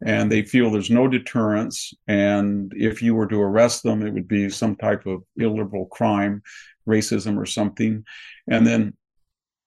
and 0.05 0.31
they 0.31 0.41
feel 0.41 0.69
there's 0.69 0.89
no 0.89 1.07
deterrence. 1.07 1.93
And 2.07 2.73
if 2.75 3.01
you 3.01 3.15
were 3.15 3.27
to 3.27 3.41
arrest 3.41 3.83
them, 3.83 4.05
it 4.05 4.13
would 4.13 4.27
be 4.27 4.49
some 4.49 4.75
type 4.75 5.05
of 5.05 5.23
illiberal 5.37 5.85
crime, 5.85 6.41
racism, 6.87 7.37
or 7.37 7.45
something. 7.45 8.03
And 8.47 8.65
then 8.67 8.93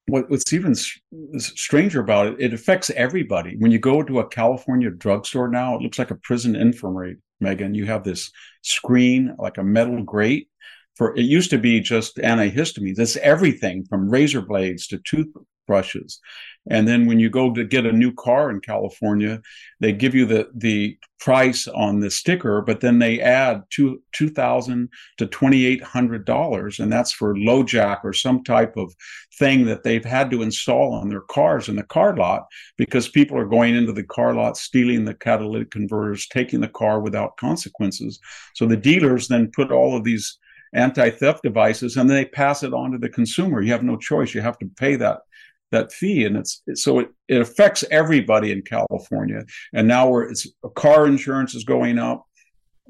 what, 0.08 0.30
what's 0.30 0.52
even 0.52 0.74
stranger 0.74 2.00
about 2.00 2.26
it, 2.28 2.36
it 2.38 2.54
affects 2.54 2.90
everybody. 2.90 3.56
When 3.58 3.72
you 3.72 3.78
go 3.78 4.02
to 4.02 4.20
a 4.20 4.28
California 4.28 4.90
drugstore 4.90 5.48
now, 5.48 5.74
it 5.74 5.82
looks 5.82 5.98
like 5.98 6.10
a 6.10 6.16
prison 6.16 6.54
infirmary. 6.54 7.16
Megyn, 7.42 7.74
you 7.74 7.86
have 7.86 8.04
this 8.04 8.30
screen 8.62 9.34
like 9.38 9.58
a 9.58 9.64
metal 9.64 10.02
grate. 10.02 10.48
For 10.96 11.14
it 11.14 11.22
used 11.22 11.50
to 11.50 11.58
be 11.58 11.80
just 11.80 12.16
antihistamines. 12.16 12.98
It's 12.98 13.18
everything 13.18 13.84
from 13.84 14.08
razor 14.08 14.40
blades 14.40 14.86
to 14.88 14.98
tooth 14.98 15.28
brushes. 15.66 16.20
And 16.68 16.88
then 16.88 17.06
when 17.06 17.20
you 17.20 17.30
go 17.30 17.52
to 17.52 17.64
get 17.64 17.86
a 17.86 17.93
new 17.93 18.12
car 18.12 18.51
in 18.51 18.60
California, 18.60 19.40
they 19.80 19.93
give 19.93 20.14
you 20.14 20.26
the 20.26 20.51
the 20.55 20.98
price 21.18 21.66
on 21.68 22.01
the 22.01 22.10
sticker, 22.10 22.60
but 22.60 22.80
then 22.80 22.98
they 22.98 23.20
add 23.20 23.62
two 23.70 24.02
two 24.12 24.28
thousand 24.28 24.88
to 25.18 25.26
twenty 25.26 25.64
eight 25.64 25.82
hundred 25.82 26.24
dollars, 26.24 26.80
and 26.80 26.93
that's 26.93 27.12
for 27.12 27.36
LoJack 27.36 28.01
or 28.02 28.12
some 28.12 28.43
type 28.43 28.76
of 28.76 28.93
thing 29.38 29.64
that 29.66 29.84
they've 29.84 30.05
had 30.05 30.30
to 30.32 30.43
install 30.43 30.93
on 30.93 31.09
their 31.09 31.20
cars 31.20 31.68
in 31.68 31.76
the 31.76 31.84
car 31.84 32.16
lot 32.16 32.47
because 32.76 33.09
people 33.09 33.38
are 33.38 33.47
going 33.47 33.76
into 33.76 33.93
the 33.93 34.05
car 34.05 34.34
lot, 34.34 34.56
stealing 34.56 35.05
the 35.05 35.14
catalytic 35.14 35.70
converters, 35.70 36.26
taking 36.26 36.60
the 36.60 36.68
car 36.68 37.01
without 37.01 37.36
consequences. 37.36 38.18
So 38.55 38.66
the 38.66 38.76
dealers 38.76 39.28
then 39.28 39.52
put 39.55 39.70
all 39.70 39.97
of 39.97 40.05
these 40.05 40.38
anti-theft 40.74 41.43
devices 41.43 41.97
and 41.97 42.10
then 42.10 42.16
they 42.16 42.24
pass 42.24 42.62
it 42.62 42.74
on 42.74 42.90
to 42.90 42.98
the 42.98 43.09
consumer 43.09 43.62
you 43.62 43.72
have 43.72 43.84
no 43.84 43.97
choice 43.97 44.34
you 44.34 44.40
have 44.40 44.59
to 44.59 44.66
pay 44.76 44.97
that 44.97 45.20
that 45.72 45.93
fee 45.93 46.24
and 46.24 46.36
it's 46.36 46.62
so 46.74 47.01
it, 47.01 47.09
it 47.28 47.40
affects 47.40 47.84
everybody 47.90 48.52
in 48.52 48.62
california. 48.62 49.44
And 49.72 49.88
now 49.88 50.09
where 50.09 50.22
it's 50.22 50.47
car 50.74 51.06
insurance 51.06 51.55
is 51.55 51.64
going 51.64 51.98
up 51.98 52.26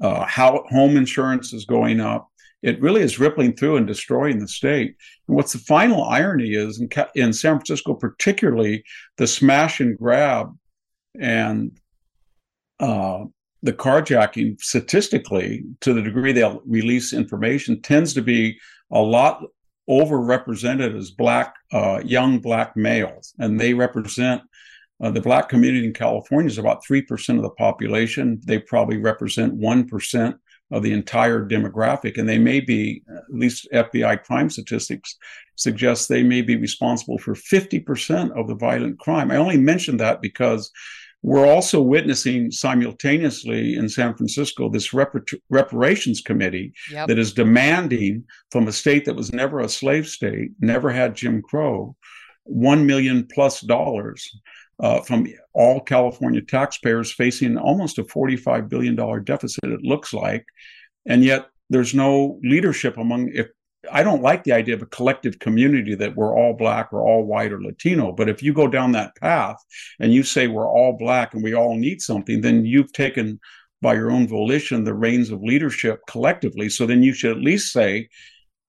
uh, 0.01 0.25
how 0.25 0.63
home 0.69 0.97
insurance 0.97 1.53
is 1.53 1.65
going 1.65 1.99
up. 1.99 2.29
It 2.63 2.81
really 2.81 3.01
is 3.01 3.19
rippling 3.19 3.55
through 3.55 3.77
and 3.77 3.87
destroying 3.87 4.39
the 4.39 4.47
state. 4.47 4.95
And 5.27 5.35
what's 5.35 5.53
the 5.53 5.59
final 5.59 6.03
irony 6.03 6.53
is 6.53 6.79
in, 6.79 6.89
in 7.15 7.33
san 7.33 7.53
francisco 7.53 7.93
particularly 7.93 8.83
the 9.17 9.27
smash 9.27 9.79
and 9.79 9.97
grab 9.97 10.55
and 11.19 11.79
uh, 12.79 13.25
the 13.63 13.73
carjacking 13.73 14.59
statistically 14.61 15.63
to 15.81 15.93
the 15.93 16.01
degree 16.01 16.31
they'll 16.31 16.61
release 16.65 17.13
information 17.13 17.81
tends 17.81 18.13
to 18.13 18.21
be 18.21 18.59
a 18.91 18.99
lot 18.99 19.43
overrepresented 19.89 20.97
as 20.97 21.11
black 21.11 21.55
uh, 21.71 22.01
young 22.03 22.39
black 22.39 22.75
males. 22.75 23.33
And 23.39 23.59
they 23.59 23.73
represent 23.73 24.41
uh, 25.01 25.11
the 25.11 25.21
black 25.21 25.47
community 25.47 25.85
in 25.85 25.93
california 25.93 26.49
is 26.49 26.57
about 26.57 26.83
3% 26.83 27.37
of 27.37 27.43
the 27.43 27.49
population. 27.51 28.41
They 28.43 28.59
probably 28.59 28.97
represent 28.97 29.59
1% 29.59 30.39
of 30.71 30.83
the 30.83 30.91
entire 30.91 31.47
demographic. 31.47 32.17
And 32.17 32.27
they 32.27 32.39
may 32.39 32.59
be 32.59 33.03
at 33.09 33.23
least 33.29 33.67
fbi 33.73 34.21
crime 34.23 34.49
statistics 34.49 35.15
suggest 35.55 36.09
they 36.09 36.23
may 36.23 36.41
be 36.41 36.55
responsible 36.55 37.17
for 37.17 37.33
50% 37.33 38.31
of 38.31 38.47
the 38.47 38.55
violent 38.55 38.99
crime. 38.99 39.31
I 39.31 39.37
only 39.37 39.57
mention 39.57 39.97
that 39.97 40.21
because 40.21 40.71
we're 41.23 41.47
also 41.47 41.81
witnessing 41.81 42.51
simultaneously 42.51 43.75
in 43.75 43.89
San 43.89 44.15
Francisco 44.15 44.69
this 44.69 44.93
reparations 45.49 46.21
committee 46.21 46.73
yep. 46.91 47.07
that 47.07 47.19
is 47.19 47.33
demanding 47.33 48.23
from 48.51 48.67
a 48.67 48.71
state 48.71 49.05
that 49.05 49.15
was 49.15 49.33
never 49.33 49.59
a 49.59 49.69
slave 49.69 50.07
state, 50.07 50.51
never 50.59 50.89
had 50.89 51.15
Jim 51.15 51.41
Crow, 51.41 51.95
one 52.43 52.85
million 52.85 53.27
plus 53.33 53.61
dollars 53.61 54.39
uh, 54.79 55.01
from 55.01 55.27
all 55.53 55.81
California 55.81 56.41
taxpayers 56.41 57.11
facing 57.11 57.57
almost 57.57 57.97
a 57.97 58.03
$45 58.03 58.69
billion 58.69 58.95
deficit, 59.23 59.63
it 59.65 59.81
looks 59.81 60.13
like. 60.13 60.45
And 61.07 61.23
yet 61.23 61.47
there's 61.69 61.93
no 61.93 62.39
leadership 62.43 62.97
among, 62.97 63.31
if 63.33 63.47
I 63.91 64.03
don't 64.03 64.21
like 64.21 64.43
the 64.43 64.53
idea 64.53 64.75
of 64.75 64.81
a 64.81 64.87
collective 64.87 65.39
community 65.39 65.95
that 65.95 66.15
we're 66.15 66.35
all 66.35 66.53
black 66.53 66.91
or 66.91 67.01
all 67.01 67.23
white 67.23 67.51
or 67.51 67.61
Latino. 67.61 68.11
But 68.11 68.29
if 68.29 68.41
you 68.43 68.53
go 68.53 68.67
down 68.67 68.91
that 68.93 69.15
path 69.15 69.57
and 69.99 70.13
you 70.13 70.23
say 70.23 70.47
we're 70.47 70.69
all 70.69 70.97
black 70.97 71.33
and 71.33 71.43
we 71.43 71.53
all 71.53 71.75
need 71.75 72.01
something, 72.01 72.41
then 72.41 72.65
you've 72.65 72.93
taken 72.93 73.39
by 73.81 73.93
your 73.93 74.11
own 74.11 74.27
volition 74.27 74.83
the 74.83 74.93
reins 74.93 75.29
of 75.29 75.41
leadership 75.41 75.99
collectively. 76.07 76.69
So 76.69 76.85
then 76.85 77.03
you 77.03 77.13
should 77.13 77.31
at 77.31 77.43
least 77.43 77.71
say, 77.71 78.09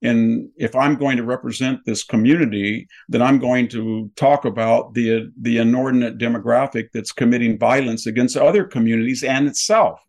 and 0.03 0.49
if 0.57 0.77
I'm 0.77 0.97
going 0.97 1.17
to 1.17 1.25
represent 1.25 1.81
this 1.85 2.05
community, 2.05 2.87
then 3.09 3.21
I'm 3.21 3.39
going 3.39 3.69
to 3.69 4.11
talk 4.15 4.45
about 4.45 4.95
the 4.95 5.33
the 5.41 5.59
inordinate 5.59 6.19
demographic 6.19 6.89
that's 6.93 7.11
committing 7.11 7.59
violence 7.59 8.07
against 8.07 8.37
other 8.37 8.65
communities 8.65 9.25
and 9.25 9.49
itself 9.49 10.01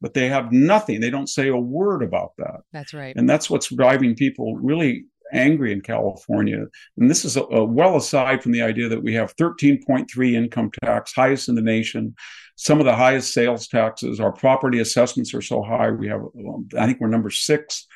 but 0.00 0.14
they 0.14 0.28
have 0.28 0.52
nothing. 0.52 1.00
They 1.00 1.10
don't 1.10 1.28
say 1.28 1.48
a 1.48 1.56
word 1.56 2.02
about 2.02 2.32
that. 2.38 2.60
That's 2.72 2.94
right. 2.94 3.14
And 3.16 3.28
that's 3.28 3.50
what's 3.50 3.74
driving 3.74 4.14
people 4.14 4.56
really 4.56 5.04
angry 5.32 5.72
in 5.72 5.80
California. 5.80 6.64
And 6.96 7.10
this 7.10 7.24
is 7.24 7.36
a, 7.36 7.42
a 7.42 7.64
well 7.64 7.96
aside 7.96 8.42
from 8.42 8.52
the 8.52 8.62
idea 8.62 8.88
that 8.88 9.02
we 9.02 9.14
have 9.14 9.36
13.3 9.36 10.32
income 10.32 10.70
tax, 10.82 11.12
highest 11.12 11.48
in 11.48 11.54
the 11.54 11.62
nation, 11.62 12.14
some 12.56 12.78
of 12.78 12.86
the 12.86 12.96
highest 12.96 13.32
sales 13.32 13.68
taxes. 13.68 14.20
Our 14.20 14.32
property 14.32 14.80
assessments 14.80 15.34
are 15.34 15.42
so 15.42 15.62
high. 15.62 15.90
We 15.90 16.08
have, 16.08 16.20
um, 16.20 16.68
I 16.78 16.86
think 16.86 17.00
we're 17.00 17.08
number 17.08 17.30
six 17.30 17.86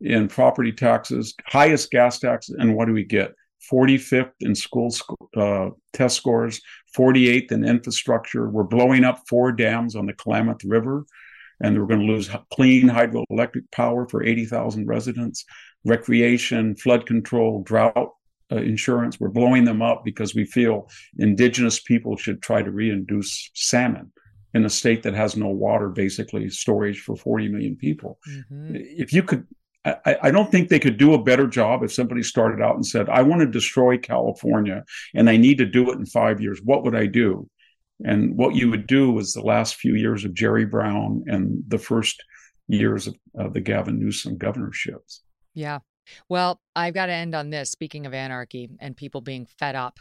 in 0.00 0.28
property 0.28 0.72
taxes, 0.72 1.34
highest 1.46 1.90
gas 1.90 2.18
taxes. 2.18 2.56
And 2.58 2.76
what 2.76 2.86
do 2.86 2.92
we 2.92 3.04
get? 3.04 3.34
45th 3.72 4.32
in 4.40 4.54
school 4.54 4.94
uh, 5.36 5.70
test 5.94 6.16
scores, 6.16 6.60
48th 6.96 7.50
in 7.50 7.64
infrastructure. 7.64 8.48
We're 8.50 8.64
blowing 8.64 9.04
up 9.04 9.22
four 9.26 9.52
dams 9.52 9.96
on 9.96 10.04
the 10.04 10.12
Klamath 10.12 10.62
River 10.64 11.06
and 11.62 11.78
we're 11.78 11.86
going 11.86 12.00
to 12.00 12.12
lose 12.12 12.30
clean 12.52 12.88
hydroelectric 12.88 13.70
power 13.72 14.08
for 14.08 14.24
80,000 14.24 14.86
residents, 14.86 15.44
recreation, 15.84 16.76
flood 16.76 17.06
control, 17.06 17.62
drought 17.62 18.10
uh, 18.52 18.56
insurance. 18.56 19.18
We're 19.18 19.28
blowing 19.28 19.64
them 19.64 19.82
up 19.82 20.04
because 20.04 20.34
we 20.34 20.44
feel 20.44 20.88
indigenous 21.18 21.80
people 21.80 22.16
should 22.16 22.42
try 22.42 22.62
to 22.62 22.70
reintroduce 22.70 23.50
salmon 23.54 24.12
in 24.54 24.64
a 24.64 24.70
state 24.70 25.02
that 25.02 25.14
has 25.14 25.36
no 25.36 25.48
water, 25.48 25.88
basically 25.88 26.48
storage 26.48 27.00
for 27.00 27.16
40 27.16 27.48
million 27.48 27.76
people. 27.76 28.18
Mm-hmm. 28.28 28.76
If 28.76 29.12
you 29.12 29.22
could, 29.22 29.46
I, 29.84 30.16
I, 30.22 30.30
don't 30.30 30.50
think 30.50 30.68
they 30.68 30.78
could 30.78 30.96
do 30.96 31.12
a 31.12 31.22
better 31.22 31.46
job 31.46 31.82
if 31.82 31.92
somebody 31.92 32.22
started 32.22 32.62
out 32.62 32.76
and 32.76 32.86
said, 32.86 33.08
I 33.08 33.22
want 33.22 33.40
to 33.40 33.46
destroy 33.46 33.98
California 33.98 34.84
and 35.14 35.28
I 35.28 35.36
need 35.36 35.58
to 35.58 35.66
do 35.66 35.90
it 35.90 35.98
in 35.98 36.06
five 36.06 36.40
years. 36.40 36.60
What 36.62 36.84
would 36.84 36.94
I 36.94 37.06
do? 37.06 37.48
And 38.04 38.36
what 38.36 38.54
you 38.54 38.70
would 38.70 38.86
do 38.86 39.12
was 39.12 39.32
the 39.32 39.42
last 39.42 39.76
few 39.76 39.94
years 39.94 40.24
of 40.24 40.34
Jerry 40.34 40.64
Brown 40.64 41.24
and 41.26 41.62
the 41.68 41.78
first 41.78 42.22
years 42.66 43.06
of 43.06 43.14
uh, 43.38 43.48
the 43.48 43.60
Gavin 43.60 43.98
Newsom 43.98 44.36
governorships. 44.36 45.22
Yeah. 45.54 45.78
Well, 46.28 46.60
I've 46.76 46.94
got 46.94 47.06
to 47.06 47.12
end 47.12 47.34
on 47.34 47.50
this. 47.50 47.70
Speaking 47.70 48.06
of 48.06 48.14
anarchy 48.14 48.70
and 48.80 48.96
people 48.96 49.20
being 49.20 49.46
fed 49.46 49.74
up, 49.74 50.00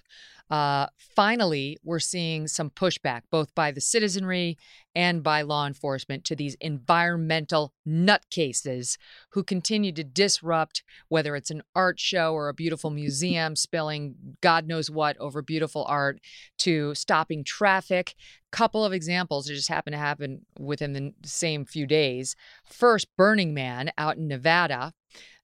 uh, 0.49 0.87
finally, 1.15 1.77
we're 1.83 1.99
seeing 1.99 2.47
some 2.47 2.69
pushback, 2.69 3.21
both 3.31 3.55
by 3.55 3.71
the 3.71 3.81
citizenry 3.81 4.57
and 4.93 5.23
by 5.23 5.41
law 5.41 5.65
enforcement, 5.65 6.23
to 6.25 6.35
these 6.35 6.55
environmental 6.61 7.73
nutcases 7.87 8.97
who 9.31 9.43
continue 9.43 9.91
to 9.91 10.03
disrupt, 10.03 10.83
whether 11.07 11.35
it's 11.35 11.49
an 11.49 11.63
art 11.75 11.99
show 11.99 12.33
or 12.33 12.49
a 12.49 12.53
beautiful 12.53 12.91
museum, 12.91 13.55
spilling 13.55 14.15
God 14.41 14.67
knows 14.67 14.91
what 14.91 15.17
over 15.17 15.41
beautiful 15.41 15.85
art, 15.87 16.19
to 16.59 16.93
stopping 16.93 17.43
traffic. 17.43 18.13
Couple 18.51 18.85
of 18.85 18.93
examples 18.93 19.45
that 19.45 19.55
just 19.55 19.69
happen 19.69 19.93
to 19.93 19.97
happen 19.97 20.45
within 20.59 20.93
the 20.93 21.13
same 21.23 21.65
few 21.65 21.87
days. 21.87 22.35
First, 22.63 23.07
Burning 23.17 23.55
Man 23.55 23.91
out 23.97 24.17
in 24.17 24.27
Nevada 24.27 24.93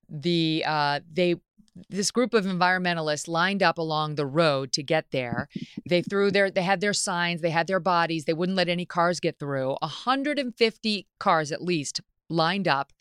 the 0.10 0.64
uh, 0.66 1.00
they 1.12 1.36
this 1.90 2.12
group 2.12 2.34
of 2.34 2.46
environmentalists 2.46 3.28
lined 3.28 3.64
up 3.64 3.78
along 3.78 4.16
the 4.16 4.26
road 4.26 4.72
to 4.74 4.84
get 4.84 5.06
there. 5.12 5.48
They 5.88 6.02
threw 6.02 6.32
their 6.32 6.52
they 6.52 6.64
had 6.64 6.82
their 6.82 6.94
signs, 6.94 7.42
they 7.42 7.52
had 7.52 7.68
their 7.68 7.80
bodies, 7.80 8.26
they 8.26 8.34
wouldn't 8.34 8.58
let 8.58 8.70
any 8.70 8.86
cars 8.86 9.20
get 9.20 9.40
through. 9.40 9.78
150 9.82 11.08
cars 11.20 11.52
at 11.52 11.62
least 11.62 12.02
lined 12.30 12.68
up 12.68 12.92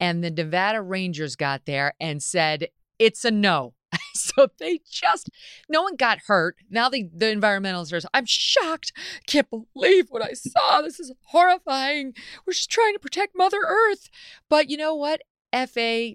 and 0.00 0.24
the 0.24 0.30
Nevada 0.30 0.82
Rangers 0.82 1.36
got 1.36 1.66
there 1.66 1.94
and 2.00 2.22
said 2.22 2.68
it's 2.98 3.24
a 3.24 3.30
no. 3.30 3.74
so 4.14 4.48
they 4.58 4.80
just 4.90 5.28
no 5.68 5.82
one 5.82 5.96
got 5.96 6.20
hurt. 6.26 6.56
Now 6.70 6.88
the 6.88 7.10
the 7.14 7.26
environmentalists 7.26 7.92
are 7.92 8.08
I'm 8.14 8.26
shocked. 8.26 8.92
Can't 9.26 9.48
believe 9.50 10.06
what 10.08 10.22
I 10.22 10.32
saw. 10.32 10.80
This 10.80 10.98
is 10.98 11.12
horrifying. 11.26 12.14
We're 12.46 12.54
just 12.54 12.70
trying 12.70 12.94
to 12.94 12.98
protect 12.98 13.36
Mother 13.36 13.60
Earth. 13.66 14.08
But 14.48 14.70
you 14.70 14.76
know 14.76 14.94
what? 14.94 15.20
FA 15.52 16.14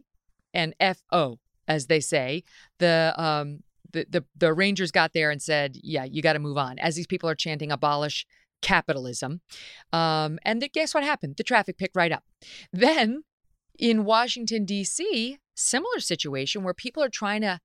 and 0.54 0.74
FO, 0.80 1.40
as 1.68 1.88
they 1.88 2.00
say. 2.00 2.44
The 2.80 3.14
um 3.18 3.64
the, 3.92 4.06
the 4.10 4.26
the 4.36 4.54
Rangers 4.54 4.92
got 4.92 5.14
there 5.14 5.32
and 5.32 5.42
said, 5.42 5.78
"Yeah, 5.84 6.04
you 6.04 6.22
got 6.22 6.34
to 6.34 6.40
move 6.40 6.58
on." 6.58 6.80
As 6.80 6.96
these 6.96 7.08
people 7.08 7.30
are 7.30 7.36
chanting 7.36 7.72
"abolish 7.72 8.26
capitalism," 8.62 9.42
um, 9.94 10.40
and 10.44 10.62
the, 10.62 10.70
guess 10.70 10.94
what 10.94 11.04
happened? 11.04 11.36
The 11.38 11.44
traffic 11.44 11.78
picked 11.78 11.96
right 11.96 12.12
up. 12.12 12.24
Then 12.72 13.24
in 13.78 14.06
Washington 14.06 14.66
D.C., 14.66 15.38
similar 15.56 16.00
situation 16.00 16.64
where 16.64 16.74
people 16.74 17.04
are 17.04 17.10
trying 17.10 17.42
to 17.42 17.60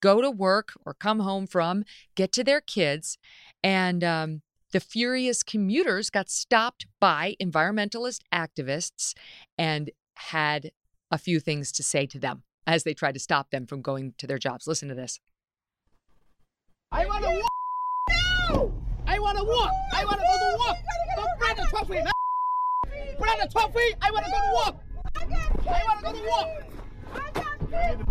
go 0.00 0.20
to 0.20 0.30
work 0.30 0.72
or 0.86 0.94
come 0.94 1.20
home 1.20 1.46
from, 1.46 1.84
get 2.14 2.30
to 2.32 2.44
their 2.44 2.60
kids, 2.60 3.18
and 3.62 4.04
um, 4.04 4.42
the 4.72 4.80
furious 4.80 5.42
commuters 5.42 6.10
got 6.10 6.28
stopped 6.28 6.86
by 7.00 7.36
environmentalist 7.40 8.20
activists 8.32 9.14
and 9.56 9.90
had 10.14 10.70
a 11.10 11.18
few 11.18 11.40
things 11.40 11.70
to 11.72 11.82
say 11.82 12.06
to 12.06 12.18
them 12.18 12.42
as 12.66 12.84
they 12.84 12.94
try 12.94 13.12
to 13.12 13.18
stop 13.18 13.50
them 13.50 13.66
from 13.66 13.82
going 13.82 14.14
to 14.18 14.26
their 14.26 14.38
jobs. 14.38 14.66
Listen 14.66 14.88
to 14.88 14.94
this. 14.94 15.20
I 16.92 17.06
want 17.06 17.24
to 17.24 17.30
walk. 17.30 17.50
No! 18.50 18.74
I 19.06 19.18
want 19.18 19.38
to 19.38 19.44
walk. 19.44 19.70
I 19.92 20.04
want 20.04 20.20
to 20.20 20.26
go 20.26 20.32
to 20.38 20.56
walk. 20.58 20.76
Don't 21.16 21.38
put 21.40 21.56
the 21.56 21.66
12 21.70 21.88
feet. 21.88 22.06
On 23.20 23.38
the 23.40 23.48
12 23.50 23.74
feet. 23.74 23.96
I 24.02 24.10
want 24.10 24.24
to 24.24 24.30
go 24.30 24.38
to 24.38 24.52
walk. 24.54 24.82
I 25.16 25.24
want 25.88 25.98
to 25.98 26.04
go 26.04 26.12
to 26.12 26.22
walk. 26.28 26.48
I 27.14 27.30
got 27.32 27.58
kids. 27.58 28.02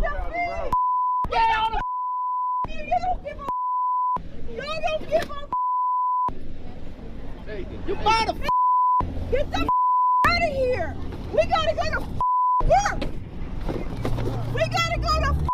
Get 1.29 1.57
on 1.57 1.71
the 1.71 1.81
Y'all 4.53 4.81
don't 4.81 5.09
give 5.09 5.31
a 7.47 7.65
You 7.87 7.95
bought 7.95 8.29
a 8.29 8.33
Get 9.31 9.51
the 9.51 9.67
out 10.27 10.41
of 10.41 10.49
here. 10.49 10.95
We 11.33 11.45
gotta 11.47 11.75
go 11.75 11.99
to 11.99 12.22
work. 12.68 13.10
We 14.53 14.61
gotta 14.69 14.99
go 14.99 15.07
to 15.22 15.31
work. 15.40 15.48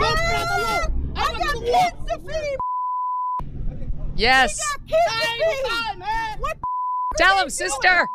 Ah, 0.00 0.88
I 1.16 1.38
got 1.38 1.54
kids 1.64 2.10
to 2.10 2.18
feed. 2.18 2.56
Yes. 4.16 4.58
Kids 4.86 4.98
to 5.38 5.50
feed. 5.50 6.40
What 6.40 6.56
Tell 7.18 7.38
him, 7.38 7.50
sister. 7.50 8.08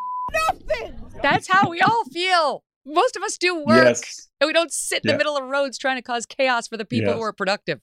Nothing. 0.49 0.95
That's 1.21 1.47
how 1.51 1.69
we 1.69 1.81
all 1.81 2.03
feel. 2.05 2.63
Most 2.85 3.15
of 3.15 3.23
us 3.23 3.37
do 3.37 3.55
work. 3.63 3.85
Yes. 3.85 4.29
And 4.39 4.47
we 4.47 4.53
don't 4.53 4.71
sit 4.71 5.03
in 5.03 5.11
the 5.11 5.17
middle 5.17 5.37
of 5.37 5.43
roads 5.43 5.77
trying 5.77 5.97
to 5.97 6.01
cause 6.01 6.25
chaos 6.25 6.67
for 6.67 6.77
the 6.77 6.85
people 6.85 7.13
who 7.13 7.21
are 7.21 7.33
productive. 7.33 7.79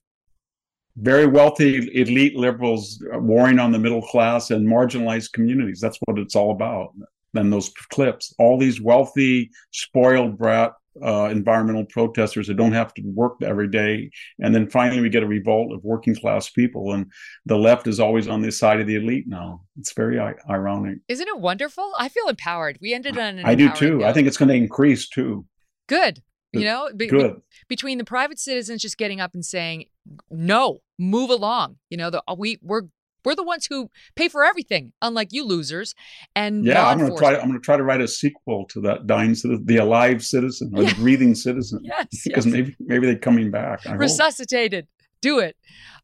very 0.97 1.27
wealthy 1.27 1.89
elite 1.95 2.35
liberals 2.35 3.01
warring 3.13 3.61
on 3.61 3.71
the 3.71 3.79
middle 3.79 4.03
class 4.03 4.51
and 4.51 4.67
marginalized 4.67 5.31
communities. 5.33 5.79
That's 5.81 5.99
what 6.07 6.19
it's 6.19 6.35
all 6.35 6.51
about. 6.51 6.93
Then 7.33 7.51
those 7.51 7.69
clips, 7.91 8.35
all 8.39 8.59
these 8.59 8.81
wealthy, 8.81 9.51
spoiled 9.71 10.39
brat 10.39 10.73
uh, 11.03 11.29
environmental 11.31 11.85
protesters 11.85 12.49
that 12.49 12.57
don't 12.57 12.73
have 12.73 12.93
to 12.95 13.03
work 13.05 13.35
every 13.43 13.69
day, 13.69 14.11
and 14.41 14.55
then 14.55 14.69
finally 14.69 15.01
we 15.01 15.09
get 15.09 15.23
a 15.23 15.27
revolt 15.27 15.73
of 15.73 15.85
working 15.85 16.15
class 16.15 16.51
people, 16.51 16.93
and 16.93 17.07
the 17.47 17.57
left 17.57 17.87
is 17.87 18.01
always 18.01 18.27
on 18.27 18.43
the 18.43 18.51
side 18.51 18.81
of 18.81 18.87
the 18.87 18.97
elite 18.97 19.25
now. 19.29 19.63
It's 19.79 19.93
very 19.93 20.19
I- 20.19 20.35
ironic. 20.51 20.99
Isn't 21.09 21.29
it 21.29 21.39
wonderful? 21.39 21.93
I 21.99 22.09
feel 22.09 22.29
empowered. 22.29 22.79
We 22.81 22.95
ended 22.95 23.17
on 23.17 23.39
an 23.39 23.45
I 23.45 23.55
do 23.55 23.71
too. 23.71 24.05
I 24.05 24.13
think 24.13 24.27
it's 24.27 24.37
going 24.37 24.49
to 24.49 24.55
increase 24.55 25.09
too. 25.09 25.47
Good. 25.89 26.23
You 26.53 26.65
know, 26.65 26.89
be- 26.97 27.05
be- 27.05 27.11
Good. 27.11 27.43
between 27.69 27.99
the 27.99 28.05
private 28.05 28.39
citizens 28.39 28.81
just 28.83 28.97
getting 28.97 29.21
up 29.21 29.35
and 29.35 29.45
saying, 29.45 29.85
"No, 30.31 30.79
move 30.99 31.29
along." 31.31 31.77
You 31.91 31.99
know, 31.99 32.11
the 32.11 32.23
we 32.37 32.59
we're 32.63 32.85
we're 33.25 33.35
the 33.35 33.43
ones 33.43 33.67
who 33.67 33.91
pay 34.17 34.29
for 34.29 34.45
everything, 34.45 34.93
unlike 35.03 35.29
you 35.33 35.45
losers. 35.45 35.95
And 36.35 36.65
Yeah, 36.65 36.87
I'm 36.87 36.99
going 36.99 37.11
to 37.13 37.19
try. 37.19 37.35
I'm 37.37 37.49
going 37.49 37.61
to 37.61 37.65
try 37.65 37.77
to 37.77 37.83
write 37.83 38.01
a 38.01 38.09
sequel 38.09 38.65
to 38.67 38.81
that 38.83 39.07
dying 39.07 39.35
citizen, 39.35 39.65
the 39.67 39.77
alive 39.79 40.25
citizen 40.25 40.73
or 40.75 40.85
the 40.85 40.95
breathing 40.95 41.35
citizen. 41.35 41.81
Yes, 41.89 42.07
because 42.25 42.45
yes. 42.45 42.53
maybe 42.53 42.77
maybe 42.81 43.07
they're 43.07 43.19
coming 43.19 43.51
back. 43.51 43.87
I 43.87 43.91
hope. 43.91 44.01
resuscitated. 44.01 44.87
Do 45.21 45.39
it, 45.41 45.57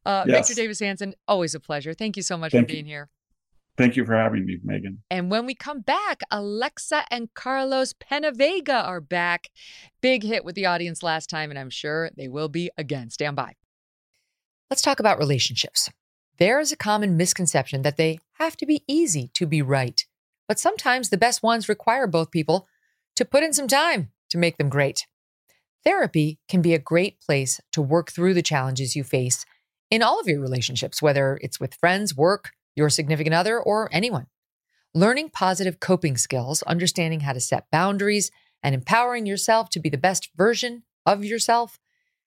uh, 0.05 0.25
Yes. 0.27 0.47
Victor 0.49 0.61
Davis 0.61 0.79
Hanson. 0.79 1.13
Always 1.27 1.55
a 1.55 1.59
pleasure. 1.59 1.93
Thank 1.93 2.17
you 2.17 2.23
so 2.23 2.37
much 2.37 2.51
Thank 2.51 2.67
for 2.67 2.71
you. 2.71 2.77
being 2.77 2.85
here. 2.85 3.09
Thank 3.77 3.97
you 3.97 4.05
for 4.05 4.15
having 4.15 4.45
me, 4.45 4.57
Megyn. 4.65 4.97
And 5.11 5.29
when 5.29 5.45
we 5.45 5.53
come 5.53 5.81
back, 5.81 6.21
Alexa 6.31 7.03
and 7.11 7.33
Carlos 7.33 7.93
PenaVega 7.93 8.85
are 8.85 9.01
back. 9.01 9.49
Big 10.01 10.23
hit 10.23 10.45
with 10.45 10.55
the 10.55 10.65
audience 10.65 11.03
last 11.03 11.29
time, 11.29 11.49
and 11.49 11.59
I'm 11.59 11.69
sure 11.69 12.09
they 12.15 12.27
will 12.29 12.47
be 12.47 12.71
again. 12.77 13.09
Stand 13.09 13.35
by. 13.35 13.55
Let's 14.69 14.81
talk 14.81 14.99
about 14.99 15.19
relationships. 15.19 15.89
There 16.37 16.59
is 16.59 16.71
a 16.71 16.77
common 16.77 17.15
misconception 17.15 17.81
that 17.83 17.95
they 17.95 18.19
have 18.33 18.57
to 18.57 18.65
be 18.65 18.83
easy 18.87 19.29
to 19.35 19.45
be 19.45 19.61
right, 19.61 20.05
but 20.47 20.59
sometimes 20.59 21.09
the 21.09 21.17
best 21.17 21.41
ones 21.41 21.69
require 21.69 22.07
both 22.07 22.29
people 22.29 22.67
to 23.15 23.23
put 23.23 23.43
in 23.43 23.53
some 23.53 23.69
time 23.69 24.11
to 24.29 24.37
make 24.37 24.57
them 24.57 24.67
great. 24.67 25.07
Therapy 25.85 26.39
can 26.49 26.61
be 26.61 26.73
a 26.73 26.79
great 26.79 27.21
place 27.21 27.61
to 27.71 27.81
work 27.81 28.11
through 28.11 28.33
the 28.33 28.41
challenges 28.41 28.95
you 28.95 29.03
face 29.03 29.45
in 29.89 30.03
all 30.03 30.19
of 30.19 30.27
your 30.27 30.41
relationships, 30.41 31.01
whether 31.01 31.39
it's 31.41 31.59
with 31.59 31.75
friends, 31.75 32.17
work, 32.17 32.51
your 32.75 32.89
significant 32.89 33.33
other, 33.33 33.57
or 33.57 33.87
anyone. 33.93 34.27
Learning 34.93 35.29
positive 35.29 35.79
coping 35.79 36.17
skills, 36.17 36.63
understanding 36.63 37.21
how 37.21 37.31
to 37.31 37.39
set 37.39 37.71
boundaries, 37.71 38.29
and 38.61 38.75
empowering 38.75 39.25
yourself 39.25 39.69
to 39.69 39.79
be 39.79 39.89
the 39.89 39.97
best 39.97 40.31
version 40.35 40.83
of 41.05 41.23
yourself. 41.23 41.79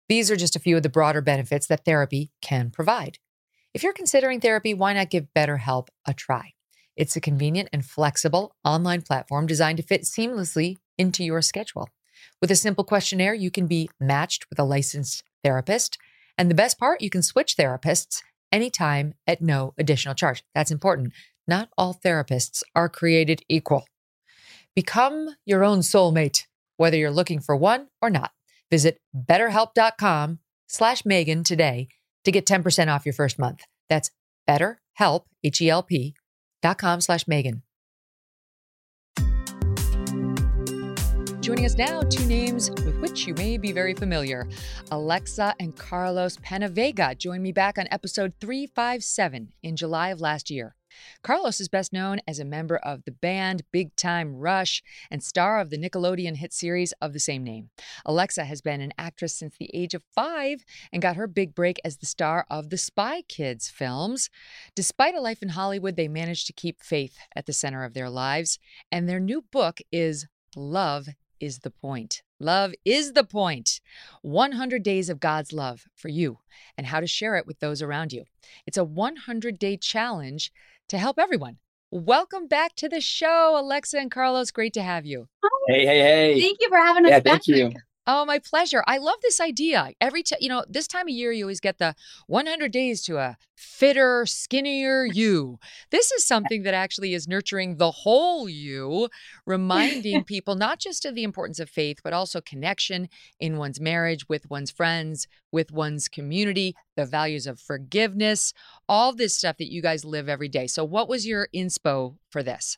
These 0.07 0.31
are 0.31 0.35
just 0.35 0.55
a 0.55 0.59
few 0.59 0.77
of 0.77 0.83
the 0.83 0.89
broader 0.89 1.21
benefits 1.21 1.67
that 1.67 1.83
therapy 1.83 2.31
can 2.41 2.69
provide. 2.69 3.17
If 3.77 3.83
you're 3.83 3.93
considering 3.93 4.39
therapy, 4.39 4.73
why 4.73 4.93
not 4.93 5.11
give 5.11 5.27
BetterHelp 5.35 5.89
a 6.03 6.11
try? 6.11 6.53
It's 6.95 7.15
a 7.15 7.21
convenient 7.21 7.69
and 7.71 7.85
flexible 7.85 8.55
online 8.65 9.03
platform 9.03 9.45
designed 9.45 9.77
to 9.77 9.83
fit 9.83 10.01
seamlessly 10.01 10.77
into 10.97 11.23
your 11.23 11.43
schedule. 11.43 11.87
With 12.41 12.49
a 12.49 12.55
simple 12.55 12.83
questionnaire, 12.83 13.35
you 13.35 13.51
can 13.51 13.67
be 13.67 13.91
matched 13.99 14.49
with 14.49 14.57
a 14.57 14.63
licensed 14.63 15.21
therapist. 15.43 15.99
And 16.39 16.49
the 16.49 16.55
best 16.55 16.79
part, 16.79 17.01
you 17.01 17.11
can 17.11 17.21
switch 17.21 17.55
therapists 17.55 18.23
anytime 18.51 19.13
at 19.27 19.43
no 19.43 19.75
additional 19.77 20.15
charge. 20.15 20.43
That's 20.55 20.71
important. 20.71 21.13
Not 21.47 21.69
all 21.77 21.93
therapists 21.93 22.63
are 22.73 22.89
created 22.89 23.43
equal. 23.47 23.85
Become 24.75 25.35
your 25.45 25.63
own 25.63 25.81
soulmate, 25.81 26.47
whether 26.77 26.97
you're 26.97 27.11
looking 27.11 27.41
for 27.41 27.55
one 27.55 27.89
or 28.01 28.09
not. 28.09 28.31
Visit 28.71 28.99
betterhelp.com 29.15 30.39
slash 30.65 31.03
Megyn 31.03 31.45
today 31.45 31.89
to 32.27 32.31
get 32.31 32.45
10% 32.45 32.93
off 32.93 33.05
your 33.05 33.13
first 33.13 33.39
month. 33.39 33.63
That's 33.89 34.11
betterhelp, 34.47 35.23
H-E-L-P 35.43 36.13
dot 36.61 36.77
com 36.77 36.99
slash 37.01 37.23
Megyn. 37.23 37.61
Joining 41.39 41.65
us 41.65 41.77
now, 41.77 42.01
two 42.01 42.25
names 42.25 42.69
with 42.71 42.99
which 42.99 43.25
you 43.25 43.33
may 43.35 43.57
be 43.57 43.71
very 43.71 43.93
familiar 43.93 44.49
Alexa 44.91 45.55
and 45.61 45.73
Carlos 45.77 46.35
PenaVega. 46.37 47.17
joined 47.17 47.41
me 47.41 47.53
back 47.53 47.77
on 47.77 47.87
episode 47.89 48.33
357 48.41 49.53
in 49.63 49.75
July 49.77 50.09
of 50.09 50.19
last 50.19 50.49
year. 50.49 50.75
Carlos 51.23 51.59
is 51.59 51.67
best 51.67 51.93
known 51.93 52.19
as 52.27 52.39
a 52.39 52.45
member 52.45 52.77
of 52.77 53.03
the 53.05 53.11
band 53.11 53.63
Big 53.71 53.95
Time 53.95 54.35
Rush 54.35 54.83
and 55.11 55.23
star 55.23 55.59
of 55.59 55.69
the 55.69 55.77
Nickelodeon 55.77 56.37
hit 56.37 56.53
series 56.53 56.93
of 57.01 57.13
the 57.13 57.19
same 57.19 57.43
name. 57.43 57.69
Alexa 58.05 58.45
has 58.45 58.61
been 58.61 58.81
an 58.81 58.93
actress 58.97 59.33
since 59.33 59.55
the 59.57 59.69
age 59.73 59.93
of 59.93 60.03
five 60.13 60.63
and 60.91 61.01
got 61.01 61.15
her 61.15 61.27
big 61.27 61.53
break 61.53 61.79
as 61.83 61.97
the 61.97 62.05
star 62.05 62.45
of 62.49 62.69
the 62.69 62.77
Spy 62.77 63.21
Kids 63.23 63.69
films. 63.69 64.29
Despite 64.75 65.15
a 65.15 65.21
life 65.21 65.41
in 65.41 65.49
Hollywood, 65.49 65.95
they 65.95 66.07
managed 66.07 66.47
to 66.47 66.53
keep 66.53 66.81
faith 66.81 67.17
at 67.35 67.45
the 67.45 67.53
center 67.53 67.83
of 67.83 67.93
their 67.93 68.09
lives, 68.09 68.59
and 68.91 69.07
their 69.07 69.19
new 69.19 69.43
book 69.51 69.79
is 69.91 70.27
Love 70.55 71.07
is 71.39 71.59
the 71.59 71.71
Point. 71.71 72.23
Love 72.39 72.73
is 72.85 73.13
the 73.13 73.23
point. 73.23 73.81
100 74.21 74.83
days 74.83 75.09
of 75.09 75.19
God's 75.19 75.51
love 75.51 75.85
for 75.95 76.09
you 76.09 76.39
and 76.77 76.85
how 76.85 76.99
to 76.99 77.07
share 77.07 77.35
it 77.35 77.47
with 77.47 77.59
those 77.59 77.81
around 77.81 78.13
you. 78.13 78.25
It's 78.67 78.77
a 78.77 78.83
100 78.83 79.57
day 79.57 79.75
challenge 79.75 80.51
to 80.89 80.97
help 80.97 81.19
everyone. 81.19 81.57
Welcome 81.91 82.47
back 82.47 82.75
to 82.77 82.89
the 82.89 83.01
show, 83.01 83.57
Alexa 83.57 83.97
and 83.97 84.11
Carlos. 84.11 84.51
Great 84.51 84.73
to 84.73 84.81
have 84.81 85.05
you. 85.05 85.27
Hey, 85.67 85.85
hey, 85.85 85.99
hey. 85.99 86.41
Thank 86.41 86.57
you 86.61 86.69
for 86.69 86.77
having 86.77 87.05
us 87.05 87.11
Yeah, 87.11 87.19
back. 87.19 87.43
thank 87.43 87.47
you. 87.47 87.71
Oh, 88.09 88.23
my 88.23 88.39
pleasure. 88.39 88.85
I 88.87 88.99
love 88.99 89.17
this 89.21 89.41
idea. 89.41 89.91
Every 89.99 90.23
time, 90.23 90.37
you 90.39 90.47
know, 90.47 90.63
this 90.69 90.87
time 90.87 91.07
of 91.07 91.13
year, 91.13 91.33
you 91.33 91.43
always 91.43 91.59
get 91.59 91.77
the 91.77 91.93
100 92.27 92.71
days 92.71 93.03
to 93.03 93.17
a 93.17 93.37
fitter, 93.57 94.25
skinnier 94.25 95.05
you. 95.05 95.59
This 95.91 96.13
is 96.13 96.25
something 96.27 96.63
that 96.63 96.73
actually 96.73 97.13
is 97.13 97.27
nurturing 97.27 97.75
the 97.75 97.91
whole 97.91 98.47
you, 98.47 99.09
reminding 99.45 100.23
people 100.25 100.55
not 100.55 100.79
just 100.79 101.03
of 101.03 101.15
the 101.15 101.23
importance 101.23 101.59
of 101.59 101.69
faith, 101.69 101.97
but 102.01 102.13
also 102.13 102.39
connection 102.39 103.09
in 103.41 103.57
one's 103.57 103.81
marriage, 103.81 104.29
with 104.29 104.49
one's 104.49 104.71
friends, 104.71 105.27
with 105.51 105.73
one's 105.73 106.07
community, 106.07 106.75
the 106.95 107.05
values 107.05 107.45
of 107.45 107.59
forgiveness, 107.59 108.53
all 108.87 109.13
this 109.13 109.35
stuff 109.35 109.57
that 109.57 109.71
you 109.71 109.81
guys 109.81 110.05
live 110.05 110.29
every 110.29 110.47
day. 110.47 110.67
So, 110.67 110.85
what 110.85 111.09
was 111.09 111.27
your 111.27 111.49
inspo 111.53 112.15
for 112.29 112.41
this? 112.41 112.77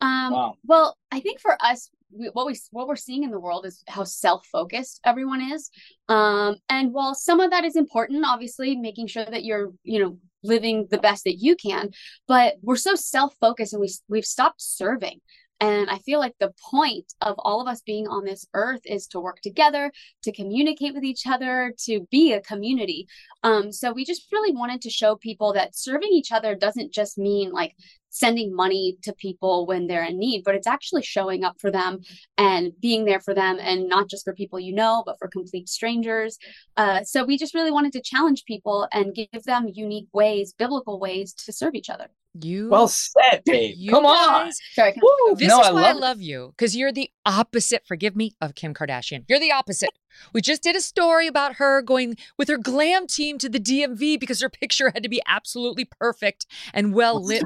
Um, 0.00 0.32
Wow. 0.32 0.54
Well, 0.64 0.96
I 1.12 1.20
think 1.20 1.40
for 1.40 1.58
us, 1.60 1.90
we, 2.16 2.26
what 2.28 2.46
we 2.46 2.58
what 2.70 2.88
we're 2.88 2.96
seeing 2.96 3.24
in 3.24 3.30
the 3.30 3.40
world 3.40 3.66
is 3.66 3.82
how 3.86 4.04
self-focused 4.04 5.00
everyone 5.04 5.40
is. 5.40 5.70
Um, 6.08 6.56
and 6.68 6.92
while 6.92 7.14
some 7.14 7.40
of 7.40 7.50
that 7.50 7.64
is 7.64 7.76
important, 7.76 8.24
obviously 8.26 8.76
making 8.76 9.06
sure 9.08 9.24
that 9.24 9.44
you're, 9.44 9.72
you 9.84 10.00
know, 10.00 10.18
living 10.42 10.88
the 10.90 10.98
best 10.98 11.24
that 11.24 11.36
you 11.38 11.54
can, 11.56 11.90
but 12.26 12.54
we're 12.62 12.76
so 12.76 12.94
self-focused 12.94 13.72
and 13.72 13.80
we 13.80 13.90
we've 14.08 14.24
stopped 14.24 14.62
serving. 14.62 15.20
And 15.60 15.90
I 15.90 15.98
feel 15.98 16.18
like 16.18 16.34
the 16.38 16.54
point 16.70 17.12
of 17.20 17.34
all 17.38 17.60
of 17.60 17.68
us 17.68 17.82
being 17.82 18.08
on 18.08 18.24
this 18.24 18.46
earth 18.54 18.80
is 18.84 19.06
to 19.08 19.20
work 19.20 19.40
together, 19.42 19.92
to 20.22 20.32
communicate 20.32 20.94
with 20.94 21.04
each 21.04 21.26
other, 21.26 21.74
to 21.84 22.06
be 22.10 22.32
a 22.32 22.40
community. 22.40 23.06
Um, 23.42 23.70
so 23.70 23.92
we 23.92 24.04
just 24.04 24.32
really 24.32 24.52
wanted 24.52 24.80
to 24.82 24.90
show 24.90 25.16
people 25.16 25.52
that 25.52 25.76
serving 25.76 26.10
each 26.12 26.32
other 26.32 26.54
doesn't 26.54 26.92
just 26.92 27.18
mean 27.18 27.52
like 27.52 27.74
sending 28.10 28.54
money 28.54 28.96
to 29.02 29.12
people 29.12 29.66
when 29.66 29.86
they're 29.86 30.04
in 30.04 30.18
need, 30.18 30.42
but 30.44 30.54
it's 30.54 30.66
actually 30.66 31.02
showing 31.02 31.44
up 31.44 31.60
for 31.60 31.70
them 31.70 32.00
and 32.36 32.72
being 32.80 33.04
there 33.04 33.20
for 33.20 33.34
them, 33.34 33.58
and 33.60 33.88
not 33.88 34.08
just 34.08 34.24
for 34.24 34.34
people 34.34 34.58
you 34.58 34.74
know, 34.74 35.02
but 35.06 35.16
for 35.18 35.28
complete 35.28 35.68
strangers. 35.68 36.38
Uh, 36.76 37.04
so 37.04 37.24
we 37.24 37.38
just 37.38 37.54
really 37.54 37.70
wanted 37.70 37.92
to 37.92 38.02
challenge 38.02 38.44
people 38.44 38.88
and 38.92 39.14
give 39.14 39.44
them 39.44 39.68
unique 39.72 40.08
ways, 40.12 40.52
biblical 40.52 40.98
ways 40.98 41.32
to 41.32 41.52
serve 41.52 41.74
each 41.74 41.88
other. 41.88 42.08
You 42.40 42.68
Well 42.68 42.86
said, 42.86 43.42
babe. 43.44 43.74
You 43.76 43.90
Come 43.90 44.06
on. 44.06 44.44
guys- 44.46 44.58
Sorry, 44.74 44.94
Woo. 45.02 45.34
This 45.36 45.48
no, 45.48 45.60
is 45.60 45.66
I 45.68 45.72
why 45.72 45.88
I 45.88 45.92
love 45.92 46.20
it. 46.20 46.24
you 46.24 46.54
because 46.56 46.76
you're 46.76 46.92
the 46.92 47.10
opposite, 47.26 47.82
forgive 47.86 48.14
me, 48.14 48.36
of 48.40 48.54
Kim 48.54 48.72
Kardashian. 48.72 49.24
You're 49.28 49.40
the 49.40 49.50
opposite. 49.50 49.90
We 50.32 50.40
just 50.40 50.62
did 50.62 50.76
a 50.76 50.80
story 50.80 51.26
about 51.26 51.54
her 51.56 51.82
going 51.82 52.16
with 52.38 52.48
her 52.48 52.56
glam 52.58 53.06
team 53.08 53.38
to 53.38 53.48
the 53.48 53.58
DMV 53.58 54.18
because 54.20 54.40
her 54.42 54.48
picture 54.48 54.90
had 54.94 55.02
to 55.02 55.08
be 55.08 55.20
absolutely 55.26 55.88
perfect 55.98 56.46
and 56.72 56.94
well 56.94 57.20
lit. 57.22 57.42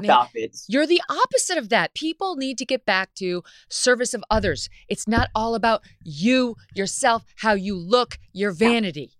You're 0.67 0.85
the 0.87 1.01
opposite 1.09 1.57
of 1.57 1.69
that. 1.69 1.93
People 1.95 2.35
need 2.35 2.57
to 2.59 2.65
get 2.65 2.85
back 2.85 3.13
to 3.15 3.43
service 3.69 4.13
of 4.13 4.23
others. 4.29 4.69
It's 4.87 5.07
not 5.07 5.29
all 5.33 5.55
about 5.55 5.81
you, 6.03 6.55
yourself, 6.75 7.23
how 7.37 7.53
you 7.53 7.75
look, 7.75 8.17
your 8.33 8.51
vanity. 8.51 9.13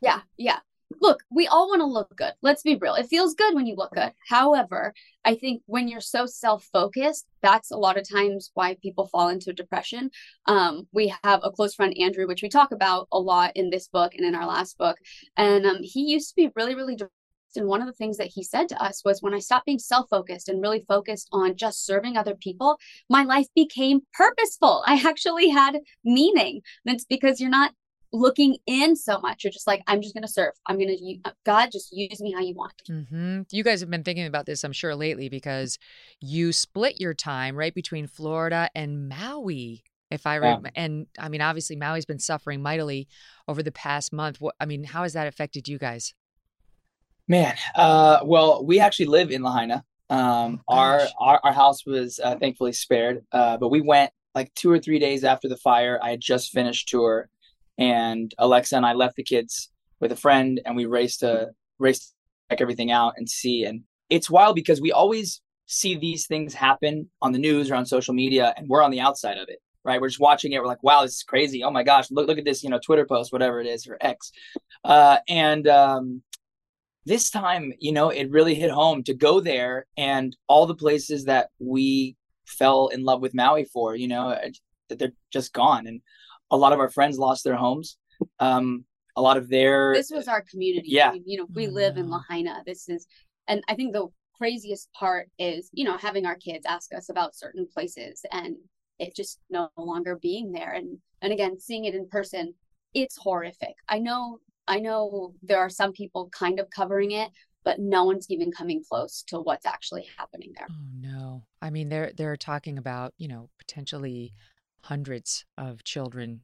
Yeah, 0.00 0.20
yeah. 0.38 0.60
Look, 1.00 1.22
we 1.30 1.46
all 1.46 1.68
want 1.68 1.80
to 1.80 1.86
look 1.86 2.16
good. 2.16 2.32
Let's 2.42 2.62
be 2.62 2.76
real. 2.76 2.94
It 2.94 3.08
feels 3.08 3.34
good 3.34 3.54
when 3.54 3.66
you 3.66 3.74
look 3.76 3.92
good. 3.92 4.12
However, 4.28 4.94
I 5.24 5.34
think 5.34 5.62
when 5.66 5.88
you're 5.88 6.00
so 6.00 6.26
self 6.26 6.64
focused, 6.72 7.26
that's 7.42 7.70
a 7.70 7.76
lot 7.76 7.96
of 7.96 8.08
times 8.08 8.50
why 8.54 8.76
people 8.82 9.06
fall 9.06 9.28
into 9.28 9.52
depression. 9.52 10.10
Um, 10.46 10.88
we 10.92 11.14
have 11.24 11.40
a 11.42 11.50
close 11.50 11.74
friend, 11.74 11.96
Andrew, 11.98 12.26
which 12.26 12.42
we 12.42 12.48
talk 12.48 12.72
about 12.72 13.08
a 13.12 13.18
lot 13.18 13.52
in 13.56 13.70
this 13.70 13.88
book 13.88 14.14
and 14.14 14.24
in 14.24 14.34
our 14.34 14.46
last 14.46 14.78
book. 14.78 14.96
And 15.36 15.66
um, 15.66 15.78
he 15.82 16.02
used 16.02 16.30
to 16.30 16.36
be 16.36 16.50
really, 16.56 16.74
really 16.74 16.96
depressed. 16.96 17.12
And 17.54 17.66
one 17.66 17.82
of 17.82 17.86
the 17.86 17.92
things 17.92 18.16
that 18.16 18.28
he 18.28 18.42
said 18.42 18.68
to 18.70 18.82
us 18.82 19.02
was 19.04 19.20
when 19.20 19.34
I 19.34 19.38
stopped 19.38 19.66
being 19.66 19.78
self 19.78 20.08
focused 20.08 20.48
and 20.48 20.62
really 20.62 20.84
focused 20.88 21.28
on 21.32 21.56
just 21.56 21.84
serving 21.84 22.16
other 22.16 22.34
people, 22.34 22.78
my 23.10 23.24
life 23.24 23.46
became 23.54 24.00
purposeful. 24.14 24.82
I 24.86 25.02
actually 25.06 25.48
had 25.50 25.80
meaning. 26.04 26.62
And 26.86 26.94
it's 26.94 27.04
because 27.04 27.40
you're 27.40 27.50
not 27.50 27.72
looking 28.12 28.58
in 28.66 28.94
so 28.96 29.18
much. 29.20 29.44
You're 29.44 29.52
just 29.52 29.66
like, 29.66 29.82
I'm 29.86 30.02
just 30.02 30.14
going 30.14 30.22
to 30.22 30.28
serve. 30.28 30.52
I'm 30.66 30.78
going 30.78 30.88
to, 30.88 31.32
God, 31.44 31.70
just 31.72 31.92
use 31.92 32.20
me 32.20 32.32
how 32.32 32.40
you 32.40 32.54
want. 32.54 32.82
Mm-hmm. 32.88 33.42
You 33.50 33.64
guys 33.64 33.80
have 33.80 33.90
been 33.90 34.04
thinking 34.04 34.26
about 34.26 34.46
this, 34.46 34.64
I'm 34.64 34.72
sure, 34.72 34.94
lately 34.94 35.28
because 35.28 35.78
you 36.20 36.52
split 36.52 37.00
your 37.00 37.14
time 37.14 37.56
right 37.56 37.74
between 37.74 38.06
Florida 38.06 38.68
and 38.74 39.08
Maui. 39.08 39.84
If 40.10 40.26
I 40.26 40.34
remember, 40.34 40.70
yeah. 40.74 40.84
and 40.84 41.06
I 41.18 41.30
mean, 41.30 41.40
obviously, 41.40 41.74
Maui's 41.74 42.04
been 42.04 42.18
suffering 42.18 42.60
mightily 42.60 43.08
over 43.48 43.62
the 43.62 43.72
past 43.72 44.12
month. 44.12 44.42
What 44.42 44.54
I 44.60 44.66
mean, 44.66 44.84
how 44.84 45.04
has 45.04 45.14
that 45.14 45.26
affected 45.26 45.68
you 45.68 45.78
guys? 45.78 46.12
Man, 47.26 47.54
uh, 47.74 48.20
well, 48.22 48.62
we 48.62 48.78
actually 48.78 49.06
live 49.06 49.30
in 49.30 49.42
Lahaina. 49.42 49.84
Um, 50.10 50.60
oh, 50.68 50.76
our, 50.76 51.00
our 51.18 51.40
our 51.44 51.52
house 51.54 51.86
was 51.86 52.20
uh, 52.22 52.36
thankfully 52.36 52.74
spared, 52.74 53.24
uh, 53.32 53.56
but 53.56 53.70
we 53.70 53.80
went 53.80 54.12
like 54.34 54.52
two 54.54 54.70
or 54.70 54.78
three 54.78 54.98
days 54.98 55.24
after 55.24 55.48
the 55.48 55.56
fire. 55.56 55.98
I 56.02 56.10
had 56.10 56.20
just 56.20 56.50
finished 56.52 56.90
tour, 56.90 57.30
and 57.78 58.32
Alexa 58.38 58.76
and 58.76 58.86
I 58.86 58.92
left 58.92 59.16
the 59.16 59.22
kids 59.22 59.70
with 60.00 60.12
a 60.12 60.16
friend 60.16 60.60
and 60.64 60.76
we 60.76 60.86
raced 60.86 61.20
to 61.20 61.50
raced 61.78 62.02
to 62.02 62.14
check 62.50 62.60
everything 62.60 62.90
out 62.90 63.14
and 63.16 63.28
see. 63.28 63.64
And 63.64 63.82
it's 64.10 64.30
wild 64.30 64.54
because 64.54 64.80
we 64.80 64.92
always 64.92 65.40
see 65.66 65.96
these 65.96 66.26
things 66.26 66.54
happen 66.54 67.10
on 67.22 67.32
the 67.32 67.38
news 67.38 67.70
or 67.70 67.76
on 67.76 67.86
social 67.86 68.14
media 68.14 68.52
and 68.56 68.68
we're 68.68 68.82
on 68.82 68.90
the 68.90 69.00
outside 69.00 69.38
of 69.38 69.48
it, 69.48 69.60
right? 69.84 70.00
We're 70.00 70.08
just 70.08 70.20
watching 70.20 70.52
it. 70.52 70.60
We're 70.60 70.66
like, 70.66 70.82
wow, 70.82 71.02
this 71.02 71.16
is 71.16 71.22
crazy. 71.22 71.64
Oh 71.64 71.70
my 71.70 71.82
gosh, 71.82 72.10
look, 72.10 72.26
look 72.26 72.38
at 72.38 72.44
this, 72.44 72.62
you 72.62 72.70
know, 72.70 72.78
Twitter 72.78 73.06
post, 73.06 73.32
whatever 73.32 73.60
it 73.60 73.66
is, 73.66 73.86
or 73.86 73.96
X. 74.00 74.32
Uh, 74.84 75.18
and 75.28 75.66
um, 75.68 76.22
this 77.04 77.30
time, 77.30 77.72
you 77.78 77.92
know, 77.92 78.10
it 78.10 78.30
really 78.30 78.54
hit 78.54 78.70
home 78.70 79.02
to 79.04 79.14
go 79.14 79.40
there 79.40 79.86
and 79.96 80.36
all 80.46 80.66
the 80.66 80.74
places 80.74 81.24
that 81.24 81.50
we 81.58 82.16
fell 82.44 82.88
in 82.88 83.04
love 83.04 83.20
with 83.20 83.34
Maui 83.34 83.64
for, 83.64 83.96
you 83.96 84.08
know, 84.08 84.36
that 84.88 84.98
they're 84.98 85.12
just 85.32 85.52
gone. 85.52 85.86
And 85.86 86.00
a 86.52 86.56
lot 86.56 86.72
of 86.72 86.78
our 86.78 86.90
friends 86.90 87.18
lost 87.18 87.42
their 87.42 87.56
homes. 87.56 87.96
Um, 88.38 88.84
a 89.16 89.22
lot 89.22 89.36
of 89.36 89.48
their 89.48 89.94
this 89.94 90.10
was 90.14 90.28
our 90.28 90.42
community. 90.42 90.88
Yeah, 90.90 91.08
I 91.08 91.12
mean, 91.14 91.24
you 91.26 91.38
know, 91.38 91.46
we 91.52 91.66
live 91.66 91.96
in 91.96 92.08
Lahaina. 92.08 92.62
This 92.64 92.88
is, 92.88 93.06
and 93.48 93.62
I 93.68 93.74
think 93.74 93.92
the 93.92 94.08
craziest 94.38 94.92
part 94.92 95.28
is, 95.38 95.70
you 95.72 95.84
know, 95.84 95.96
having 95.96 96.26
our 96.26 96.36
kids 96.36 96.64
ask 96.66 96.94
us 96.94 97.08
about 97.08 97.36
certain 97.36 97.66
places 97.72 98.24
and 98.32 98.56
it 98.98 99.14
just 99.14 99.38
no 99.50 99.70
longer 99.76 100.18
being 100.22 100.52
there. 100.52 100.72
And 100.72 100.98
and 101.20 101.32
again, 101.32 101.58
seeing 101.58 101.84
it 101.84 101.94
in 101.94 102.08
person, 102.08 102.54
it's 102.94 103.16
horrific. 103.16 103.74
I 103.88 103.98
know, 103.98 104.38
I 104.66 104.80
know 104.80 105.34
there 105.42 105.58
are 105.58 105.70
some 105.70 105.92
people 105.92 106.30
kind 106.30 106.58
of 106.58 106.70
covering 106.70 107.12
it, 107.12 107.30
but 107.64 107.78
no 107.78 108.04
one's 108.04 108.26
even 108.30 108.50
coming 108.50 108.82
close 108.88 109.22
to 109.28 109.40
what's 109.40 109.66
actually 109.66 110.06
happening 110.16 110.52
there. 110.56 110.66
Oh 110.70 110.86
no. 111.00 111.44
I 111.60 111.70
mean 111.70 111.88
they're 111.88 112.12
they're 112.16 112.36
talking 112.36 112.78
about, 112.78 113.14
you 113.18 113.28
know, 113.28 113.50
potentially 113.58 114.32
hundreds 114.82 115.44
of 115.56 115.84
children 115.84 116.40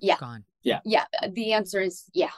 yeah. 0.00 0.16
gone. 0.18 0.44
Yeah. 0.62 0.80
Yeah. 0.84 1.04
Uh, 1.22 1.28
the 1.32 1.52
answer 1.52 1.80
is 1.80 2.04
yeah. 2.12 2.30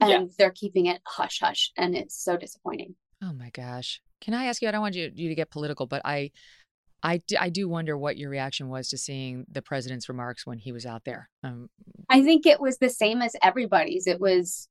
And 0.00 0.10
yeah. 0.10 0.24
they're 0.38 0.52
keeping 0.52 0.86
it 0.86 1.00
hush 1.06 1.40
hush. 1.40 1.72
And 1.76 1.96
it's 1.96 2.22
so 2.22 2.36
disappointing. 2.36 2.94
Oh 3.22 3.32
my 3.32 3.50
gosh. 3.50 4.00
Can 4.20 4.34
I 4.34 4.46
ask 4.46 4.62
you? 4.62 4.68
I 4.68 4.70
don't 4.72 4.80
want 4.80 4.94
you, 4.94 5.10
you 5.14 5.28
to 5.28 5.34
get 5.34 5.50
political, 5.50 5.86
but 5.86 6.02
I, 6.04 6.30
I, 7.02 7.22
I 7.38 7.48
do 7.50 7.68
wonder 7.68 7.96
what 7.96 8.16
your 8.16 8.30
reaction 8.30 8.68
was 8.68 8.88
to 8.88 8.98
seeing 8.98 9.44
the 9.50 9.62
president's 9.62 10.08
remarks 10.08 10.46
when 10.46 10.58
he 10.58 10.72
was 10.72 10.86
out 10.86 11.04
there. 11.04 11.30
Um, 11.44 11.68
I 12.08 12.22
think 12.22 12.46
it 12.46 12.60
was 12.60 12.78
the 12.78 12.90
same 12.90 13.22
as 13.22 13.34
everybody's. 13.42 14.06
It 14.06 14.20
was 14.20 14.68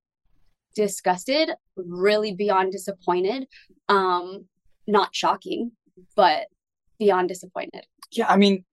disgusted, 0.75 1.51
really 1.75 2.33
beyond 2.33 2.71
disappointed. 2.71 3.47
Um, 3.87 4.45
not 4.85 5.15
shocking, 5.15 5.71
but 6.15 6.47
beyond 6.99 7.29
disappointed. 7.29 7.85
Yeah, 8.11 8.27
I 8.27 8.37
mean, 8.37 8.65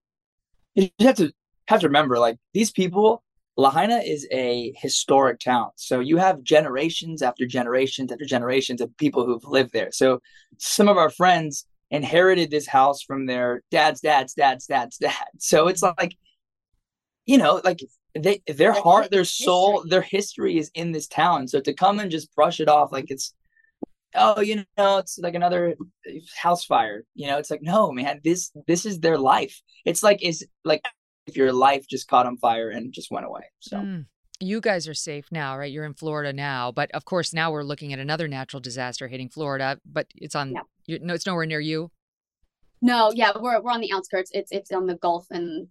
you 0.75 0.89
have 0.99 1.15
to 1.15 1.31
have 1.67 1.81
to 1.81 1.87
remember 1.87 2.19
like 2.19 2.37
these 2.53 2.71
people 2.71 3.23
lahaina 3.57 3.97
is 3.97 4.27
a 4.31 4.73
historic 4.77 5.39
town. 5.39 5.69
So 5.75 5.99
you 5.99 6.17
have 6.17 6.43
generations 6.43 7.21
after 7.21 7.45
generations 7.45 8.11
after 8.11 8.25
generations 8.25 8.81
of 8.81 8.95
people 8.97 9.25
who've 9.25 9.45
lived 9.45 9.71
there. 9.71 9.91
So 9.91 10.21
some 10.57 10.89
of 10.89 10.97
our 10.97 11.09
friends 11.09 11.65
inherited 11.91 12.51
this 12.51 12.67
house 12.67 13.01
from 13.01 13.25
their 13.25 13.61
dad's 13.71 14.01
dad's 14.01 14.33
dad's 14.33 14.65
dad's 14.65 14.97
dad. 14.97 15.27
So 15.39 15.67
it's 15.67 15.81
mm-hmm. 15.81 15.99
like 15.99 16.17
you 17.25 17.37
know 17.37 17.61
like 17.63 17.79
they 18.13 18.41
their 18.47 18.73
heart 18.73 19.09
their 19.11 19.25
soul 19.25 19.83
their 19.87 20.01
history 20.01 20.57
is 20.57 20.69
in 20.73 20.91
this 20.91 21.07
town. 21.07 21.47
So 21.47 21.59
to 21.61 21.73
come 21.73 21.99
and 21.99 22.11
just 22.11 22.35
brush 22.35 22.59
it 22.59 22.67
off 22.67 22.91
like 22.91 23.09
it's 23.09 23.33
oh 24.17 24.41
you 24.41 24.63
know 24.77 24.97
it's 24.97 25.17
like 25.19 25.35
another 25.35 25.75
house 26.37 26.65
fire 26.65 27.03
you 27.13 27.27
know 27.27 27.37
it's 27.37 27.51
like 27.51 27.61
no 27.61 27.91
man 27.91 28.21
this 28.23 28.51
this 28.67 28.85
is 28.85 28.99
their 28.99 29.17
life. 29.17 29.61
It's 29.85 30.03
like 30.03 30.23
is 30.23 30.45
like 30.63 30.83
if 31.27 31.35
your 31.35 31.53
life 31.53 31.87
just 31.87 32.07
caught 32.07 32.25
on 32.25 32.37
fire 32.37 32.69
and 32.69 32.93
just 32.93 33.11
went 33.11 33.25
away 33.25 33.43
so. 33.59 33.77
Mm. 33.77 34.05
you 34.39 34.61
guys 34.61 34.87
are 34.87 34.93
safe 34.93 35.27
now 35.31 35.57
right? 35.57 35.71
You're 35.71 35.85
in 35.85 35.93
florida 35.93 36.33
now 36.33 36.71
but 36.71 36.91
of 36.91 37.05
course 37.05 37.33
now 37.33 37.51
we're 37.51 37.63
looking 37.63 37.93
at 37.93 37.99
another 37.99 38.27
natural 38.27 38.59
disaster 38.59 39.07
hitting 39.07 39.29
florida 39.29 39.79
but 39.85 40.07
it's 40.15 40.35
on 40.35 40.53
yeah. 40.87 40.97
no 41.01 41.13
it's 41.13 41.25
nowhere 41.25 41.45
near 41.45 41.59
you? 41.59 41.91
No 42.81 43.11
yeah 43.13 43.31
we're, 43.39 43.61
we're 43.61 43.71
on 43.71 43.81
the 43.81 43.93
outskirts. 43.93 44.31
It's 44.33 44.51
it's 44.51 44.71
on 44.71 44.85
the 44.85 44.95
gulf 44.95 45.27
and 45.31 45.67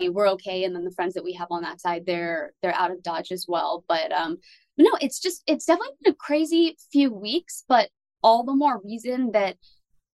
we're 0.00 0.28
okay 0.28 0.64
and 0.64 0.74
then 0.74 0.84
the 0.84 0.92
friends 0.92 1.14
that 1.14 1.24
we 1.24 1.32
have 1.32 1.48
on 1.50 1.62
that 1.62 1.80
side 1.80 2.04
they're 2.06 2.52
they're 2.62 2.74
out 2.74 2.90
of 2.90 3.02
dodge 3.02 3.32
as 3.32 3.46
well 3.48 3.84
but 3.88 4.12
um 4.12 4.38
no, 4.78 4.90
it's 5.00 5.18
just 5.18 5.42
it's 5.46 5.66
definitely 5.66 5.94
been 6.02 6.12
a 6.12 6.16
crazy 6.16 6.76
few 6.92 7.12
weeks, 7.12 7.64
but 7.68 7.90
all 8.22 8.44
the 8.44 8.54
more 8.54 8.80
reason 8.84 9.32
that 9.32 9.56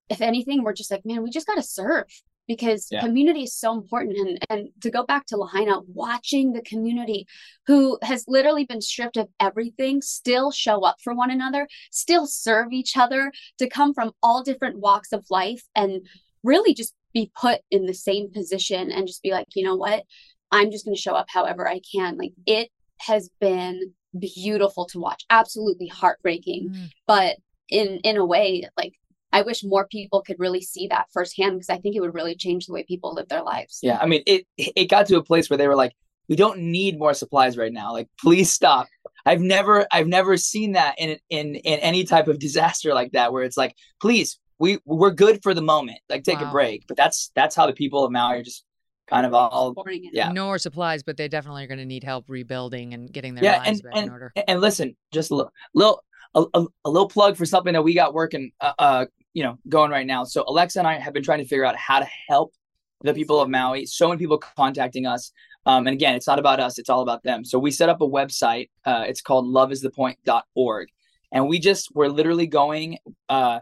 if 0.09 0.21
anything, 0.21 0.63
we're 0.63 0.73
just 0.73 0.91
like, 0.91 1.05
man, 1.05 1.23
we 1.23 1.29
just 1.29 1.47
gotta 1.47 1.63
serve 1.63 2.05
because 2.47 2.87
yeah. 2.91 3.01
community 3.01 3.43
is 3.43 3.55
so 3.55 3.73
important. 3.73 4.17
And 4.17 4.39
and 4.49 4.69
to 4.81 4.89
go 4.89 5.03
back 5.03 5.25
to 5.27 5.37
Lahaina, 5.37 5.81
watching 5.87 6.53
the 6.53 6.61
community 6.61 7.27
who 7.67 7.97
has 8.01 8.25
literally 8.27 8.65
been 8.65 8.81
stripped 8.81 9.17
of 9.17 9.27
everything, 9.39 10.01
still 10.01 10.51
show 10.51 10.81
up 10.81 10.97
for 11.03 11.13
one 11.13 11.31
another, 11.31 11.67
still 11.91 12.25
serve 12.25 12.71
each 12.71 12.95
other, 12.95 13.31
to 13.59 13.69
come 13.69 13.93
from 13.93 14.11
all 14.23 14.43
different 14.43 14.79
walks 14.79 15.11
of 15.11 15.25
life 15.29 15.63
and 15.75 16.07
really 16.43 16.73
just 16.73 16.93
be 17.13 17.31
put 17.39 17.61
in 17.69 17.85
the 17.85 17.93
same 17.93 18.31
position 18.31 18.91
and 18.91 19.07
just 19.07 19.21
be 19.21 19.31
like, 19.31 19.47
you 19.55 19.63
know 19.63 19.75
what? 19.75 20.03
I'm 20.51 20.71
just 20.71 20.85
going 20.85 20.95
to 20.95 21.01
show 21.01 21.13
up 21.15 21.27
however 21.29 21.67
I 21.67 21.81
can. 21.93 22.17
Like 22.17 22.33
it 22.45 22.69
has 22.99 23.29
been 23.39 23.93
beautiful 24.17 24.85
to 24.87 24.99
watch, 24.99 25.25
absolutely 25.29 25.87
heartbreaking, 25.87 26.69
mm. 26.69 26.89
but 27.07 27.37
in 27.69 27.99
in 28.03 28.17
a 28.17 28.25
way 28.25 28.63
like 28.77 28.93
I 29.33 29.41
wish 29.41 29.63
more 29.63 29.87
people 29.87 30.21
could 30.21 30.39
really 30.39 30.61
see 30.61 30.87
that 30.87 31.07
firsthand 31.11 31.55
because 31.55 31.69
I 31.69 31.79
think 31.79 31.95
it 31.95 32.01
would 32.01 32.13
really 32.13 32.35
change 32.35 32.67
the 32.67 32.73
way 32.73 32.83
people 32.83 33.15
live 33.15 33.27
their 33.29 33.41
lives. 33.41 33.79
Yeah, 33.81 33.97
I 33.99 34.05
mean, 34.05 34.21
it 34.27 34.45
it 34.57 34.89
got 34.89 35.07
to 35.07 35.17
a 35.17 35.23
place 35.23 35.49
where 35.49 35.57
they 35.57 35.67
were 35.67 35.75
like, 35.75 35.93
"We 36.29 36.35
don't 36.35 36.59
need 36.59 36.99
more 36.99 37.15
supplies 37.15 37.57
right 37.57 37.73
now. 37.73 37.91
Like, 37.91 38.07
please 38.19 38.53
stop." 38.53 38.87
I've 39.25 39.41
never 39.41 39.87
I've 39.91 40.07
never 40.07 40.37
seen 40.37 40.73
that 40.73 40.95
in 40.99 41.17
in 41.29 41.55
in 41.55 41.79
any 41.79 42.03
type 42.03 42.27
of 42.27 42.39
disaster 42.39 42.93
like 42.93 43.13
that 43.13 43.33
where 43.33 43.43
it's 43.43 43.57
like, 43.57 43.75
"Please, 43.99 44.39
we 44.59 44.77
we're 44.85 45.11
good 45.11 45.41
for 45.41 45.55
the 45.55 45.61
moment. 45.61 45.99
Like, 46.09 46.23
take 46.23 46.39
wow. 46.39 46.49
a 46.49 46.51
break." 46.51 46.85
But 46.87 46.97
that's 46.97 47.31
that's 47.33 47.55
how 47.55 47.65
the 47.65 47.73
people 47.73 48.05
of 48.05 48.11
Maui 48.11 48.37
are 48.37 48.43
just 48.43 48.63
kind 49.07 49.25
of 49.25 49.33
all 49.33 49.75
yeah. 50.13 50.31
No 50.31 50.45
more 50.45 50.57
supplies 50.57 51.03
but 51.03 51.17
they 51.17 51.27
definitely 51.27 51.63
are 51.63 51.67
going 51.67 51.79
to 51.79 51.85
need 51.85 52.03
help 52.03 52.25
rebuilding 52.27 52.93
and 52.93 53.11
getting 53.11 53.35
their 53.35 53.43
yeah, 53.43 53.57
lives 53.57 53.67
and, 53.67 53.83
back 53.83 53.93
and, 53.95 54.05
in 54.05 54.11
order 54.11 54.33
and 54.47 54.61
listen 54.61 54.95
just 55.11 55.31
a 55.31 55.35
little 55.35 55.51
little 55.73 56.03
a, 56.35 56.45
a, 56.53 56.65
a, 56.85 56.89
little 56.89 57.09
plug 57.09 57.37
for 57.37 57.45
something 57.45 57.73
that 57.73 57.83
we 57.83 57.93
got 57.93 58.13
working 58.13 58.51
uh, 58.61 58.73
uh 58.79 59.05
you 59.33 59.43
know 59.43 59.57
going 59.67 59.91
right 59.91 60.07
now. 60.07 60.23
So 60.23 60.43
alexa 60.47 60.79
and 60.79 60.87
i 60.87 60.97
have 60.97 61.13
been 61.13 61.23
trying 61.23 61.39
to 61.39 61.45
figure 61.45 61.65
out 61.65 61.75
how 61.75 61.99
to 61.99 62.07
help 62.27 62.53
the 63.01 63.13
people 63.13 63.41
of 63.41 63.49
maui. 63.49 63.85
So 63.85 64.07
many 64.07 64.19
people 64.19 64.37
contacting 64.37 65.05
us 65.05 65.31
um, 65.65 65.87
and 65.87 65.93
again 65.93 66.15
it's 66.15 66.27
not 66.27 66.39
about 66.39 66.59
us 66.59 66.79
it's 66.79 66.89
all 66.89 67.01
about 67.01 67.23
them. 67.23 67.43
So 67.43 67.59
we 67.59 67.71
set 67.71 67.89
up 67.89 68.01
a 68.01 68.07
website 68.07 68.69
uh, 68.85 69.03
it's 69.07 69.21
called 69.21 69.45
loveisthepoint.org 69.45 70.87
and 71.31 71.47
we 71.47 71.59
just 71.59 71.89
we're 71.93 72.07
literally 72.07 72.47
going 72.47 72.99
uh 73.27 73.59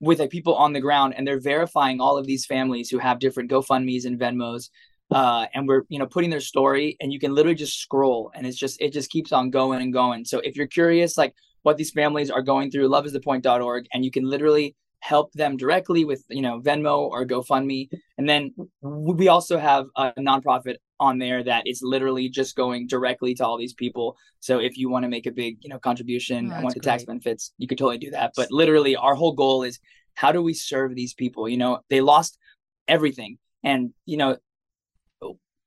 with 0.00 0.18
like 0.18 0.30
people 0.30 0.54
on 0.54 0.72
the 0.72 0.80
ground 0.80 1.14
and 1.16 1.26
they're 1.26 1.40
verifying 1.40 2.00
all 2.00 2.18
of 2.18 2.26
these 2.26 2.46
families 2.46 2.90
who 2.90 2.98
have 2.98 3.18
different 3.18 3.50
GoFundMe's 3.50 4.04
and 4.04 4.18
Venmos. 4.18 4.70
Uh, 5.10 5.46
and 5.54 5.68
we're, 5.68 5.82
you 5.88 5.98
know, 5.98 6.06
putting 6.06 6.30
their 6.30 6.40
story 6.40 6.96
and 7.00 7.12
you 7.12 7.20
can 7.20 7.34
literally 7.34 7.54
just 7.54 7.78
scroll 7.78 8.32
and 8.34 8.46
it's 8.46 8.58
just, 8.58 8.80
it 8.80 8.92
just 8.92 9.10
keeps 9.10 9.32
on 9.32 9.50
going 9.50 9.82
and 9.82 9.92
going. 9.92 10.24
So 10.24 10.40
if 10.40 10.56
you're 10.56 10.66
curious, 10.66 11.16
like 11.16 11.34
what 11.62 11.76
these 11.76 11.90
families 11.90 12.30
are 12.30 12.42
going 12.42 12.70
through, 12.70 12.88
loveisthepoint.org, 12.88 13.86
and 13.92 14.04
you 14.04 14.10
can 14.10 14.24
literally 14.24 14.76
help 15.04 15.30
them 15.34 15.54
directly 15.58 16.02
with 16.06 16.24
you 16.30 16.40
know 16.40 16.60
Venmo 16.60 16.96
or 17.12 17.26
GoFundMe, 17.26 17.88
and 18.16 18.26
then 18.26 18.54
we 18.80 19.28
also 19.28 19.58
have 19.58 19.84
a 19.96 20.12
nonprofit 20.18 20.76
on 20.98 21.18
there 21.18 21.44
that 21.44 21.66
is 21.66 21.82
literally 21.82 22.30
just 22.30 22.56
going 22.56 22.86
directly 22.86 23.34
to 23.34 23.44
all 23.44 23.58
these 23.58 23.74
people. 23.74 24.16
So 24.40 24.60
if 24.60 24.78
you 24.78 24.88
want 24.88 25.02
to 25.04 25.10
make 25.10 25.26
a 25.26 25.30
big 25.30 25.58
you 25.60 25.68
know 25.68 25.78
contribution 25.78 26.50
Oh, 26.50 26.62
want 26.62 26.74
the 26.74 26.80
tax 26.80 27.04
benefits, 27.04 27.52
you 27.58 27.66
could 27.68 27.76
totally 27.78 27.98
do 27.98 28.12
that. 28.12 28.32
But 28.34 28.50
literally, 28.50 28.96
our 28.96 29.14
whole 29.14 29.32
goal 29.32 29.62
is 29.62 29.78
how 30.14 30.32
do 30.32 30.40
we 30.42 30.54
serve 30.54 30.94
these 30.94 31.12
people? 31.12 31.48
You 31.48 31.58
know, 31.58 31.80
they 31.90 32.00
lost 32.00 32.38
everything, 32.88 33.38
and 33.62 33.92
you 34.06 34.16
know. 34.16 34.36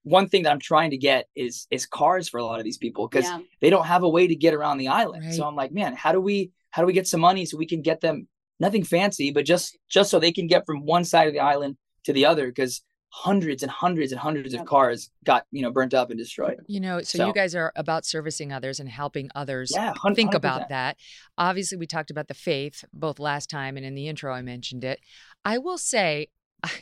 One 0.03 0.29
thing 0.29 0.43
that 0.43 0.53
I'm 0.53 0.59
trying 0.73 0.91
to 0.91 0.97
get 0.97 1.25
is 1.35 1.67
is 1.69 1.85
cars 1.85 2.29
for 2.29 2.37
a 2.37 2.45
lot 2.45 2.59
of 2.59 2.63
these 2.63 2.77
people 2.77 3.09
because 3.09 3.25
Yeah. 3.25 3.41
they 3.59 3.69
don't 3.69 3.85
have 3.93 4.03
a 4.03 4.09
way 4.17 4.25
to 4.25 4.35
get 4.45 4.53
around 4.53 4.77
the 4.77 4.87
island. 4.87 5.23
So 5.35 5.43
I'm 5.43 5.57
like, 5.61 5.73
man, 5.73 5.93
how 6.03 6.13
do 6.13 6.21
we 6.21 6.51
how 6.69 6.81
do 6.81 6.87
we 6.87 6.93
get 6.93 7.07
some 7.07 7.19
money 7.29 7.43
so 7.45 7.57
we 7.57 7.65
can 7.73 7.81
get 7.81 7.99
them 7.99 8.17
nothing 8.59 8.83
fancy, 8.83 9.31
but 9.31 9.45
just 9.45 9.77
just 9.89 10.09
so 10.09 10.19
they 10.19 10.31
can 10.31 10.47
get 10.47 10.65
from 10.65 10.85
one 10.85 11.03
side 11.03 11.27
of 11.27 11.33
the 11.33 11.39
island 11.39 11.77
to 12.05 12.13
the 12.13 12.25
other 12.25 12.47
because 12.47 12.81
hundreds 13.09 13.63
and 13.63 13.71
hundreds 13.71 14.11
and 14.11 14.19
hundreds 14.19 14.53
of 14.53 14.65
cars 14.65 15.09
got 15.23 15.45
you 15.51 15.61
know 15.61 15.71
burnt 15.71 15.93
up 15.93 16.09
and 16.09 16.19
destroyed. 16.19 16.57
You 16.67 16.79
know, 16.79 17.01
so, 17.01 17.17
So- 17.19 17.27
you 17.27 17.33
guys 17.33 17.55
are 17.55 17.71
about 17.75 18.05
servicing 18.05 18.51
others 18.51 18.79
and 18.79 18.89
helping 18.89 19.29
others 19.33 19.71
Yeah, 19.73 19.93
think 20.13 20.31
100%. 20.31 20.35
about 20.35 20.69
that. 20.69 20.97
Obviously, 21.37 21.77
we 21.77 21.87
talked 21.87 22.11
about 22.11 22.27
the 22.27 22.33
faith 22.33 22.83
both 22.93 23.17
last 23.19 23.49
time 23.49 23.77
and 23.77 23.85
in 23.85 23.95
the 23.95 24.07
intro, 24.07 24.33
I 24.33 24.41
mentioned 24.41 24.83
it. 24.83 24.99
I 25.45 25.57
will 25.57 25.77
say, 25.77 26.27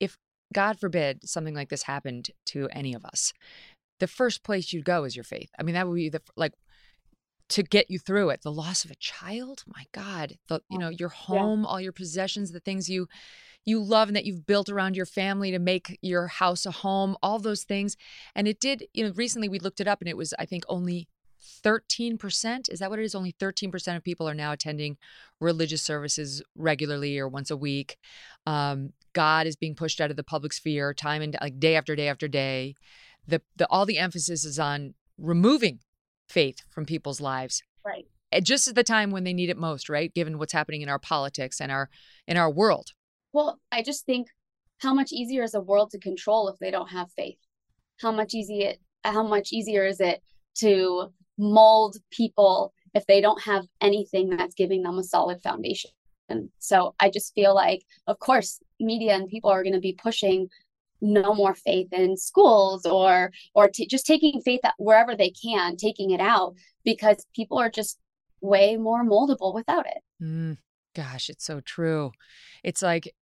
if 0.00 0.16
God 0.52 0.78
forbid 0.78 1.28
something 1.28 1.54
like 1.54 1.68
this 1.68 1.82
happened 1.84 2.30
to 2.46 2.68
any 2.72 2.94
of 2.94 3.04
us, 3.04 3.32
the 4.00 4.06
first 4.06 4.42
place 4.44 4.72
you'd 4.72 4.84
go 4.84 5.04
is 5.04 5.16
your 5.16 5.24
faith. 5.24 5.50
I 5.58 5.62
mean, 5.62 5.74
that 5.74 5.88
would 5.88 5.96
be 5.96 6.08
the 6.08 6.22
like 6.36 6.52
to 7.50 7.62
get 7.62 7.90
you 7.90 7.98
through 7.98 8.30
it. 8.30 8.42
The 8.42 8.52
loss 8.52 8.84
of 8.84 8.90
a 8.90 8.96
child, 8.96 9.64
my 9.66 9.84
God, 9.92 10.38
the 10.48 10.60
you 10.70 10.78
know 10.78 10.90
your 10.90 11.08
home, 11.08 11.64
all 11.64 11.80
your 11.80 11.92
possessions, 11.92 12.52
the 12.52 12.60
things 12.60 12.88
you 12.88 13.08
you 13.64 13.82
love 13.82 14.08
and 14.08 14.16
that 14.16 14.24
you've 14.24 14.46
built 14.46 14.70
around 14.70 14.96
your 14.96 15.06
family 15.06 15.50
to 15.50 15.58
make 15.58 15.98
your 16.00 16.26
house 16.26 16.64
a 16.64 16.70
home, 16.70 17.16
all 17.22 17.38
those 17.38 17.64
things. 17.64 17.96
And 18.34 18.48
it 18.48 18.58
did, 18.58 18.84
you 18.94 19.04
know, 19.04 19.12
recently 19.14 19.48
we 19.48 19.58
looked 19.58 19.80
it 19.80 19.86
up 19.86 20.00
and 20.00 20.08
it 20.08 20.16
was, 20.16 20.32
I 20.38 20.46
think, 20.46 20.64
only 20.68 21.06
13%. 21.62 22.70
Is 22.70 22.78
that 22.78 22.90
what 22.90 22.98
it 22.98 23.04
is? 23.04 23.14
Only 23.14 23.32
13% 23.32 23.96
of 23.96 24.02
people 24.02 24.28
are 24.28 24.34
now 24.34 24.52
attending 24.52 24.96
religious 25.38 25.82
services 25.82 26.42
regularly 26.56 27.18
or 27.18 27.28
once 27.28 27.50
a 27.50 27.56
week. 27.56 27.98
Um, 28.46 28.94
God 29.12 29.46
is 29.46 29.54
being 29.54 29.74
pushed 29.74 30.00
out 30.00 30.10
of 30.10 30.16
the 30.16 30.24
public 30.24 30.52
sphere 30.52 30.94
time 30.94 31.20
and 31.20 31.36
like 31.40 31.60
day 31.60 31.76
after 31.76 31.94
day 31.94 32.08
after 32.08 32.26
day. 32.26 32.74
The, 33.26 33.42
the 33.56 33.66
all 33.68 33.84
the 33.84 33.98
emphasis 33.98 34.44
is 34.44 34.58
on 34.58 34.94
removing 35.18 35.80
faith 36.28 36.62
from 36.70 36.84
people's 36.84 37.20
lives 37.20 37.62
Right. 37.88 38.06
Eh, 38.32 38.40
just 38.40 38.68
at 38.68 38.74
the 38.74 38.84
time 38.84 39.10
when 39.10 39.24
they 39.24 39.32
need 39.32 39.50
it 39.50 39.56
most, 39.56 39.88
right? 39.88 40.12
Given 40.12 40.38
what's 40.38 40.52
happening 40.52 40.82
in 40.82 40.88
our 40.88 40.98
politics 40.98 41.60
and 41.60 41.72
our 41.72 41.88
in 42.26 42.36
our 42.36 42.50
world. 42.50 42.92
Well, 43.32 43.58
I 43.72 43.82
just 43.82 44.04
think 44.04 44.28
how 44.78 44.94
much 44.94 45.12
easier 45.12 45.42
is 45.42 45.54
a 45.54 45.60
world 45.60 45.90
to 45.90 45.98
control 45.98 46.48
if 46.48 46.58
they 46.58 46.70
don't 46.70 46.88
have 46.88 47.10
faith? 47.12 47.38
How 48.00 48.12
much 48.12 48.34
easy 48.34 48.60
it 48.60 48.80
how 49.04 49.22
much 49.22 49.52
easier 49.52 49.86
is 49.86 50.00
it 50.00 50.22
to 50.56 51.12
mold 51.38 51.96
people 52.10 52.74
if 52.94 53.06
they 53.06 53.20
don't 53.20 53.40
have 53.42 53.64
anything 53.80 54.28
that's 54.28 54.54
giving 54.54 54.82
them 54.82 54.98
a 54.98 55.04
solid 55.04 55.42
foundation? 55.42 55.90
And 56.28 56.50
so 56.58 56.94
I 57.00 57.08
just 57.08 57.34
feel 57.34 57.54
like 57.54 57.82
of 58.06 58.18
course 58.18 58.60
media 58.78 59.14
and 59.14 59.28
people 59.28 59.50
are 59.50 59.62
going 59.62 59.72
to 59.72 59.80
be 59.80 59.94
pushing 59.94 60.48
no 61.00 61.34
more 61.34 61.54
faith 61.54 61.88
in 61.92 62.16
schools 62.16 62.84
or 62.84 63.30
or 63.54 63.68
t- 63.68 63.86
just 63.86 64.06
taking 64.06 64.40
faith 64.40 64.60
wherever 64.78 65.14
they 65.14 65.30
can, 65.30 65.76
taking 65.76 66.10
it 66.10 66.20
out 66.20 66.54
because 66.84 67.24
people 67.34 67.58
are 67.58 67.70
just 67.70 67.98
way 68.40 68.76
more 68.76 69.04
moldable 69.04 69.54
without 69.54 69.86
it. 69.86 69.98
Mm, 70.22 70.58
gosh, 70.94 71.28
it's 71.28 71.44
so 71.44 71.60
true. 71.60 72.12
It's 72.62 72.82
like 72.82 73.12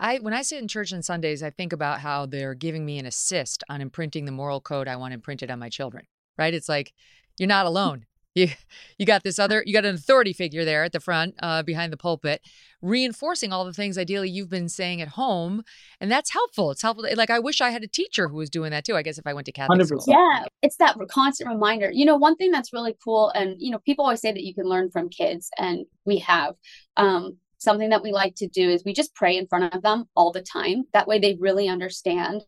I 0.00 0.18
when 0.18 0.34
I 0.34 0.42
sit 0.42 0.60
in 0.60 0.68
church 0.68 0.92
on 0.92 1.02
Sundays, 1.02 1.42
I 1.42 1.50
think 1.50 1.72
about 1.72 2.00
how 2.00 2.26
they're 2.26 2.54
giving 2.54 2.84
me 2.84 2.98
an 2.98 3.06
assist 3.06 3.64
on 3.68 3.80
imprinting 3.80 4.24
the 4.24 4.32
moral 4.32 4.60
code 4.60 4.88
I 4.88 4.96
want 4.96 5.14
imprinted 5.14 5.50
on 5.50 5.58
my 5.58 5.68
children. 5.68 6.06
Right? 6.38 6.54
It's 6.54 6.68
like 6.68 6.92
you're 7.38 7.48
not 7.48 7.66
alone. 7.74 8.06
You 8.34 8.48
you 8.98 9.06
got 9.06 9.22
this 9.22 9.38
other 9.38 9.62
you 9.66 9.72
got 9.72 9.84
an 9.84 9.94
authority 9.94 10.32
figure 10.32 10.64
there 10.64 10.84
at 10.84 10.92
the 10.92 11.00
front 11.00 11.34
uh, 11.42 11.62
behind 11.62 11.92
the 11.92 11.96
pulpit, 11.96 12.42
reinforcing 12.82 13.52
all 13.52 13.64
the 13.64 13.72
things 13.72 13.96
ideally 13.96 14.28
you've 14.28 14.50
been 14.50 14.68
saying 14.68 15.00
at 15.00 15.08
home, 15.08 15.62
and 16.00 16.10
that's 16.10 16.32
helpful. 16.32 16.70
It's 16.70 16.82
helpful. 16.82 17.06
Like 17.14 17.30
I 17.30 17.38
wish 17.38 17.60
I 17.60 17.70
had 17.70 17.82
a 17.82 17.88
teacher 17.88 18.28
who 18.28 18.36
was 18.36 18.50
doing 18.50 18.70
that 18.72 18.84
too. 18.84 18.96
I 18.96 19.02
guess 19.02 19.18
if 19.18 19.26
I 19.26 19.34
went 19.34 19.46
to 19.46 19.52
Catholic 19.52 19.86
school. 19.86 20.04
Yeah, 20.06 20.44
it's 20.62 20.76
that 20.76 20.96
constant 21.08 21.48
reminder. 21.48 21.90
You 21.92 22.04
know, 22.04 22.16
one 22.16 22.36
thing 22.36 22.50
that's 22.50 22.72
really 22.72 22.96
cool, 23.02 23.30
and 23.30 23.56
you 23.58 23.70
know, 23.70 23.78
people 23.78 24.04
always 24.04 24.20
say 24.20 24.32
that 24.32 24.42
you 24.42 24.54
can 24.54 24.66
learn 24.66 24.90
from 24.90 25.08
kids, 25.08 25.50
and 25.58 25.86
we 26.04 26.18
have. 26.18 26.54
Um, 26.96 27.38
something 27.58 27.88
that 27.88 28.02
we 28.02 28.12
like 28.12 28.34
to 28.34 28.46
do 28.46 28.68
is 28.68 28.84
we 28.84 28.92
just 28.92 29.14
pray 29.14 29.38
in 29.38 29.46
front 29.46 29.74
of 29.74 29.82
them 29.82 30.04
all 30.14 30.30
the 30.30 30.42
time. 30.42 30.84
That 30.92 31.08
way, 31.08 31.18
they 31.18 31.38
really 31.40 31.66
understand. 31.66 32.42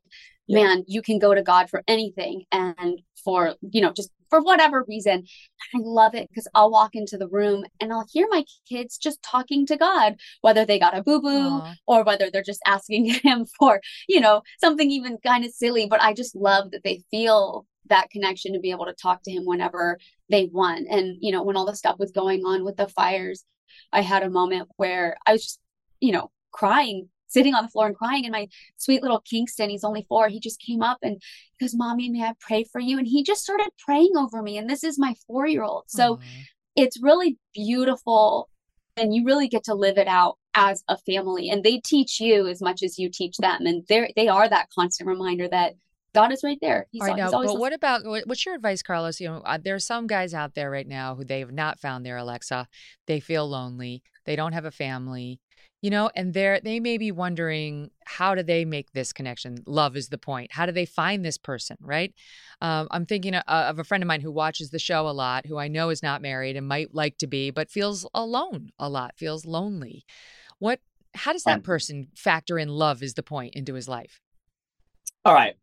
Man, 0.46 0.84
you 0.86 1.00
can 1.00 1.18
go 1.18 1.34
to 1.34 1.42
God 1.42 1.70
for 1.70 1.82
anything, 1.88 2.44
and 2.52 3.00
for 3.24 3.54
you 3.72 3.80
know, 3.80 3.92
just 3.92 4.10
for 4.30 4.40
whatever 4.40 4.84
reason. 4.88 5.24
I 5.74 5.78
love 5.78 6.14
it 6.14 6.28
because 6.28 6.48
I'll 6.54 6.70
walk 6.70 6.90
into 6.94 7.16
the 7.16 7.28
room 7.28 7.64
and 7.80 7.92
I'll 7.92 8.06
hear 8.10 8.26
my 8.30 8.44
kids 8.68 8.98
just 8.98 9.22
talking 9.22 9.66
to 9.66 9.76
God, 9.76 10.16
whether 10.40 10.64
they 10.64 10.78
got 10.78 10.96
a 10.96 11.02
boo 11.02 11.20
boo 11.20 11.62
or 11.86 12.04
whether 12.04 12.30
they're 12.30 12.42
just 12.42 12.62
asking 12.66 13.06
Him 13.26 13.46
for, 13.58 13.80
you 14.08 14.20
know, 14.20 14.42
something 14.60 14.90
even 14.90 15.18
kind 15.24 15.44
of 15.44 15.52
silly. 15.52 15.86
But 15.86 16.02
I 16.02 16.12
just 16.12 16.36
love 16.36 16.70
that 16.72 16.84
they 16.84 17.02
feel 17.10 17.66
that 17.88 18.10
connection 18.10 18.52
to 18.52 18.60
be 18.60 18.70
able 18.70 18.86
to 18.86 18.94
talk 18.94 19.22
to 19.24 19.30
Him 19.30 19.44
whenever 19.44 19.98
they 20.30 20.46
want. 20.52 20.86
And, 20.90 21.16
you 21.20 21.32
know, 21.32 21.42
when 21.42 21.56
all 21.56 21.66
the 21.66 21.76
stuff 21.76 21.98
was 21.98 22.10
going 22.10 22.44
on 22.44 22.64
with 22.64 22.76
the 22.76 22.88
fires, 22.88 23.44
I 23.92 24.02
had 24.02 24.22
a 24.22 24.30
moment 24.30 24.68
where 24.76 25.16
I 25.26 25.32
was 25.32 25.42
just, 25.42 25.60
you 26.00 26.12
know, 26.12 26.30
crying 26.52 27.08
sitting 27.28 27.54
on 27.54 27.64
the 27.64 27.68
floor 27.68 27.86
and 27.86 27.96
crying. 27.96 28.24
And 28.24 28.32
my 28.32 28.48
sweet 28.76 29.02
little 29.02 29.20
Kingston, 29.20 29.70
he's 29.70 29.84
only 29.84 30.06
four, 30.08 30.28
he 30.28 30.40
just 30.40 30.60
came 30.60 30.82
up 30.82 30.98
and 31.02 31.20
he 31.58 31.64
goes, 31.64 31.74
Mommy, 31.74 32.08
may 32.08 32.22
I 32.22 32.34
pray 32.40 32.64
for 32.64 32.80
you? 32.80 32.98
And 32.98 33.06
he 33.06 33.22
just 33.22 33.42
started 33.42 33.68
praying 33.84 34.12
over 34.16 34.42
me. 34.42 34.58
And 34.58 34.68
this 34.68 34.84
is 34.84 34.98
my 34.98 35.14
four 35.26 35.46
year 35.46 35.62
old. 35.62 35.84
So 35.88 36.18
it's 36.74 37.02
really 37.02 37.38
beautiful. 37.54 38.48
And 38.96 39.14
you 39.14 39.24
really 39.24 39.48
get 39.48 39.64
to 39.64 39.74
live 39.74 39.98
it 39.98 40.08
out 40.08 40.38
as 40.54 40.82
a 40.88 40.96
family. 40.96 41.50
And 41.50 41.62
they 41.62 41.78
teach 41.84 42.18
you 42.18 42.46
as 42.46 42.62
much 42.62 42.82
as 42.82 42.98
you 42.98 43.10
teach 43.10 43.36
them. 43.36 43.66
And 43.66 43.84
they 43.88 44.28
are 44.28 44.48
that 44.48 44.68
constant 44.74 45.08
reminder 45.08 45.48
that 45.48 45.74
God 46.14 46.32
is 46.32 46.42
right 46.42 46.56
there. 46.62 46.86
He's, 46.92 47.02
I 47.02 47.12
know, 47.12 47.30
but 47.30 47.58
what 47.58 47.74
about 47.74 48.02
what's 48.06 48.46
your 48.46 48.54
advice, 48.54 48.82
Carlos? 48.82 49.20
You 49.20 49.28
know, 49.28 49.42
uh, 49.44 49.58
there 49.62 49.74
are 49.74 49.78
some 49.78 50.06
guys 50.06 50.32
out 50.32 50.54
there 50.54 50.70
right 50.70 50.88
now 50.88 51.14
who 51.14 51.24
they 51.24 51.40
have 51.40 51.52
not 51.52 51.78
found 51.78 52.06
their 52.06 52.16
Alexa. 52.16 52.68
They 53.06 53.20
feel 53.20 53.46
lonely. 53.46 54.02
They 54.24 54.34
don't 54.34 54.54
have 54.54 54.64
a 54.64 54.70
family, 54.70 55.40
you 55.86 55.90
know, 55.90 56.10
and 56.16 56.34
they're 56.34 56.58
they 56.58 56.80
may 56.80 56.98
be 56.98 57.12
wondering 57.12 57.92
how 58.04 58.34
do 58.34 58.42
they 58.42 58.64
make 58.64 58.90
this 58.90 59.12
connection? 59.12 59.58
Love 59.66 59.96
is 59.96 60.08
the 60.08 60.18
point. 60.18 60.50
How 60.50 60.66
do 60.66 60.72
they 60.72 60.84
find 60.84 61.24
this 61.24 61.38
person, 61.38 61.76
right? 61.80 62.12
Um, 62.60 62.88
I'm 62.90 63.06
thinking 63.06 63.36
of, 63.36 63.44
of 63.46 63.78
a 63.78 63.84
friend 63.84 64.02
of 64.02 64.08
mine 64.08 64.20
who 64.20 64.32
watches 64.32 64.70
the 64.70 64.80
show 64.80 65.08
a 65.08 65.10
lot, 65.10 65.46
who 65.46 65.58
I 65.58 65.68
know 65.68 65.90
is 65.90 66.02
not 66.02 66.22
married 66.22 66.56
and 66.56 66.66
might 66.66 66.92
like 66.92 67.18
to 67.18 67.28
be, 67.28 67.52
but 67.52 67.70
feels 67.70 68.04
alone 68.14 68.70
a 68.80 68.88
lot, 68.88 69.14
feels 69.16 69.46
lonely. 69.46 70.04
What? 70.58 70.80
How 71.14 71.32
does 71.32 71.44
that 71.44 71.62
person 71.62 72.08
factor 72.16 72.58
in 72.58 72.68
love 72.68 73.00
is 73.00 73.14
the 73.14 73.22
point 73.22 73.54
into 73.54 73.74
his 73.74 73.86
life? 73.86 74.20
All 75.24 75.34
right. 75.34 75.54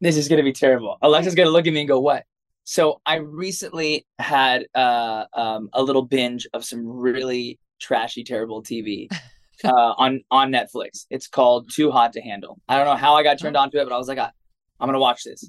This 0.00 0.16
is 0.16 0.26
gonna 0.26 0.42
be 0.42 0.52
terrible. 0.52 0.98
Alexa's 1.02 1.36
gonna 1.36 1.50
look 1.50 1.68
at 1.68 1.72
me 1.72 1.82
and 1.82 1.88
go, 1.88 2.00
"What?" 2.00 2.24
So 2.64 3.00
I 3.06 3.18
recently 3.18 4.06
had 4.18 4.66
uh, 4.74 5.26
um, 5.34 5.70
a 5.72 5.84
little 5.84 6.02
binge 6.02 6.48
of 6.52 6.64
some 6.64 6.84
really 6.84 7.60
trashy, 7.78 8.24
terrible 8.24 8.60
TV 8.60 9.08
uh, 9.64 9.94
on 9.96 10.20
on 10.30 10.50
Netflix. 10.50 11.06
It's 11.10 11.28
called 11.28 11.70
Too 11.72 11.90
Hot 11.90 12.12
to 12.14 12.20
Handle. 12.20 12.60
I 12.68 12.76
don't 12.76 12.86
know 12.86 12.96
how 12.96 13.14
I 13.14 13.22
got 13.22 13.38
turned 13.38 13.56
on 13.56 13.70
to 13.70 13.80
it, 13.80 13.84
but 13.84 13.94
I 13.94 13.98
was 13.98 14.08
like, 14.08 14.18
"Ah, 14.18 14.32
I'm 14.80 14.88
gonna 14.88 14.98
watch 14.98 15.24
this. 15.24 15.48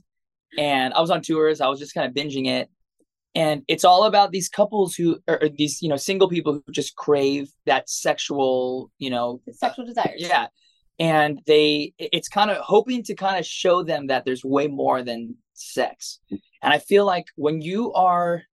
And 0.58 0.94
I 0.94 1.02
was 1.02 1.12
on 1.12 1.22
tours. 1.22 1.62
I 1.62 1.68
was 1.68 1.80
just 1.80 1.94
kind 1.94 2.08
of 2.08 2.14
binging 2.14 2.48
it, 2.48 2.70
and 3.36 3.64
it's 3.68 3.84
all 3.84 4.06
about 4.06 4.32
these 4.32 4.50
couples 4.50 4.96
who, 4.96 5.20
or 5.28 5.50
these 5.56 5.82
you 5.82 5.90
know 5.90 5.98
single 5.98 6.30
people 6.30 6.54
who 6.54 6.72
just 6.72 6.96
crave 6.96 7.50
that 7.66 7.90
sexual, 7.90 8.92
you 8.98 9.10
know, 9.10 9.42
sexual 9.52 9.86
desire. 9.86 10.14
yeah 10.18 10.48
and 11.00 11.42
they 11.46 11.94
it's 12.00 12.28
kind 12.28 12.50
of 12.50 12.58
hoping 12.58 13.04
to 13.04 13.16
kind 13.16 13.38
of 13.38 13.46
show 13.46 13.84
them 13.84 14.08
that 14.08 14.26
there's 14.26 14.44
way 14.44 14.68
more 14.68 15.04
than 15.04 15.36
sex 15.54 16.20
and 16.30 16.74
i 16.74 16.80
feel 16.80 17.06
like 17.06 17.26
when 17.36 17.62
you 17.62 17.94
are 17.94 18.44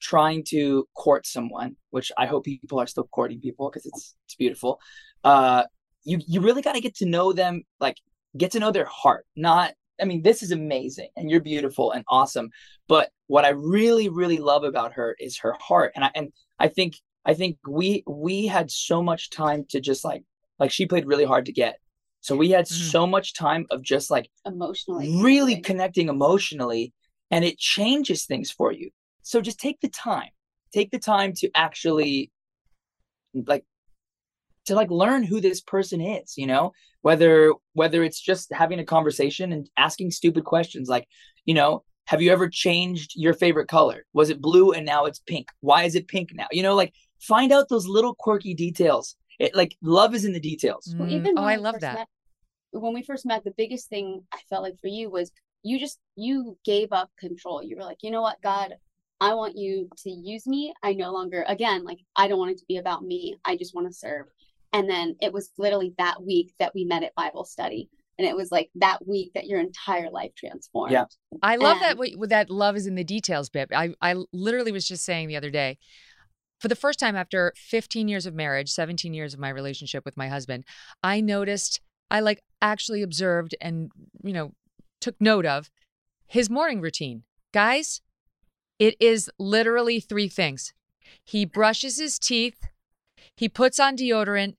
trying 0.00 0.42
to 0.44 0.86
court 0.94 1.26
someone 1.26 1.76
which 1.90 2.10
i 2.18 2.26
hope 2.26 2.44
people 2.44 2.80
are 2.80 2.86
still 2.86 3.08
courting 3.12 3.40
people 3.40 3.68
because 3.68 3.86
it's 3.86 4.14
it's 4.26 4.34
beautiful 4.34 4.80
uh 5.24 5.64
you 6.04 6.18
you 6.26 6.40
really 6.40 6.62
got 6.62 6.74
to 6.74 6.80
get 6.80 6.96
to 6.96 7.06
know 7.06 7.32
them 7.32 7.62
like 7.78 7.96
get 8.36 8.52
to 8.52 8.60
know 8.60 8.70
their 8.70 8.86
heart 8.86 9.26
not 9.36 9.72
i 10.00 10.04
mean 10.04 10.22
this 10.22 10.42
is 10.42 10.50
amazing 10.50 11.08
and 11.16 11.30
you're 11.30 11.40
beautiful 11.40 11.92
and 11.92 12.04
awesome 12.08 12.50
but 12.88 13.10
what 13.26 13.44
i 13.44 13.50
really 13.50 14.08
really 14.08 14.38
love 14.38 14.64
about 14.64 14.92
her 14.92 15.16
is 15.18 15.38
her 15.38 15.54
heart 15.60 15.92
and 15.94 16.04
i 16.04 16.10
and 16.14 16.32
i 16.58 16.68
think 16.68 16.96
i 17.24 17.34
think 17.34 17.58
we 17.68 18.02
we 18.06 18.46
had 18.46 18.70
so 18.70 19.02
much 19.02 19.30
time 19.30 19.64
to 19.68 19.80
just 19.80 20.04
like 20.04 20.24
like 20.58 20.70
she 20.70 20.86
played 20.86 21.06
really 21.06 21.24
hard 21.24 21.46
to 21.46 21.52
get 21.52 21.78
so 22.22 22.36
we 22.36 22.50
had 22.50 22.68
so 22.68 23.06
much 23.06 23.34
time 23.34 23.66
of 23.70 23.82
just 23.82 24.10
like 24.10 24.30
emotionally 24.46 25.22
really 25.22 25.60
connecting 25.60 26.08
emotionally 26.08 26.92
and 27.30 27.44
it 27.44 27.58
changes 27.58 28.24
things 28.24 28.50
for 28.50 28.72
you 28.72 28.90
so 29.22 29.40
just 29.40 29.58
take 29.58 29.80
the 29.80 29.88
time 29.88 30.30
take 30.72 30.90
the 30.90 30.98
time 30.98 31.32
to 31.34 31.50
actually 31.54 32.30
like 33.34 33.64
to 34.66 34.74
like 34.74 34.90
learn 34.90 35.22
who 35.22 35.40
this 35.40 35.60
person 35.60 36.00
is, 36.00 36.34
you 36.36 36.46
know? 36.46 36.72
Whether 37.02 37.54
whether 37.72 38.04
it's 38.04 38.20
just 38.20 38.52
having 38.52 38.78
a 38.78 38.84
conversation 38.84 39.52
and 39.52 39.68
asking 39.76 40.10
stupid 40.10 40.44
questions 40.44 40.88
like, 40.88 41.08
you 41.44 41.54
know, 41.54 41.82
have 42.06 42.20
you 42.20 42.30
ever 42.30 42.48
changed 42.48 43.12
your 43.16 43.32
favorite 43.32 43.68
color? 43.68 44.04
Was 44.12 44.30
it 44.30 44.40
blue 44.40 44.72
and 44.72 44.84
now 44.84 45.06
it's 45.06 45.20
pink? 45.20 45.48
Why 45.60 45.84
is 45.84 45.94
it 45.94 46.08
pink 46.08 46.30
now? 46.34 46.46
You 46.50 46.62
know, 46.62 46.74
like 46.74 46.92
find 47.20 47.52
out 47.52 47.68
those 47.68 47.86
little 47.86 48.14
quirky 48.14 48.54
details. 48.54 49.16
It 49.38 49.54
like 49.54 49.76
love 49.80 50.14
is 50.14 50.26
in 50.26 50.32
the 50.32 50.40
details. 50.40 50.94
Well, 50.98 51.08
even 51.08 51.36
mm. 51.36 51.40
oh, 51.40 51.44
I 51.44 51.56
love 51.56 51.80
that. 51.80 51.94
met- 51.94 52.08
when 52.72 52.92
we 52.92 53.02
first 53.02 53.26
met, 53.26 53.42
the 53.42 53.54
biggest 53.56 53.88
thing 53.88 54.22
I 54.32 54.38
felt 54.48 54.62
like 54.62 54.78
for 54.80 54.86
you 54.86 55.10
was 55.10 55.32
you 55.62 55.80
just 55.80 55.98
you 56.16 56.58
gave 56.64 56.92
up 56.92 57.10
control. 57.18 57.62
You 57.62 57.76
were 57.76 57.82
like, 57.82 57.98
you 58.02 58.10
know 58.10 58.22
what, 58.22 58.40
God, 58.42 58.74
I 59.20 59.34
want 59.34 59.56
you 59.56 59.88
to 59.98 60.10
use 60.10 60.46
me. 60.46 60.72
I 60.82 60.94
no 60.94 61.12
longer 61.12 61.44
again 61.46 61.84
like 61.84 61.98
I 62.16 62.28
don't 62.28 62.38
want 62.38 62.52
it 62.52 62.58
to 62.58 62.64
be 62.66 62.78
about 62.78 63.04
me. 63.04 63.36
I 63.44 63.56
just 63.56 63.74
want 63.74 63.86
to 63.86 63.92
serve. 63.92 64.26
And 64.72 64.88
then 64.88 65.16
it 65.20 65.32
was 65.32 65.50
literally 65.58 65.94
that 65.98 66.22
week 66.22 66.52
that 66.58 66.72
we 66.74 66.84
met 66.84 67.02
at 67.02 67.14
Bible 67.14 67.44
study. 67.44 67.90
And 68.18 68.28
it 68.28 68.36
was 68.36 68.52
like 68.52 68.70
that 68.76 69.06
week 69.06 69.32
that 69.34 69.46
your 69.46 69.58
entire 69.60 70.10
life 70.10 70.32
transformed. 70.36 70.92
Yeah. 70.92 71.04
I 71.42 71.56
love 71.56 71.78
And- 71.78 71.82
that 71.82 71.98
what, 71.98 72.10
what 72.16 72.28
that 72.28 72.50
love 72.50 72.76
is 72.76 72.86
in 72.86 72.94
the 72.94 73.04
details 73.04 73.48
bit. 73.50 73.70
I 73.74 73.94
I 74.00 74.16
literally 74.32 74.72
was 74.72 74.86
just 74.86 75.04
saying 75.04 75.28
the 75.28 75.36
other 75.36 75.50
day, 75.50 75.78
for 76.60 76.68
the 76.68 76.76
first 76.76 76.98
time 76.98 77.16
after 77.16 77.52
15 77.56 78.08
years 78.08 78.26
of 78.26 78.34
marriage, 78.34 78.70
17 78.70 79.14
years 79.14 79.32
of 79.34 79.40
my 79.40 79.48
relationship 79.48 80.04
with 80.04 80.16
my 80.16 80.28
husband, 80.28 80.64
I 81.02 81.20
noticed 81.20 81.80
I 82.10 82.20
like 82.20 82.42
actually 82.62 83.02
observed 83.02 83.54
and 83.60 83.90
you 84.22 84.32
know 84.32 84.52
took 85.00 85.16
note 85.20 85.46
of 85.46 85.70
his 86.26 86.50
morning 86.50 86.80
routine. 86.80 87.22
Guys, 87.52 88.02
it 88.80 88.96
is 88.98 89.30
literally 89.38 90.00
three 90.00 90.26
things. 90.28 90.72
He 91.22 91.44
brushes 91.44 91.98
his 92.00 92.18
teeth, 92.18 92.58
he 93.36 93.48
puts 93.48 93.78
on 93.78 93.96
deodorant, 93.96 94.56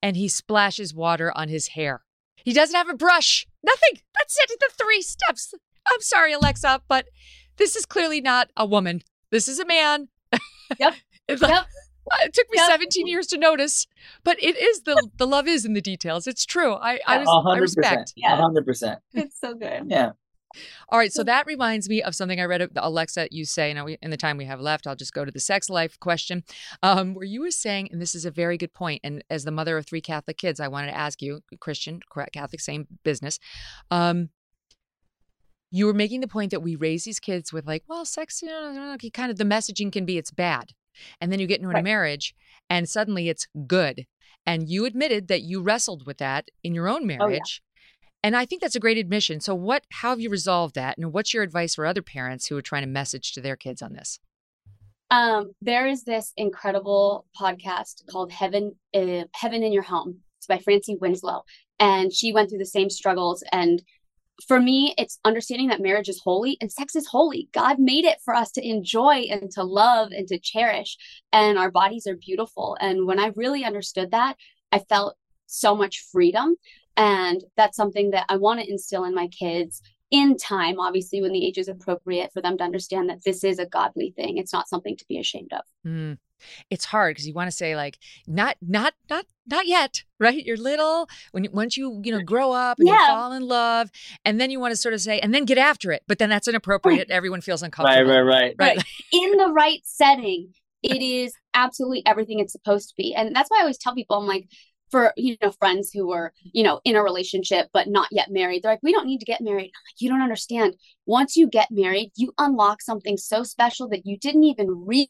and 0.00 0.16
he 0.16 0.28
splashes 0.28 0.94
water 0.94 1.32
on 1.36 1.48
his 1.48 1.68
hair. 1.68 2.02
He 2.44 2.52
doesn't 2.52 2.76
have 2.76 2.88
a 2.90 2.94
brush. 2.94 3.46
Nothing. 3.64 4.00
That's 4.16 4.36
it. 4.38 4.60
The 4.60 4.70
three 4.78 5.02
steps. 5.02 5.52
I'm 5.90 6.00
sorry, 6.00 6.32
Alexa, 6.32 6.82
but 6.88 7.06
this 7.56 7.74
is 7.74 7.86
clearly 7.86 8.20
not 8.20 8.50
a 8.56 8.64
woman. 8.66 9.02
This 9.30 9.48
is 9.48 9.58
a 9.58 9.66
man. 9.66 10.08
Yep. 10.78 10.94
It's 11.26 11.40
like- 11.42 11.50
Yep. 11.52 11.64
It 12.20 12.34
took 12.34 12.46
me 12.50 12.58
Yep. 12.58 12.66
17 12.68 13.06
years 13.06 13.26
to 13.28 13.38
notice, 13.38 13.86
but 14.24 14.36
it 14.42 14.58
is 14.58 14.82
the 14.82 15.08
the 15.16 15.26
love 15.26 15.48
is 15.48 15.64
in 15.64 15.72
the 15.72 15.80
details. 15.80 16.26
It's 16.26 16.44
true. 16.44 16.74
I 16.74 17.00
I, 17.06 17.16
A 17.16 17.18
res- 17.20 17.28
I 17.28 17.40
hundred 17.42 17.60
respect. 17.62 18.12
percent. 18.12 18.12
A 18.26 18.36
hundred 18.36 18.66
percent. 18.66 18.98
It's 19.14 19.40
so 19.40 19.54
good. 19.54 19.84
Yeah. 19.88 20.10
All 20.88 20.98
right, 20.98 21.12
so 21.12 21.22
that 21.24 21.46
reminds 21.46 21.88
me 21.88 22.02
of 22.02 22.14
something 22.14 22.40
I 22.40 22.44
read. 22.44 22.60
Of 22.60 22.70
Alexa, 22.76 23.28
you 23.30 23.44
say, 23.44 23.72
now 23.72 23.84
we, 23.84 23.98
in 24.02 24.10
the 24.10 24.16
time 24.16 24.36
we 24.36 24.44
have 24.44 24.60
left, 24.60 24.86
I'll 24.86 24.96
just 24.96 25.12
go 25.12 25.24
to 25.24 25.30
the 25.30 25.40
sex 25.40 25.68
life 25.68 25.98
question, 26.00 26.44
um, 26.82 27.14
where 27.14 27.24
you 27.24 27.40
were 27.40 27.50
saying, 27.50 27.88
and 27.90 28.00
this 28.00 28.14
is 28.14 28.24
a 28.24 28.30
very 28.30 28.56
good 28.56 28.72
point. 28.74 29.00
and 29.04 29.22
as 29.30 29.44
the 29.44 29.50
mother 29.50 29.76
of 29.76 29.86
three 29.86 30.00
Catholic 30.00 30.36
kids, 30.38 30.60
I 30.60 30.68
wanted 30.68 30.88
to 30.88 30.96
ask 30.96 31.20
you, 31.22 31.40
Christian, 31.60 32.00
Catholic, 32.32 32.60
same 32.60 32.86
business. 33.04 33.38
Um, 33.90 34.30
you 35.70 35.86
were 35.86 35.94
making 35.94 36.20
the 36.20 36.28
point 36.28 36.52
that 36.52 36.62
we 36.62 36.76
raise 36.76 37.04
these 37.04 37.18
kids 37.18 37.52
with 37.52 37.66
like, 37.66 37.82
well, 37.88 38.04
sex, 38.04 38.42
you 38.42 38.48
know, 38.48 38.96
kind 39.12 39.30
of 39.30 39.38
the 39.38 39.44
messaging 39.44 39.90
can 39.90 40.04
be 40.04 40.18
it's 40.18 40.30
bad, 40.30 40.70
and 41.20 41.32
then 41.32 41.40
you 41.40 41.48
get 41.48 41.60
into 41.60 41.76
a 41.76 41.82
marriage, 41.82 42.34
and 42.70 42.88
suddenly 42.88 43.28
it's 43.28 43.48
good, 43.66 44.06
and 44.46 44.68
you 44.68 44.84
admitted 44.84 45.28
that 45.28 45.42
you 45.42 45.60
wrestled 45.60 46.06
with 46.06 46.18
that 46.18 46.48
in 46.62 46.74
your 46.74 46.88
own 46.88 47.10
Oh, 47.20 47.28
yeah. 47.28 47.38
And 48.24 48.34
I 48.34 48.46
think 48.46 48.62
that's 48.62 48.74
a 48.74 48.80
great 48.80 48.96
admission. 48.96 49.40
So, 49.40 49.54
what? 49.54 49.84
How 49.92 50.08
have 50.08 50.18
you 50.18 50.30
resolved 50.30 50.76
that? 50.76 50.96
And 50.96 51.12
what's 51.12 51.34
your 51.34 51.42
advice 51.42 51.74
for 51.74 51.84
other 51.84 52.00
parents 52.00 52.46
who 52.46 52.56
are 52.56 52.62
trying 52.62 52.80
to 52.82 52.88
message 52.88 53.32
to 53.32 53.42
their 53.42 53.54
kids 53.54 53.82
on 53.82 53.92
this? 53.92 54.18
Um, 55.10 55.52
there 55.60 55.86
is 55.86 56.04
this 56.04 56.32
incredible 56.38 57.26
podcast 57.38 58.06
called 58.10 58.32
Heaven, 58.32 58.76
uh, 58.94 59.24
Heaven 59.34 59.62
in 59.62 59.74
Your 59.74 59.82
Home. 59.82 60.20
It's 60.38 60.46
by 60.46 60.56
Francie 60.56 60.96
Winslow, 60.98 61.42
and 61.78 62.14
she 62.14 62.32
went 62.32 62.48
through 62.48 62.60
the 62.60 62.64
same 62.64 62.88
struggles. 62.88 63.44
And 63.52 63.82
for 64.48 64.58
me, 64.58 64.94
it's 64.96 65.18
understanding 65.26 65.68
that 65.68 65.82
marriage 65.82 66.08
is 66.08 66.22
holy 66.24 66.56
and 66.62 66.72
sex 66.72 66.96
is 66.96 67.06
holy. 67.06 67.50
God 67.52 67.78
made 67.78 68.06
it 68.06 68.20
for 68.24 68.34
us 68.34 68.50
to 68.52 68.66
enjoy 68.66 69.26
and 69.30 69.50
to 69.50 69.62
love 69.62 70.12
and 70.12 70.26
to 70.28 70.38
cherish, 70.38 70.96
and 71.30 71.58
our 71.58 71.70
bodies 71.70 72.06
are 72.06 72.16
beautiful. 72.16 72.78
And 72.80 73.06
when 73.06 73.18
I 73.18 73.32
really 73.36 73.66
understood 73.66 74.12
that, 74.12 74.38
I 74.72 74.78
felt 74.78 75.18
so 75.46 75.76
much 75.76 76.06
freedom. 76.10 76.56
And 76.96 77.42
that's 77.56 77.76
something 77.76 78.10
that 78.10 78.26
I 78.28 78.36
want 78.36 78.60
to 78.60 78.70
instill 78.70 79.04
in 79.04 79.14
my 79.14 79.28
kids 79.28 79.82
in 80.10 80.36
time, 80.36 80.78
obviously, 80.78 81.20
when 81.20 81.32
the 81.32 81.44
age 81.44 81.58
is 81.58 81.66
appropriate 81.66 82.32
for 82.32 82.40
them 82.40 82.56
to 82.58 82.62
understand 82.64 83.08
that 83.08 83.24
this 83.24 83.42
is 83.42 83.58
a 83.58 83.66
godly 83.66 84.12
thing. 84.14 84.38
It's 84.38 84.52
not 84.52 84.68
something 84.68 84.96
to 84.96 85.04
be 85.08 85.18
ashamed 85.18 85.52
of. 85.52 85.62
Mm. 85.84 86.18
It's 86.70 86.84
hard 86.84 87.14
because 87.14 87.26
you 87.26 87.32
want 87.34 87.48
to 87.48 87.56
say 87.56 87.74
like, 87.74 87.98
not, 88.26 88.56
not, 88.60 88.94
not, 89.10 89.24
not 89.46 89.66
yet, 89.66 90.04
right? 90.20 90.44
You're 90.44 90.56
little. 90.56 91.08
When 91.32 91.44
you- 91.44 91.50
once 91.50 91.76
you 91.76 92.00
you 92.04 92.12
know 92.12 92.22
grow 92.22 92.52
up 92.52 92.78
and 92.78 92.86
you 92.86 92.94
fall 92.94 93.32
in 93.32 93.42
love, 93.42 93.90
and 94.24 94.40
then 94.40 94.50
you 94.50 94.60
want 94.60 94.72
to 94.72 94.76
sort 94.76 94.94
of 94.94 95.00
say, 95.00 95.18
and 95.18 95.34
then 95.34 95.46
get 95.46 95.58
after 95.58 95.90
it. 95.90 96.02
But 96.06 96.18
then 96.18 96.28
that's 96.28 96.46
inappropriate. 96.46 97.10
Everyone 97.10 97.40
feels 97.40 97.62
uncomfortable. 97.62 98.08
Right, 98.08 98.22
right, 98.22 98.54
right. 98.58 98.76
Right. 98.76 98.84
in 99.12 99.36
the 99.36 99.48
right 99.48 99.80
setting, 99.84 100.52
it 100.82 101.02
is 101.02 101.34
absolutely 101.54 102.04
everything 102.06 102.40
it's 102.40 102.52
supposed 102.52 102.90
to 102.90 102.94
be. 102.96 103.14
And 103.14 103.34
that's 103.34 103.48
why 103.50 103.58
I 103.58 103.60
always 103.62 103.78
tell 103.78 103.94
people, 103.94 104.16
I'm 104.18 104.26
like, 104.26 104.48
for 104.94 105.12
you 105.16 105.36
know, 105.42 105.50
friends 105.50 105.90
who 105.90 106.06
were, 106.06 106.32
you 106.44 106.62
know, 106.62 106.80
in 106.84 106.94
a 106.94 107.02
relationship 107.02 107.68
but 107.72 107.88
not 107.88 108.06
yet 108.12 108.30
married, 108.30 108.62
they're 108.62 108.70
like, 108.70 108.82
we 108.84 108.92
don't 108.92 109.08
need 109.08 109.18
to 109.18 109.24
get 109.24 109.40
married. 109.40 109.64
Like, 109.64 109.98
you 109.98 110.08
don't 110.08 110.22
understand. 110.22 110.76
Once 111.04 111.34
you 111.34 111.48
get 111.48 111.66
married, 111.72 112.12
you 112.14 112.32
unlock 112.38 112.80
something 112.80 113.16
so 113.16 113.42
special 113.42 113.88
that 113.88 114.06
you 114.06 114.16
didn't 114.16 114.44
even 114.44 114.86
read 114.86 115.08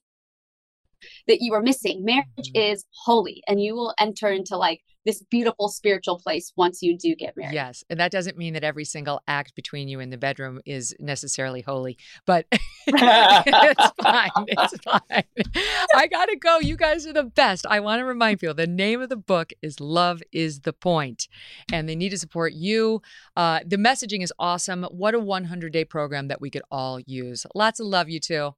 that 1.28 1.38
you 1.40 1.54
are 1.54 1.62
missing. 1.62 2.04
Marriage 2.04 2.50
is 2.54 2.84
holy, 3.04 3.42
and 3.48 3.60
you 3.60 3.74
will 3.74 3.94
enter 3.98 4.28
into 4.28 4.56
like 4.56 4.80
this 5.04 5.22
beautiful 5.30 5.68
spiritual 5.68 6.18
place 6.18 6.52
once 6.56 6.82
you 6.82 6.96
do 6.96 7.14
get 7.14 7.36
married. 7.36 7.54
Yes, 7.54 7.84
and 7.90 8.00
that 8.00 8.10
doesn't 8.10 8.38
mean 8.38 8.54
that 8.54 8.64
every 8.64 8.84
single 8.84 9.20
act 9.28 9.54
between 9.54 9.88
you 9.88 10.00
in 10.00 10.10
the 10.10 10.16
bedroom 10.16 10.60
is 10.64 10.94
necessarily 10.98 11.60
holy, 11.60 11.98
but 12.26 12.46
it's 12.86 13.92
fine. 14.02 14.30
It's 14.48 14.76
fine. 14.84 15.24
I 15.94 16.06
gotta 16.06 16.36
go. 16.36 16.58
You 16.58 16.76
guys 16.76 17.06
are 17.06 17.12
the 17.12 17.24
best. 17.24 17.66
I 17.66 17.80
want 17.80 18.00
to 18.00 18.04
remind 18.04 18.40
people 18.40 18.54
the 18.54 18.66
name 18.66 19.00
of 19.00 19.08
the 19.08 19.16
book 19.16 19.52
is 19.62 19.80
"Love 19.80 20.22
Is 20.32 20.60
the 20.60 20.72
Point," 20.72 21.28
and 21.72 21.88
they 21.88 21.96
need 21.96 22.10
to 22.10 22.18
support 22.18 22.52
you. 22.54 23.02
Uh, 23.36 23.60
the 23.66 23.76
messaging 23.76 24.22
is 24.22 24.32
awesome. 24.38 24.84
What 24.84 25.14
a 25.14 25.20
100 25.20 25.72
day 25.72 25.84
program 25.84 26.28
that 26.28 26.40
we 26.40 26.50
could 26.50 26.62
all 26.70 27.00
use. 27.00 27.46
Lots 27.54 27.80
of 27.80 27.86
love, 27.86 28.08
you 28.08 28.20
two. 28.20 28.54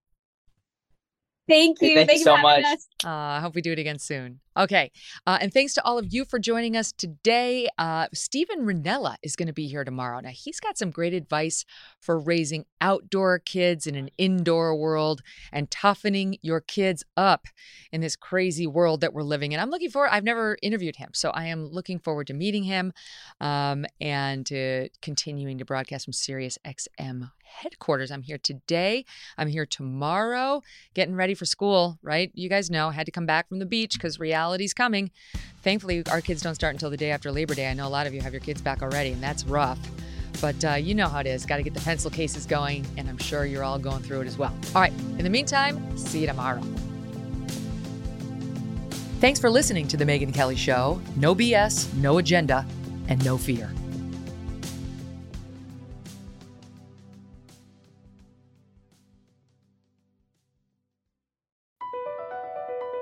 Thank 1.48 1.81
you. 1.81 1.94
thank 1.94 2.12
you 2.12 2.18
so 2.18 2.36
much. 2.36 2.64
us. 2.64 2.89
Uh, 3.05 3.09
I 3.09 3.40
hope 3.40 3.55
we 3.55 3.62
do 3.62 3.73
it 3.73 3.78
again 3.78 3.98
soon. 3.98 4.40
Okay. 4.56 4.90
Uh, 5.26 5.36
and 5.40 5.52
thanks 5.52 5.74
to 5.74 5.84
all 5.84 5.98
of 5.98 6.12
you 6.14 6.24
for 6.24 6.38
joining 6.38 6.76
us 6.76 6.90
today. 6.90 7.68
Uh, 7.76 8.06
Steven 8.14 8.64
Rinella 8.64 9.16
is 9.22 9.36
going 9.36 9.48
to 9.48 9.52
be 9.52 9.66
here 9.66 9.84
tomorrow. 9.84 10.18
Now, 10.20 10.30
he's 10.30 10.60
got 10.60 10.78
some 10.78 10.90
great 10.90 11.12
advice 11.12 11.66
for 12.00 12.18
raising 12.18 12.64
outdoor 12.80 13.38
kids 13.38 13.86
in 13.86 13.94
an 13.96 14.08
indoor 14.16 14.74
world 14.74 15.20
and 15.52 15.70
toughening 15.70 16.38
your 16.40 16.60
kids 16.60 17.04
up 17.18 17.46
in 17.92 18.00
this 18.00 18.16
crazy 18.16 18.66
world 18.66 19.02
that 19.02 19.12
we're 19.12 19.22
living 19.22 19.52
in. 19.52 19.60
I'm 19.60 19.70
looking 19.70 19.90
forward, 19.90 20.10
I've 20.12 20.24
never 20.24 20.56
interviewed 20.62 20.96
him, 20.96 21.10
so 21.12 21.30
I 21.30 21.46
am 21.46 21.66
looking 21.66 21.98
forward 21.98 22.26
to 22.28 22.34
meeting 22.34 22.64
him 22.64 22.92
um, 23.40 23.84
and 24.00 24.46
to 24.46 24.88
continuing 25.02 25.58
to 25.58 25.66
broadcast 25.66 26.06
from 26.06 26.12
Sirius 26.14 26.58
XM 26.64 27.30
headquarters. 27.46 28.10
I'm 28.10 28.22
here 28.22 28.38
today. 28.38 29.04
I'm 29.38 29.48
here 29.48 29.66
tomorrow, 29.66 30.62
getting 30.94 31.14
ready 31.14 31.34
for 31.34 31.44
school, 31.44 31.98
right? 32.02 32.30
You 32.34 32.48
guys 32.48 32.70
know, 32.70 32.88
I 32.88 32.92
had 32.92 33.06
to 33.06 33.12
come 33.12 33.26
back 33.26 33.48
from 33.48 33.58
the 33.58 33.66
beach 33.66 33.94
because 33.94 34.18
reality's 34.47 34.73
coming. 34.73 35.10
Thankfully, 35.62 36.05
our 36.10 36.20
kids 36.20 36.40
don't 36.40 36.55
start 36.55 36.74
until 36.74 36.89
the 36.89 36.97
day 36.97 37.10
after 37.10 37.32
Labor 37.32 37.55
Day. 37.55 37.68
I 37.68 37.74
know 37.74 37.89
a 37.89 37.90
lot 37.90 38.06
of 38.06 38.14
you 38.14 38.20
have 38.20 38.32
your 38.32 38.40
kids 38.40 38.62
back 38.62 38.81
already, 38.81 39.10
and 39.10 39.20
that's 39.20 39.44
rough. 39.44 39.78
But 40.40 40.64
uh, 40.64 40.74
you 40.74 40.94
know 40.94 41.09
how 41.09 41.20
it 41.20 41.27
is. 41.27 41.44
Got 41.44 41.56
to 41.56 41.62
get 41.64 41.74
the 41.74 41.81
pencil 41.81 42.10
cases 42.10 42.47
going, 42.47 42.86
and 42.97 43.09
I'm 43.09 43.18
sure 43.18 43.44
you're 43.44 43.64
all 43.64 43.78
going 43.78 44.02
through 44.02 44.20
it 44.20 44.27
as 44.28 44.39
well. 44.39 44.55
All 44.74 44.81
right. 44.81 44.93
In 44.93 45.24
the 45.24 45.31
meantime, 45.31 45.97
see 45.97 46.20
you 46.20 46.27
tomorrow. 46.27 46.62
Thanks 49.18 49.40
for 49.40 49.51
listening 49.51 49.89
to 49.89 49.97
The 49.97 50.05
Megyn 50.05 50.32
Kelly 50.32 50.56
Show. 50.56 51.01
No 51.16 51.35
BS, 51.35 51.93
no 51.94 52.18
agenda, 52.18 52.64
and 53.09 53.24
no 53.24 53.36
fear. 53.36 53.73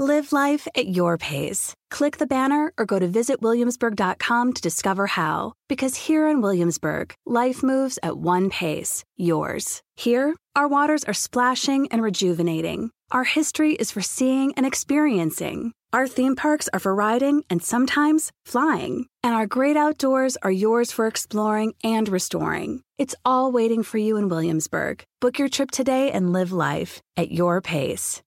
Live 0.00 0.30
life 0.30 0.68
at 0.76 0.86
your 0.86 1.18
pace. 1.18 1.74
Click 1.90 2.18
the 2.18 2.26
banner 2.28 2.72
or 2.78 2.86
go 2.86 3.00
to 3.00 3.08
visitwilliamsburg.com 3.08 4.52
to 4.52 4.62
discover 4.62 5.08
how. 5.08 5.54
Because 5.68 6.06
here 6.06 6.28
in 6.28 6.40
Williamsburg, 6.40 7.14
life 7.26 7.64
moves 7.64 7.98
at 8.04 8.16
one 8.16 8.48
pace, 8.48 9.02
yours. 9.16 9.82
Here, 9.96 10.36
our 10.54 10.68
waters 10.68 11.02
are 11.02 11.12
splashing 11.12 11.88
and 11.90 12.00
rejuvenating. 12.00 12.90
Our 13.10 13.24
history 13.24 13.72
is 13.72 13.90
for 13.90 14.00
seeing 14.00 14.54
and 14.54 14.64
experiencing. 14.64 15.72
Our 15.92 16.06
theme 16.06 16.36
parks 16.36 16.68
are 16.72 16.78
for 16.78 16.94
riding 16.94 17.42
and 17.50 17.60
sometimes 17.60 18.30
flying. 18.44 19.06
And 19.24 19.34
our 19.34 19.46
great 19.48 19.76
outdoors 19.76 20.36
are 20.42 20.52
yours 20.52 20.92
for 20.92 21.08
exploring 21.08 21.74
and 21.82 22.08
restoring. 22.08 22.82
It's 22.98 23.16
all 23.24 23.50
waiting 23.50 23.82
for 23.82 23.98
you 23.98 24.16
in 24.16 24.28
Williamsburg. 24.28 25.02
Book 25.20 25.40
your 25.40 25.48
trip 25.48 25.72
today 25.72 26.12
and 26.12 26.32
live 26.32 26.52
life 26.52 27.00
at 27.16 27.32
your 27.32 27.60
pace. 27.60 28.22